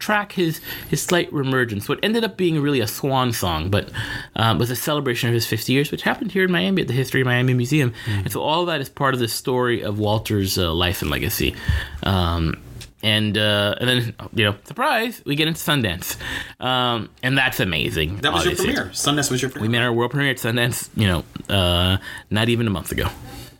track 0.00 0.32
his 0.32 0.60
his 0.88 1.00
slight 1.00 1.30
reemergence. 1.30 1.88
What 1.88 2.00
ended 2.02 2.24
up 2.24 2.36
being 2.36 2.60
really 2.60 2.80
a 2.80 2.86
swan 2.88 3.32
song, 3.32 3.70
but 3.70 3.90
um, 4.34 4.58
was 4.58 4.72
a 4.72 4.76
celebration 4.76 5.28
of 5.28 5.34
his 5.34 5.46
50 5.46 5.72
years, 5.72 5.92
which 5.92 6.02
happened 6.02 6.32
here 6.32 6.44
in 6.44 6.50
Miami 6.50 6.82
at 6.82 6.88
the 6.88 6.94
History 6.94 7.20
of 7.20 7.26
Miami 7.26 7.54
Museum. 7.54 7.92
And 8.06 8.32
so 8.32 8.40
all 8.40 8.62
of 8.62 8.66
that 8.66 8.80
is 8.80 8.88
part 8.88 9.14
of 9.14 9.20
the 9.20 9.28
story 9.28 9.82
of 9.82 9.98
Walter's 10.00 10.58
uh, 10.58 10.72
life 10.74 11.02
and 11.02 11.10
legacy. 11.10 11.54
Um, 12.02 12.60
and 13.02 13.36
uh, 13.38 13.74
and 13.80 13.88
then 13.88 14.14
you 14.34 14.44
know, 14.44 14.56
surprise, 14.64 15.22
we 15.24 15.36
get 15.36 15.48
into 15.48 15.60
Sundance, 15.60 16.16
um, 16.60 17.08
and 17.22 17.36
that's 17.38 17.60
amazing. 17.60 18.16
That 18.18 18.32
was 18.32 18.42
obviously. 18.42 18.66
your 18.68 18.74
premiere. 18.76 18.92
Sundance 18.92 19.30
was 19.30 19.40
your 19.42 19.50
premiere. 19.50 19.68
We 19.68 19.72
made 19.72 19.82
our 19.84 19.92
world 19.92 20.10
premiere 20.10 20.30
at 20.32 20.38
Sundance, 20.38 20.88
you 20.96 21.06
know, 21.06 21.24
uh, 21.48 21.98
not 22.30 22.48
even 22.48 22.66
a 22.66 22.70
month 22.70 22.90
ago, 22.92 23.08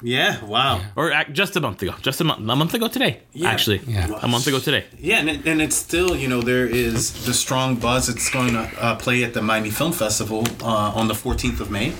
yeah. 0.02 0.44
Wow. 0.44 0.80
or 0.96 1.12
ac- 1.12 1.32
just 1.32 1.56
a 1.56 1.60
month 1.60 1.82
ago, 1.82 1.94
just 2.02 2.20
a 2.20 2.24
month, 2.24 2.40
a 2.40 2.56
month 2.56 2.74
ago 2.74 2.88
today, 2.88 3.20
Yeah. 3.32 3.50
actually, 3.50 3.80
Yeah. 3.86 4.08
a 4.22 4.28
month 4.28 4.46
ago 4.46 4.58
today. 4.58 4.84
Yeah, 4.98 5.18
and, 5.20 5.30
it, 5.30 5.46
and 5.46 5.60
it's 5.62 5.76
still, 5.76 6.16
you 6.16 6.28
know, 6.28 6.40
there 6.42 6.66
is 6.66 7.24
the 7.26 7.34
strong 7.34 7.76
buzz. 7.76 8.08
It's 8.08 8.30
going 8.30 8.52
to 8.54 8.70
uh, 8.80 8.94
play 8.96 9.22
at 9.24 9.34
the 9.34 9.42
Miami 9.42 9.70
Film 9.70 9.92
Festival 9.92 10.44
uh, 10.62 10.66
on 10.94 11.08
the 11.08 11.14
14th 11.14 11.60
of 11.60 11.70
May. 11.70 11.92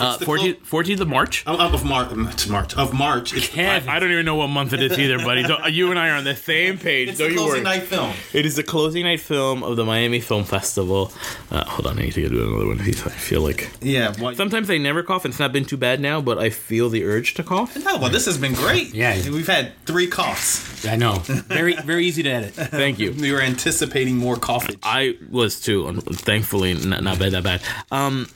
Uh, 0.00 0.16
the 0.16 0.24
14th, 0.26 0.58
14th 0.66 1.00
of 1.00 1.08
March. 1.08 1.44
Oh, 1.46 1.56
of 1.58 1.84
March, 1.84 2.48
March 2.48 2.76
of 2.76 2.92
March. 2.94 3.34
It's 3.34 3.48
the, 3.50 3.62
I, 3.66 3.96
I 3.96 3.98
don't 3.98 4.10
even 4.12 4.24
know 4.24 4.36
what 4.36 4.48
month 4.48 4.72
it 4.72 4.82
is 4.82 4.98
either, 4.98 5.18
buddy. 5.18 5.42
Don't- 5.42 5.72
you 5.72 5.90
and 5.90 5.98
I 5.98 6.10
are 6.10 6.16
on 6.16 6.24
the 6.24 6.36
same 6.36 6.78
page. 6.88 7.08
it's 7.10 7.18
don't 7.18 7.28
the 7.28 7.34
you 7.34 7.38
closing 7.40 7.64
worry. 7.64 7.78
night 7.78 7.82
film. 7.84 8.12
It 8.32 8.46
is 8.46 8.56
the 8.56 8.62
closing 8.62 9.04
night 9.04 9.20
film 9.20 9.62
of 9.62 9.76
the 9.76 9.84
Miami 9.84 10.20
Film 10.20 10.44
Festival. 10.44 11.12
Uh, 11.50 11.64
hold 11.64 11.86
on, 11.86 11.98
I 11.98 12.02
need 12.02 12.12
to 12.14 12.28
do 12.28 12.42
another 12.48 12.66
one. 12.66 12.80
I 12.80 12.90
feel 12.92 13.40
like 13.40 13.70
Yeah. 13.80 14.14
Well, 14.20 14.34
sometimes 14.34 14.70
I 14.70 14.78
never 14.78 15.02
cough, 15.02 15.24
and 15.24 15.32
it's 15.32 15.40
not 15.40 15.52
been 15.52 15.64
too 15.64 15.76
bad 15.76 16.00
now, 16.00 16.20
but 16.20 16.38
I 16.38 16.50
feel 16.50 16.88
the 16.88 17.04
urge 17.04 17.34
to 17.34 17.42
cough. 17.42 17.76
no, 17.84 17.98
well, 17.98 18.10
this 18.10 18.26
has 18.26 18.38
been 18.38 18.54
great. 18.54 18.94
Yeah. 18.98 19.16
We've 19.30 19.46
had 19.46 19.72
three 19.86 20.06
coughs. 20.06 20.84
I 20.86 20.96
know. 20.96 21.14
Very 21.24 21.74
very 21.74 22.06
easy 22.06 22.22
to 22.22 22.30
edit. 22.30 22.54
Thank 22.54 22.98
you. 22.98 23.12
We 23.12 23.32
were 23.32 23.40
anticipating 23.40 24.16
more 24.16 24.36
coughage. 24.36 24.78
I 24.82 25.16
was 25.30 25.60
too. 25.60 25.92
Thankfully, 26.00 26.74
not, 26.74 27.02
not 27.02 27.18
bad 27.18 27.32
that 27.32 27.42
bad. 27.44 27.62
Um, 27.90 28.26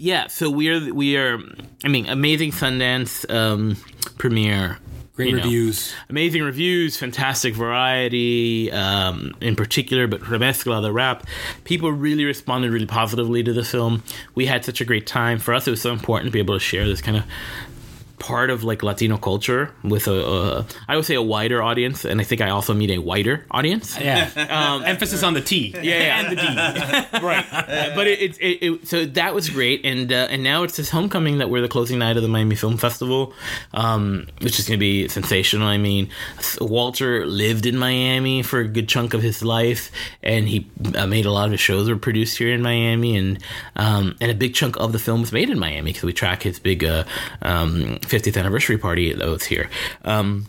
yeah. 0.00 0.26
So 0.28 0.50
we 0.50 0.70
are 0.70 0.92
we 0.92 1.16
are. 1.16 1.38
I 1.84 1.88
mean, 1.88 2.08
amazing 2.08 2.52
Sundance 2.52 3.30
um, 3.32 3.76
premiere. 4.18 4.78
Great 5.14 5.30
you 5.30 5.36
know. 5.36 5.42
reviews. 5.42 5.92
amazing 6.08 6.42
reviews, 6.42 6.96
fantastic 6.96 7.54
variety, 7.54 8.72
um, 8.72 9.34
in 9.42 9.54
particular, 9.54 10.06
but 10.06 10.22
Remezcla, 10.22 10.80
the 10.80 10.92
Wrap, 10.92 11.26
people 11.64 11.92
really 11.92 12.24
responded 12.24 12.70
really 12.70 12.86
positively 12.86 13.42
to 13.42 13.52
the 13.52 13.64
film. 13.64 14.02
We 14.34 14.46
had 14.46 14.64
such 14.64 14.80
a 14.80 14.84
great 14.86 15.06
time. 15.06 15.38
For 15.38 15.52
us, 15.52 15.66
it 15.66 15.72
was 15.72 15.82
so 15.82 15.92
important 15.92 16.28
to 16.28 16.32
be 16.32 16.38
able 16.38 16.54
to 16.54 16.60
share 16.60 16.86
this 16.86 17.02
kind 17.02 17.18
of 17.18 17.24
part 18.20 18.50
of 18.50 18.62
like 18.62 18.84
Latino 18.84 19.16
culture 19.16 19.72
with 19.82 20.06
a, 20.06 20.12
a 20.12 20.66
I 20.86 20.94
would 20.94 21.04
say 21.04 21.16
a 21.16 21.22
wider 21.22 21.60
audience, 21.60 22.04
and 22.04 22.20
I 22.20 22.24
think 22.24 22.40
I 22.40 22.50
also 22.50 22.72
meet 22.72 22.90
a 22.90 22.98
wider 22.98 23.44
audience. 23.50 23.98
Yeah. 23.98 24.30
Um, 24.60 24.82
emphasis 24.82 25.22
on 25.22 25.34
the 25.34 25.40
T. 25.40 25.72
Yeah, 25.74 25.82
yeah. 25.82 26.20
And 26.20 26.32
the 26.32 26.36
D. 26.36 27.22
right. 27.24 27.46
Uh, 27.52 27.94
but 27.94 28.06
it, 28.06 28.20
it, 28.20 28.38
it, 28.38 28.64
it 28.64 28.88
so 28.88 29.04
that 29.04 29.34
was 29.34 29.48
great, 29.48 29.84
and 29.86 30.12
uh, 30.12 30.28
and 30.28 30.42
now 30.42 30.64
it's 30.64 30.76
this 30.76 30.90
homecoming 30.90 31.38
that 31.38 31.48
we're 31.48 31.62
the 31.62 31.68
closing 31.68 31.98
night 31.98 32.16
of 32.16 32.22
the 32.22 32.28
Miami 32.28 32.56
Film 32.56 32.76
Festival, 32.76 33.32
um, 33.72 34.26
which 34.40 34.58
is 34.58 34.68
going 34.68 34.78
to 34.78 34.80
be 34.80 35.08
sensational. 35.08 35.68
I 35.68 35.78
mean, 35.78 36.10
Walter 36.60 37.26
lived 37.26 37.64
in 37.64 37.78
Miami 37.78 38.42
for 38.42 38.60
a 38.60 38.68
good 38.68 38.88
chunk 38.88 39.14
of 39.14 39.22
his 39.22 39.42
life, 39.42 39.92
and 40.22 40.48
he 40.48 40.68
uh, 40.94 41.06
made 41.06 41.26
a 41.26 41.30
lot 41.30 41.46
of 41.46 41.52
his 41.52 41.60
shows 41.60 41.88
were 41.88 41.96
produced 41.96 42.36
here 42.38 42.52
in 42.52 42.60
Miami, 42.60 43.16
and 43.16 43.38
um, 43.76 44.16
and 44.20 44.30
a 44.30 44.34
big 44.34 44.54
chunk 44.54 44.76
of 44.76 44.92
the 44.92 44.98
film 44.98 45.20
was 45.20 45.32
made 45.32 45.48
in 45.48 45.58
Miami 45.58 45.90
because 45.92 46.04
we 46.04 46.12
track 46.12 46.42
his 46.42 46.58
big 46.58 46.84
uh, 46.84 47.04
um, 47.42 47.98
50th 48.10 48.36
anniversary 48.38 48.76
party 48.78 49.12
that 49.14 49.26
was 49.28 49.44
here. 49.44 49.70
Um, 50.04 50.46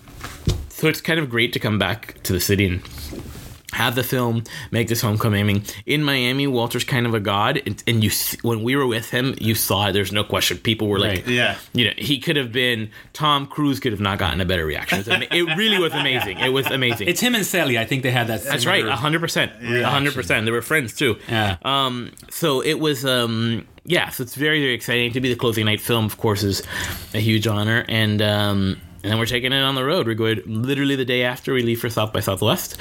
so 0.69 0.87
it's 0.87 1.01
kind 1.01 1.19
of 1.19 1.29
great 1.29 1.53
to 1.53 1.59
come 1.59 1.77
back 1.77 2.21
to 2.23 2.33
the 2.33 2.39
city 2.39 2.65
and 2.65 2.81
have 3.73 3.95
the 3.95 4.03
film 4.03 4.43
make 4.71 4.89
this 4.89 4.99
homecoming. 4.99 5.39
I 5.39 5.43
mean, 5.43 5.63
in 5.85 6.03
Miami, 6.03 6.45
Walter's 6.45 6.83
kind 6.83 7.05
of 7.05 7.13
a 7.13 7.21
god, 7.21 7.61
and, 7.65 7.81
and 7.87 8.03
you 8.03 8.09
see, 8.09 8.37
when 8.41 8.63
we 8.63 8.75
were 8.75 8.85
with 8.85 9.09
him, 9.11 9.33
you 9.39 9.55
saw 9.55 9.87
it. 9.87 9.93
There's 9.93 10.11
no 10.11 10.25
question. 10.25 10.57
People 10.57 10.87
were 10.89 10.99
like, 10.99 11.19
Right. 11.19 11.27
Yeah. 11.27 11.57
you 11.71 11.85
know, 11.85 11.93
he 11.97 12.19
could 12.19 12.35
have 12.35 12.51
been 12.51 12.89
Tom 13.13 13.47
Cruise. 13.47 13.79
Could 13.79 13.93
have 13.93 14.01
not 14.01 14.17
gotten 14.19 14.41
a 14.41 14.45
better 14.45 14.65
reaction. 14.65 14.99
It, 15.07 15.29
it 15.31 15.55
really 15.55 15.77
was 15.79 15.93
amazing. 15.93 16.39
It 16.39 16.49
was 16.49 16.65
amazing. 16.65 17.07
It's 17.07 17.21
him 17.21 17.33
and 17.33 17.45
Sally. 17.45 17.77
I 17.79 17.85
think 17.85 18.03
they 18.03 18.11
had 18.11 18.27
that. 18.27 18.43
That's 18.43 18.65
right, 18.65 18.85
hundred 18.85 19.21
percent, 19.21 19.53
hundred 19.85 20.13
percent. 20.15 20.45
They 20.45 20.51
were 20.51 20.61
friends 20.61 20.93
too. 20.93 21.17
Yeah. 21.29 21.55
Um. 21.63 22.11
So 22.29 22.61
it 22.61 22.79
was. 22.79 23.05
Um. 23.05 23.67
Yeah. 23.85 24.09
So 24.09 24.23
it's 24.23 24.35
very 24.35 24.61
very 24.61 24.73
exciting 24.73 25.11
to 25.13 25.21
be 25.21 25.29
the 25.29 25.35
closing 25.35 25.65
night 25.65 25.81
film. 25.81 26.05
Of 26.05 26.17
course, 26.17 26.43
is 26.43 26.63
a 27.13 27.19
huge 27.19 27.47
honor, 27.47 27.85
and 27.87 28.21
um. 28.21 28.81
And 29.03 29.11
then 29.11 29.17
we're 29.17 29.25
taking 29.25 29.51
it 29.51 29.63
on 29.63 29.73
the 29.73 29.83
road. 29.83 30.05
We're 30.05 30.13
going 30.13 30.43
literally 30.45 30.95
the 30.95 31.05
day 31.05 31.23
after 31.23 31.53
we 31.53 31.63
leave 31.63 31.81
for 31.81 31.89
South 31.89 32.13
by 32.13 32.19
Southwest, 32.19 32.77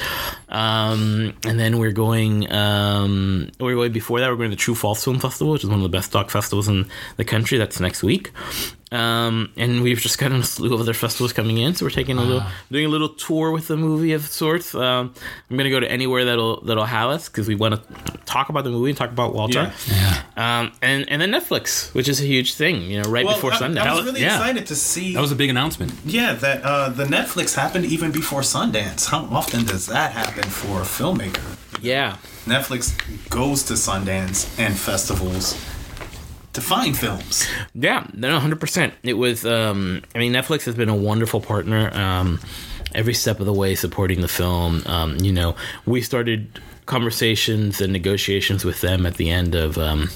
um, 0.51 1.33
and 1.47 1.59
then 1.59 1.79
we're 1.79 1.93
going. 1.93 2.53
Um, 2.53 3.51
we're 3.59 3.75
going 3.75 3.93
before 3.93 4.21
that. 4.21 4.29
We're 4.29 4.37
going 4.37 4.51
to 4.51 4.55
the 4.55 4.61
True 4.61 4.75
False 4.75 5.03
Film 5.03 5.19
Festival, 5.19 5.55
which 5.55 5.65
is 5.65 5.71
one 5.71 5.79
of 5.79 5.83
the 5.83 5.89
best 5.89 6.13
doc 6.13 6.29
festivals 6.29 6.69
in 6.69 6.91
the 7.17 7.25
country. 7.25 7.57
That's 7.57 7.81
next 7.81 8.03
week. 8.03 8.33
Um, 8.93 9.53
and 9.57 9.83
we've 9.83 10.01
just 10.01 10.19
got 10.19 10.33
a 10.33 10.43
slew 10.55 10.75
of 10.75 10.81
other 10.81 10.95
festivals 10.95 11.33
coming 11.33 11.59
in, 11.59 11.75
so 11.77 11.87
we're 11.87 11.91
taking 11.91 12.19
a 12.19 12.23
little, 12.23 12.43
doing 12.73 12.87
a 12.87 12.89
little 12.89 13.11
tour 13.11 13.53
with 13.53 13.69
the 13.69 13.77
movie 13.77 14.13
of 14.15 14.27
sorts. 14.27 14.75
Um, 14.75 15.15
I'm 15.49 15.57
gonna 15.57 15.71
go 15.71 15.79
to 15.79 15.89
anywhere 15.91 16.25
that'll 16.25 16.61
that'll 16.63 16.85
have 16.87 17.11
us 17.11 17.29
because 17.29 17.47
we 17.47 17.55
want 17.55 17.75
to 17.77 18.17
talk 18.27 18.49
about 18.49 18.65
the 18.65 18.71
movie 18.71 18.91
and 18.91 18.99
talk 18.99 19.11
about 19.11 19.33
Walter. 19.33 19.73
Yeah. 19.87 20.23
Um, 20.37 20.73
and 20.83 21.09
and 21.09 21.23
then 21.23 21.31
Netflix, 21.31 21.95
which 21.95 22.09
is 22.09 22.21
a 22.21 22.25
huge 22.25 22.55
thing, 22.55 22.83
you 22.83 23.01
know, 23.01 23.09
right 23.09 23.25
Well, 23.25 23.35
before 23.37 23.53
I, 23.53 23.59
Sundance. 23.59 23.79
I 23.79 23.95
was 23.95 24.05
really 24.07 24.23
Yeah. 24.23 24.37
excited 24.39 24.67
to 24.67 24.75
see. 24.75 25.15
That 25.15 25.21
was 25.21 25.31
a 25.33 25.37
big 25.37 25.51
announcement. 25.51 25.93
yeah, 26.05 26.33
that 26.35 26.63
uh, 26.65 26.89
the 26.89 27.05
Netflix 27.05 27.55
happened 27.55 27.85
even 27.85 28.11
before 28.11 28.41
Sundance. 28.41 29.07
How 29.11 29.21
often 29.31 29.65
does 29.67 29.87
that 29.87 30.13
happen 30.13 30.43
for 30.51 30.81
a 30.81 30.85
filmmaker? 30.85 31.57
yeah, 31.81 32.17
Netflix 32.45 32.93
goes 33.31 33.63
to 33.65 33.75
Sundance 33.75 34.59
and 34.59 34.77
festivals 34.77 35.55
to 36.53 36.61
find 36.61 36.97
films. 36.97 37.47
Yeah, 37.75 38.07
no, 38.15 38.39
hundred 38.39 38.61
percent. 38.61 38.95
It 39.03 39.15
was. 39.15 39.45
Um, 39.45 40.03
I 40.15 40.19
mean, 40.19 40.33
Netflix 40.33 40.65
has 40.65 40.75
been 40.75 40.89
a 40.89 40.97
wonderful 40.97 41.41
partner. 41.41 41.95
Um, 41.95 42.41
every 42.95 43.15
step 43.15 43.41
of 43.41 43.47
the 43.47 43.53
way, 43.53 43.75
supporting 43.75 44.21
the 44.21 44.29
film. 44.29 44.83
Um, 44.87 45.17
you 45.19 45.33
know, 45.33 45.55
we 45.87 46.01
started 46.03 46.61
conversations 46.87 47.81
and 47.81 47.93
negotiations 47.93 48.65
with 48.65 48.81
them 48.81 49.07
at 49.07 49.15
the 49.15 49.31
end 49.31 49.55
of. 49.55 49.79
Um, 49.79 50.09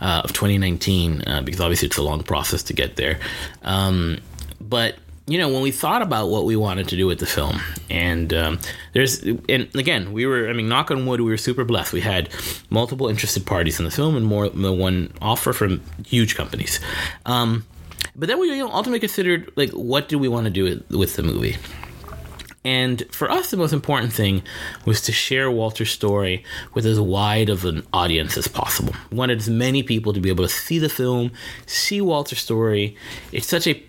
uh, 0.00 0.22
of 0.24 0.32
2019, 0.32 1.22
uh, 1.28 1.42
because 1.42 1.60
obviously 1.60 1.86
it's 1.86 1.96
a 1.96 2.02
long 2.02 2.24
process 2.24 2.64
to 2.64 2.72
get 2.72 2.96
there. 2.96 3.20
Um, 3.62 4.18
but 4.60 4.96
you 5.26 5.38
know, 5.38 5.48
when 5.48 5.62
we 5.62 5.70
thought 5.70 6.02
about 6.02 6.28
what 6.28 6.44
we 6.44 6.56
wanted 6.56 6.88
to 6.88 6.96
do 6.96 7.06
with 7.06 7.20
the 7.20 7.26
film, 7.26 7.60
and 7.88 8.32
um, 8.34 8.58
there's, 8.92 9.22
and 9.22 9.74
again, 9.76 10.12
we 10.12 10.26
were, 10.26 10.48
I 10.48 10.52
mean, 10.52 10.68
knock 10.68 10.90
on 10.90 11.06
wood, 11.06 11.20
we 11.20 11.30
were 11.30 11.36
super 11.36 11.64
blessed. 11.64 11.92
We 11.92 12.00
had 12.00 12.28
multiple 12.70 13.08
interested 13.08 13.46
parties 13.46 13.78
in 13.78 13.84
the 13.84 13.90
film, 13.90 14.16
and 14.16 14.26
more 14.26 14.48
than 14.48 14.78
one 14.78 15.12
offer 15.22 15.52
from 15.52 15.80
huge 16.04 16.34
companies. 16.34 16.80
Um, 17.24 17.64
but 18.16 18.28
then 18.28 18.40
we 18.40 18.48
you 18.48 18.58
know, 18.58 18.72
ultimately 18.72 19.00
considered 19.00 19.52
like, 19.56 19.70
what 19.70 20.08
do 20.08 20.18
we 20.18 20.28
want 20.28 20.44
to 20.44 20.50
do 20.50 20.64
with, 20.64 20.90
with 20.90 21.16
the 21.16 21.22
movie? 21.22 21.56
And 22.64 23.02
for 23.10 23.28
us, 23.28 23.50
the 23.50 23.56
most 23.56 23.72
important 23.72 24.12
thing 24.12 24.42
was 24.84 25.00
to 25.02 25.12
share 25.12 25.50
Walter's 25.50 25.90
story 25.90 26.44
with 26.74 26.86
as 26.86 27.00
wide 27.00 27.48
of 27.48 27.64
an 27.64 27.84
audience 27.92 28.36
as 28.36 28.46
possible. 28.46 28.94
We 29.10 29.16
wanted 29.16 29.38
as 29.38 29.48
many 29.48 29.82
people 29.82 30.12
to 30.12 30.20
be 30.20 30.28
able 30.28 30.44
to 30.44 30.50
see 30.50 30.78
the 30.78 30.88
film, 30.88 31.32
see 31.66 32.00
Walter's 32.00 32.38
story. 32.38 32.96
It's 33.32 33.48
such 33.48 33.66
a, 33.66 33.82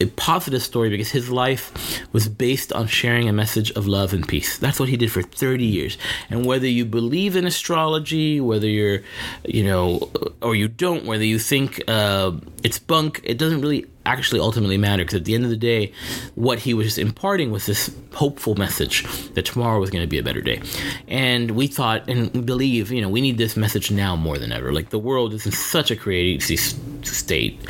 a 0.00 0.06
positive 0.06 0.62
story 0.62 0.88
because 0.88 1.10
his 1.10 1.30
life 1.30 2.02
was 2.12 2.28
based 2.28 2.72
on 2.72 2.86
sharing 2.86 3.28
a 3.28 3.32
message 3.32 3.70
of 3.72 3.86
love 3.86 4.12
and 4.12 4.26
peace. 4.26 4.58
That's 4.58 4.80
what 4.80 4.88
he 4.88 4.96
did 4.96 5.12
for 5.12 5.22
30 5.22 5.64
years. 5.64 5.98
And 6.30 6.46
whether 6.46 6.66
you 6.66 6.84
believe 6.84 7.36
in 7.36 7.46
astrology, 7.46 8.40
whether 8.40 8.66
you're, 8.66 9.02
you 9.44 9.64
know, 9.64 10.10
or 10.40 10.54
you 10.54 10.68
don't, 10.68 11.04
whether 11.04 11.24
you 11.24 11.38
think 11.38 11.82
uh, 11.88 12.32
it's 12.62 12.78
bunk, 12.78 13.20
it 13.24 13.38
doesn't 13.38 13.60
really 13.60 13.86
actually 14.06 14.40
ultimately 14.40 14.78
matter 14.78 15.04
because 15.04 15.14
at 15.14 15.24
the 15.24 15.34
end 15.34 15.44
of 15.44 15.50
the 15.50 15.56
day, 15.56 15.92
what 16.34 16.58
he 16.60 16.74
was 16.74 16.98
imparting 16.98 17.50
was 17.50 17.66
this 17.66 17.94
hopeful 18.14 18.54
message 18.54 19.04
that 19.34 19.44
tomorrow 19.44 19.78
was 19.78 19.90
going 19.90 20.02
to 20.02 20.08
be 20.08 20.18
a 20.18 20.22
better 20.22 20.40
day. 20.40 20.60
And 21.08 21.52
we 21.52 21.66
thought 21.66 22.08
and 22.08 22.44
believe, 22.46 22.90
you 22.90 23.00
know, 23.00 23.08
we 23.08 23.20
need 23.20 23.38
this 23.38 23.56
message 23.56 23.90
now 23.90 24.16
more 24.16 24.38
than 24.38 24.52
ever. 24.52 24.72
Like 24.72 24.90
the 24.90 24.98
world 24.98 25.34
is 25.34 25.46
in 25.46 25.52
such 25.52 25.90
a 25.90 25.96
crazy 25.96 26.56
state. 26.56 27.60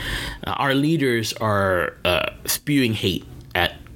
Uh, 0.47 0.51
our 0.53 0.75
leaders 0.75 1.33
are 1.35 1.97
uh, 2.05 2.31
spewing 2.47 2.95
hate 2.95 3.25
at 3.25 3.40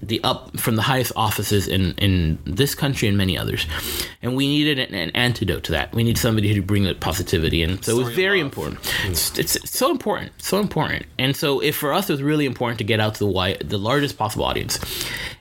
the 0.07 0.23
up 0.25 0.59
from 0.59 0.77
the 0.77 0.83
highest 0.83 1.13
offices 1.17 1.69
in, 1.69 1.93
in 1.99 2.39
this 2.45 2.75
country 2.75 3.09
and 3.09 3.17
many 3.17 3.39
others. 3.39 3.67
And 4.23 4.37
we 4.37 4.47
needed 4.47 4.79
an, 4.79 4.95
an 4.95 5.11
antidote 5.11 5.65
to 5.65 5.73
that. 5.73 5.93
We 5.95 6.05
need 6.05 6.19
somebody 6.19 6.55
to 6.55 6.63
bring 6.63 6.85
that 6.85 7.01
positivity. 7.01 7.63
And 7.63 7.85
so 7.85 7.99
it 7.99 8.05
was 8.05 8.15
very 8.15 8.41
important. 8.41 8.81
It's, 9.05 9.39
it's, 9.39 9.57
it's 9.57 9.77
so 9.77 9.91
important, 9.91 10.33
so 10.43 10.59
important. 10.59 11.07
And 11.19 11.37
so 11.37 11.61
if 11.61 11.77
for 11.77 11.93
us, 11.93 12.09
it 12.09 12.13
was 12.13 12.23
really 12.23 12.47
important 12.47 12.79
to 12.79 12.85
get 12.85 13.01
out 13.01 13.15
to 13.15 13.21
the 13.21 13.31
wide, 13.31 13.61
the 13.61 13.79
largest 13.79 14.19
possible 14.19 14.45
audience. 14.45 14.79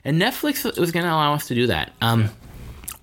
And 0.04 0.20
Netflix 0.20 0.64
was 0.78 0.92
going 0.92 1.04
to 1.04 1.10
allow 1.10 1.34
us 1.34 1.48
to 1.48 1.54
do 1.54 1.66
that. 1.68 1.92
Um, 2.00 2.30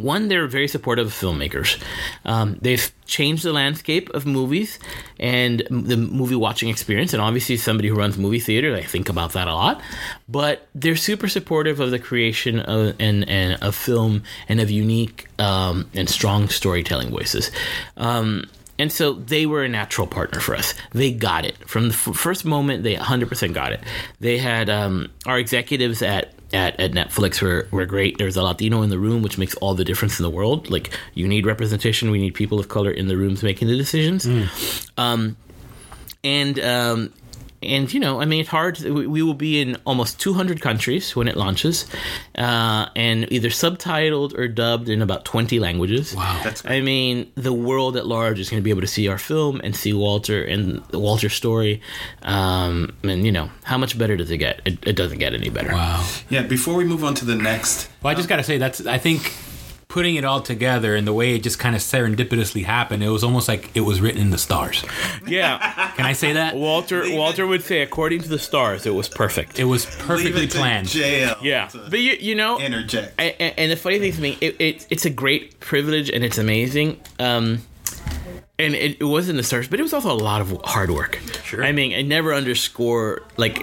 one, 0.02 0.28
they're 0.28 0.48
very 0.48 0.68
supportive 0.68 1.07
of 1.07 1.14
filmmakers. 1.14 1.82
Um, 2.26 2.57
they've 2.61 2.91
changed 3.06 3.44
the 3.44 3.53
landscape 3.53 4.10
of 4.10 4.26
movies 4.26 4.80
and 5.19 5.64
the 5.69 5.98
movie 5.98 6.36
watching 6.36 6.69
experience. 6.69 7.14
And 7.14 7.22
obviously, 7.22 7.57
somebody 7.57 7.90
who 7.90 7.95
runs 7.95 8.18
movie 8.18 8.40
theater, 8.40 8.76
I 8.76 8.84
think 8.84 9.10
about 9.10 9.34
that 9.34 9.48
a 9.48 9.53
lot. 9.53 9.82
But 10.30 10.68
they're 10.76 10.95
super 10.95 11.28
supportive 11.28 11.80
of 11.80 11.91
the 11.91 11.99
creation 11.99 12.60
of 12.60 12.95
and, 12.99 13.28
and 13.30 13.61
of 13.61 13.76
film 13.76 14.23
and 14.48 14.60
of 14.60 14.69
unique 14.69 15.28
um, 15.40 15.90
and 15.94 16.10
strong 16.10 16.48
storytelling 16.49 17.10
voices. 17.10 17.52
Um, 17.98 18.49
and 18.82 18.91
so 18.91 19.14
they 19.14 19.45
were 19.45 19.64
a 19.64 19.69
natural 19.69 20.07
partner 20.07 20.40
for 20.40 20.56
us. 20.56 20.73
They 20.91 21.14
got 21.14 21.45
it 21.45 21.56
from 21.69 21.90
the 21.90 21.94
f- 21.94 22.15
first 22.15 22.45
moment. 22.45 22.82
They 22.82 22.95
100% 22.95 23.53
got 23.53 23.73
it. 23.73 23.82
They 24.19 24.40
had 24.40 24.72
um, 24.72 25.11
our 25.28 25.38
executives 25.38 26.02
at 26.02 26.34
at, 26.53 26.80
at 26.80 26.91
Netflix 26.91 27.41
were, 27.41 27.68
were 27.72 27.86
great. 27.86 28.18
There's 28.18 28.36
a 28.38 28.44
Latino 28.44 28.82
in 28.82 28.90
the 28.90 28.99
room, 28.99 29.22
which 29.22 29.38
makes 29.38 29.56
all 29.56 29.73
the 29.73 29.84
difference 29.86 30.19
in 30.19 30.23
the 30.23 30.30
world. 30.30 30.69
Like 30.69 30.98
you 31.14 31.28
need 31.28 31.45
representation. 31.45 32.11
We 32.11 32.19
need 32.19 32.34
people 32.34 32.60
of 32.60 32.68
color 32.68 32.91
in 32.91 33.07
the 33.07 33.18
rooms 33.18 33.44
making 33.44 33.68
the 33.68 33.78
decisions. 33.78 34.26
Um, 34.98 35.38
and 36.23 36.60
um, 36.60 37.14
and 37.64 37.94
you 37.94 38.00
know, 38.00 38.22
I 38.22 38.26
mean, 38.26 38.42
it's 38.42 38.50
hard. 38.50 38.80
We 38.80 39.06
we 39.08 39.22
will 39.22 39.34
be 39.36 39.62
in 39.62 39.78
almost 39.86 40.20
200 40.20 40.62
countries 40.62 41.16
when 41.16 41.28
it 41.28 41.38
launches, 41.38 41.86
uh, 42.36 42.88
and 42.96 43.32
either 43.32 43.50
subtitled 43.50 44.38
or 44.38 44.48
dubbed 44.48 44.90
in 44.90 45.02
about 45.02 45.26
20 45.26 45.60
languages. 45.60 46.16
Wow. 46.16 46.42
That's 46.44 46.66
I 46.66 46.82
mean, 46.82 47.32
the 47.36 47.54
world 47.54 47.98
at 47.98 48.08
large 48.08 48.40
is 48.40 48.50
going 48.50 48.62
to 48.62 48.64
be 48.64 48.72
able 48.72 48.82
to 48.82 48.88
see 48.88 49.08
our 49.08 49.18
film 49.18 49.62
and 49.64 49.76
see 49.76 49.94
Walter 49.94 50.44
and 50.44 50.84
Walter's 50.92 51.34
story. 51.34 51.82
Um, 52.24 52.96
and 53.04 53.26
you 53.26 53.32
know, 53.32 53.50
how 53.64 53.78
much 53.78 53.98
better 53.98 54.18
does 54.18 54.32
it 54.32 54.38
get? 54.38 54.62
It, 54.66 54.80
it 54.88 54.96
doesn't 54.96 55.20
get 55.20 55.34
any 55.34 55.50
better. 55.50 55.74
Wow. 55.74 56.06
Yeah, 56.30 56.44
before 56.44 56.76
we 56.76 56.84
move 56.86 57.04
on 57.04 57.14
to 57.16 57.26
the 57.26 57.36
next, 57.36 57.90
Well, 58.02 58.12
I 58.12 58.16
just 58.16 58.30
got 58.30 58.38
to 58.38 58.44
say 58.44 58.58
that's 58.58 58.86
I 58.86 58.98
think 58.98 59.32
putting 59.92 60.16
it 60.16 60.24
all 60.24 60.40
together 60.42 60.96
and 60.96 61.06
the 61.06 61.12
way 61.12 61.36
it 61.36 61.44
just 61.44 61.60
kind 61.60 61.76
of 61.76 61.82
serendipitously 61.82 62.64
happened, 62.64 63.04
it 63.04 63.10
was 63.10 63.26
almost 63.26 63.50
like 63.50 63.70
it 63.76 63.82
was 63.82 64.00
written 64.00 64.22
in 64.22 64.30
the 64.30 64.38
stars. 64.38 64.86
Yeah. 65.28 65.92
Can 65.98 66.06
I 66.06 66.14
say 66.14 66.32
that? 66.34 66.56
Walter 66.56 67.04
Walter 67.14 67.46
would 67.46 67.62
say, 67.62 67.82
according 67.82 68.22
to 68.22 68.30
the 68.30 68.40
stars, 68.40 68.86
it 68.86 68.94
was 68.96 69.10
perfect. 69.10 69.60
It 69.60 69.66
was 69.66 69.86
leave 69.86 70.08
perfectly 70.08 70.44
it 70.46 70.52
to 70.52 70.58
planned. 70.60 70.88
JL 70.88 71.42
yeah, 71.42 71.68
to 71.68 71.78
but 71.90 72.00
you 72.00 72.14
you 72.20 72.36
know, 72.36 72.58
interject. 72.60 73.14
and, 73.20 73.36
and- 73.40 73.54
and 73.58 73.72
the 73.72 73.76
funny 73.76 74.00
thing 74.00 74.14
to 74.14 74.22
me, 74.22 74.38
it, 74.40 74.56
it, 74.60 74.88
it's 74.90 75.06
a 75.06 75.10
great 75.10 75.60
privilege 75.60 76.10
and 76.10 76.24
it's 76.24 76.38
amazing. 76.38 77.00
Um, 77.20 77.60
and 78.62 78.76
it, 78.76 78.98
it 79.02 79.04
wasn't 79.06 79.38
the 79.38 79.44
stars, 79.44 79.68
but 79.68 79.80
it 79.80 79.84
was 79.84 79.94
also 79.94 80.12
a 80.12 80.14
lot 80.14 80.42
of 80.42 80.60
hard 80.64 80.92
work. 80.92 81.20
Sure. 81.44 81.64
I 81.64 81.72
mean, 81.72 81.94
I 81.94 82.02
never 82.02 82.34
underscore 82.34 83.24
like 83.38 83.60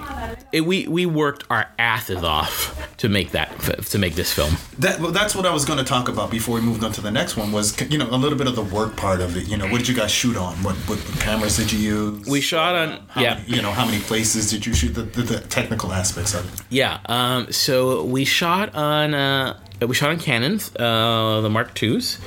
it, 0.51 0.61
we 0.61 0.87
we 0.87 1.05
worked 1.05 1.43
our 1.49 1.67
asses 1.79 2.23
off 2.23 2.75
to 2.97 3.09
make 3.09 3.31
that 3.31 3.49
to 3.91 3.97
make 3.97 4.15
this 4.15 4.31
film. 4.33 4.53
That 4.79 4.99
well, 4.99 5.11
that's 5.11 5.35
what 5.35 5.45
I 5.45 5.53
was 5.53 5.65
going 5.65 5.79
to 5.79 5.85
talk 5.85 6.09
about 6.09 6.29
before 6.31 6.55
we 6.55 6.61
moved 6.61 6.83
on 6.83 6.91
to 6.93 7.01
the 7.01 7.11
next 7.11 7.37
one. 7.37 7.51
Was 7.51 7.79
you 7.89 7.97
know 7.97 8.09
a 8.09 8.17
little 8.17 8.37
bit 8.37 8.47
of 8.47 8.55
the 8.55 8.63
work 8.63 8.95
part 8.97 9.21
of 9.21 9.35
it. 9.37 9.47
You 9.47 9.57
know, 9.57 9.67
what 9.67 9.79
did 9.79 9.87
you 9.87 9.95
guys 9.95 10.11
shoot 10.11 10.35
on? 10.37 10.55
What 10.63 10.75
what 10.87 10.99
cameras 11.19 11.57
did 11.57 11.71
you 11.71 11.79
use? 11.79 12.27
We 12.27 12.41
shot 12.41 12.75
on 12.75 13.05
How 13.09 13.21
yeah 13.21 13.35
many- 13.35 13.55
you 13.55 13.61
know 13.61 13.71
how 13.71 13.85
many 13.85 13.99
places 14.03 14.49
did 14.51 14.65
you 14.65 14.73
shoot? 14.73 14.93
The, 14.93 15.03
the, 15.03 15.21
the 15.21 15.39
technical 15.41 15.91
aspects 15.93 16.33
of 16.33 16.51
it. 16.53 16.61
yeah. 16.69 16.99
Um, 17.05 17.51
so 17.51 18.03
we 18.03 18.25
shot 18.25 18.75
on 18.75 19.13
uh, 19.13 19.59
we 19.87 19.95
shot 19.95 20.09
on 20.09 20.19
Canons, 20.19 20.75
uh, 20.75 21.41
the 21.41 21.49
Mark 21.49 21.81
IIs. 21.81 22.19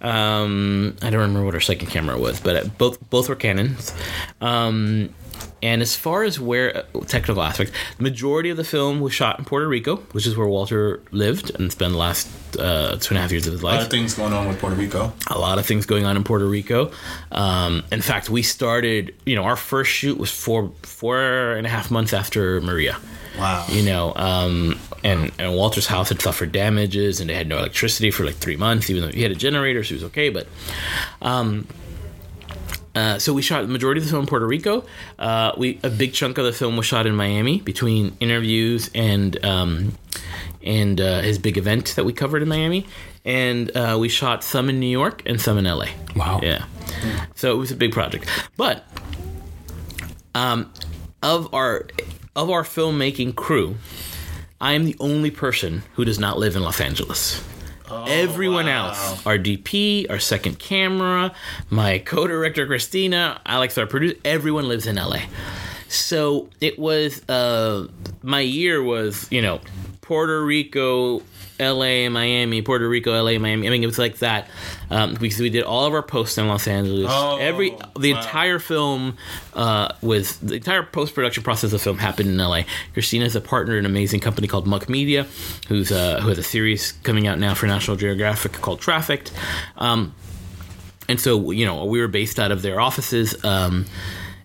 Um, 0.00 0.96
I 1.02 1.10
don't 1.10 1.20
remember 1.20 1.44
what 1.44 1.54
our 1.54 1.60
second 1.60 1.88
camera 1.88 2.18
was, 2.18 2.40
but 2.40 2.56
uh, 2.56 2.68
both 2.78 2.98
both 3.10 3.28
were 3.28 3.36
Canons. 3.36 3.92
Um, 4.40 5.14
and 5.60 5.82
as 5.82 5.96
far 5.96 6.22
as 6.22 6.38
where 6.38 6.76
uh, 6.76 7.00
technical 7.06 7.42
aspects, 7.42 7.72
the 7.96 8.02
majority 8.02 8.50
of 8.50 8.56
the 8.56 8.64
film 8.64 9.00
was 9.00 9.12
shot 9.12 9.38
in 9.38 9.44
Puerto 9.44 9.66
Rico, 9.66 9.96
which 10.12 10.26
is 10.26 10.36
where 10.36 10.46
Walter 10.46 11.02
lived 11.10 11.50
and 11.58 11.72
spent 11.72 11.92
the 11.92 11.98
last 11.98 12.28
uh, 12.58 12.96
two 13.00 13.14
and 13.14 13.18
a 13.18 13.22
half 13.22 13.32
years 13.32 13.46
of 13.46 13.52
his 13.52 13.62
life. 13.62 13.74
A 13.74 13.76
lot 13.78 13.84
of 13.84 13.90
things 13.90 14.14
going 14.14 14.32
on 14.32 14.46
with 14.46 14.60
Puerto 14.60 14.76
Rico. 14.76 15.12
a 15.28 15.38
lot 15.38 15.58
of 15.58 15.66
things 15.66 15.84
going 15.84 16.04
on 16.04 16.16
in 16.16 16.22
Puerto 16.22 16.46
Rico. 16.46 16.92
Um, 17.32 17.84
in 17.90 18.02
fact, 18.02 18.30
we 18.30 18.42
started, 18.42 19.14
you 19.26 19.34
know, 19.34 19.42
our 19.42 19.56
first 19.56 19.90
shoot 19.90 20.16
was 20.18 20.30
four 20.30 20.70
four 20.82 21.52
and 21.54 21.66
a 21.66 21.70
half 21.70 21.90
months 21.90 22.12
after 22.12 22.60
Maria. 22.60 22.96
Wow. 23.36 23.66
You 23.68 23.82
know, 23.84 24.12
um, 24.16 24.78
and 25.04 25.32
and 25.38 25.54
Walter's 25.54 25.86
house 25.86 26.08
had 26.08 26.20
suffered 26.20 26.52
damages, 26.52 27.20
and 27.20 27.30
they 27.30 27.34
had 27.34 27.48
no 27.48 27.58
electricity 27.58 28.10
for 28.10 28.24
like 28.24 28.36
three 28.36 28.56
months. 28.56 28.90
Even 28.90 29.02
though 29.02 29.08
he 29.08 29.22
had 29.22 29.30
a 29.30 29.36
generator, 29.36 29.82
so 29.84 29.88
he 29.88 29.94
was 29.94 30.04
okay. 30.04 30.28
But, 30.28 30.46
um, 31.22 31.66
uh, 32.94 33.18
so 33.18 33.32
we 33.32 33.42
shot 33.42 33.62
the 33.62 33.68
majority 33.68 34.00
of 34.00 34.04
the 34.04 34.10
film 34.10 34.22
in 34.22 34.26
Puerto 34.26 34.46
Rico. 34.46 34.84
Uh, 35.18 35.52
we 35.56 35.78
a 35.82 35.90
big 35.90 36.12
chunk 36.12 36.38
of 36.38 36.44
the 36.44 36.52
film 36.52 36.76
was 36.76 36.86
shot 36.86 37.06
in 37.06 37.14
Miami 37.14 37.60
between 37.60 38.16
interviews 38.20 38.90
and 38.94 39.44
um, 39.44 39.96
and 40.62 41.00
uh, 41.00 41.20
his 41.20 41.38
big 41.38 41.56
event 41.56 41.94
that 41.96 42.04
we 42.04 42.12
covered 42.12 42.42
in 42.42 42.48
Miami. 42.48 42.86
And 43.24 43.76
uh, 43.76 43.98
we 44.00 44.08
shot 44.08 44.42
some 44.42 44.68
in 44.68 44.80
New 44.80 44.88
York 44.88 45.22
and 45.26 45.40
some 45.40 45.58
in 45.58 45.64
LA. 45.64 45.86
Wow. 46.16 46.40
Yeah. 46.42 46.64
So 47.34 47.52
it 47.52 47.58
was 47.58 47.70
a 47.70 47.76
big 47.76 47.92
project. 47.92 48.28
But 48.56 48.84
um, 50.34 50.72
of 51.22 51.52
our 51.52 51.86
of 52.34 52.50
our 52.50 52.62
filmmaking 52.62 53.34
crew, 53.34 53.76
I 54.60 54.72
am 54.72 54.84
the 54.84 54.96
only 54.98 55.30
person 55.30 55.82
who 55.94 56.04
does 56.04 56.18
not 56.18 56.38
live 56.38 56.56
in 56.56 56.62
Los 56.62 56.80
Angeles. 56.80 57.42
Everyone 57.90 58.68
else, 58.68 59.24
our 59.24 59.38
DP, 59.38 60.10
our 60.10 60.18
second 60.18 60.58
camera, 60.58 61.32
my 61.70 61.98
co-director 61.98 62.66
Cristina, 62.66 63.40
Alex, 63.46 63.78
our 63.78 63.86
producer, 63.86 64.18
everyone 64.24 64.68
lives 64.68 64.86
in 64.86 64.96
LA. 64.96 65.20
So 65.88 66.50
it 66.60 66.78
was 66.78 67.26
uh, 67.30 67.88
my 68.22 68.40
year 68.40 68.82
was 68.82 69.26
you 69.30 69.40
know 69.40 69.60
Puerto 70.02 70.44
Rico, 70.44 71.22
LA, 71.60 72.08
Miami, 72.08 72.62
Puerto 72.62 72.88
Rico, 72.88 73.12
LA, 73.12 73.38
Miami. 73.38 73.66
I 73.66 73.70
mean, 73.70 73.82
it 73.82 73.86
was 73.86 73.98
like 73.98 74.18
that 74.18 74.48
um, 74.90 75.14
because 75.14 75.40
we 75.40 75.50
did 75.50 75.64
all 75.64 75.86
of 75.86 75.94
our 75.94 76.02
posts 76.02 76.38
in 76.38 76.48
Los 76.48 76.66
Angeles. 76.66 77.06
Oh, 77.08 77.38
Every 77.38 77.70
the 77.98 78.12
wow. 78.12 78.20
entire 78.20 78.58
film 78.58 79.16
uh, 79.54 79.92
was 80.00 80.38
the 80.38 80.56
entire 80.56 80.82
post 80.82 81.14
production 81.14 81.42
process 81.42 81.64
of 81.64 81.70
the 81.72 81.78
film 81.78 81.98
happened 81.98 82.28
in 82.28 82.38
LA. 82.38 82.62
Cristina 82.92 83.24
is 83.24 83.36
a 83.36 83.40
partner 83.40 83.74
in 83.74 83.84
an 83.84 83.90
amazing 83.90 84.20
company 84.20 84.48
called 84.48 84.66
Muck 84.66 84.88
Media, 84.88 85.26
who's 85.68 85.92
uh, 85.92 86.20
who 86.20 86.28
has 86.28 86.38
a 86.38 86.42
series 86.42 86.92
coming 87.02 87.26
out 87.26 87.38
now 87.38 87.54
for 87.54 87.66
National 87.66 87.96
Geographic 87.96 88.52
called 88.52 88.80
Trafficked. 88.80 89.32
Um, 89.76 90.14
and 91.08 91.20
so 91.20 91.50
you 91.50 91.64
know 91.64 91.84
we 91.86 92.00
were 92.00 92.08
based 92.08 92.38
out 92.38 92.52
of 92.52 92.62
their 92.62 92.80
offices 92.80 93.44
um, 93.44 93.86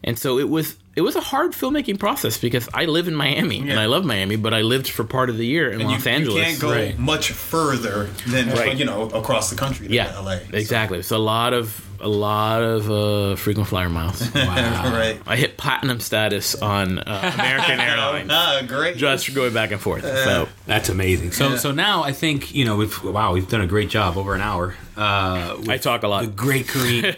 and 0.03 0.17
so 0.17 0.39
it 0.39 0.49
was 0.49 0.77
it 0.95 1.01
was 1.01 1.15
a 1.15 1.21
hard 1.21 1.53
filmmaking 1.53 1.97
process 1.99 2.37
because 2.37 2.69
I 2.73 2.85
live 2.85 3.07
in 3.07 3.15
Miami 3.15 3.59
and 3.69 3.79
I 3.79 3.87
love 3.87 4.05
Miami, 4.05 4.35
but 4.35 4.53
I 4.53 4.61
lived 4.61 4.87
for 4.87 5.03
part 5.03 5.29
of 5.29 5.37
the 5.37 5.45
year 5.45 5.71
in 5.71 5.79
You, 5.79 5.87
Los 5.87 6.05
you 6.05 6.11
Angeles. 6.11 6.43
can't 6.43 6.59
go 6.59 6.71
Right. 6.71 6.97
much 6.99 7.31
further 7.31 8.09
than 8.27 8.49
Right. 8.51 8.77
you 8.77 8.85
know 8.85 9.03
across 9.09 9.49
the 9.49 9.55
country. 9.55 9.87
To 9.87 9.93
yeah, 9.93 10.19
LA. 10.19 10.39
exactly. 10.53 10.99
It's 10.99 11.11
a 11.11 11.17
lot 11.17 11.53
of 11.53 11.81
a 11.99 12.07
lot 12.09 12.61
of 12.61 12.91
uh, 12.91 13.35
frequent 13.37 13.69
flyer 13.69 13.87
miles. 13.87 14.29
right. 14.35 15.17
I 15.25 15.37
hit 15.37 15.55
platinum 15.55 16.01
status 16.01 16.53
on 16.53 16.99
uh, 16.99 17.31
American 17.33 17.79
Airlines 17.89 18.29
Ah, 18.29 18.61
great. 18.67 18.97
just 18.97 19.25
for 19.25 19.31
going 19.33 19.53
back 19.53 19.71
and 19.71 19.79
forth. 19.79 20.03
So 20.03 20.49
That's 20.67 20.89
amazing. 20.89 21.31
So 21.31 21.55
so 21.55 21.71
now 21.71 22.03
I 22.03 22.11
think 22.11 22.53
you 22.53 22.65
know 22.65 22.75
we've 22.75 23.01
wow 23.03 23.33
we've 23.33 23.47
done 23.49 23.61
a 23.61 23.67
great 23.67 23.89
job 23.89 24.17
over 24.17 24.35
an 24.35 24.41
hour. 24.41 24.75
Uh, 24.95 25.57
I 25.67 25.77
talk 25.77 26.03
a 26.03 26.07
lot. 26.07 26.21
the 26.25 26.27
great 26.31 26.67
Kareem. 26.67 27.15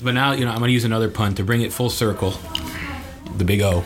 but 0.02 0.14
now 0.14 0.32
you 0.32 0.44
know 0.44 0.50
I'm 0.50 0.58
going 0.58 0.68
to 0.70 0.72
use 0.74 0.84
another 0.84 1.10
pun 1.10 1.34
to 1.36 1.44
bring 1.44 1.60
it 1.60 1.72
full 1.72 1.90
circle. 1.90 2.34
The 3.38 3.44
big 3.44 3.60
O, 3.62 3.84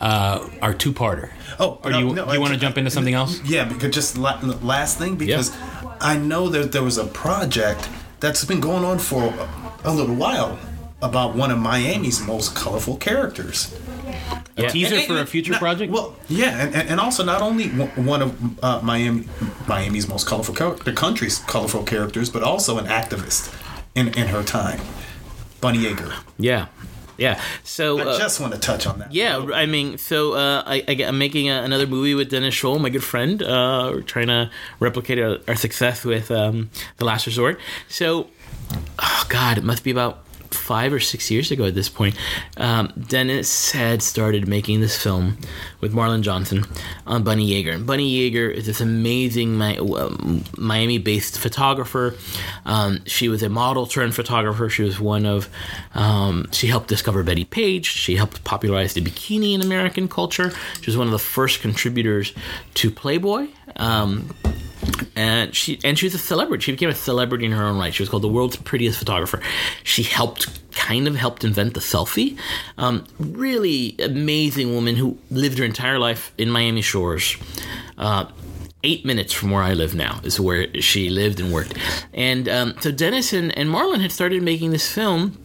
uh, 0.00 0.48
our 0.60 0.74
two-parter. 0.74 1.30
Oh, 1.60 1.78
or 1.84 1.90
no, 1.92 2.00
do 2.00 2.06
you, 2.08 2.14
no, 2.14 2.32
you 2.32 2.40
want 2.40 2.52
to 2.52 2.58
jump 2.58 2.76
into 2.78 2.90
something 2.90 3.14
else? 3.14 3.40
Yeah, 3.44 3.64
because 3.64 3.94
just 3.94 4.18
la- 4.18 4.40
last 4.62 4.98
thing 4.98 5.14
because 5.16 5.52
I 6.00 6.16
know 6.18 6.48
that 6.48 6.72
there 6.72 6.82
was 6.82 6.98
a 6.98 7.04
project 7.06 7.88
that's 8.20 8.44
been 8.44 8.60
going 8.60 8.84
on 8.84 8.98
for 8.98 9.22
a, 9.22 9.48
a 9.84 9.92
little 9.92 10.16
while 10.16 10.58
about 11.00 11.36
one 11.36 11.50
of 11.52 11.58
Miami's 11.58 12.20
most 12.26 12.54
colorful 12.56 12.96
characters. 12.96 13.72
yeah. 14.56 14.68
Teaser 14.68 14.96
And- 14.96 15.04
for 15.06 15.18
a 15.18 15.26
future 15.26 15.52
not- 15.52 15.60
project. 15.60 15.92
Well, 15.92 16.16
yeah, 16.28 16.60
and, 16.66 16.74
and 16.74 16.88
and 16.90 17.00
also 17.00 17.22
not 17.24 17.40
only 17.40 17.68
one 17.68 18.06
one 18.06 18.22
of 18.22 18.64
uh, 18.64 18.80
Miami 18.82 19.28
Miami's 19.68 20.08
most 20.08 20.26
colorful 20.26 20.54
char- 20.56 20.74
the 20.84 20.92
country's 20.92 21.38
colorful 21.46 21.84
characters, 21.84 22.30
but 22.30 22.42
also 22.42 22.78
an 22.78 22.86
activist 22.86 23.54
in 23.94 24.08
in 24.08 24.26
her 24.28 24.42
time, 24.42 24.80
Bunny 25.60 25.78
Yeager. 25.84 26.12
yeah, 26.38 26.66
yeah. 27.16 27.40
So 27.64 27.98
I 27.98 28.02
uh, 28.02 28.18
just 28.18 28.40
want 28.40 28.54
to 28.54 28.60
touch 28.60 28.86
on 28.86 28.98
that. 28.98 29.12
Yeah, 29.12 29.46
I 29.54 29.66
mean, 29.66 29.98
so 29.98 30.34
uh, 30.34 30.62
I, 30.66 30.84
I, 30.88 30.92
am 30.92 31.18
making 31.18 31.48
a, 31.48 31.62
another 31.62 31.86
movie 31.86 32.14
with 32.14 32.30
Dennis 32.30 32.54
Scholl, 32.54 32.80
my 32.80 32.90
good 32.90 33.04
friend. 33.04 33.42
Uh, 33.42 33.90
we're 33.92 34.02
trying 34.02 34.28
to 34.28 34.50
replicate 34.80 35.18
our, 35.18 35.38
our 35.48 35.56
success 35.56 36.04
with 36.04 36.30
um, 36.30 36.70
The 36.96 37.04
Last 37.04 37.26
Resort. 37.26 37.60
So, 37.88 38.28
oh 38.98 39.26
God, 39.28 39.58
it 39.58 39.64
must 39.64 39.84
be 39.84 39.90
about 39.90 40.24
five 40.54 40.92
or 40.92 41.00
six 41.00 41.30
years 41.30 41.50
ago 41.50 41.64
at 41.64 41.74
this 41.74 41.88
point. 41.88 42.16
Um, 42.56 42.92
Dennis 43.08 43.72
had 43.72 44.02
started 44.02 44.48
making 44.48 44.80
this 44.80 45.00
film 45.00 45.38
with 45.80 45.92
Marlon 45.92 46.22
Johnson 46.22 46.64
on 47.06 47.22
Bunny 47.22 47.50
Yeager. 47.50 47.74
And 47.74 47.86
Bunny 47.86 48.10
Yeager 48.10 48.52
is 48.52 48.66
this 48.66 48.80
amazing 48.80 49.58
Mi- 49.58 49.78
um, 49.78 50.44
Miami-based 50.56 51.38
photographer. 51.38 52.14
Um, 52.64 53.00
she 53.06 53.28
was 53.28 53.42
a 53.42 53.48
model 53.48 53.86
turned 53.86 54.14
photographer. 54.14 54.68
She 54.68 54.82
was 54.82 55.00
one 55.00 55.26
of. 55.26 55.48
Um, 55.94 56.48
she 56.52 56.66
helped 56.66 56.88
discover 56.88 57.22
Bettie 57.22 57.44
Page. 57.44 57.86
She 57.86 58.16
helped 58.16 58.44
popularize 58.44 58.94
the 58.94 59.00
bikini 59.00 59.54
in 59.54 59.62
American 59.62 60.08
culture. 60.08 60.52
She 60.80 60.86
was 60.86 60.96
one 60.96 61.06
of 61.06 61.12
the 61.12 61.18
first 61.18 61.60
contributors 61.60 62.32
to 62.74 62.90
Playboy. 62.90 63.48
And 65.14 65.54
she 65.54 65.78
and 65.84 65.98
she 65.98 66.06
was 66.06 66.14
a 66.14 66.18
celebrity. 66.18 66.62
She 66.64 66.72
became 66.72 66.88
a 66.88 66.94
celebrity 66.94 67.44
in 67.44 67.52
her 67.52 67.64
own 67.64 67.78
right. 67.78 67.92
She 67.92 68.02
was 68.02 68.08
called 68.08 68.22
the 68.22 68.28
world's 68.28 68.56
prettiest 68.56 68.98
photographer. 68.98 69.40
She 69.84 70.02
helped 70.02 70.48
kind 70.72 71.06
of 71.06 71.14
helped 71.14 71.44
invent 71.44 71.74
the 71.74 71.80
selfie. 71.80 72.38
Um, 72.78 73.04
really 73.18 73.96
amazing 73.98 74.74
woman 74.74 74.96
who 74.96 75.18
lived 75.30 75.58
her 75.58 75.64
entire 75.64 75.98
life 75.98 76.32
in 76.38 76.50
Miami 76.50 76.82
Shores. 76.82 77.36
Uh, 77.98 78.26
eight 78.84 79.04
minutes 79.04 79.32
from 79.32 79.50
where 79.50 79.62
I 79.62 79.74
live 79.74 79.94
now 79.94 80.20
is 80.24 80.40
where 80.40 80.80
she 80.80 81.08
lived 81.08 81.40
and 81.40 81.52
worked. 81.52 81.76
And 82.12 82.48
um, 82.48 82.74
so 82.80 82.90
Dennis 82.90 83.32
and, 83.32 83.56
and 83.56 83.68
Marlon 83.68 84.00
had 84.00 84.12
started 84.12 84.42
making 84.42 84.70
this 84.70 84.90
film. 84.92 85.38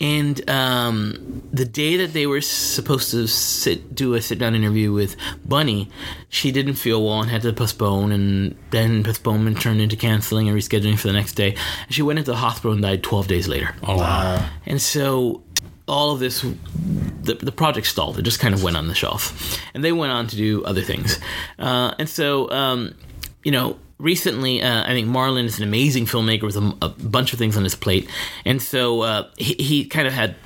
And 0.00 0.48
um, 0.50 1.42
the 1.52 1.64
day 1.64 1.96
that 1.98 2.12
they 2.12 2.26
were 2.26 2.40
supposed 2.40 3.10
to 3.12 3.26
sit 3.26 3.94
do 3.94 4.14
a 4.14 4.22
sit 4.22 4.38
down 4.38 4.54
interview 4.54 4.92
with 4.92 5.16
Bunny, 5.44 5.90
she 6.28 6.52
didn't 6.52 6.74
feel 6.74 7.04
well 7.04 7.20
and 7.20 7.30
had 7.30 7.42
to 7.42 7.52
postpone. 7.52 8.12
And 8.12 8.56
then 8.70 9.04
postponement 9.04 9.60
turned 9.60 9.80
into 9.80 9.96
canceling 9.96 10.48
and 10.48 10.56
rescheduling 10.56 10.98
for 10.98 11.06
the 11.06 11.12
next 11.12 11.34
day. 11.34 11.56
And 11.86 11.94
she 11.94 12.02
went 12.02 12.18
into 12.18 12.30
the 12.30 12.36
hospital 12.36 12.72
and 12.72 12.82
died 12.82 13.02
12 13.02 13.26
days 13.26 13.48
later. 13.48 13.74
Oh 13.82 13.96
wow. 13.98 14.48
And 14.66 14.80
so 14.80 15.42
all 15.86 16.12
of 16.12 16.20
this, 16.20 16.40
the, 16.40 17.34
the 17.34 17.52
project 17.52 17.86
stalled. 17.86 18.18
It 18.18 18.22
just 18.22 18.40
kind 18.40 18.54
of 18.54 18.62
went 18.62 18.76
on 18.76 18.88
the 18.88 18.94
shelf. 18.94 19.58
And 19.74 19.84
they 19.84 19.92
went 19.92 20.12
on 20.12 20.26
to 20.28 20.36
do 20.36 20.64
other 20.64 20.82
things. 20.82 21.18
Uh, 21.58 21.94
and 21.98 22.08
so, 22.08 22.50
um, 22.50 22.94
you 23.42 23.52
know, 23.52 23.78
recently, 23.98 24.62
uh, 24.62 24.84
I 24.84 24.88
think 24.88 25.08
Marlon 25.08 25.44
is 25.44 25.58
an 25.58 25.64
amazing 25.64 26.06
filmmaker 26.06 26.42
with 26.42 26.56
a, 26.56 26.76
a 26.82 26.88
bunch 26.88 27.32
of 27.32 27.38
things 27.38 27.56
on 27.56 27.64
his 27.64 27.74
plate. 27.74 28.08
And 28.44 28.60
so 28.60 29.02
uh, 29.02 29.28
he, 29.36 29.54
he 29.54 29.84
kind 29.84 30.06
of 30.06 30.12
had 30.12 30.36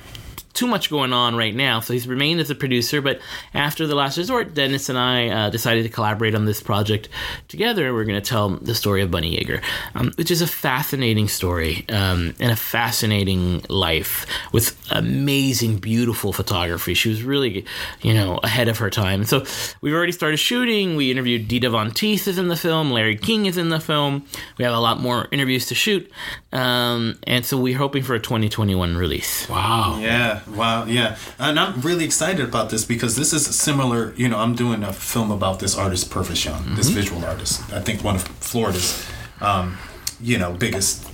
too 0.53 0.67
much 0.67 0.89
going 0.89 1.13
on 1.13 1.35
right 1.35 1.55
now, 1.55 1.79
so 1.79 1.93
he's 1.93 2.07
remained 2.07 2.39
as 2.39 2.49
a 2.49 2.55
producer. 2.55 3.01
But 3.01 3.19
after 3.53 3.87
the 3.87 3.95
last 3.95 4.17
resort, 4.17 4.53
Dennis 4.53 4.89
and 4.89 4.97
I 4.97 5.29
uh, 5.29 5.49
decided 5.49 5.83
to 5.83 5.89
collaborate 5.89 6.35
on 6.35 6.45
this 6.45 6.61
project 6.61 7.09
together. 7.47 7.93
We're 7.93 8.05
going 8.05 8.21
to 8.21 8.27
tell 8.27 8.49
the 8.49 8.75
story 8.75 9.01
of 9.01 9.11
Bunny 9.11 9.37
Yeager, 9.37 9.63
um, 9.95 10.11
which 10.15 10.31
is 10.31 10.41
a 10.41 10.47
fascinating 10.47 11.27
story 11.27 11.85
um, 11.89 12.33
and 12.39 12.51
a 12.51 12.55
fascinating 12.55 13.63
life 13.69 14.25
with 14.51 14.77
amazing, 14.91 15.77
beautiful 15.77 16.33
photography. 16.33 16.93
She 16.93 17.09
was 17.09 17.23
really, 17.23 17.65
you 18.01 18.13
know, 18.13 18.39
ahead 18.43 18.67
of 18.67 18.77
her 18.79 18.89
time. 18.89 19.25
So 19.25 19.45
we've 19.81 19.93
already 19.93 20.11
started 20.11 20.37
shooting. 20.37 20.95
We 20.95 21.11
interviewed 21.11 21.47
Dita 21.47 21.69
Von 21.69 21.91
Teese 21.91 22.27
is 22.27 22.37
in 22.37 22.47
the 22.47 22.55
film. 22.55 22.91
Larry 22.91 23.17
King 23.17 23.45
is 23.45 23.57
in 23.57 23.69
the 23.69 23.79
film. 23.79 24.25
We 24.57 24.65
have 24.65 24.73
a 24.73 24.79
lot 24.79 24.99
more 24.99 25.27
interviews 25.31 25.67
to 25.67 25.75
shoot, 25.75 26.11
um, 26.51 27.19
and 27.25 27.45
so 27.45 27.57
we're 27.57 27.77
hoping 27.77 28.03
for 28.03 28.15
a 28.15 28.19
2021 28.19 28.97
release. 28.97 29.47
Wow. 29.49 29.99
Yeah, 29.99 30.38
wow, 30.47 30.85
yeah. 30.85 31.17
And 31.37 31.59
I'm 31.59 31.81
really 31.81 32.05
excited 32.05 32.47
about 32.47 32.69
this 32.69 32.85
because 32.85 33.15
this 33.15 33.33
is 33.33 33.45
similar. 33.45 34.13
You 34.15 34.29
know, 34.29 34.39
I'm 34.39 34.55
doing 34.55 34.83
a 34.83 34.93
film 34.93 35.31
about 35.31 35.59
this 35.59 35.77
artist, 35.77 36.09
Purvis 36.09 36.45
Young, 36.45 36.75
this 36.75 36.89
visual 36.89 37.23
artist. 37.25 37.61
I 37.73 37.81
think 37.81 38.03
one 38.03 38.15
of 38.15 38.23
Florida's, 38.23 39.05
um, 39.41 39.77
you 40.21 40.37
know, 40.37 40.53
biggest 40.53 41.07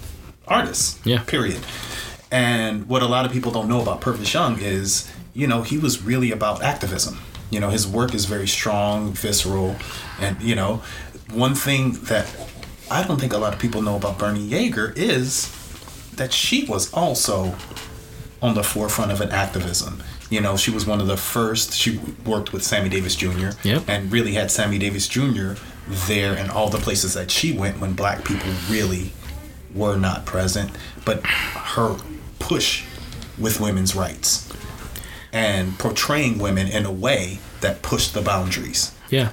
artists. 0.48 1.00
Yeah. 1.06 1.24
Period. 1.24 1.62
And 2.32 2.88
what 2.88 3.02
a 3.02 3.08
lot 3.08 3.26
of 3.26 3.32
people 3.32 3.52
don't 3.52 3.70
know 3.70 3.82
about 3.82 4.02
Purvis 4.02 4.34
Young 4.34 4.60
is, 4.60 5.10
you 5.34 5.48
know, 5.48 5.62
he 5.62 5.78
was 5.78 6.04
really 6.04 6.32
about 6.32 6.64
activism. 6.64 7.20
You 7.52 7.60
know, 7.60 7.70
his 7.70 7.88
work 7.88 8.14
is 8.14 8.26
very 8.26 8.48
strong, 8.48 9.14
visceral, 9.14 9.76
and 10.20 10.42
you 10.42 10.56
know, 10.56 10.82
one 11.32 11.56
thing 11.56 11.94
that 12.06 12.28
I 12.90 13.04
don't 13.04 13.20
think 13.20 13.34
a 13.34 13.38
lot 13.38 13.54
of 13.54 13.60
people 13.60 13.82
know 13.82 13.96
about 13.96 14.18
Bernie 14.18 14.48
Yeager 14.48 14.96
is 14.98 15.52
that 16.16 16.34
she 16.34 16.66
was 16.66 16.94
also 16.94 17.56
on 18.42 18.56
the 18.56 18.64
forefront 18.64 19.12
of 19.12 19.22
an 19.22 19.32
activism. 19.32 20.04
You 20.30 20.42
know, 20.42 20.58
she 20.58 20.72
was 20.72 20.86
one 20.86 21.02
of 21.02 21.08
the 21.08 21.18
first. 21.18 21.74
She 21.74 22.00
worked 22.26 22.52
with 22.52 22.64
Sammy 22.64 22.90
Davis 22.90 23.16
Jr. 23.16 23.50
Yep. 23.64 23.84
and 23.88 24.12
really 24.12 24.34
had 24.34 24.52
Sammy 24.52 24.78
Davis 24.78 25.08
Jr. 25.08 25.54
there 25.88 26.36
in 26.36 26.50
all 26.50 26.70
the 26.70 26.80
places 26.80 27.14
that 27.14 27.32
she 27.32 27.52
went 27.52 27.80
when 27.80 27.94
black 27.94 28.26
people 28.26 28.52
really 28.70 29.14
were 29.74 29.98
not 29.98 30.26
present. 30.26 30.72
But 31.06 31.26
her 31.26 31.98
push 32.40 32.86
with 33.38 33.60
women's 33.60 33.96
rights 33.96 34.52
and 35.32 35.78
portraying 35.78 36.40
women 36.40 36.68
in 36.68 36.86
a 36.86 36.92
way 36.92 37.40
that 37.62 37.82
pushed 37.82 38.14
the 38.14 38.22
boundaries. 38.22 38.94
Yeah, 39.10 39.32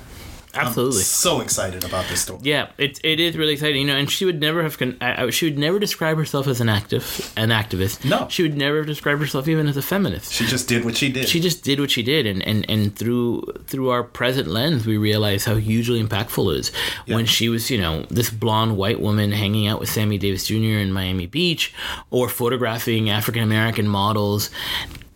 absolutely. 0.54 0.98
I'm 0.98 1.04
so 1.04 1.40
excited 1.40 1.84
about 1.84 2.06
this 2.08 2.22
story. 2.22 2.40
Yeah, 2.42 2.68
it, 2.78 3.00
it 3.04 3.20
is 3.20 3.36
really 3.36 3.52
exciting, 3.54 3.82
you 3.82 3.86
know. 3.86 3.96
And 3.96 4.10
she 4.10 4.24
would 4.24 4.40
never 4.40 4.62
have 4.62 4.78
con- 4.78 4.96
I, 5.00 5.24
I- 5.24 5.30
she 5.30 5.46
would 5.46 5.58
never 5.58 5.78
describe 5.78 6.16
herself 6.16 6.46
as 6.46 6.60
an 6.60 6.68
active 6.68 7.32
an 7.36 7.50
activist. 7.50 8.04
No. 8.04 8.26
she 8.28 8.42
would 8.42 8.56
never 8.56 8.78
have 8.78 8.86
described 8.86 9.20
herself 9.20 9.48
even 9.48 9.66
as 9.66 9.76
a 9.76 9.82
feminist. 9.82 10.32
She 10.32 10.44
just 10.46 10.68
did 10.68 10.84
what 10.84 10.96
she 10.96 11.10
did. 11.10 11.28
She 11.28 11.40
just 11.40 11.64
did 11.64 11.80
what 11.80 11.90
she 11.90 12.02
did, 12.02 12.26
and, 12.26 12.46
and, 12.46 12.68
and 12.68 12.94
through 12.96 13.42
through 13.66 13.90
our 13.90 14.02
present 14.02 14.48
lens, 14.48 14.86
we 14.86 14.96
realize 14.96 15.44
how 15.44 15.56
hugely 15.56 16.02
impactful 16.02 16.54
it 16.54 16.58
is. 16.60 16.72
When 17.06 17.26
she 17.26 17.48
was, 17.48 17.70
you 17.70 17.78
know, 17.78 18.02
this 18.10 18.30
blonde 18.30 18.76
white 18.76 19.00
woman 19.00 19.32
hanging 19.32 19.66
out 19.66 19.80
with 19.80 19.88
Sammy 19.90 20.18
Davis 20.18 20.46
Jr. 20.46 20.54
in 20.78 20.92
Miami 20.92 21.26
Beach, 21.26 21.72
or 22.10 22.28
photographing 22.28 23.10
African 23.10 23.42
American 23.42 23.86
models, 23.88 24.50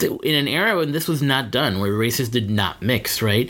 in 0.01 0.35
an 0.35 0.47
era 0.49 0.77
when 0.77 0.93
this 0.93 1.09
was 1.09 1.23
not 1.23 1.51
done, 1.51 1.81
where 1.81 1.93
races 1.93 2.29
did 2.29 2.51
not 2.51 2.83
mix, 2.83 3.23
right? 3.23 3.49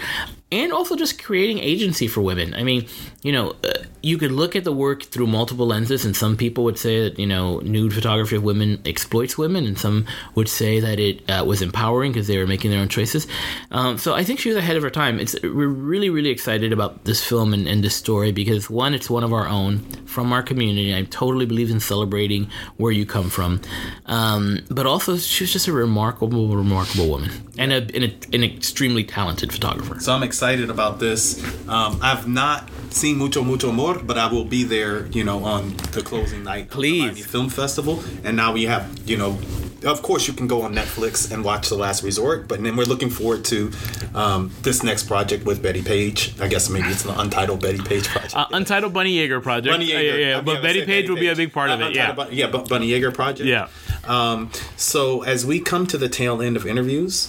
And 0.53 0.73
also 0.73 0.95
just 0.95 1.21
creating 1.21 1.59
agency 1.59 2.07
for 2.07 2.21
women. 2.21 2.55
I 2.55 2.63
mean, 2.63 2.87
you 3.23 3.33
know, 3.33 3.57
uh, 3.65 3.83
you 4.01 4.17
could 4.17 4.31
look 4.31 4.55
at 4.55 4.63
the 4.63 4.73
work 4.73 5.03
through 5.03 5.27
multiple 5.27 5.67
lenses, 5.67 6.05
and 6.05 6.15
some 6.15 6.37
people 6.37 6.63
would 6.63 6.79
say 6.79 7.03
that, 7.03 7.19
you 7.19 7.27
know, 7.27 7.59
nude 7.59 7.93
photography 7.93 8.37
of 8.37 8.45
women 8.45 8.81
exploits 8.87 9.37
women, 9.37 9.67
and 9.67 9.77
some 9.77 10.07
would 10.37 10.49
say 10.49 10.79
that 10.79 11.01
it 11.01 11.29
uh, 11.29 11.45
was 11.45 11.63
empowering 11.63 12.13
because 12.13 12.29
they 12.29 12.39
were 12.39 12.47
making 12.47 12.71
their 12.71 12.79
own 12.79 12.89
choices. 12.89 13.27
Um, 13.73 13.99
so 13.99 14.15
I 14.15 14.23
think 14.23 14.39
she 14.39 14.49
was 14.49 14.57
ahead 14.57 14.77
of 14.77 14.85
her 14.85 14.91
time. 14.91 15.19
It's 15.19 15.35
We're 15.43 15.67
really, 15.67 16.11
really 16.11 16.31
excited 16.31 16.73
about 16.73 17.05
this 17.07 17.25
film 17.25 17.53
and, 17.53 17.67
and 17.67 17.83
this 17.83 17.97
story 17.97 18.31
because, 18.31 18.71
one, 18.71 18.95
it's 18.95 19.11
one 19.11 19.25
of 19.25 19.33
our 19.33 19.49
own 19.49 19.81
from 20.07 20.33
our 20.33 20.45
community. 20.45 20.95
I 20.95 21.03
totally 21.03 21.47
believe 21.47 21.73
in 21.73 21.81
celebrating 21.81 22.49
where 22.77 22.93
you 22.93 23.05
come 23.05 23.31
from. 23.31 23.61
Um, 24.07 24.61
but 24.71 24.87
also, 24.87 25.17
she 25.17 25.43
was 25.43 25.53
just 25.53 25.67
a 25.67 25.73
remarkable, 25.73 26.55
remarkable 26.55 27.09
woman 27.09 27.33
and, 27.59 27.73
a, 27.73 27.77
and 27.77 28.05
a, 28.05 28.15
an 28.35 28.45
extremely 28.45 29.05
talented 29.05 29.53
photographer. 29.53 29.99
So 30.01 30.13
I'm 30.13 30.23
excited 30.23 30.71
about 30.71 30.99
this. 31.01 31.43
Um, 31.69 31.99
I've 32.03 32.27
not 32.29 32.69
seen 32.91 33.17
Mucho 33.19 33.43
Mucho 33.45 33.69
Amor, 33.71 33.99
but 34.03 34.17
I 34.19 34.31
will 34.33 34.45
be 34.45 34.65
there, 34.65 35.07
you 35.09 35.25
know, 35.25 35.45
on 35.45 35.77
the 35.93 36.03
closing 36.03 36.45
night 36.45 36.63
of 36.65 36.69
the 36.71 36.75
Please. 36.75 37.03
Miami 37.03 37.23
Film 37.23 37.49
Festival. 37.51 38.03
And 38.25 38.37
now 38.37 38.53
we 38.53 38.65
have, 38.65 38.99
you 39.07 39.17
know, 39.17 39.39
of 39.85 40.01
course 40.03 40.27
you 40.27 40.33
can 40.33 40.47
go 40.49 40.63
on 40.63 40.75
Netflix 40.75 41.31
and 41.31 41.45
watch 41.45 41.69
The 41.69 41.77
Last 41.77 42.03
Resort, 42.03 42.49
but 42.49 42.63
then 42.63 42.77
we're 42.77 42.85
looking 42.87 43.11
forward 43.11 43.45
to 43.47 43.71
um, 44.15 44.51
this 44.63 44.83
next 44.83 45.05
project 45.05 45.45
with 45.45 45.63
Bettie 45.63 45.83
Page. 45.83 46.35
I 46.41 46.49
guess 46.49 46.71
maybe 46.71 46.89
it's 46.89 47.05
an 47.05 47.11
untitled 47.11 47.61
Bettie 47.61 47.83
Page 47.85 48.09
project. 48.09 48.35
Uh, 48.35 48.47
Untitled 48.53 48.93
Bunny 48.95 49.15
Yeager 49.17 49.43
project. 49.43 49.73
Bunny 49.73 49.95
Uh, 49.95 49.99
Yeager. 49.99 50.03
yeah, 50.19 50.27
yeah, 50.29 50.33
I 50.33 50.37
mean, 50.37 50.45
But 50.47 50.57
I 50.59 50.63
Betty 50.63 50.81
say 50.81 50.87
Page 50.87 51.11
will 51.11 51.17
be 51.19 51.29
a 51.29 51.37
big 51.37 51.53
part 51.53 51.71
of 51.71 51.81
Uh, 51.81 51.87
it. 51.87 51.95
Yeah. 51.95 52.09
Untitled 52.11 52.31
Bu- 52.31 52.35
yeah, 52.37 52.47
Bu- 52.47 52.65
Bunny 52.65 52.89
Yeager 52.89 53.13
project. 53.13 53.47
Yeah. 53.47 53.69
Um, 54.09 54.51
so 54.77 55.23
as 55.23 55.45
we 55.45 55.61
come 55.61 55.87
to 55.89 55.99
the 55.99 56.09
tail 56.09 56.41
end 56.41 56.57
of 56.57 56.67
interviews, 56.67 57.29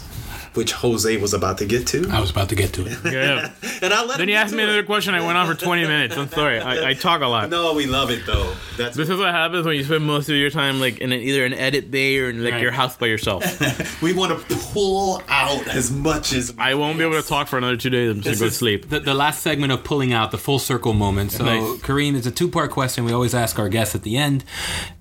which 0.57 0.73
Jose 0.73 1.15
was 1.17 1.33
about 1.33 1.59
to 1.59 1.65
get 1.65 1.87
to, 1.87 2.07
I 2.09 2.19
was 2.19 2.29
about 2.31 2.49
to 2.49 2.55
get 2.55 2.73
to 2.73 2.85
it. 2.85 2.97
Yeah. 3.05 3.51
and 3.81 3.93
I 3.93 4.03
let 4.03 4.17
Then 4.17 4.27
him 4.27 4.29
you 4.29 4.35
asked 4.35 4.53
me 4.53 4.63
it. 4.63 4.65
another 4.65 4.83
question. 4.83 5.13
I 5.13 5.21
went 5.25 5.37
on 5.37 5.47
for 5.47 5.53
20 5.55 5.83
minutes. 5.83 6.17
I'm 6.17 6.27
sorry. 6.29 6.59
I, 6.59 6.89
I 6.89 6.93
talk 6.93 7.21
a 7.21 7.27
lot. 7.27 7.49
No, 7.49 7.73
we 7.73 7.85
love 7.85 8.09
it 8.11 8.25
though. 8.25 8.53
That's 8.77 8.97
This 8.97 9.09
is 9.09 9.17
what 9.17 9.29
happens 9.31 9.65
when 9.65 9.75
you 9.75 9.83
spend 9.83 10.05
most 10.05 10.29
of 10.29 10.35
your 10.35 10.49
time 10.49 10.79
like 10.79 10.97
in 10.99 11.11
an, 11.11 11.19
either 11.21 11.45
an 11.45 11.53
edit 11.53 11.89
bay 11.91 12.17
or 12.19 12.29
in 12.29 12.43
like 12.43 12.53
Right. 12.53 12.61
your 12.61 12.71
house 12.71 12.97
by 12.97 13.05
yourself. 13.07 14.01
we 14.01 14.13
want 14.13 14.31
to 14.49 14.55
pull 14.73 15.21
out 15.29 15.67
as 15.67 15.91
much 15.91 16.33
as 16.33 16.53
I 16.57 16.73
won't 16.75 16.97
be 16.97 17.03
able 17.03 17.21
to 17.21 17.27
talk 17.27 17.47
for 17.47 17.57
another 17.57 17.77
two 17.77 17.89
days. 17.89 18.09
I'm 18.11 18.21
just 18.21 18.39
gonna 18.39 18.49
go 18.49 18.49
to 18.49 18.55
sleep. 18.55 18.89
The, 18.89 18.99
the 18.99 19.13
last 19.13 19.41
segment 19.43 19.71
of 19.71 19.83
pulling 19.83 20.13
out 20.13 20.31
the 20.31 20.37
full 20.37 20.59
circle 20.59 20.93
moment. 20.93 21.31
So, 21.33 21.45
Nice. 21.45 21.61
Kareem, 21.81 22.15
it's 22.15 22.25
a 22.27 22.31
two 22.31 22.49
part 22.49 22.71
question 22.71 23.05
we 23.05 23.13
always 23.13 23.35
ask 23.35 23.59
our 23.59 23.69
guests 23.69 23.93
at 23.95 24.03
the 24.03 24.17
end, 24.17 24.43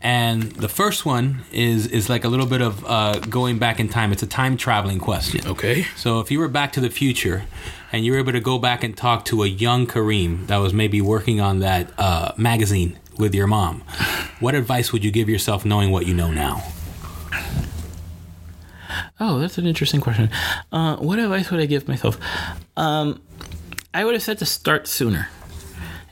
and 0.00 0.42
the 0.52 0.68
first 0.68 1.06
one 1.06 1.42
is 1.52 1.86
is 1.86 2.08
like 2.08 2.24
a 2.24 2.28
little 2.28 2.46
bit 2.46 2.60
of 2.60 2.84
uh, 2.86 3.18
going 3.20 3.58
back 3.58 3.80
in 3.80 3.88
time. 3.88 4.12
It's 4.12 4.22
a 4.22 4.26
time 4.26 4.56
traveling 4.56 4.98
question. 4.98 5.45
Okay. 5.46 5.86
So, 5.96 6.18
if 6.20 6.30
you 6.30 6.40
were 6.40 6.48
back 6.48 6.72
to 6.72 6.80
the 6.80 6.90
future 6.90 7.44
and 7.92 8.04
you 8.04 8.12
were 8.12 8.18
able 8.18 8.32
to 8.32 8.40
go 8.40 8.58
back 8.58 8.82
and 8.82 8.96
talk 8.96 9.24
to 9.26 9.44
a 9.44 9.46
young 9.46 9.86
Kareem 9.86 10.48
that 10.48 10.56
was 10.56 10.74
maybe 10.74 11.00
working 11.00 11.40
on 11.40 11.60
that 11.60 11.92
uh, 11.98 12.32
magazine 12.36 12.98
with 13.16 13.34
your 13.34 13.46
mom, 13.46 13.82
what 14.40 14.54
advice 14.54 14.92
would 14.92 15.04
you 15.04 15.10
give 15.12 15.28
yourself 15.28 15.64
knowing 15.64 15.90
what 15.90 16.06
you 16.06 16.14
know 16.14 16.32
now? 16.32 16.64
Oh, 19.20 19.38
that's 19.38 19.56
an 19.56 19.66
interesting 19.66 20.00
question. 20.00 20.30
Uh, 20.72 20.96
what 20.96 21.18
advice 21.18 21.50
would 21.50 21.60
I 21.60 21.66
give 21.66 21.88
myself? 21.88 22.18
Um, 22.76 23.22
I 23.94 24.04
would 24.04 24.14
have 24.14 24.22
said 24.22 24.38
to 24.38 24.46
start 24.46 24.86
sooner. 24.88 25.28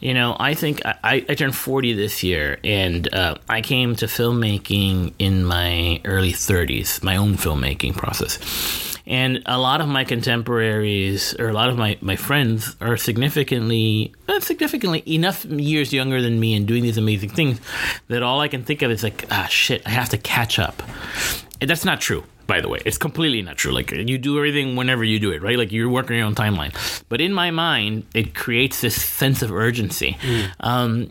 You 0.01 0.15
know, 0.15 0.37
I 0.39 0.55
think 0.55 0.85
I, 0.85 0.95
I 1.03 1.27
I 1.31 1.35
turned 1.35 1.57
40 1.57 1.95
this 1.95 2.23
year, 2.23 2.59
and 2.63 3.13
uh, 3.15 3.37
I 3.49 3.63
came 3.63 3.97
to 3.97 4.07
filmmaking 4.07 5.15
in 5.19 5.45
my 5.45 6.01
early 6.05 6.33
30s, 6.33 7.03
my 7.03 7.17
own 7.17 7.35
filmmaking 7.35 7.97
process. 7.97 8.94
And 9.07 9.43
a 9.45 9.59
lot 9.59 9.81
of 9.81 9.89
my 9.89 10.05
contemporaries, 10.05 11.35
or 11.39 11.49
a 11.49 11.53
lot 11.53 11.69
of 11.69 11.77
my, 11.77 11.99
my 12.01 12.17
friends, 12.17 12.75
are 12.81 12.97
significantly, 12.97 14.15
not 14.27 14.43
significantly 14.43 15.03
enough 15.07 15.45
years 15.45 15.93
younger 15.93 16.23
than 16.23 16.41
me 16.41 16.55
and 16.55 16.67
doing 16.67 16.83
these 16.83 16.97
amazing 16.97 17.31
things 17.31 17.61
that 18.09 18.23
all 18.23 18.41
I 18.41 18.49
can 18.49 18.65
think 18.65 18.81
of 18.83 18.91
is 18.91 19.03
like, 19.03 19.27
ah, 19.31 19.47
shit, 19.51 19.83
I 19.87 19.91
have 19.91 20.09
to 20.11 20.19
catch 20.19 20.59
up. 20.59 20.83
And 21.61 21.69
that's 21.69 21.85
not 21.85 22.01
true. 22.01 22.25
By 22.47 22.61
the 22.61 22.69
way, 22.69 22.81
it's 22.85 22.99
completely 22.99 23.41
not 23.41 23.57
true. 23.57 23.73
Like 23.73 23.91
you 23.91 24.19
do 24.19 24.37
everything 24.37 24.77
whenever 24.77 25.03
you 25.03 25.19
do 25.19 25.33
it, 25.33 25.43
right? 25.43 25.57
Like 25.57 25.73
you're 25.73 25.89
working 25.89 26.17
your 26.17 26.27
own 26.27 26.35
timeline. 26.35 26.75
But 27.09 27.21
in 27.21 27.33
my 27.33 27.51
mind, 27.51 28.07
it 28.15 28.35
creates 28.35 28.81
this 28.81 29.01
sense 29.03 29.41
of 29.43 29.51
urgency. 29.51 30.19
Um, 30.61 31.11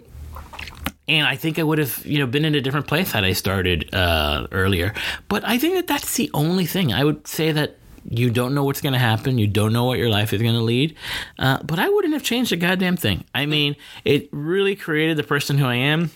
and 1.08 1.28
I 1.28 1.36
think 1.36 1.60
I 1.60 1.64
would 1.64 1.80
have, 1.80 2.06
you 2.06 2.20
know, 2.20 2.28
been 2.28 2.46
in 2.46 2.56
a 2.56 2.62
different 2.62 2.88
place 2.88 3.12
had 3.12 3.24
I 3.24 3.34
started 3.34 3.94
uh, 3.94 4.48
earlier. 4.52 4.94
But 5.28 5.44
I 5.44 5.58
think 5.58 5.74
that 5.74 5.88
that's 5.88 6.16
the 6.18 6.30
only 6.34 6.66
thing. 6.66 6.94
I 6.94 7.04
would 7.04 7.28
say 7.28 7.52
that 7.52 7.78
you 8.10 8.30
don't 8.30 8.54
know 8.54 8.64
what's 8.64 8.82
going 8.82 8.94
to 8.94 9.00
happen. 9.00 9.38
You 9.38 9.48
don't 9.48 9.74
know 9.74 9.86
what 9.86 9.98
your 9.98 10.10
life 10.10 10.34
is 10.34 10.42
going 10.42 10.56
to 10.56 10.62
lead. 10.62 10.96
Uh, 11.40 11.62
but 11.64 11.80
I 11.80 11.90
wouldn't 11.90 12.14
have 12.14 12.24
changed 12.24 12.52
a 12.52 12.56
goddamn 12.56 12.98
thing. 12.98 13.24
I 13.34 13.46
mean, 13.46 13.76
it 14.06 14.30
really 14.32 14.76
created 14.76 15.18
the 15.18 15.24
person 15.24 15.58
who 15.58 15.66
I 15.66 15.76
am. 15.76 16.12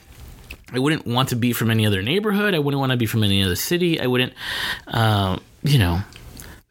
I 0.73 0.80
wouldn't 0.80 1.05
want 1.05 1.30
to 1.30 1.35
be 1.35 1.53
from 1.53 1.72
any 1.72 1.85
other 1.85 2.01
neighborhood. 2.01 2.53
I 2.53 2.59
wouldn't 2.59 2.80
want 2.80 2.91
to 2.91 2.97
be 2.97 3.05
from 3.05 3.23
any 3.23 3.41
other 3.41 3.55
city. 3.55 4.01
I 4.01 4.07
wouldn't, 4.07 4.34
uh, 4.88 5.38
you 5.64 5.80
know, 5.80 6.01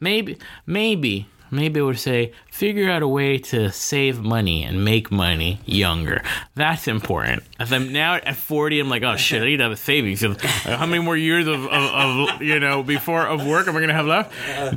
maybe, 0.00 0.36
maybe, 0.66 1.28
maybe 1.56 1.80
I 1.80 1.82
would 1.82 1.98
say 1.98 2.32
figure 2.50 2.90
out 2.90 3.02
a 3.02 3.08
way 3.08 3.38
to 3.38 3.72
save 3.72 4.20
money 4.20 4.62
and 4.62 4.84
make 4.84 5.10
money 5.10 5.60
younger. 5.64 6.22
That's 6.54 6.86
important. 6.86 7.42
As 7.58 7.72
I'm 7.72 7.92
now 7.92 8.14
at 8.14 8.36
40, 8.36 8.80
I'm 8.80 8.88
like, 8.88 9.02
oh 9.02 9.16
shit, 9.16 9.42
I 9.42 9.46
need 9.46 9.56
to 9.58 9.64
have 9.64 9.72
a 9.72 9.76
savings. 9.76 10.22
Uh, 10.22 10.34
How 10.64 10.86
many 10.86 11.02
more 11.02 11.16
years 11.16 11.46
of, 11.46 11.64
of, 11.66 12.30
of 12.30 12.42
you 12.42 12.60
know 12.60 12.82
before 12.82 13.26
of 13.26 13.46
work 13.46 13.66
am 13.66 13.76
I 13.76 13.80
gonna 13.80 13.92
have 13.94 14.06
left? 14.06 14.32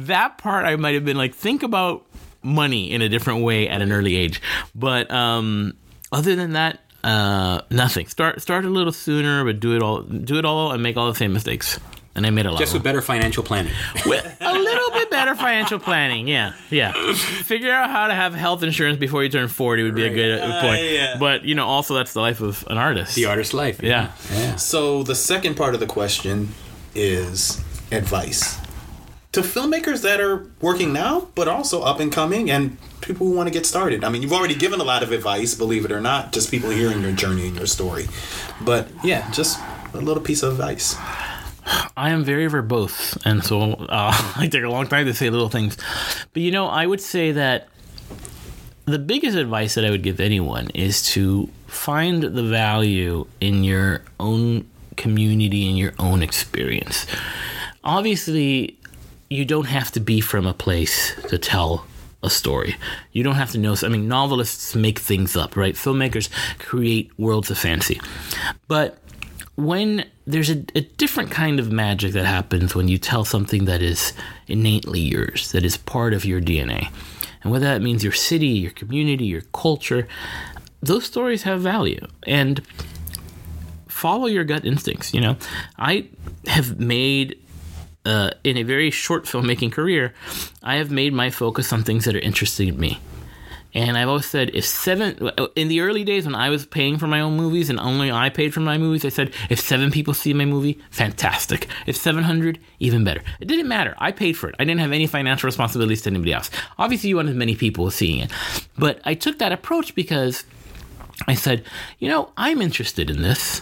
That 0.07 0.37
part 0.37 0.65
I 0.65 0.75
might 0.75 0.95
have 0.95 1.05
been 1.05 1.17
like, 1.17 1.35
think 1.35 1.63
about 1.63 2.05
money 2.41 2.91
in 2.91 3.01
a 3.01 3.09
different 3.09 3.43
way 3.43 3.67
at 3.67 3.81
an 3.81 3.91
early 3.91 4.15
age. 4.15 4.41
But 4.73 5.11
um, 5.11 5.73
other 6.11 6.35
than 6.35 6.53
that, 6.53 6.79
uh, 7.03 7.61
nothing. 7.69 8.07
Start 8.07 8.41
start 8.41 8.65
a 8.65 8.69
little 8.69 8.91
sooner, 8.93 9.43
but 9.45 9.59
do 9.59 9.75
it 9.75 9.81
all 9.81 10.01
do 10.01 10.37
it 10.37 10.45
all 10.45 10.71
and 10.71 10.83
make 10.83 10.97
all 10.97 11.07
the 11.07 11.15
same 11.15 11.33
mistakes. 11.33 11.79
And 12.19 12.27
I 12.27 12.31
made 12.31 12.45
a 12.45 12.51
lot. 12.51 12.59
Just 12.59 12.73
with 12.73 12.83
better 12.83 13.01
financial 13.01 13.43
planning. 13.43 13.71
with 14.05 14.37
a 14.41 14.51
little 14.51 14.91
bit 14.91 15.09
better 15.09 15.35
financial 15.35 15.79
planning. 15.79 16.27
Yeah, 16.27 16.51
yeah. 16.69 16.91
Figure 17.13 17.71
out 17.71 17.89
how 17.89 18.07
to 18.07 18.13
have 18.13 18.33
health 18.33 18.61
insurance 18.61 18.99
before 18.99 19.23
you 19.23 19.29
turn 19.29 19.47
forty 19.47 19.83
would 19.83 19.95
be 19.95 20.05
a 20.05 20.13
good 20.13 20.41
uh, 20.41 20.59
point. 20.59 20.83
yeah. 20.83 21.15
But 21.17 21.45
you 21.45 21.55
know, 21.55 21.65
also 21.65 21.93
that's 21.93 22.11
the 22.11 22.19
life 22.19 22.41
of 22.41 22.67
an 22.67 22.77
artist. 22.77 23.15
The 23.15 23.27
artist's 23.27 23.53
life. 23.53 23.81
Yeah. 23.81 24.11
Yeah. 24.33 24.57
So 24.57 25.03
the 25.03 25.15
second 25.15 25.55
part 25.55 25.75
of 25.75 25.79
the 25.79 25.87
question 25.87 26.49
is 26.93 27.63
advice 27.89 28.59
to 29.31 29.39
filmmakers 29.39 30.01
that 30.01 30.19
are 30.19 30.45
working 30.59 30.91
now, 30.91 31.29
but 31.35 31.47
also 31.47 31.83
up 31.83 32.01
and 32.01 32.11
coming 32.11 32.51
and 32.51 32.77
people 32.99 33.27
who 33.27 33.33
want 33.33 33.47
to 33.47 33.53
get 33.53 33.65
started. 33.65 34.03
I 34.03 34.09
mean, 34.09 34.21
you've 34.21 34.33
already 34.33 34.55
given 34.55 34.81
a 34.81 34.83
lot 34.83 35.03
of 35.03 35.13
advice, 35.13 35.55
believe 35.55 35.85
it 35.85 35.91
or 35.93 36.01
not, 36.01 36.33
just 36.33 36.51
people 36.51 36.69
hearing 36.69 37.01
your 37.01 37.13
journey 37.13 37.47
and 37.47 37.55
your 37.55 37.67
story. 37.67 38.07
But 38.59 38.89
yeah, 39.05 39.31
just 39.31 39.57
a 39.93 39.97
little 39.97 40.21
piece 40.21 40.43
of 40.43 40.51
advice. 40.51 40.95
I 41.97 42.09
am 42.09 42.23
very 42.23 42.47
verbose, 42.47 43.17
and 43.25 43.43
so 43.43 43.73
uh, 43.73 44.33
I 44.35 44.47
take 44.47 44.63
a 44.63 44.69
long 44.69 44.87
time 44.87 45.05
to 45.05 45.13
say 45.13 45.29
little 45.29 45.49
things. 45.49 45.77
But 46.33 46.41
you 46.41 46.51
know, 46.51 46.67
I 46.67 46.85
would 46.85 47.01
say 47.01 47.31
that 47.33 47.67
the 48.85 48.99
biggest 48.99 49.37
advice 49.37 49.75
that 49.75 49.85
I 49.85 49.91
would 49.91 50.03
give 50.03 50.19
anyone 50.19 50.69
is 50.71 51.03
to 51.13 51.49
find 51.67 52.23
the 52.23 52.43
value 52.43 53.27
in 53.39 53.63
your 53.63 54.01
own 54.19 54.67
community 54.97 55.67
and 55.67 55.77
your 55.77 55.93
own 55.99 56.23
experience. 56.23 57.05
Obviously, 57.83 58.77
you 59.29 59.45
don't 59.45 59.67
have 59.67 59.91
to 59.91 59.99
be 59.99 60.21
from 60.21 60.47
a 60.47 60.53
place 60.53 61.13
to 61.27 61.37
tell 61.37 61.85
a 62.23 62.29
story. 62.29 62.75
You 63.13 63.23
don't 63.23 63.35
have 63.35 63.51
to 63.51 63.57
know. 63.57 63.75
I 63.81 63.87
mean, 63.87 64.07
novelists 64.07 64.75
make 64.75 64.99
things 64.99 65.37
up, 65.37 65.55
right? 65.55 65.75
Filmmakers 65.75 66.29
create 66.57 67.11
worlds 67.17 67.49
of 67.49 67.57
fancy. 67.57 68.01
But 68.67 68.97
when 69.55 70.05
there's 70.29 70.51
a, 70.51 70.63
a 70.75 70.81
different 70.81 71.31
kind 71.31 71.59
of 71.59 71.71
magic 71.71 72.13
that 72.13 72.25
happens 72.25 72.75
when 72.75 72.87
you 72.87 72.99
tell 72.99 73.25
something 73.25 73.65
that 73.65 73.81
is 73.81 74.13
innately 74.47 74.99
yours, 74.99 75.51
that 75.53 75.65
is 75.65 75.75
part 75.75 76.13
of 76.13 76.23
your 76.23 76.39
DNA. 76.39 76.91
And 77.41 77.51
whether 77.51 77.65
that 77.65 77.81
means 77.81 78.03
your 78.03 78.13
city, 78.13 78.47
your 78.47 78.69
community, 78.71 79.25
your 79.25 79.41
culture, 79.53 80.07
those 80.81 81.05
stories 81.05 81.43
have 81.43 81.61
value. 81.61 82.05
And 82.27 82.61
follow 83.87 84.27
your 84.27 84.43
gut 84.43 84.65
instincts. 84.65 85.15
You 85.15 85.21
know, 85.21 85.37
I 85.79 86.09
have 86.45 86.79
made 86.79 87.39
uh, 88.05 88.29
in 88.43 88.55
a 88.55 88.63
very 88.63 88.91
short 88.91 89.25
filmmaking 89.25 89.71
career, 89.71 90.13
I 90.61 90.75
have 90.75 90.91
made 90.91 91.11
my 91.11 91.31
focus 91.31 91.73
on 91.73 91.83
things 91.83 92.05
that 92.05 92.15
are 92.15 92.19
interesting 92.19 92.67
to 92.71 92.79
me. 92.79 92.99
And 93.73 93.97
I've 93.97 94.07
always 94.07 94.25
said, 94.25 94.51
if 94.53 94.65
seven, 94.65 95.29
in 95.55 95.67
the 95.67 95.81
early 95.81 96.03
days 96.03 96.25
when 96.25 96.33
I 96.33 96.49
was 96.49 96.65
paying 96.65 96.97
for 96.97 97.05
my 97.05 97.21
own 97.21 97.37
movies 97.37 97.69
and 97.69 97.79
only 97.79 98.11
I 98.11 98.29
paid 98.29 98.53
for 98.53 98.61
my 98.61 98.77
movies, 98.77 99.05
I 99.05 99.09
said, 99.09 99.31
if 99.49 99.59
seven 99.59 99.91
people 99.91 100.13
see 100.13 100.33
my 100.33 100.45
movie, 100.45 100.79
fantastic. 100.89 101.67
If 101.85 101.95
700, 101.95 102.59
even 102.79 103.03
better. 103.03 103.21
It 103.39 103.47
didn't 103.47 103.67
matter. 103.67 103.95
I 103.99 104.11
paid 104.11 104.33
for 104.37 104.49
it. 104.49 104.55
I 104.57 104.63
didn't 104.63 104.79
have 104.79 104.91
any 104.91 105.05
financial 105.05 105.47
responsibilities 105.47 106.01
to 106.03 106.09
anybody 106.09 106.33
else. 106.33 106.49
Obviously, 106.79 107.09
you 107.09 107.17
want 107.17 107.29
as 107.29 107.35
many 107.35 107.55
people 107.55 107.91
seeing 107.91 108.19
it. 108.19 108.31
But 108.77 109.01
I 109.05 109.13
took 109.13 109.37
that 109.39 109.51
approach 109.51 109.93
because 109.93 110.43
I 111.27 111.35
said, 111.35 111.63
you 111.99 112.09
know, 112.09 112.31
I'm 112.37 112.61
interested 112.61 113.09
in 113.09 113.21
this. 113.21 113.61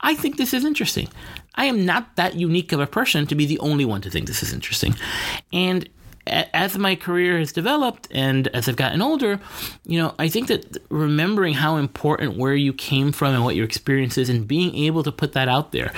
I 0.00 0.14
think 0.14 0.36
this 0.36 0.54
is 0.54 0.64
interesting. 0.64 1.08
I 1.56 1.64
am 1.64 1.84
not 1.84 2.14
that 2.14 2.36
unique 2.36 2.70
of 2.70 2.78
a 2.78 2.86
person 2.86 3.26
to 3.26 3.34
be 3.34 3.44
the 3.44 3.58
only 3.58 3.84
one 3.84 4.00
to 4.02 4.10
think 4.10 4.28
this 4.28 4.44
is 4.44 4.52
interesting. 4.52 4.94
And 5.52 5.88
as 6.28 6.78
my 6.78 6.94
career 6.94 7.38
has 7.38 7.52
developed 7.52 8.08
and 8.10 8.48
as 8.48 8.68
I've 8.68 8.76
gotten 8.76 9.02
older, 9.02 9.40
you 9.84 9.98
know, 9.98 10.14
I 10.18 10.28
think 10.28 10.48
that 10.48 10.78
remembering 10.90 11.54
how 11.54 11.76
important 11.76 12.36
where 12.36 12.54
you 12.54 12.72
came 12.72 13.12
from 13.12 13.34
and 13.34 13.44
what 13.44 13.56
your 13.56 13.64
experience 13.64 14.18
is 14.18 14.28
and 14.28 14.46
being 14.46 14.74
able 14.74 15.02
to 15.02 15.12
put 15.12 15.32
that 15.32 15.48
out 15.48 15.72
there, 15.72 15.92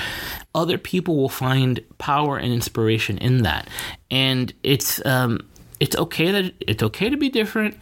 other 0.55 0.79
people 0.79 1.17
will 1.17 1.29
find 1.29 1.81
power 1.99 2.37
and 2.37 2.53
inspiration 2.53 3.19
in 3.19 3.43
that. 3.43 3.69
And 4.11 4.53
it's 4.63 5.05
um 5.05 5.41
it's 5.81 5.97
okay 5.97 6.31
that 6.31 6.53
it's 6.61 6.83
okay 6.83 7.09
to 7.09 7.17
be 7.17 7.31
different. 7.31 7.75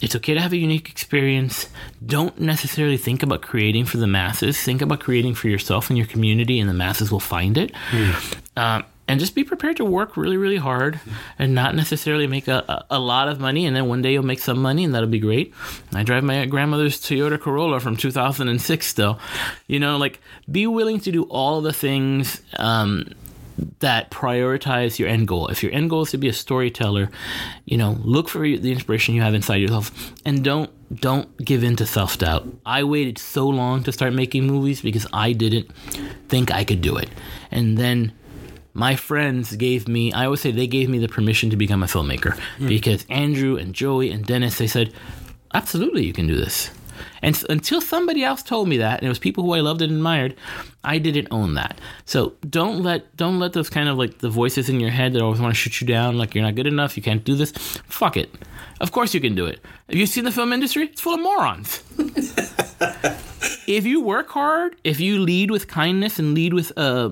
It's 0.00 0.16
okay 0.16 0.32
to 0.32 0.40
have 0.40 0.54
a 0.54 0.56
unique 0.56 0.88
experience. 0.88 1.68
Don't 2.04 2.40
necessarily 2.40 2.96
think 2.96 3.22
about 3.22 3.42
creating 3.42 3.84
for 3.84 3.98
the 3.98 4.06
masses. 4.06 4.60
Think 4.60 4.80
about 4.80 5.00
creating 5.00 5.34
for 5.34 5.48
yourself 5.48 5.90
and 5.90 5.98
your 5.98 6.06
community, 6.06 6.58
and 6.58 6.68
the 6.68 6.74
masses 6.74 7.12
will 7.12 7.20
find 7.20 7.58
it. 7.58 7.72
Um, 8.56 8.84
and 9.12 9.20
just 9.20 9.34
be 9.34 9.44
prepared 9.44 9.76
to 9.76 9.84
work 9.84 10.16
really, 10.16 10.38
really 10.38 10.56
hard 10.56 10.98
and 11.38 11.54
not 11.54 11.74
necessarily 11.74 12.26
make 12.26 12.48
a, 12.48 12.64
a, 12.66 12.96
a 12.96 12.98
lot 12.98 13.28
of 13.28 13.38
money. 13.38 13.66
And 13.66 13.76
then 13.76 13.86
one 13.86 14.00
day 14.00 14.14
you'll 14.14 14.22
make 14.22 14.38
some 14.38 14.58
money, 14.58 14.84
and 14.84 14.94
that'll 14.94 15.06
be 15.06 15.18
great. 15.18 15.52
I 15.92 16.02
drive 16.02 16.24
my 16.24 16.46
grandmother's 16.46 16.98
Toyota 16.98 17.38
Corolla 17.38 17.78
from 17.78 17.94
2006 17.94 18.86
still. 18.86 19.18
You 19.66 19.80
know, 19.80 19.98
like 19.98 20.18
be 20.50 20.66
willing 20.66 20.98
to 21.00 21.12
do 21.12 21.24
all 21.24 21.60
the 21.60 21.74
things. 21.74 22.40
Um, 22.56 23.10
that 23.80 24.10
prioritize 24.10 24.98
your 24.98 25.10
end 25.10 25.28
goal. 25.28 25.48
If 25.48 25.62
your 25.62 25.72
end 25.72 25.90
goal 25.90 26.02
is 26.02 26.10
to 26.12 26.18
be 26.18 26.26
a 26.26 26.32
storyteller, 26.32 27.10
you 27.66 27.76
know, 27.76 27.98
look 28.00 28.30
for 28.30 28.40
the 28.40 28.72
inspiration 28.72 29.14
you 29.14 29.20
have 29.20 29.34
inside 29.34 29.56
yourself 29.56 29.92
and 30.24 30.42
don't 30.42 30.70
don't 30.94 31.36
give 31.36 31.62
in 31.62 31.76
to 31.76 31.86
self-doubt. 31.86 32.48
I 32.64 32.84
waited 32.84 33.18
so 33.18 33.46
long 33.46 33.82
to 33.84 33.92
start 33.92 34.14
making 34.14 34.46
movies 34.46 34.80
because 34.80 35.06
I 35.12 35.32
didn't 35.32 35.70
think 36.28 36.50
I 36.50 36.64
could 36.64 36.80
do 36.80 36.96
it. 36.96 37.10
And 37.50 37.76
then 37.76 38.12
my 38.74 38.96
friends 38.96 39.54
gave 39.56 39.86
me 39.88 40.12
I 40.12 40.24
always 40.26 40.40
say 40.40 40.50
they 40.50 40.66
gave 40.66 40.88
me 40.88 40.98
the 40.98 41.08
permission 41.08 41.50
to 41.50 41.56
become 41.56 41.82
a 41.82 41.86
filmmaker 41.86 42.38
because 42.68 43.04
Andrew 43.10 43.56
and 43.56 43.74
Joey 43.74 44.10
and 44.10 44.24
Dennis 44.24 44.58
they 44.58 44.66
said, 44.66 44.92
"Absolutely, 45.54 46.04
you 46.06 46.12
can 46.12 46.26
do 46.26 46.36
this." 46.36 46.70
And 47.20 47.34
s- 47.34 47.44
until 47.48 47.80
somebody 47.80 48.22
else 48.22 48.42
told 48.42 48.68
me 48.68 48.76
that, 48.78 48.98
and 48.98 49.06
it 49.06 49.08
was 49.08 49.18
people 49.18 49.42
who 49.44 49.52
I 49.54 49.60
loved 49.60 49.82
and 49.82 49.92
admired, 49.92 50.34
I 50.84 50.98
didn't 50.98 51.28
own 51.30 51.54
that. 51.54 51.80
So 52.04 52.34
don't 52.48 52.82
let 52.82 53.14
don't 53.16 53.38
let 53.38 53.52
those 53.54 53.68
kind 53.70 53.88
of 53.88 53.96
like 53.98 54.18
the 54.18 54.30
voices 54.30 54.68
in 54.68 54.78
your 54.80 54.90
head 54.90 55.12
that 55.12 55.22
always 55.22 55.40
want 55.40 55.52
to 55.54 55.58
shoot 55.60 55.80
you 55.80 55.86
down, 55.86 56.16
like 56.18 56.34
you're 56.34 56.44
not 56.44 56.54
good 56.54 56.66
enough, 56.66 56.96
you 56.96 57.02
can't 57.02 57.24
do 57.24 57.34
this. 57.34 57.50
Fuck 57.86 58.16
it. 58.16 58.30
Of 58.80 58.90
course 58.92 59.14
you 59.14 59.20
can 59.20 59.34
do 59.34 59.46
it. 59.46 59.60
Have 59.88 59.96
you 59.98 60.06
seen 60.06 60.24
the 60.24 60.32
film 60.32 60.52
industry? 60.52 60.84
It's 60.86 61.00
full 61.00 61.14
of 61.14 61.20
morons. 61.20 61.82
if 63.66 63.84
you 63.86 64.00
work 64.00 64.28
hard, 64.30 64.76
if 64.84 65.00
you 65.00 65.18
lead 65.18 65.50
with 65.50 65.68
kindness 65.68 66.18
and 66.18 66.34
lead 66.34 66.52
with 66.54 66.72
uh, 66.76 67.10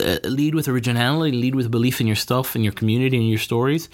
uh, 0.00 0.18
lead 0.24 0.54
with 0.54 0.68
originality, 0.68 1.36
lead 1.36 1.54
with 1.54 1.70
belief 1.70 2.00
in 2.00 2.06
your 2.06 2.16
stuff 2.16 2.54
and 2.54 2.64
your 2.64 2.72
community 2.72 3.16
and 3.16 3.28
your 3.28 3.38
stories, 3.38 3.88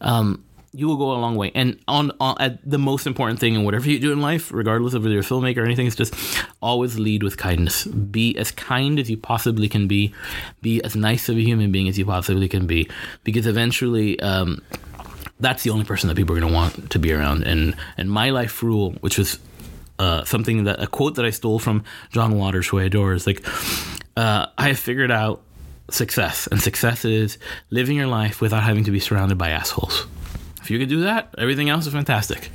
um, 0.00 0.42
you 0.72 0.86
will 0.86 0.96
go 0.96 1.12
a 1.12 1.18
long 1.18 1.36
way. 1.36 1.50
And 1.54 1.78
on, 1.88 2.12
on 2.20 2.36
at 2.38 2.58
the 2.68 2.78
most 2.78 3.06
important 3.06 3.40
thing 3.40 3.54
in 3.54 3.64
whatever 3.64 3.88
you 3.88 3.98
do 3.98 4.12
in 4.12 4.20
life, 4.20 4.52
regardless 4.52 4.92
of 4.92 5.02
whether 5.02 5.12
you're 5.14 5.22
a 5.22 5.24
filmmaker 5.24 5.58
or 5.58 5.64
anything, 5.64 5.86
is 5.86 5.96
just 5.96 6.14
always 6.60 6.98
lead 6.98 7.22
with 7.22 7.36
kindness. 7.38 7.86
Be 7.86 8.36
as 8.36 8.50
kind 8.50 8.98
as 8.98 9.08
you 9.08 9.16
possibly 9.16 9.68
can 9.68 9.88
be. 9.88 10.12
Be 10.60 10.82
as 10.82 10.94
nice 10.94 11.28
of 11.30 11.36
a 11.36 11.40
human 11.40 11.72
being 11.72 11.88
as 11.88 11.98
you 11.98 12.04
possibly 12.04 12.48
can 12.48 12.66
be, 12.66 12.88
because 13.24 13.46
eventually. 13.46 14.20
Um, 14.20 14.62
that's 15.38 15.62
the 15.64 15.70
only 15.70 15.84
person 15.84 16.08
that 16.08 16.16
people 16.16 16.34
are 16.34 16.40
going 16.40 16.50
to 16.50 16.54
want 16.54 16.90
to 16.90 16.98
be 16.98 17.12
around. 17.12 17.44
And 17.44 17.76
and 17.98 18.10
my 18.10 18.30
life 18.30 18.62
rule, 18.62 18.92
which 19.00 19.18
was 19.18 19.38
uh, 19.98 20.24
something 20.24 20.64
that 20.64 20.82
a 20.82 20.86
quote 20.86 21.14
that 21.16 21.26
I 21.26 21.30
stole 21.30 21.58
from 21.58 21.84
John 22.10 22.38
Waters, 22.38 22.68
who 22.68 22.78
I 22.78 22.84
adore, 22.84 23.12
is 23.12 23.26
like, 23.26 23.44
uh, 24.16 24.46
I 24.56 24.68
have 24.68 24.78
figured 24.78 25.10
out 25.10 25.42
success, 25.90 26.46
and 26.48 26.60
success 26.60 27.04
is 27.04 27.38
living 27.70 27.96
your 27.96 28.06
life 28.08 28.40
without 28.40 28.62
having 28.62 28.84
to 28.84 28.90
be 28.90 29.00
surrounded 29.00 29.38
by 29.38 29.50
assholes. 29.50 30.06
If 30.62 30.70
you 30.70 30.78
can 30.78 30.88
do 30.88 31.02
that, 31.02 31.34
everything 31.38 31.68
else 31.68 31.86
is 31.86 31.92
fantastic. 31.92 32.50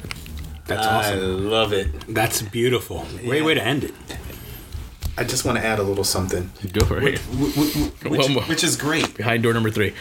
That's 0.65 0.85
awesome. 0.85 1.19
I 1.19 1.21
love 1.21 1.73
it. 1.73 1.87
That's 2.07 2.41
beautiful. 2.41 3.05
Great 3.25 3.43
way 3.43 3.53
to 3.53 3.63
end 3.63 3.83
it. 3.85 3.93
I 5.17 5.23
just 5.23 5.45
want 5.45 5.57
to 5.57 5.63
add 5.65 5.79
a 5.79 5.83
little 5.83 6.03
something, 6.03 6.49
Go 6.71 6.85
for 6.85 6.97
it. 7.01 7.19
which, 7.19 7.75
One 8.05 8.33
more. 8.33 8.43
which 8.43 8.63
is 8.63 8.75
great. 8.77 9.15
Behind 9.15 9.43
door 9.43 9.53
number 9.53 9.69
three. 9.69 9.93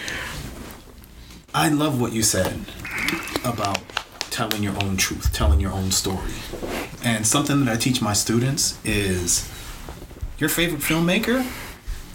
I 1.52 1.68
love 1.68 2.00
what 2.00 2.12
you 2.12 2.22
said 2.22 2.60
about 3.44 3.78
telling 4.30 4.62
your 4.62 4.80
own 4.82 4.96
truth, 4.96 5.32
telling 5.32 5.60
your 5.60 5.72
own 5.72 5.90
story. 5.90 6.32
And 7.02 7.26
something 7.26 7.64
that 7.64 7.72
I 7.72 7.76
teach 7.76 8.00
my 8.00 8.12
students 8.12 8.78
is 8.84 9.50
your 10.40 10.48
favorite 10.48 10.80
filmmaker, 10.80 11.46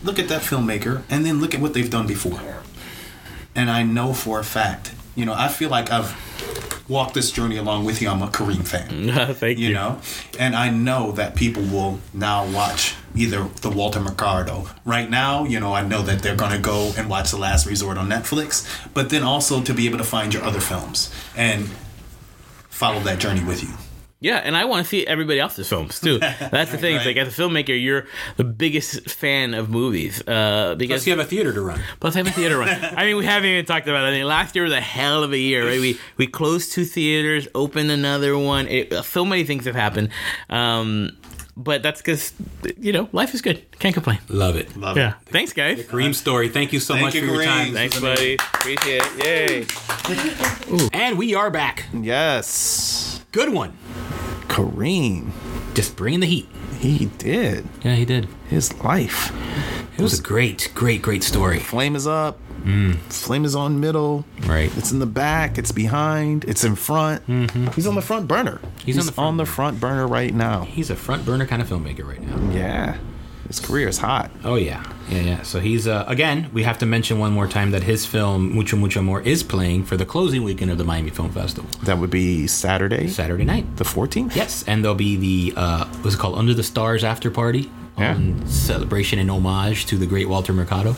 look 0.04 0.20
at 0.20 0.28
that 0.30 0.42
filmmaker 0.42 1.04
and 1.10 1.26
then 1.26 1.40
look 1.40 1.54
at 1.54 1.62
what 1.62 1.74
they've 1.74 1.90
done 1.90 2.08
before. 2.08 2.42
And 3.56 3.70
I 3.70 3.84
know 3.84 4.14
for 4.14 4.40
a 4.40 4.44
fact, 4.44 4.94
you 5.16 5.26
know, 5.26 5.34
I 5.34 5.48
feel 5.48 5.70
like 5.70 5.92
I've 5.92 6.14
walked 6.90 7.14
this 7.14 7.32
journey 7.32 7.58
along 7.58 7.86
with 7.86 8.02
you. 8.02 8.10
I'm 8.10 8.22
a 8.22 8.28
Kareem 8.28 8.68
fan 8.68 9.34
Thank 9.36 9.58
you. 9.58 9.70
you 9.70 9.74
know 9.74 10.00
and 10.38 10.56
i 10.56 10.70
know 10.70 11.14
that 11.14 11.36
people 11.36 11.64
will 11.64 12.00
now 12.14 12.46
watch 12.46 12.94
either 13.16 13.44
the 13.62 13.72
walter 13.72 14.00
mercado 14.00 14.68
right 14.86 15.10
now 15.10 15.46
you 15.46 15.60
know 15.60 15.74
i 15.74 15.82
know 15.82 16.04
that 16.04 16.22
they're 16.22 16.36
going 16.36 16.52
to 16.52 16.60
go 16.60 16.94
and 16.96 17.10
watch 17.10 17.32
the 17.32 17.38
last 17.38 17.66
resort 17.66 17.98
on 17.98 18.08
netflix 18.08 18.68
but 18.94 19.10
then 19.10 19.24
also 19.24 19.64
to 19.64 19.74
be 19.74 19.88
able 19.88 19.98
to 19.98 20.04
find 20.04 20.32
your 20.32 20.44
other 20.44 20.60
films 20.60 21.12
and 21.36 21.66
follow 22.70 23.00
that 23.00 23.18
journey 23.18 23.44
with 23.44 23.64
you 23.64 23.70
Yeah, 24.22 24.38
and 24.38 24.56
I 24.56 24.66
want 24.66 24.86
to 24.86 24.90
see 24.90 25.06
everybody 25.06 25.40
else's 25.40 25.68
films 25.68 26.00
too. 26.00 26.18
That's 26.20 26.72
the 26.72 26.78
thing. 26.78 26.96
It's 26.96 27.06
like 27.06 27.18
as 27.18 27.38
a 27.38 27.42
filmmaker, 27.42 27.80
you're 27.80 28.08
the 28.38 28.44
biggest 28.44 29.10
fan 29.10 29.54
of 29.54 29.70
movies 29.70 30.26
uh, 30.28 30.76
because 30.78 31.02
Plus, 31.02 31.08
you 31.08 31.18
have 31.18 31.26
a 31.26 31.30
theater 31.30 31.54
to 31.54 31.62
run. 31.62 31.82
Plus, 32.00 32.16
I 32.16 32.20
have 32.20 32.28
a 32.28 32.32
theater 32.32 32.58
run. 32.58 32.70
I 32.98 33.06
mean, 33.06 33.18
we 33.18 33.26
haven't 33.26 33.50
even 33.50 33.66
talked 33.66 33.88
about 33.88 34.06
it. 34.06 34.08
I 34.08 34.12
mean, 34.12 34.26
last 34.26 34.56
year 34.56 34.64
was 34.64 34.74
a 34.74 34.82
hell 34.82 35.24
of 35.24 35.34
a 35.34 35.38
year, 35.38 35.68
right? 35.68 35.80
We 35.80 36.00
we 36.18 36.28
closed 36.28 36.72
two 36.72 36.86
theaters, 36.86 37.48
opened 37.54 37.92
another 37.92 38.38
one. 38.38 38.68
It, 38.68 38.94
so 39.04 39.26
many 39.26 39.44
things 39.44 39.66
have 39.66 39.76
happened. 39.76 40.10
Um, 40.50 41.18
but 41.58 41.84
that's 41.84 42.02
because 42.02 42.34
you 42.78 42.94
know 42.94 43.10
life 43.12 43.34
is 43.34 43.42
good. 43.42 43.64
Can't 43.80 43.94
complain. 43.94 44.20
Love 44.30 44.56
it. 44.56 44.76
love 44.76 44.98
Yeah. 44.98 45.14
Thanks, 45.26 45.54
guys. 45.54 45.84
Kareem 45.84 46.16
story. 46.16 46.50
Thank 46.50 46.74
you 46.74 46.80
so 46.80 46.94
Thank 46.94 47.06
much 47.06 47.16
you, 47.16 47.28
for 47.28 47.34
your 47.34 47.44
time. 47.44 47.74
Thanks, 47.74 48.00
buddy. 48.00 48.36
Appreciate 48.36 49.04
it. 49.06 49.70
Yay. 50.72 50.90
And 50.94 51.18
we 51.18 51.36
are 51.36 51.52
back. 51.52 51.86
Yes. 51.94 53.22
Good 53.32 53.50
one. 53.50 53.78
Kareem. 54.48 55.32
Just 55.74 55.96
bringing 55.96 56.20
the 56.22 56.28
heat. 56.28 56.48
He 56.80 57.06
did. 57.18 57.68
Yeah, 57.84 57.96
he 57.96 58.06
did. 58.06 58.28
His 58.48 58.74
life. 58.82 59.32
It 59.98 60.02
was 60.02 60.20
a 60.20 60.24
great, 60.24 60.72
great, 60.76 61.02
great 61.02 61.24
story. 61.24 61.60
Flame 61.60 61.96
is 61.96 62.06
up. 62.06 62.38
Mm. 62.64 62.96
Flame 63.12 63.46
is 63.46 63.56
on 63.56 63.80
middle. 63.80 64.26
Right. 64.42 64.76
It's 64.78 64.92
in 64.92 65.00
the 65.00 65.06
back. 65.06 65.58
It's 65.58 65.72
behind. 65.72 66.46
It's 66.46 66.64
in 66.64 66.76
front. 66.76 67.26
Mm-hmm. 67.28 67.68
He's 67.68 67.86
on 67.88 67.96
the 67.96 68.02
front 68.02 68.28
burner. 68.28 68.60
He's 68.84 68.98
on 68.98 69.06
the 69.06 69.12
front 69.12 69.28
on 69.28 69.38
the 69.38 69.46
front 69.46 69.80
burner 69.80 70.08
right 70.08 70.34
now. 70.34 70.64
He's 70.64 70.90
a 70.90 70.96
front 70.96 71.26
burner 71.26 71.46
kind 71.46 71.62
of 71.62 71.70
filmmaker 71.70 72.06
right 72.08 72.22
now. 72.22 72.52
Yeah. 72.54 72.98
His 73.56 73.66
career 73.66 73.88
is 73.88 73.98
hot. 74.00 74.32
Oh 74.44 74.56
yeah, 74.56 74.84
yeah, 75.10 75.22
yeah. 75.22 75.42
So 75.44 75.62
he's 75.62 75.88
uh, 75.88 76.04
again. 76.10 76.50
We 76.52 76.64
have 76.64 76.78
to 76.80 76.86
mention 76.86 77.20
one 77.20 77.32
more 77.32 77.48
time 77.48 77.72
that 77.72 77.84
his 77.84 78.06
film 78.06 78.54
Mucho 78.54 78.76
Mucho 78.76 79.00
Amor 79.00 79.22
is 79.22 79.44
playing 79.44 79.86
for 79.86 79.96
the 79.96 80.06
closing 80.06 80.44
weekend 80.44 80.72
of 80.72 80.78
the 80.78 80.84
Miami 80.84 81.10
Film 81.10 81.32
Festival, 81.32 81.70
That 81.84 81.98
would 82.00 82.10
be 82.10 82.48
Saturday, 82.48 83.08
Saturday 83.08 83.46
night. 83.46 83.78
the 83.78 83.86
14th. 83.86 84.36
Yes, 84.36 84.66
and 84.68 84.84
there'll 84.84 84.94
be 84.96 85.16
the 85.16 85.54
uh, 85.56 85.86
what's 86.02 86.16
it 86.16 86.20
called 86.20 86.38
Under 86.38 86.54
the 86.54 86.64
Stars 86.64 87.06
after 87.06 87.32
party. 87.32 87.72
Yeah. 87.98 88.16
On 88.16 88.46
celebration 88.46 89.20
and 89.20 89.32
homage 89.32 89.86
to 89.86 89.98
the 89.98 90.06
great 90.06 90.28
Walter 90.28 90.52
Mercado. 90.52 90.98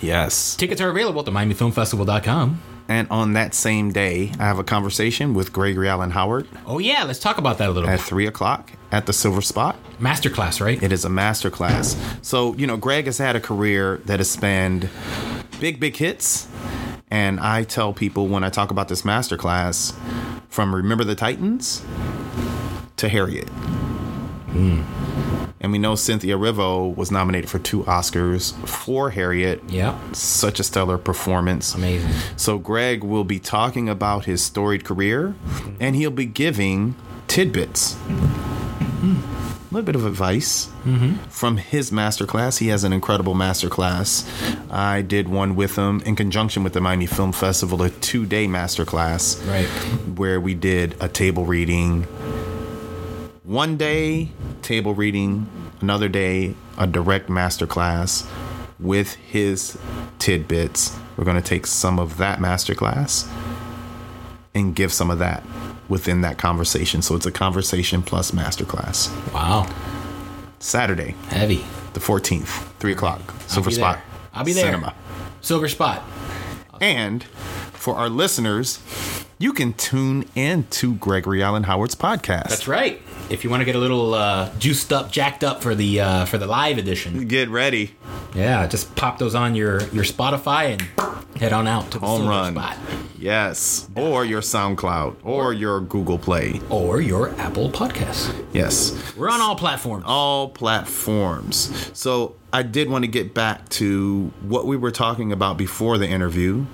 Yes. 0.00 0.56
Tickets 0.56 0.80
are 0.80 0.88
available 0.88 1.20
at 1.20 1.24
the 1.26 1.30
MiamiFilmFestival.com. 1.30 2.60
And 2.92 3.08
on 3.10 3.32
that 3.32 3.54
same 3.54 3.90
day, 3.90 4.32
I 4.38 4.42
have 4.42 4.58
a 4.58 4.64
conversation 4.64 5.32
with 5.32 5.50
Gregory 5.50 5.88
Allen 5.88 6.10
Howard 6.10 6.46
Oh 6.66 6.78
yeah, 6.78 7.04
let's 7.04 7.18
talk 7.18 7.38
about 7.38 7.56
that 7.56 7.70
a 7.70 7.72
little 7.72 7.88
bit. 7.88 7.94
at 7.94 8.00
bit. 8.00 8.06
3 8.06 8.26
o'clock 8.26 8.70
at 8.90 9.06
the 9.06 9.14
Silver 9.14 9.40
Spot. 9.40 9.74
Masterclass, 9.98 10.60
right? 10.60 10.80
It 10.82 10.92
is 10.92 11.06
a 11.06 11.08
masterclass. 11.08 11.96
So, 12.22 12.54
you 12.56 12.66
know, 12.66 12.76
Greg 12.76 13.06
has 13.06 13.16
had 13.16 13.34
a 13.34 13.40
career 13.40 14.02
that 14.04 14.20
has 14.20 14.30
spanned 14.30 14.90
big, 15.58 15.80
big 15.80 15.96
hits. 15.96 16.48
And 17.10 17.40
I 17.40 17.64
tell 17.64 17.94
people 17.94 18.28
when 18.28 18.44
I 18.44 18.50
talk 18.50 18.70
about 18.70 18.88
this 18.88 19.02
masterclass 19.02 19.94
from 20.50 20.74
Remember 20.74 21.02
the 21.04 21.14
Titans 21.14 21.82
to 22.96 23.08
Harriet. 23.08 23.48
Hmm. 24.50 24.82
And 25.62 25.70
we 25.72 25.78
know 25.78 25.94
Cynthia 25.94 26.36
Erivo 26.36 26.94
was 26.96 27.10
nominated 27.12 27.48
for 27.48 27.60
two 27.60 27.84
Oscars 27.84 28.52
for 28.68 29.10
Harriet. 29.10 29.62
Yeah, 29.68 29.96
Such 30.12 30.58
a 30.60 30.64
stellar 30.64 30.98
performance. 30.98 31.74
amazing. 31.74 32.10
So 32.36 32.58
Greg 32.58 33.04
will 33.04 33.24
be 33.24 33.38
talking 33.38 33.88
about 33.88 34.24
his 34.24 34.42
storied 34.42 34.84
career 34.84 35.34
and 35.80 35.94
he'll 35.96 36.10
be 36.10 36.26
giving 36.26 36.96
tidbits. 37.28 37.94
Hmm. 37.94 39.16
A 39.70 39.72
little 39.72 39.86
bit 39.86 39.94
of 39.94 40.04
advice 40.04 40.66
mm-hmm. 40.84 41.14
from 41.30 41.56
his 41.56 41.90
masterclass. 41.90 42.58
He 42.58 42.68
has 42.68 42.84
an 42.84 42.92
incredible 42.92 43.34
masterclass. 43.34 44.28
I 44.70 45.00
did 45.00 45.28
one 45.28 45.54
with 45.56 45.76
him 45.76 46.02
in 46.04 46.14
conjunction 46.14 46.62
with 46.62 46.74
the 46.74 46.80
Miami 46.82 47.06
Film 47.06 47.32
Festival, 47.32 47.80
a 47.82 47.88
two 47.88 48.26
day 48.26 48.46
masterclass 48.46 49.40
Right. 49.48 49.66
where 50.18 50.38
we 50.40 50.54
did 50.54 50.94
a 51.00 51.08
table 51.08 51.46
reading. 51.46 52.06
One 53.44 53.76
day, 53.76 54.28
table 54.62 54.94
reading, 54.94 55.48
another 55.80 56.08
day, 56.08 56.54
a 56.78 56.86
direct 56.86 57.28
masterclass 57.28 58.28
with 58.78 59.14
his 59.14 59.76
tidbits. 60.20 60.96
We're 61.16 61.24
going 61.24 61.40
to 61.40 61.48
take 61.48 61.66
some 61.66 61.98
of 61.98 62.18
that 62.18 62.38
masterclass 62.38 63.28
and 64.54 64.76
give 64.76 64.92
some 64.92 65.10
of 65.10 65.18
that 65.18 65.42
within 65.88 66.20
that 66.20 66.38
conversation. 66.38 67.02
So 67.02 67.16
it's 67.16 67.26
a 67.26 67.32
conversation 67.32 68.02
plus 68.02 68.30
masterclass. 68.30 69.10
Wow, 69.34 69.68
Saturday, 70.60 71.16
heavy. 71.28 71.64
the 71.94 72.00
14th, 72.00 72.46
3 72.78 72.92
o'clock, 72.92 73.20
Silver 73.48 73.72
Spot. 73.72 73.96
there. 73.96 74.04
I'll 74.34 74.44
be 74.44 74.52
there. 74.52 74.66
Cinema. 74.66 74.94
Silver 75.40 75.68
Spot. 75.68 76.00
And 76.80 77.24
for 77.72 77.96
our 77.96 78.08
listeners, 78.08 78.78
you 79.38 79.52
can 79.52 79.72
tune 79.72 80.26
in 80.36 80.64
to 80.70 80.94
Gregory 80.94 81.42
Allen 81.42 81.64
Howard's 81.64 81.96
podcast. 81.96 82.48
That's 82.48 82.68
right. 82.68 83.01
If 83.32 83.44
you 83.44 83.50
want 83.50 83.62
to 83.62 83.64
get 83.64 83.74
a 83.74 83.78
little 83.78 84.12
uh, 84.14 84.50
juiced 84.58 84.92
up, 84.92 85.10
jacked 85.10 85.42
up 85.42 85.62
for 85.62 85.74
the 85.74 86.00
uh, 86.00 86.24
for 86.26 86.36
the 86.38 86.46
live 86.46 86.76
edition, 86.78 87.26
Get 87.28 87.48
ready. 87.48 87.94
yeah, 88.34 88.66
just 88.66 88.94
pop 88.94 89.18
those 89.18 89.34
on 89.34 89.54
your 89.54 89.82
your 89.88 90.04
Spotify 90.04 90.72
and 90.72 90.82
head 91.40 91.52
on 91.52 91.66
out 91.66 91.90
to 91.92 91.98
the 91.98 92.06
Home 92.06 92.26
run. 92.28 92.52
Spot 92.54 92.76
Yes. 93.18 93.88
Or 93.96 94.24
your 94.24 94.40
SoundCloud 94.40 95.16
or 95.22 95.52
your 95.52 95.80
Google 95.80 96.18
Play. 96.18 96.60
or 96.70 97.00
your 97.00 97.30
Apple 97.40 97.70
Podcasts. 97.70 98.34
Yes. 98.52 99.14
We're 99.16 99.30
on 99.30 99.40
all 99.40 99.54
platforms. 99.56 100.04
All 100.06 100.48
platforms. 100.48 101.90
So 101.98 102.34
I 102.52 102.62
did 102.64 102.90
want 102.90 103.04
to 103.04 103.08
get 103.10 103.32
back 103.32 103.68
to 103.70 104.32
what 104.42 104.66
we 104.66 104.76
were 104.76 104.90
talking 104.90 105.30
about 105.32 105.56
before 105.56 105.98
the 105.98 106.08
interview. 106.08 106.66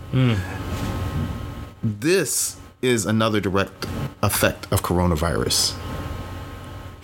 This 1.83 2.57
is 2.83 3.05
another 3.07 3.41
direct 3.41 3.87
effect 4.23 4.67
of 4.73 4.83
coronavirus. 4.83 5.75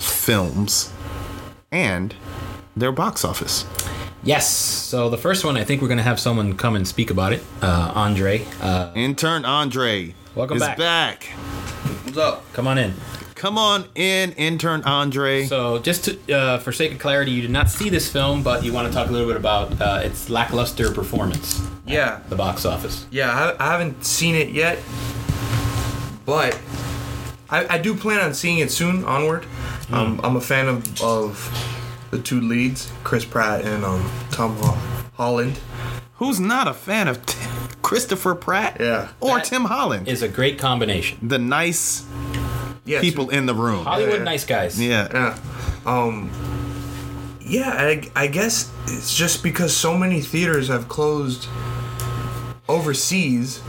Films 0.08 0.92
and 1.72 2.14
their 2.76 2.92
box 2.92 3.24
office. 3.24 3.64
Yes. 4.22 4.48
So 4.50 5.10
the 5.10 5.18
first 5.18 5.44
one, 5.44 5.56
I 5.56 5.64
think 5.64 5.82
we're 5.82 5.88
gonna 5.88 6.02
have 6.02 6.18
someone 6.18 6.56
come 6.56 6.76
and 6.76 6.86
speak 6.88 7.10
about 7.10 7.32
it. 7.32 7.42
Uh, 7.60 7.92
Andre, 7.94 8.44
uh, 8.62 8.90
Intern 8.94 9.44
Andre 9.44 10.14
Welcome 10.34 10.56
is 10.56 10.62
back. 10.62 10.78
back. 10.78 11.24
What's 12.04 12.16
up? 12.18 12.52
come 12.52 12.66
on 12.66 12.78
in. 12.78 12.94
Come 13.34 13.58
on 13.58 13.84
in, 13.94 14.32
Intern 14.32 14.82
Andre. 14.84 15.44
So 15.44 15.78
just 15.78 16.04
to, 16.06 16.34
uh, 16.34 16.58
for 16.58 16.72
sake 16.72 16.92
of 16.92 16.98
clarity, 16.98 17.30
you 17.32 17.42
did 17.42 17.50
not 17.50 17.68
see 17.68 17.90
this 17.90 18.10
film, 18.10 18.42
but 18.42 18.64
you 18.64 18.72
want 18.72 18.88
to 18.88 18.94
talk 18.94 19.10
a 19.10 19.12
little 19.12 19.26
bit 19.28 19.36
about 19.36 19.78
uh, 19.82 20.00
its 20.02 20.30
lackluster 20.30 20.90
performance, 20.90 21.60
Yeah, 21.86 22.20
the 22.30 22.36
box 22.36 22.64
office. 22.64 23.06
yeah. 23.10 23.54
I, 23.58 23.62
I 23.68 23.70
haven't 23.72 24.02
seen 24.04 24.34
it 24.34 24.48
yet, 24.50 24.78
but 26.24 26.58
I, 27.50 27.74
I 27.74 27.78
do 27.78 27.94
plan 27.94 28.20
on 28.20 28.32
seeing 28.32 28.58
it 28.60 28.70
soon. 28.70 29.04
Onward. 29.04 29.44
Um, 29.94 30.20
I'm 30.24 30.36
a 30.36 30.40
fan 30.40 30.66
of 30.68 31.02
of 31.02 31.36
the 32.10 32.18
two 32.18 32.40
leads, 32.40 32.90
Chris 33.04 33.24
Pratt 33.24 33.64
and 33.64 33.84
um, 33.84 34.10
Tom 34.30 34.56
Holland. 35.16 35.58
Who's 36.16 36.40
not 36.40 36.66
a 36.68 36.74
fan 36.74 37.06
of 37.08 37.24
T- 37.26 37.38
Christopher 37.82 38.34
Pratt? 38.34 38.78
Yeah. 38.80 39.08
Or 39.20 39.36
That 39.36 39.44
Tim 39.44 39.64
Holland? 39.64 40.08
Is 40.08 40.22
a 40.22 40.28
great 40.28 40.58
combination. 40.58 41.18
the 41.22 41.38
nice 41.38 42.04
Yeah, 42.84 43.00
people 43.00 43.30
in 43.30 43.46
the 43.46 43.54
room. 43.54 43.84
Hollywood 43.84 44.18
Yeah. 44.18 44.24
nice 44.24 44.44
guys. 44.44 44.80
Yeah. 44.80 45.08
Yeah. 45.12 45.38
Um. 45.86 46.30
Yeah, 47.40 47.70
I, 47.76 48.10
I 48.16 48.26
guess 48.26 48.72
it's 48.86 49.14
just 49.14 49.42
because 49.42 49.76
so 49.76 49.96
many 49.98 50.20
theaters 50.22 50.68
have 50.68 50.88
closed 50.88 51.46
overseas 52.68 53.60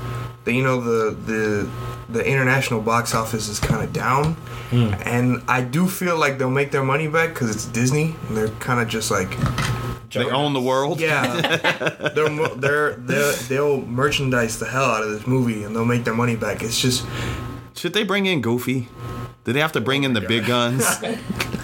that 0.45 0.53
you 0.53 0.63
know 0.63 0.79
the 0.79 1.11
the 1.11 1.69
the 2.15 2.25
international 2.25 2.81
box 2.81 3.13
office 3.13 3.49
is 3.49 3.59
kind 3.59 3.83
of 3.83 3.91
down, 3.91 4.33
hmm. 4.71 4.93
and 5.03 5.43
I 5.47 5.61
do 5.61 5.87
feel 5.87 6.17
like 6.17 6.37
they'll 6.39 6.49
make 6.49 6.71
their 6.71 6.83
money 6.83 7.07
back 7.07 7.29
because 7.29 7.53
it's 7.53 7.65
Disney. 7.65 8.15
And 8.27 8.37
they're 8.37 8.47
kind 8.59 8.79
of 8.79 8.87
just 8.87 9.11
like 9.11 9.29
They 10.11 10.29
own 10.29 10.53
the 10.53 10.61
world. 10.61 10.99
yeah, 11.01 11.25
they're, 12.15 12.29
they're 12.55 12.93
they're 12.95 13.33
they'll 13.33 13.81
merchandise 13.81 14.57
the 14.59 14.65
hell 14.65 14.85
out 14.85 15.03
of 15.03 15.09
this 15.11 15.27
movie 15.27 15.63
and 15.63 15.75
they'll 15.75 15.85
make 15.85 16.05
their 16.05 16.15
money 16.15 16.37
back. 16.37 16.63
It's 16.63 16.79
just 16.79 17.05
Should 17.75 17.93
they 17.93 18.03
bring 18.03 18.25
in 18.25 18.41
Goofy? 18.41 18.87
Do 19.43 19.53
they 19.53 19.59
have 19.59 19.73
to 19.73 19.81
bring 19.81 20.03
in 20.03 20.13
the 20.13 20.23
oh 20.23 20.27
big 20.27 20.45
guns? 20.45 20.85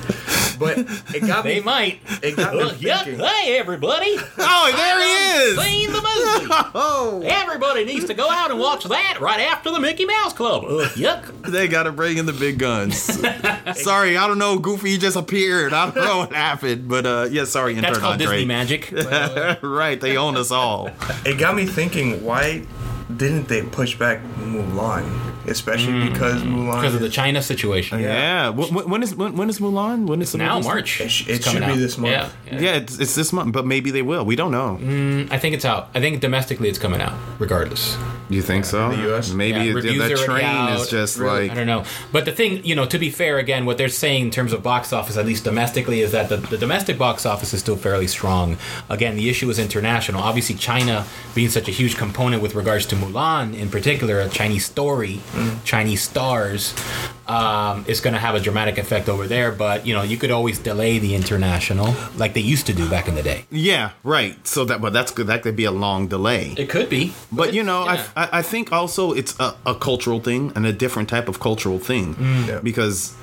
but 0.61 0.77
it 1.15 1.25
got 1.27 1.43
They 1.51 1.55
me 1.55 1.61
might. 1.61 1.99
it 2.23 2.38
got 2.38 2.53
me 2.55 2.71
yeah. 2.79 3.03
thinking. 3.03 3.19
Hey, 3.25 3.57
everybody. 3.57 4.15
oh, 4.38 4.71
there 4.77 4.99
he 5.01 5.49
is! 5.49 5.59
Seen 5.59 5.88
the 5.91 6.01
movie. 6.01 6.53
Oh, 6.75 7.21
Everybody 7.25 7.83
needs 7.83 8.05
to 8.05 8.13
go 8.13 8.29
out 8.29 8.51
and 8.51 8.59
watch 8.59 8.83
that 8.85 9.19
right 9.19 9.39
after 9.41 9.71
the 9.71 9.79
Mickey 9.79 10.05
Mouse 10.05 10.33
Club. 10.33 10.63
Ugh, 10.65 10.88
yuck. 10.91 11.51
they 11.51 11.67
gotta 11.67 11.91
bring 11.91 12.17
in 12.17 12.25
the 12.27 12.33
big 12.33 12.59
guns. 12.59 12.97
sorry, 13.81 14.15
I 14.17 14.27
don't 14.27 14.38
know. 14.38 14.59
Goofy 14.59 14.97
just 14.97 15.17
appeared. 15.17 15.73
I 15.73 15.85
don't 15.89 15.95
know 16.03 16.17
what 16.19 16.33
happened, 16.33 16.88
but 16.88 17.05
uh, 17.05 17.27
yeah, 17.31 17.45
sorry, 17.45 17.73
That's 17.73 17.88
intern 17.97 18.01
called 18.01 18.21
Andre. 18.21 18.27
Disney 18.38 18.45
magic. 18.45 18.93
right, 19.63 19.99
they 19.99 20.15
own 20.17 20.38
us 20.38 20.51
all. 20.51 20.89
It 21.25 21.39
got 21.39 21.55
me 21.55 21.65
thinking, 21.65 22.23
why 22.23 22.65
didn't 23.17 23.47
they 23.47 23.63
push 23.63 23.97
back 23.97 24.21
Mulan? 24.39 25.31
Especially 25.47 25.93
hmm. 25.93 26.13
because 26.13 26.41
Mulan. 26.43 26.76
Because 26.76 26.95
of 26.95 27.01
the 27.01 27.09
China 27.09 27.41
situation. 27.41 27.99
Yeah. 27.99 28.51
Wh- 28.51 28.69
wh- 28.69 28.88
When 28.88 29.03
is 29.03 29.15
when, 29.15 29.35
when 29.35 29.49
is 29.49 29.59
Mulan? 29.59 30.07
When 30.07 30.22
is 30.22 30.31
the 30.31 30.38
Now? 30.38 30.59
March. 30.59 31.01
It 31.01 31.09
sh- 31.09 31.27
it 31.27 31.43
should 31.43 31.59
be 31.59 31.65
out. 31.65 31.77
this 31.77 31.97
month. 31.97 32.11
Yeah, 32.11 32.30
yeah. 32.51 32.59
Yeah, 32.59 32.76
it's, 32.77 32.99
it's 32.99 33.15
this 33.15 33.34
month, 33.34 33.53
but 33.53 33.65
maybe 33.65 33.91
they 33.91 34.01
will. 34.01 34.23
We 34.26 34.35
don't 34.35 34.51
know. 34.51 34.77
Mm, 34.81 35.31
I 35.31 35.38
think 35.38 35.55
it's 35.55 35.65
out. 35.65 35.89
I 35.95 35.99
think 35.99 36.22
domestically 36.22 36.69
it's 36.69 36.80
coming 36.80 37.01
out, 37.01 37.13
regardless. 37.39 37.97
You 38.30 38.41
think 38.41 38.63
so? 38.65 38.89
the 38.91 39.15
US? 39.15 39.31
Maybe 39.31 39.59
Yeah, 39.59 39.63
it- 39.63 39.73
that 39.73 40.11
are 40.11 40.31
already 40.31 40.45
train 40.45 40.69
is 40.69 40.89
just 40.89 41.18
Really, 41.18 41.49
like 41.49 41.51
I 41.51 41.55
don't 41.55 41.68
know. 41.68 41.84
But 42.11 42.26
the 42.26 42.31
thing, 42.31 42.63
you 42.63 42.76
know, 42.76 42.85
to 42.85 42.97
be 42.97 43.09
fair, 43.09 43.39
again, 43.39 43.65
what 43.65 43.77
they're 43.77 43.89
saying 43.89 44.26
in 44.26 44.31
terms 44.31 44.53
of 44.53 44.63
box 44.63 44.93
office, 44.93 45.18
at 45.18 45.26
least 45.26 45.43
domestically, 45.43 46.01
is 46.01 46.11
that 46.13 46.30
the, 46.30 46.38
the 46.38 46.57
domestic 46.57 46.97
box 46.97 47.26
office 47.26 47.53
is 47.53 47.59
still 47.59 47.76
fairly 47.76 48.07
strong. 48.07 48.57
Again, 48.89 49.15
the 49.15 49.30
issue 49.30 49.49
is 49.49 49.59
international. 49.59 50.22
Obviously, 50.22 50.55
China 50.55 51.05
being 51.35 51.49
such 51.49 51.68
a 51.68 51.72
huge 51.72 51.97
component 51.97 52.41
with 52.41 52.55
regards 52.55 52.85
to 52.88 52.95
Mulan, 52.95 53.53
in 53.53 53.69
particular, 53.69 54.22
a 54.22 54.30
Chinese 54.30 54.65
story, 54.65 55.19
Chinese 55.64 56.02
stars, 56.02 56.74
um, 57.28 57.86
is 57.88 58.02
going 58.02 58.14
to 58.14 58.20
have 58.20 58.36
a 58.36 58.40
dramatic 58.40 58.78
effect 58.78 59.08
over 59.10 59.28
there. 59.28 59.52
But 59.52 59.86
you 59.88 59.94
know, 59.94 60.02
you 60.03 60.18
could 60.18 60.32
always 60.32 60.60
delay 60.60 60.99
the 60.99 61.16
international, 61.16 61.95
like 62.18 62.34
they 62.34 62.41
used 62.41 62.66
to 62.68 62.74
do 62.74 62.90
back 62.90 63.08
in 63.08 63.16
the 63.16 63.24
day. 63.24 63.45
yeah, 63.52 63.91
right. 64.03 64.36
So 64.48 64.66
that 64.66 64.82
but 64.82 64.94
that's 64.94 65.12
good. 65.12 65.28
That 65.28 65.41
could 65.44 65.56
be 65.56 65.66
a 65.66 65.72
long 65.72 66.08
delay. 66.08 66.53
It 66.58 66.70
could 66.70 66.90
be, 66.90 67.14
But 67.32 67.53
you 67.53 67.64
know, 67.64 67.86
yeah. 67.86 68.08
I, 68.16 68.24
I 68.24 68.30
I 68.40 68.41
think 68.41 68.72
also 68.72 69.12
it's 69.14 69.40
a, 69.40 69.56
a 69.66 69.76
cultural 69.76 70.20
thing 70.20 70.52
and 70.56 70.66
a 70.66 70.74
different 70.74 71.10
type 71.10 71.28
of 71.30 71.40
cultural 71.40 71.80
thing 71.80 72.16
Yeah. 72.48 72.60
because 72.64 73.14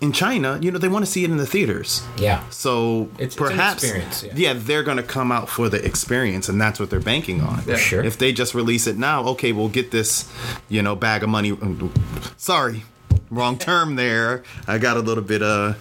in 0.00 0.12
China, 0.12 0.58
you 0.62 0.70
know, 0.70 0.78
they 0.78 0.88
want 0.88 1.04
to 1.04 1.10
see 1.10 1.24
it 1.24 1.30
in 1.30 1.36
the 1.36 1.46
theaters. 1.46 2.02
yeah. 2.16 2.42
So 2.50 3.02
It's- 3.14 3.18
it's 3.26 3.34
perhaps, 3.36 3.82
experience, 3.82 4.24
yeah. 4.26 4.32
yeah. 4.34 4.52
they're 4.56 4.82
going 4.82 4.96
to 4.96 5.02
come 5.02 5.30
out 5.30 5.48
for 5.48 5.68
the 5.68 5.84
experience, 5.84 6.48
and 6.48 6.60
that's 6.60 6.80
what 6.80 6.88
they're 6.90 7.00
banking 7.00 7.40
on. 7.42 7.62
Yeah. 7.66 7.76
Sure. 7.76 8.02
If 8.02 8.16
they 8.18 8.32
just 8.32 8.54
release 8.54 8.86
it 8.86 8.96
now, 8.96 9.22
okay, 9.28 9.52
we'll 9.52 9.68
get 9.68 9.90
this, 9.90 10.24
you 10.68 10.82
know, 10.82 10.96
bag 10.96 11.22
of 11.22 11.28
money. 11.28 11.56
Sorry, 12.36 12.84
wrong 13.30 13.58
term 13.58 13.96
there. 13.96 14.42
I 14.66 14.78
got 14.78 14.96
a 14.96 15.00
little 15.00 15.22
bit, 15.24 15.42
uh, 15.42 15.74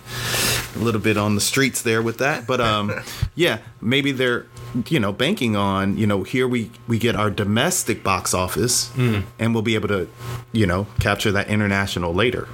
a 0.75 0.79
little 0.79 1.01
bit 1.01 1.17
on 1.17 1.35
the 1.35 1.41
streets 1.41 1.81
there 1.81 2.01
with 2.01 2.17
that, 2.19 2.45
but 2.45 2.59
um, 2.61 2.91
yeah, 3.35 3.59
maybe 3.81 4.11
they're, 4.11 4.45
you 4.89 4.99
know, 4.99 5.11
banking 5.11 5.55
on, 5.55 5.97
you 5.97 6.05
know, 6.05 6.23
here 6.23 6.47
we 6.47 6.69
we 6.87 6.99
get 6.99 7.15
our 7.15 7.31
domestic 7.31 8.03
box 8.03 8.33
office, 8.33 8.91
and 8.97 9.53
we'll 9.53 9.63
be 9.63 9.75
able 9.75 9.87
to, 9.87 10.07
you 10.51 10.67
know, 10.67 10.85
capture 10.99 11.31
that 11.31 11.47
international 11.47 12.13
later. 12.13 12.47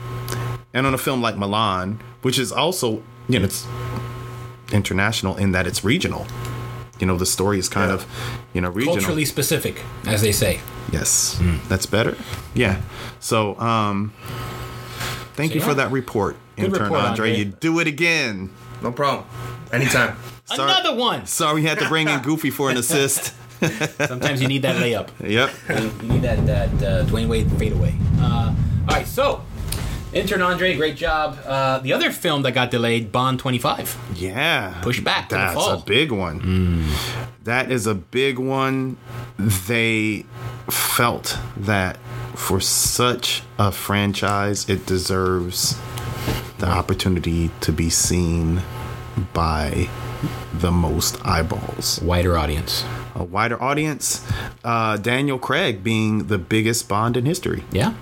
And 0.76 0.85
on 0.85 0.93
a 0.93 0.97
film 0.97 1.22
like 1.22 1.38
Milan, 1.38 1.99
which 2.22 2.38
is 2.38 2.52
also, 2.52 3.02
you 3.30 3.39
know, 3.39 3.45
it's 3.45 3.65
international 4.72 5.35
in 5.38 5.52
that 5.53 5.65
it's 5.68 5.84
regional. 5.84 6.27
You 6.99 7.07
know, 7.07 7.18
the 7.18 7.26
story 7.26 7.60
is 7.60 7.68
kind 7.69 7.89
Yeah. 7.89 7.95
of, 7.95 8.06
you 8.53 8.61
know, 8.61 8.69
regional. 8.69 8.95
Culturally 8.97 9.26
specific, 9.26 9.81
as 10.06 10.22
they 10.22 10.31
say. 10.31 10.60
Yes, 10.91 11.39
that's 11.68 11.85
better. 11.85 12.15
Yeah. 12.53 12.81
So, 13.19 13.57
um, 13.60 14.14
thank 15.35 15.52
So, 15.52 15.56
you 15.56 15.61
for 15.61 15.73
that 15.73 15.91
report, 15.91 16.35
Good 16.56 16.65
intern 16.65 16.84
report, 16.84 17.02
Andre. 17.02 17.30
Andre. 17.30 17.38
You 17.39 17.45
do 17.45 17.80
it 17.80 17.88
again. 17.88 18.49
No 18.81 18.91
problem. 18.91 19.26
Anytime. 19.72 20.15
Sorry- 20.45 20.72
Another 20.72 20.95
one. 20.95 21.26
Sorry, 21.26 21.56
we 21.56 21.64
had 21.64 21.80
to 21.80 21.88
bring 21.88 22.07
in 22.07 22.19
Goofy 22.22 22.49
for 22.52 22.69
an 22.69 22.77
assist. 22.77 23.34
Sometimes 24.07 24.41
you 24.41 24.47
need 24.47 24.61
that 24.61 24.76
layup. 24.76 25.07
yep. 25.26 25.49
You 26.03 26.10
need 26.10 26.22
that 26.22 26.45
that 26.45 26.69
uh, 26.84 27.06
Dwyane 27.06 27.27
Wade 27.27 27.49
fadeaway. 27.57 27.95
Uh, 28.19 28.53
all 28.88 28.95
right, 28.95 29.07
so 29.07 29.41
intern 30.16 30.42
Andre, 30.42 30.76
great 30.76 30.96
job. 30.96 31.38
Uh, 31.46 31.80
the 31.80 31.94
other 31.94 32.12
film 32.12 32.42
that 32.44 32.54
got 32.54 32.72
delayed, 32.72 33.12
Bond 33.12 33.38
25. 33.38 33.98
Yeah. 34.16 34.80
Push 34.82 35.02
back 35.02 35.30
to 35.30 35.36
the 35.36 35.42
That's 35.42 35.84
a 35.84 35.84
big 35.86 36.12
one. 36.12 36.88
That 37.44 37.72
is 37.72 37.86
a 37.86 37.94
big 37.94 38.40
one. 38.40 38.98
They 39.38 40.26
felt 40.70 41.38
that 41.58 41.98
for 42.34 42.60
such 42.60 43.44
a 43.60 43.72
franchise, 43.72 44.68
it 44.68 44.86
deserves 44.86 45.78
the 46.58 46.68
opportunity 46.68 47.52
to 47.62 47.72
be 47.72 47.90
seen 47.90 48.62
by 49.34 49.90
the 50.54 50.72
most 50.72 51.24
eyeballs. 51.26 52.02
Wider 52.02 52.38
audience. 52.38 52.86
A 53.14 53.24
wider 53.24 53.62
audience. 53.62 54.26
Uh, 54.64 54.98
Daniel 54.98 55.38
Craig 55.38 55.84
being 55.84 56.28
the 56.28 56.38
biggest 56.38 56.88
Bond 56.90 57.16
in 57.16 57.26
history. 57.26 57.64
Yeah. 57.72 57.94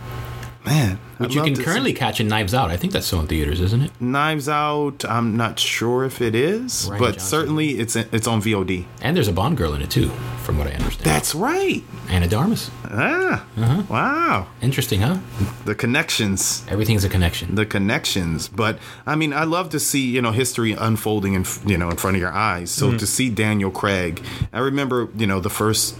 Man, 0.65 0.99
Which 1.17 1.31
I'd 1.31 1.35
you 1.35 1.43
can 1.43 1.53
to 1.53 1.57
see- 1.57 1.63
currently 1.63 1.93
catch 1.93 2.19
in 2.19 2.27
Knives 2.27 2.53
Out. 2.53 2.69
I 2.69 2.77
think 2.77 2.93
that's 2.93 3.05
still 3.05 3.19
in 3.19 3.27
theaters, 3.27 3.59
isn't 3.61 3.81
it? 3.81 3.91
Knives 3.99 4.49
Out. 4.49 5.05
I'm 5.05 5.37
not 5.37 5.59
sure 5.59 6.03
if 6.03 6.21
it 6.21 6.35
is, 6.35 6.89
Rian 6.89 6.99
but 6.99 7.11
Johnson. 7.13 7.27
certainly 7.27 7.69
it's 7.79 7.95
it's 7.95 8.27
on 8.27 8.41
VOD. 8.41 8.85
And 9.01 9.15
there's 9.15 9.27
a 9.27 9.33
Bond 9.33 9.57
girl 9.57 9.73
in 9.73 9.81
it 9.81 9.89
too, 9.89 10.09
from 10.43 10.57
what 10.57 10.67
I 10.67 10.71
understand. 10.71 11.05
That's 11.05 11.35
right. 11.35 11.83
Ana 12.09 12.27
de 12.27 12.35
Armas. 12.35 12.69
Ah, 12.85 13.45
uh-huh. 13.57 13.83
wow. 13.89 14.47
Interesting, 14.61 15.01
huh? 15.01 15.17
The 15.65 15.75
connections, 15.75 16.63
Everything's 16.69 17.03
a 17.03 17.09
connection. 17.09 17.55
the 17.55 17.65
connections. 17.65 18.47
But 18.47 18.77
I 19.05 19.15
mean, 19.15 19.33
I 19.33 19.45
love 19.45 19.69
to 19.69 19.79
see 19.79 20.11
you 20.11 20.21
know 20.21 20.31
history 20.31 20.73
unfolding 20.73 21.33
in 21.33 21.45
you 21.65 21.77
know 21.77 21.89
in 21.89 21.97
front 21.97 22.15
of 22.15 22.21
your 22.21 22.33
eyes. 22.33 22.71
So 22.71 22.89
mm-hmm. 22.89 22.97
to 22.97 23.07
see 23.07 23.29
Daniel 23.29 23.71
Craig, 23.71 24.21
I 24.51 24.59
remember 24.59 25.09
you 25.15 25.27
know 25.27 25.39
the 25.39 25.49
first 25.49 25.95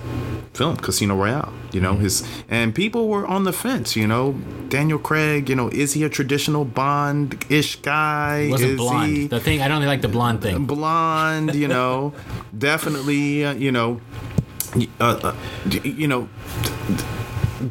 film 0.53 0.77
Casino 0.77 1.15
Royale. 1.15 1.53
You 1.72 1.81
know 1.81 1.94
mm-hmm. 1.94 2.03
his 2.03 2.27
and 2.49 2.76
people 2.76 3.07
were 3.07 3.26
on 3.26 3.44
the 3.44 3.53
fence. 3.53 3.95
You 3.95 4.07
know 4.07 4.34
Daniel 4.69 4.99
Craig. 5.03 5.49
You 5.49 5.55
know 5.55 5.67
is 5.69 5.93
he 5.93 6.03
a 6.03 6.09
traditional 6.09 6.65
Bond 6.65 7.45
ish 7.49 7.75
guy? 7.77 8.45
He 8.45 8.51
wasn't 8.51 8.71
is 8.71 8.77
blonde. 8.77 9.11
he 9.17 9.27
The 9.27 9.39
thing 9.39 9.61
I 9.61 9.67
don't 9.67 9.85
like 9.85 10.01
the 10.01 10.07
blonde 10.07 10.41
thing. 10.41 10.65
blonde? 10.65 11.53
You 11.55 11.67
know, 11.67 12.13
definitely. 12.57 13.45
Uh, 13.45 13.53
you 13.53 13.71
know, 13.71 14.01
uh, 14.99 15.03
uh, 15.34 15.35
you 15.84 16.07
know 16.07 16.27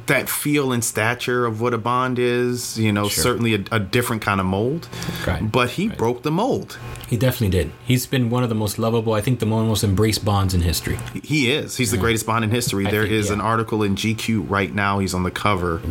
that 0.07 0.27
feel 0.29 0.73
and 0.73 0.83
stature 0.83 1.45
of 1.45 1.61
what 1.61 1.75
a 1.75 1.79
bond 1.79 2.19
is 2.19 2.79
you 2.79 2.91
know 2.91 3.09
Sure. 3.09 3.23
certainly 3.25 3.55
a, 3.55 3.65
a 3.73 3.79
different 3.79 4.23
kind 4.23 4.41
of 4.41 4.47
mold 4.47 4.89
Right. 5.27 5.53
but 5.53 5.71
he 5.71 5.89
Right. 5.89 5.99
broke 5.99 6.23
the 6.23 6.31
mold 6.31 6.79
He 7.09 7.19
definitely 7.19 7.51
did. 7.51 7.73
He's 7.85 8.07
been 8.07 8.31
one 8.31 8.43
of 8.43 8.49
the 8.49 8.55
most 8.55 8.79
lovable, 8.79 9.13
I 9.13 9.21
think, 9.21 9.39
the 9.39 9.45
most 9.45 9.85
embraced 9.85 10.25
Bonds 10.25 10.55
in 10.55 10.63
history. 10.63 10.99
he 11.23 11.51
is 11.53 11.77
he's 11.77 11.91
the 11.91 11.99
greatest 11.99 12.25
bond 12.25 12.43
in 12.45 12.51
history 12.51 12.87
I 12.87 12.91
There 12.91 13.05
is 13.05 13.27
think, 13.29 13.37
yeah. 13.39 13.45
an 13.45 13.51
article 13.53 13.83
in 13.83 13.95
gq 13.97 14.49
right 14.49 14.75
now 14.75 14.99
he's 14.99 15.13
on 15.13 15.25
the 15.25 15.31
cover 15.31 15.83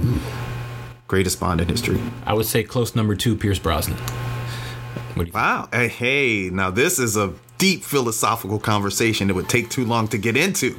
greatest 1.12 1.42
bond 1.42 1.60
in 1.60 1.68
history. 1.68 2.00
I 2.26 2.34
would 2.34 2.46
say 2.46 2.64
close 2.64 2.96
number 2.96 3.18
two, 3.18 3.36
Pierce 3.36 3.60
Brosnan. 3.60 3.98
What 3.98 5.26
do 5.26 5.28
you 5.28 5.34
wow. 5.34 5.68
Hey, 5.74 5.90
hey 5.90 6.50
now 6.50 6.72
this 6.72 7.00
is 7.00 7.18
a 7.18 7.34
deep 7.58 7.84
philosophical 7.84 8.60
conversation 8.60 9.30
it 9.30 9.36
would 9.36 9.50
take 9.50 9.70
too 9.70 9.84
long 9.84 10.08
to 10.08 10.18
get 10.18 10.38
into 10.38 10.74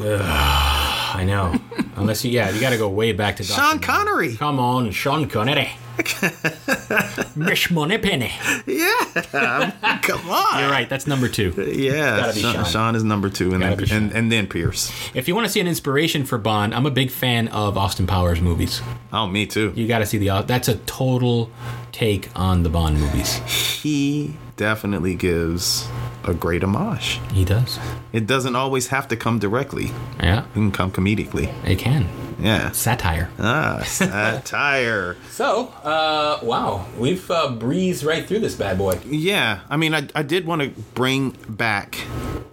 I 1.17 1.25
know. 1.25 1.55
Unless 1.97 2.25
you, 2.25 2.31
yeah, 2.31 2.51
you 2.51 2.61
got 2.61 2.71
to 2.71 2.79
go 2.79 2.89
way 2.89 3.13
back 3.13 3.37
to 3.37 3.43
sean 3.45 3.77
Dr. 3.77 3.87
connery 3.87 4.37
Come 4.37 4.59
on, 4.59 4.91
Sean 4.93 5.29
Connery. 5.29 5.71
Miss 7.37 7.71
Moneypenny. 7.71 8.33
yeah 8.67 9.71
come 10.03 10.31
on 10.31 10.61
You're 10.61 10.71
right. 10.71 10.89
That's 10.89 11.07
number 11.07 11.29
two. 11.29 11.51
yeah 11.77 12.33
sean, 12.33 12.55
Sean. 12.55 12.65
Sean 12.65 12.97
is 12.97 13.05
number 13.05 13.29
two 13.29 13.53
and 13.53 13.63
then, 13.63 13.79
and, 13.93 14.13
and 14.13 14.33
then 14.33 14.47
pierce 14.47 14.91
If 15.15 15.29
you 15.29 15.35
want 15.35 15.47
to 15.47 15.53
see 15.53 15.61
an 15.61 15.69
inspiration 15.69 16.25
for 16.25 16.39
Bond, 16.39 16.75
I'm 16.75 16.87
a 16.87 16.91
big 16.91 17.11
fan 17.11 17.49
of 17.49 17.77
Austin 17.77 18.07
Powers 18.07 18.41
movies. 18.41 18.81
oh 19.13 19.27
me 19.27 19.47
too 19.47 19.73
You 19.77 19.87
got 19.87 19.99
to 19.99 20.07
see 20.07 20.17
the. 20.19 20.31
Uh, 20.31 20.43
that's 20.43 20.69
a 20.69 20.77
total 20.77 21.51
take 21.93 22.31
on 22.35 22.63
the 22.63 22.71
Bond 22.71 22.99
movies. 22.99 23.35
he 23.83 24.35
definitely 24.67 25.15
gives 25.17 25.89
a 26.25 26.33
great 26.33 26.63
homage. 26.63 27.21
He 27.33 27.45
does. 27.45 27.81
It 28.13 28.29
doesn't 28.29 28.55
always 28.55 28.87
have 28.89 29.09
to 29.09 29.17
come 29.17 29.41
directly. 29.41 29.91
Yeah, 30.23 30.45
It 30.45 30.53
can 30.55 30.71
come 30.71 30.93
comedically. 30.93 31.53
it 31.67 31.79
can. 31.81 32.07
Yeah. 32.39 32.71
Satire. 32.71 33.29
Ah, 33.41 33.83
satire. 33.85 35.17
So, 35.31 35.67
uh, 35.83 36.39
wow, 36.45 36.87
we've 36.97 37.29
uh, 37.31 37.51
breezed 37.51 38.05
right 38.05 38.25
through 38.27 38.39
this 38.41 38.55
bad 38.55 38.79
boy. 38.79 39.01
Yeah, 39.05 39.61
I 39.69 39.77
mean, 39.77 39.95
I, 39.95 40.03
I 40.15 40.23
did 40.23 40.47
want 40.47 40.63
to 40.63 40.69
bring 40.95 41.31
back 41.49 41.99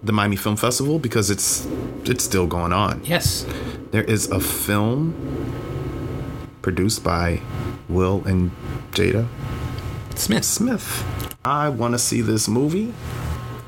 the 0.02 0.12
Miami 0.12 0.36
Film 0.36 0.56
Festival 0.56 0.98
because 0.98 1.30
it's 1.30 1.68
it's 2.04 2.24
still 2.24 2.46
going 2.48 2.72
on. 2.72 3.02
Yes. 3.04 3.46
There 3.92 4.02
is 4.04 4.28
a 4.30 4.40
film 4.40 5.14
produced 6.62 7.04
by 7.04 7.40
Will 7.88 8.22
and 8.26 8.50
Jada 8.92 9.26
Smith. 10.20 10.44
Smith. 10.44 11.36
I 11.44 11.68
want 11.68 11.94
to 11.94 11.98
see 11.98 12.20
this 12.20 12.46
movie. 12.48 12.92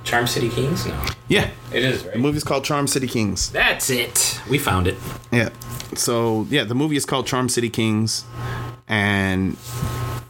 Charm 0.05 0.27
City 0.27 0.49
Kings? 0.49 0.87
No. 0.87 1.01
Yeah, 1.29 1.51
It 1.73 1.85
is, 1.85 2.03
right? 2.05 2.13
the 2.15 2.19
movie's 2.19 2.45
called 2.45 2.65
Charm 2.65 2.87
City 2.89 3.07
Kings. 3.07 3.51
That's 3.51 3.89
it. 3.89 4.41
We 4.51 4.59
found 4.59 4.87
it. 4.89 4.97
Yeah. 5.31 5.51
So 5.95 6.47
yeah, 6.51 6.65
the 6.65 6.75
movie 6.75 6.97
is 6.97 7.05
called 7.07 7.27
Charm 7.27 7.49
City 7.49 7.71
Kings, 7.71 8.25
and 8.89 9.57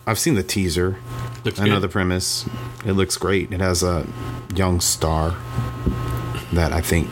I've 0.07 0.19
seen 0.19 0.35
the 0.35 0.43
teaser. 0.43 0.97
Looks 1.45 1.59
I 1.61 1.65
know 1.67 1.77
good. 1.77 1.81
the 1.83 1.89
premise. 1.89 2.47
It 2.85 2.93
looks 2.93 3.17
great. 3.17 3.51
It 3.53 3.61
has 3.61 3.83
a 3.83 4.07
young 4.55 4.81
star 4.81 5.35
that 6.53 6.73
I 6.73 6.81
think 6.83 7.09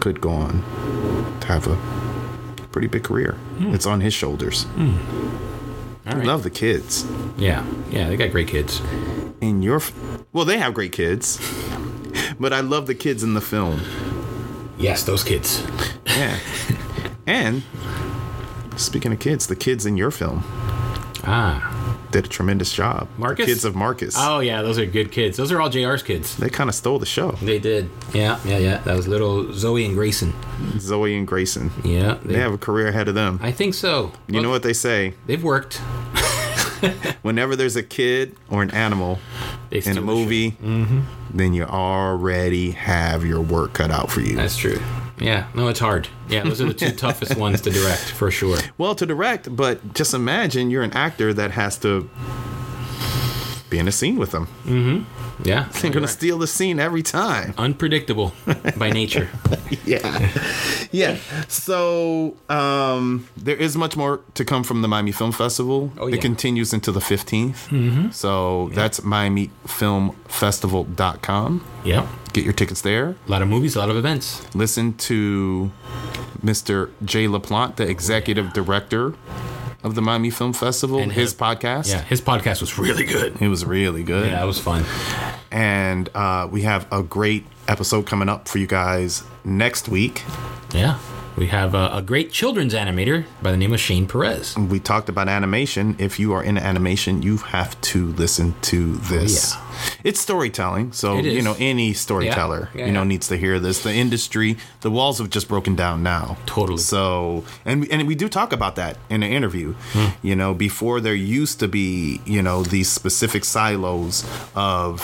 could 0.00 0.20
go 0.20 0.30
on 0.30 0.62
to 1.40 1.46
have 1.46 1.66
a 1.68 1.76
pretty 2.72 2.88
big 2.88 3.04
career. 3.04 3.32
Hmm. 3.58 3.74
It's 3.74 3.86
on 3.86 4.00
his 4.00 4.14
shoulders. 4.14 4.64
Hmm. 4.64 4.96
All 6.10 6.20
I 6.20 6.24
love 6.24 6.42
the 6.42 6.50
kids. 6.50 7.06
Yeah, 7.36 7.64
yeah, 7.90 8.08
they 8.08 8.16
got 8.16 8.30
great 8.30 8.48
kids. 8.48 8.80
In 9.40 9.62
your, 9.62 9.76
f- 9.76 9.92
well, 10.32 10.44
they 10.44 10.58
have 10.58 10.74
great 10.74 10.92
kids, 10.92 11.38
but 12.40 12.52
I 12.52 12.60
love 12.60 12.86
the 12.86 12.94
kids 12.94 13.22
in 13.22 13.34
the 13.34 13.40
film. 13.40 13.80
Yes, 14.78 15.04
those 15.04 15.22
kids. 15.24 15.62
Yeah. 16.06 16.38
and 17.26 17.62
speaking 18.76 19.12
of 19.12 19.18
kids, 19.18 19.46
the 19.46 19.56
kids 19.56 19.86
in 19.86 19.96
your 19.96 20.10
film 20.10 20.42
Ah. 21.22 21.98
did 22.12 22.24
a 22.24 22.28
tremendous 22.28 22.72
job. 22.72 23.06
Marcus? 23.18 23.44
The 23.44 23.52
kids 23.52 23.64
of 23.66 23.74
Marcus. 23.76 24.14
Oh 24.18 24.40
yeah, 24.40 24.62
those 24.62 24.78
are 24.78 24.86
good 24.86 25.12
kids. 25.12 25.36
Those 25.36 25.52
are 25.52 25.60
all 25.60 25.68
JR's 25.68 26.02
kids. 26.02 26.34
They 26.38 26.48
kind 26.48 26.68
of 26.70 26.74
stole 26.74 26.98
the 26.98 27.04
show. 27.06 27.32
They 27.42 27.58
did. 27.58 27.90
Yeah, 28.14 28.40
yeah, 28.44 28.56
yeah. 28.58 28.78
That 28.78 28.96
was 28.96 29.06
little 29.06 29.52
Zoe 29.52 29.84
and 29.84 29.94
Grayson. 29.94 30.32
Zoe 30.78 31.14
and 31.16 31.26
Grayson. 31.26 31.70
Yeah, 31.84 32.18
They 32.24 32.38
have 32.38 32.54
a 32.54 32.58
career 32.58 32.88
ahead 32.88 33.08
of 33.08 33.14
them. 33.14 33.38
I 33.42 33.52
think 33.52 33.74
so. 33.74 34.12
You 34.28 34.40
know 34.40 34.48
what 34.50 34.62
they 34.62 34.72
say? 34.72 35.12
They've 35.26 35.42
worked. 35.44 35.80
Whenever 37.22 37.56
there's 37.56 37.76
a 37.76 37.82
kid 37.82 38.36
or 38.50 38.62
an 38.62 38.70
animal 38.70 39.18
They 39.70 39.76
in 39.76 39.80
a 39.80 39.82
steal 39.82 39.94
the 39.94 40.00
show. 40.00 40.04
movie, 40.06 40.50
mm-hmm. 40.52 41.00
then 41.32 41.52
you 41.52 41.64
already 41.64 42.72
have 42.72 43.24
your 43.24 43.40
work 43.40 43.72
cut 43.74 43.90
out 43.90 44.10
for 44.10 44.20
you. 44.20 44.36
That's 44.36 44.56
true. 44.56 44.80
Yeah, 45.18 45.48
no, 45.54 45.68
it's 45.68 45.80
hard. 45.80 46.08
Yeah, 46.28 46.44
those 46.44 46.60
are 46.62 46.66
the 46.66 46.74
two 46.74 46.92
toughest 46.96 47.36
ones 47.36 47.60
to 47.62 47.70
direct 47.70 48.00
for 48.02 48.30
sure. 48.30 48.58
well, 48.78 48.94
to 48.94 49.04
direct, 49.04 49.54
but 49.54 49.94
just 49.94 50.14
imagine 50.14 50.70
you're 50.70 50.82
an 50.82 50.92
actor 50.94 51.34
that 51.34 51.50
has 51.50 51.76
to 51.80 52.08
be 53.70 53.78
in 53.78 53.88
a 53.88 53.92
scene 53.92 54.16
with 54.18 54.32
them. 54.32 54.48
Yeah, 55.44 55.68
They're 55.80 55.90
going 55.90 56.02
to 56.04 56.08
steal 56.08 56.36
the 56.38 56.46
scene 56.46 56.78
every 56.80 57.02
time. 57.02 57.54
unpredictable 57.56 58.32
by 58.76 58.90
nature. 59.00 59.28
yeah 59.86 60.28
yeah 60.92 61.16
so 61.46 62.34
um 62.48 63.28
there 63.36 63.54
is 63.56 63.76
much 63.76 63.96
more 63.96 64.20
to 64.34 64.44
come 64.44 64.64
from 64.64 64.82
the 64.82 64.88
miami 64.88 65.12
film 65.12 65.30
festival 65.32 65.92
Oh, 65.98 66.08
it 66.08 66.20
continues 66.20 66.72
until 66.72 66.92
the 66.92 67.00
15th 67.00 67.68
mm-hmm. 67.70 68.10
so 68.10 68.68
that's 68.74 69.00
miamifilmfestival.com 69.00 71.64
Yep. 71.84 72.06
get 72.32 72.44
your 72.44 72.52
tickets 72.52 72.80
there 72.82 73.14
A 73.26 73.30
lot 73.30 73.42
of 73.42 73.48
movies, 73.48 73.76
a 73.76 73.78
lot 73.78 73.90
of 73.90 73.96
events. 73.96 74.42
listen 74.54 74.94
to 74.94 75.70
mr 76.44 76.90
Jaie 77.04 77.28
Laplante 77.28 77.76
the 77.76 77.88
executive 77.88 78.52
director 78.52 79.14
of 79.82 79.94
the 79.94 80.02
miami 80.02 80.30
film 80.30 80.52
festival 80.52 80.98
And 80.98 81.10
his 81.12 81.32
him. 81.32 81.38
podcast 81.38 81.88
Yeah, 81.88 82.02
his 82.02 82.20
podcast 82.20 82.60
was 82.60 82.78
really 82.78 83.04
good. 83.04 83.40
it 83.40 83.48
was 83.48 83.64
really 83.64 84.02
good 84.02 84.30
Yeah, 84.30 84.42
it 84.42 84.46
was 84.46 84.58
fun. 84.58 84.84
and 85.50 86.08
uh, 86.14 86.48
we 86.50 86.62
have 86.62 86.86
a 86.92 87.02
great 87.02 87.44
episode 87.68 88.06
coming 88.06 88.28
up 88.28 88.48
for 88.48 88.58
you 88.58 88.66
guys 88.66 89.22
next 89.44 89.88
week 89.88 90.22
Yeah. 90.74 90.98
We 91.40 91.46
have 91.46 91.74
a, 91.74 91.88
a 91.94 92.02
great 92.02 92.32
children's 92.32 92.74
animator 92.74 93.24
by 93.40 93.50
the 93.50 93.56
name 93.56 93.72
of 93.72 93.80
Shane 93.80 94.06
Perez. 94.06 94.54
we 94.58 94.78
talked 94.78 95.08
about 95.08 95.26
animation. 95.26 95.96
If 95.98 96.20
you 96.20 96.34
are 96.34 96.44
in 96.44 96.58
animation, 96.58 97.22
you 97.22 97.38
have 97.38 97.80
to 97.80 98.08
listen 98.08 98.54
to 98.60 98.96
this. 98.96 99.54
yeah. 99.54 99.62
It's 100.04 100.20
storytelling, 100.20 100.92
so 100.92 101.16
It 101.16 101.24
you 101.24 101.40
know 101.40 101.56
any 101.58 101.94
storyteller, 101.94 102.68
Yeah, 102.74 102.84
you 102.84 102.92
know, 102.92 103.00
yeah. 103.00 103.08
needs 103.08 103.28
to 103.28 103.38
hear 103.38 103.58
this. 103.58 103.82
The 103.82 103.94
industry, 103.94 104.58
the 104.82 104.90
walls 104.90 105.16
have 105.16 105.30
just 105.30 105.48
broken 105.48 105.74
down 105.74 106.02
now. 106.02 106.36
Totally. 106.44 106.76
So, 106.76 107.44
and 107.64 107.90
and 107.90 108.06
we 108.06 108.14
do 108.14 108.28
talk 108.28 108.52
about 108.52 108.76
that 108.76 108.98
in 109.08 109.22
an 109.22 109.32
interview. 109.32 109.72
Hmm. 109.94 110.08
You 110.20 110.36
know, 110.36 110.52
before 110.52 111.00
there 111.00 111.14
used 111.14 111.58
to 111.60 111.68
be, 111.68 112.20
you 112.26 112.42
know, 112.42 112.62
these 112.64 112.90
specific 112.90 113.46
silos 113.46 114.26
of 114.54 115.00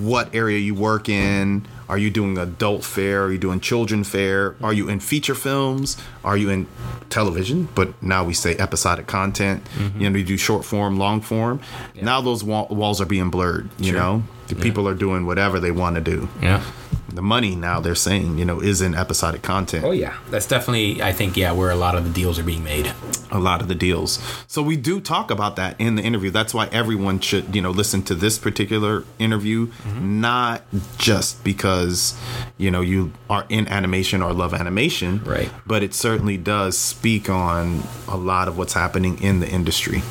what 0.00 0.34
area 0.34 0.56
you 0.58 0.74
work 0.74 1.10
in. 1.10 1.66
Are 1.88 1.98
you 1.98 2.10
doing 2.10 2.36
adult 2.38 2.84
fare? 2.84 3.24
Are 3.24 3.32
you 3.32 3.38
doing 3.38 3.60
children 3.60 4.02
fare? 4.04 4.56
Are 4.62 4.72
you 4.72 4.88
in 4.88 5.00
feature 5.00 5.34
films? 5.36 5.96
Are 6.24 6.36
you 6.36 6.50
in 6.50 6.66
television? 7.10 7.68
But 7.74 8.00
now 8.02 8.24
we 8.24 8.34
say 8.34 8.56
episodic 8.56 9.06
content. 9.06 9.62
Mm-hmm. 9.76 10.00
You 10.00 10.10
know, 10.10 10.14
we 10.14 10.24
do 10.24 10.36
short 10.36 10.64
form, 10.64 10.98
long 10.98 11.20
form. 11.20 11.60
Now 12.00 12.20
those 12.20 12.42
wall- 12.42 12.66
walls 12.70 13.00
are 13.00 13.06
being 13.06 13.30
blurred. 13.30 13.68
You 13.78 13.92
Sure. 13.92 13.94
know, 14.00 14.22
the 14.48 14.56
people 14.56 14.88
are 14.88 14.94
doing 14.94 15.26
whatever 15.26 15.60
they 15.60 15.70
want 15.70 15.94
to 15.96 16.00
do. 16.02 16.28
Yeah. 16.42 16.62
The 17.08 17.22
money 17.22 17.54
now 17.54 17.80
they're 17.80 17.94
saying, 17.94 18.36
you 18.38 18.44
know, 18.44 18.60
is 18.60 18.80
in 18.82 18.94
episodic 18.94 19.42
content. 19.42 19.84
Oh 19.84 19.92
yeah, 19.92 20.16
that's 20.30 20.46
definitely 20.46 21.02
I 21.02 21.12
think 21.12 21.36
yeah 21.36 21.52
where 21.52 21.70
a 21.70 21.76
lot 21.76 21.94
of 21.94 22.04
the 22.04 22.10
deals 22.10 22.38
are 22.38 22.42
being 22.42 22.64
made. 22.64 22.92
a 23.30 23.38
lot 23.40 23.60
of 23.60 23.68
the 23.68 23.74
deals. 23.74 24.20
So 24.46 24.62
we 24.62 24.76
do 24.76 25.00
talk 25.00 25.30
about 25.30 25.56
that 25.56 25.80
in 25.80 25.96
the 25.96 26.02
interview. 26.02 26.30
That's 26.30 26.54
why 26.54 26.66
everyone 26.72 27.18
should, 27.20 27.54
you 27.56 27.60
know, 27.62 27.70
listen 27.70 28.02
to 28.04 28.14
this 28.14 28.38
particular 28.38 29.04
interview, 29.18 29.66
Mm-hmm. 29.66 30.20
not 30.20 30.62
just 30.98 31.42
because, 31.44 32.16
you 32.56 32.70
know, 32.70 32.80
you 32.82 33.12
are 33.28 33.44
in 33.48 33.66
animation 33.68 34.22
or 34.22 34.32
love 34.32 34.54
animation, 34.54 35.22
Right. 35.24 35.50
But 35.66 35.82
it 35.82 35.92
certainly 35.94 36.36
does 36.36 36.76
speak 36.78 37.28
on 37.28 37.82
a 38.08 38.16
lot 38.16 38.46
of 38.48 38.56
what's 38.58 38.72
happening 38.74 39.20
in 39.22 39.40
the 39.40 39.48
industry. 39.48 40.02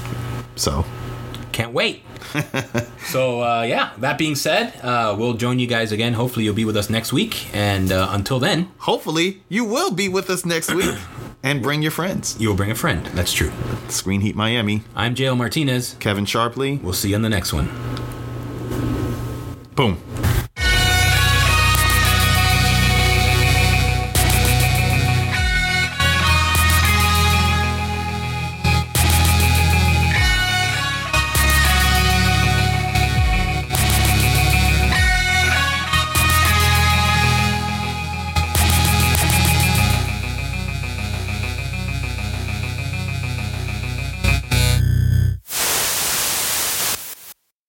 So, 0.55 0.85
Can't 1.51 1.72
wait. 1.73 2.03
so 3.06 3.41
uh, 3.41 3.62
yeah, 3.64 3.91
that 3.98 4.18
being 4.18 4.36
said, 4.36 4.74
uh, 4.82 5.16
we'll 5.18 5.34
join 5.34 5.60
you 5.60 5.68
guys 5.68 5.91
again. 5.91 6.14
Hopefully 6.14 6.45
you'll 6.45 6.56
be 6.56 6.66
with 6.66 6.78
us 6.78 6.90
next 6.90 7.14
week, 7.14 7.53
and 7.56 7.91
uh, 7.91 8.07
until 8.12 8.40
then, 8.40 8.72
hopefully, 8.80 9.44
you 9.49 9.64
will 9.64 9.91
be 9.91 10.10
with 10.10 10.30
us 10.30 10.45
next 10.45 10.74
week 10.74 10.95
and 11.44 11.62
bring 11.62 11.82
your 11.82 11.91
friends. 11.91 12.36
you'll 12.40 12.56
bring 12.56 12.72
a 12.72 12.76
friend. 12.76 13.06
That's 13.07 13.32
true. 13.32 13.52
Screen 13.90 14.22
Heat 14.22 14.36
Miami, 14.36 14.84
I'm 14.95 15.16
J.L. 15.16 15.36
Martinez. 15.36 15.95
Kevin 15.99 16.26
Sharpley. 16.26 16.82
We'll 16.82 16.94
see 16.94 17.10
you 17.10 17.16
on 17.16 17.22
the 17.22 17.30
next 17.30 17.53
one. 17.53 17.70
Boom. 19.76 20.02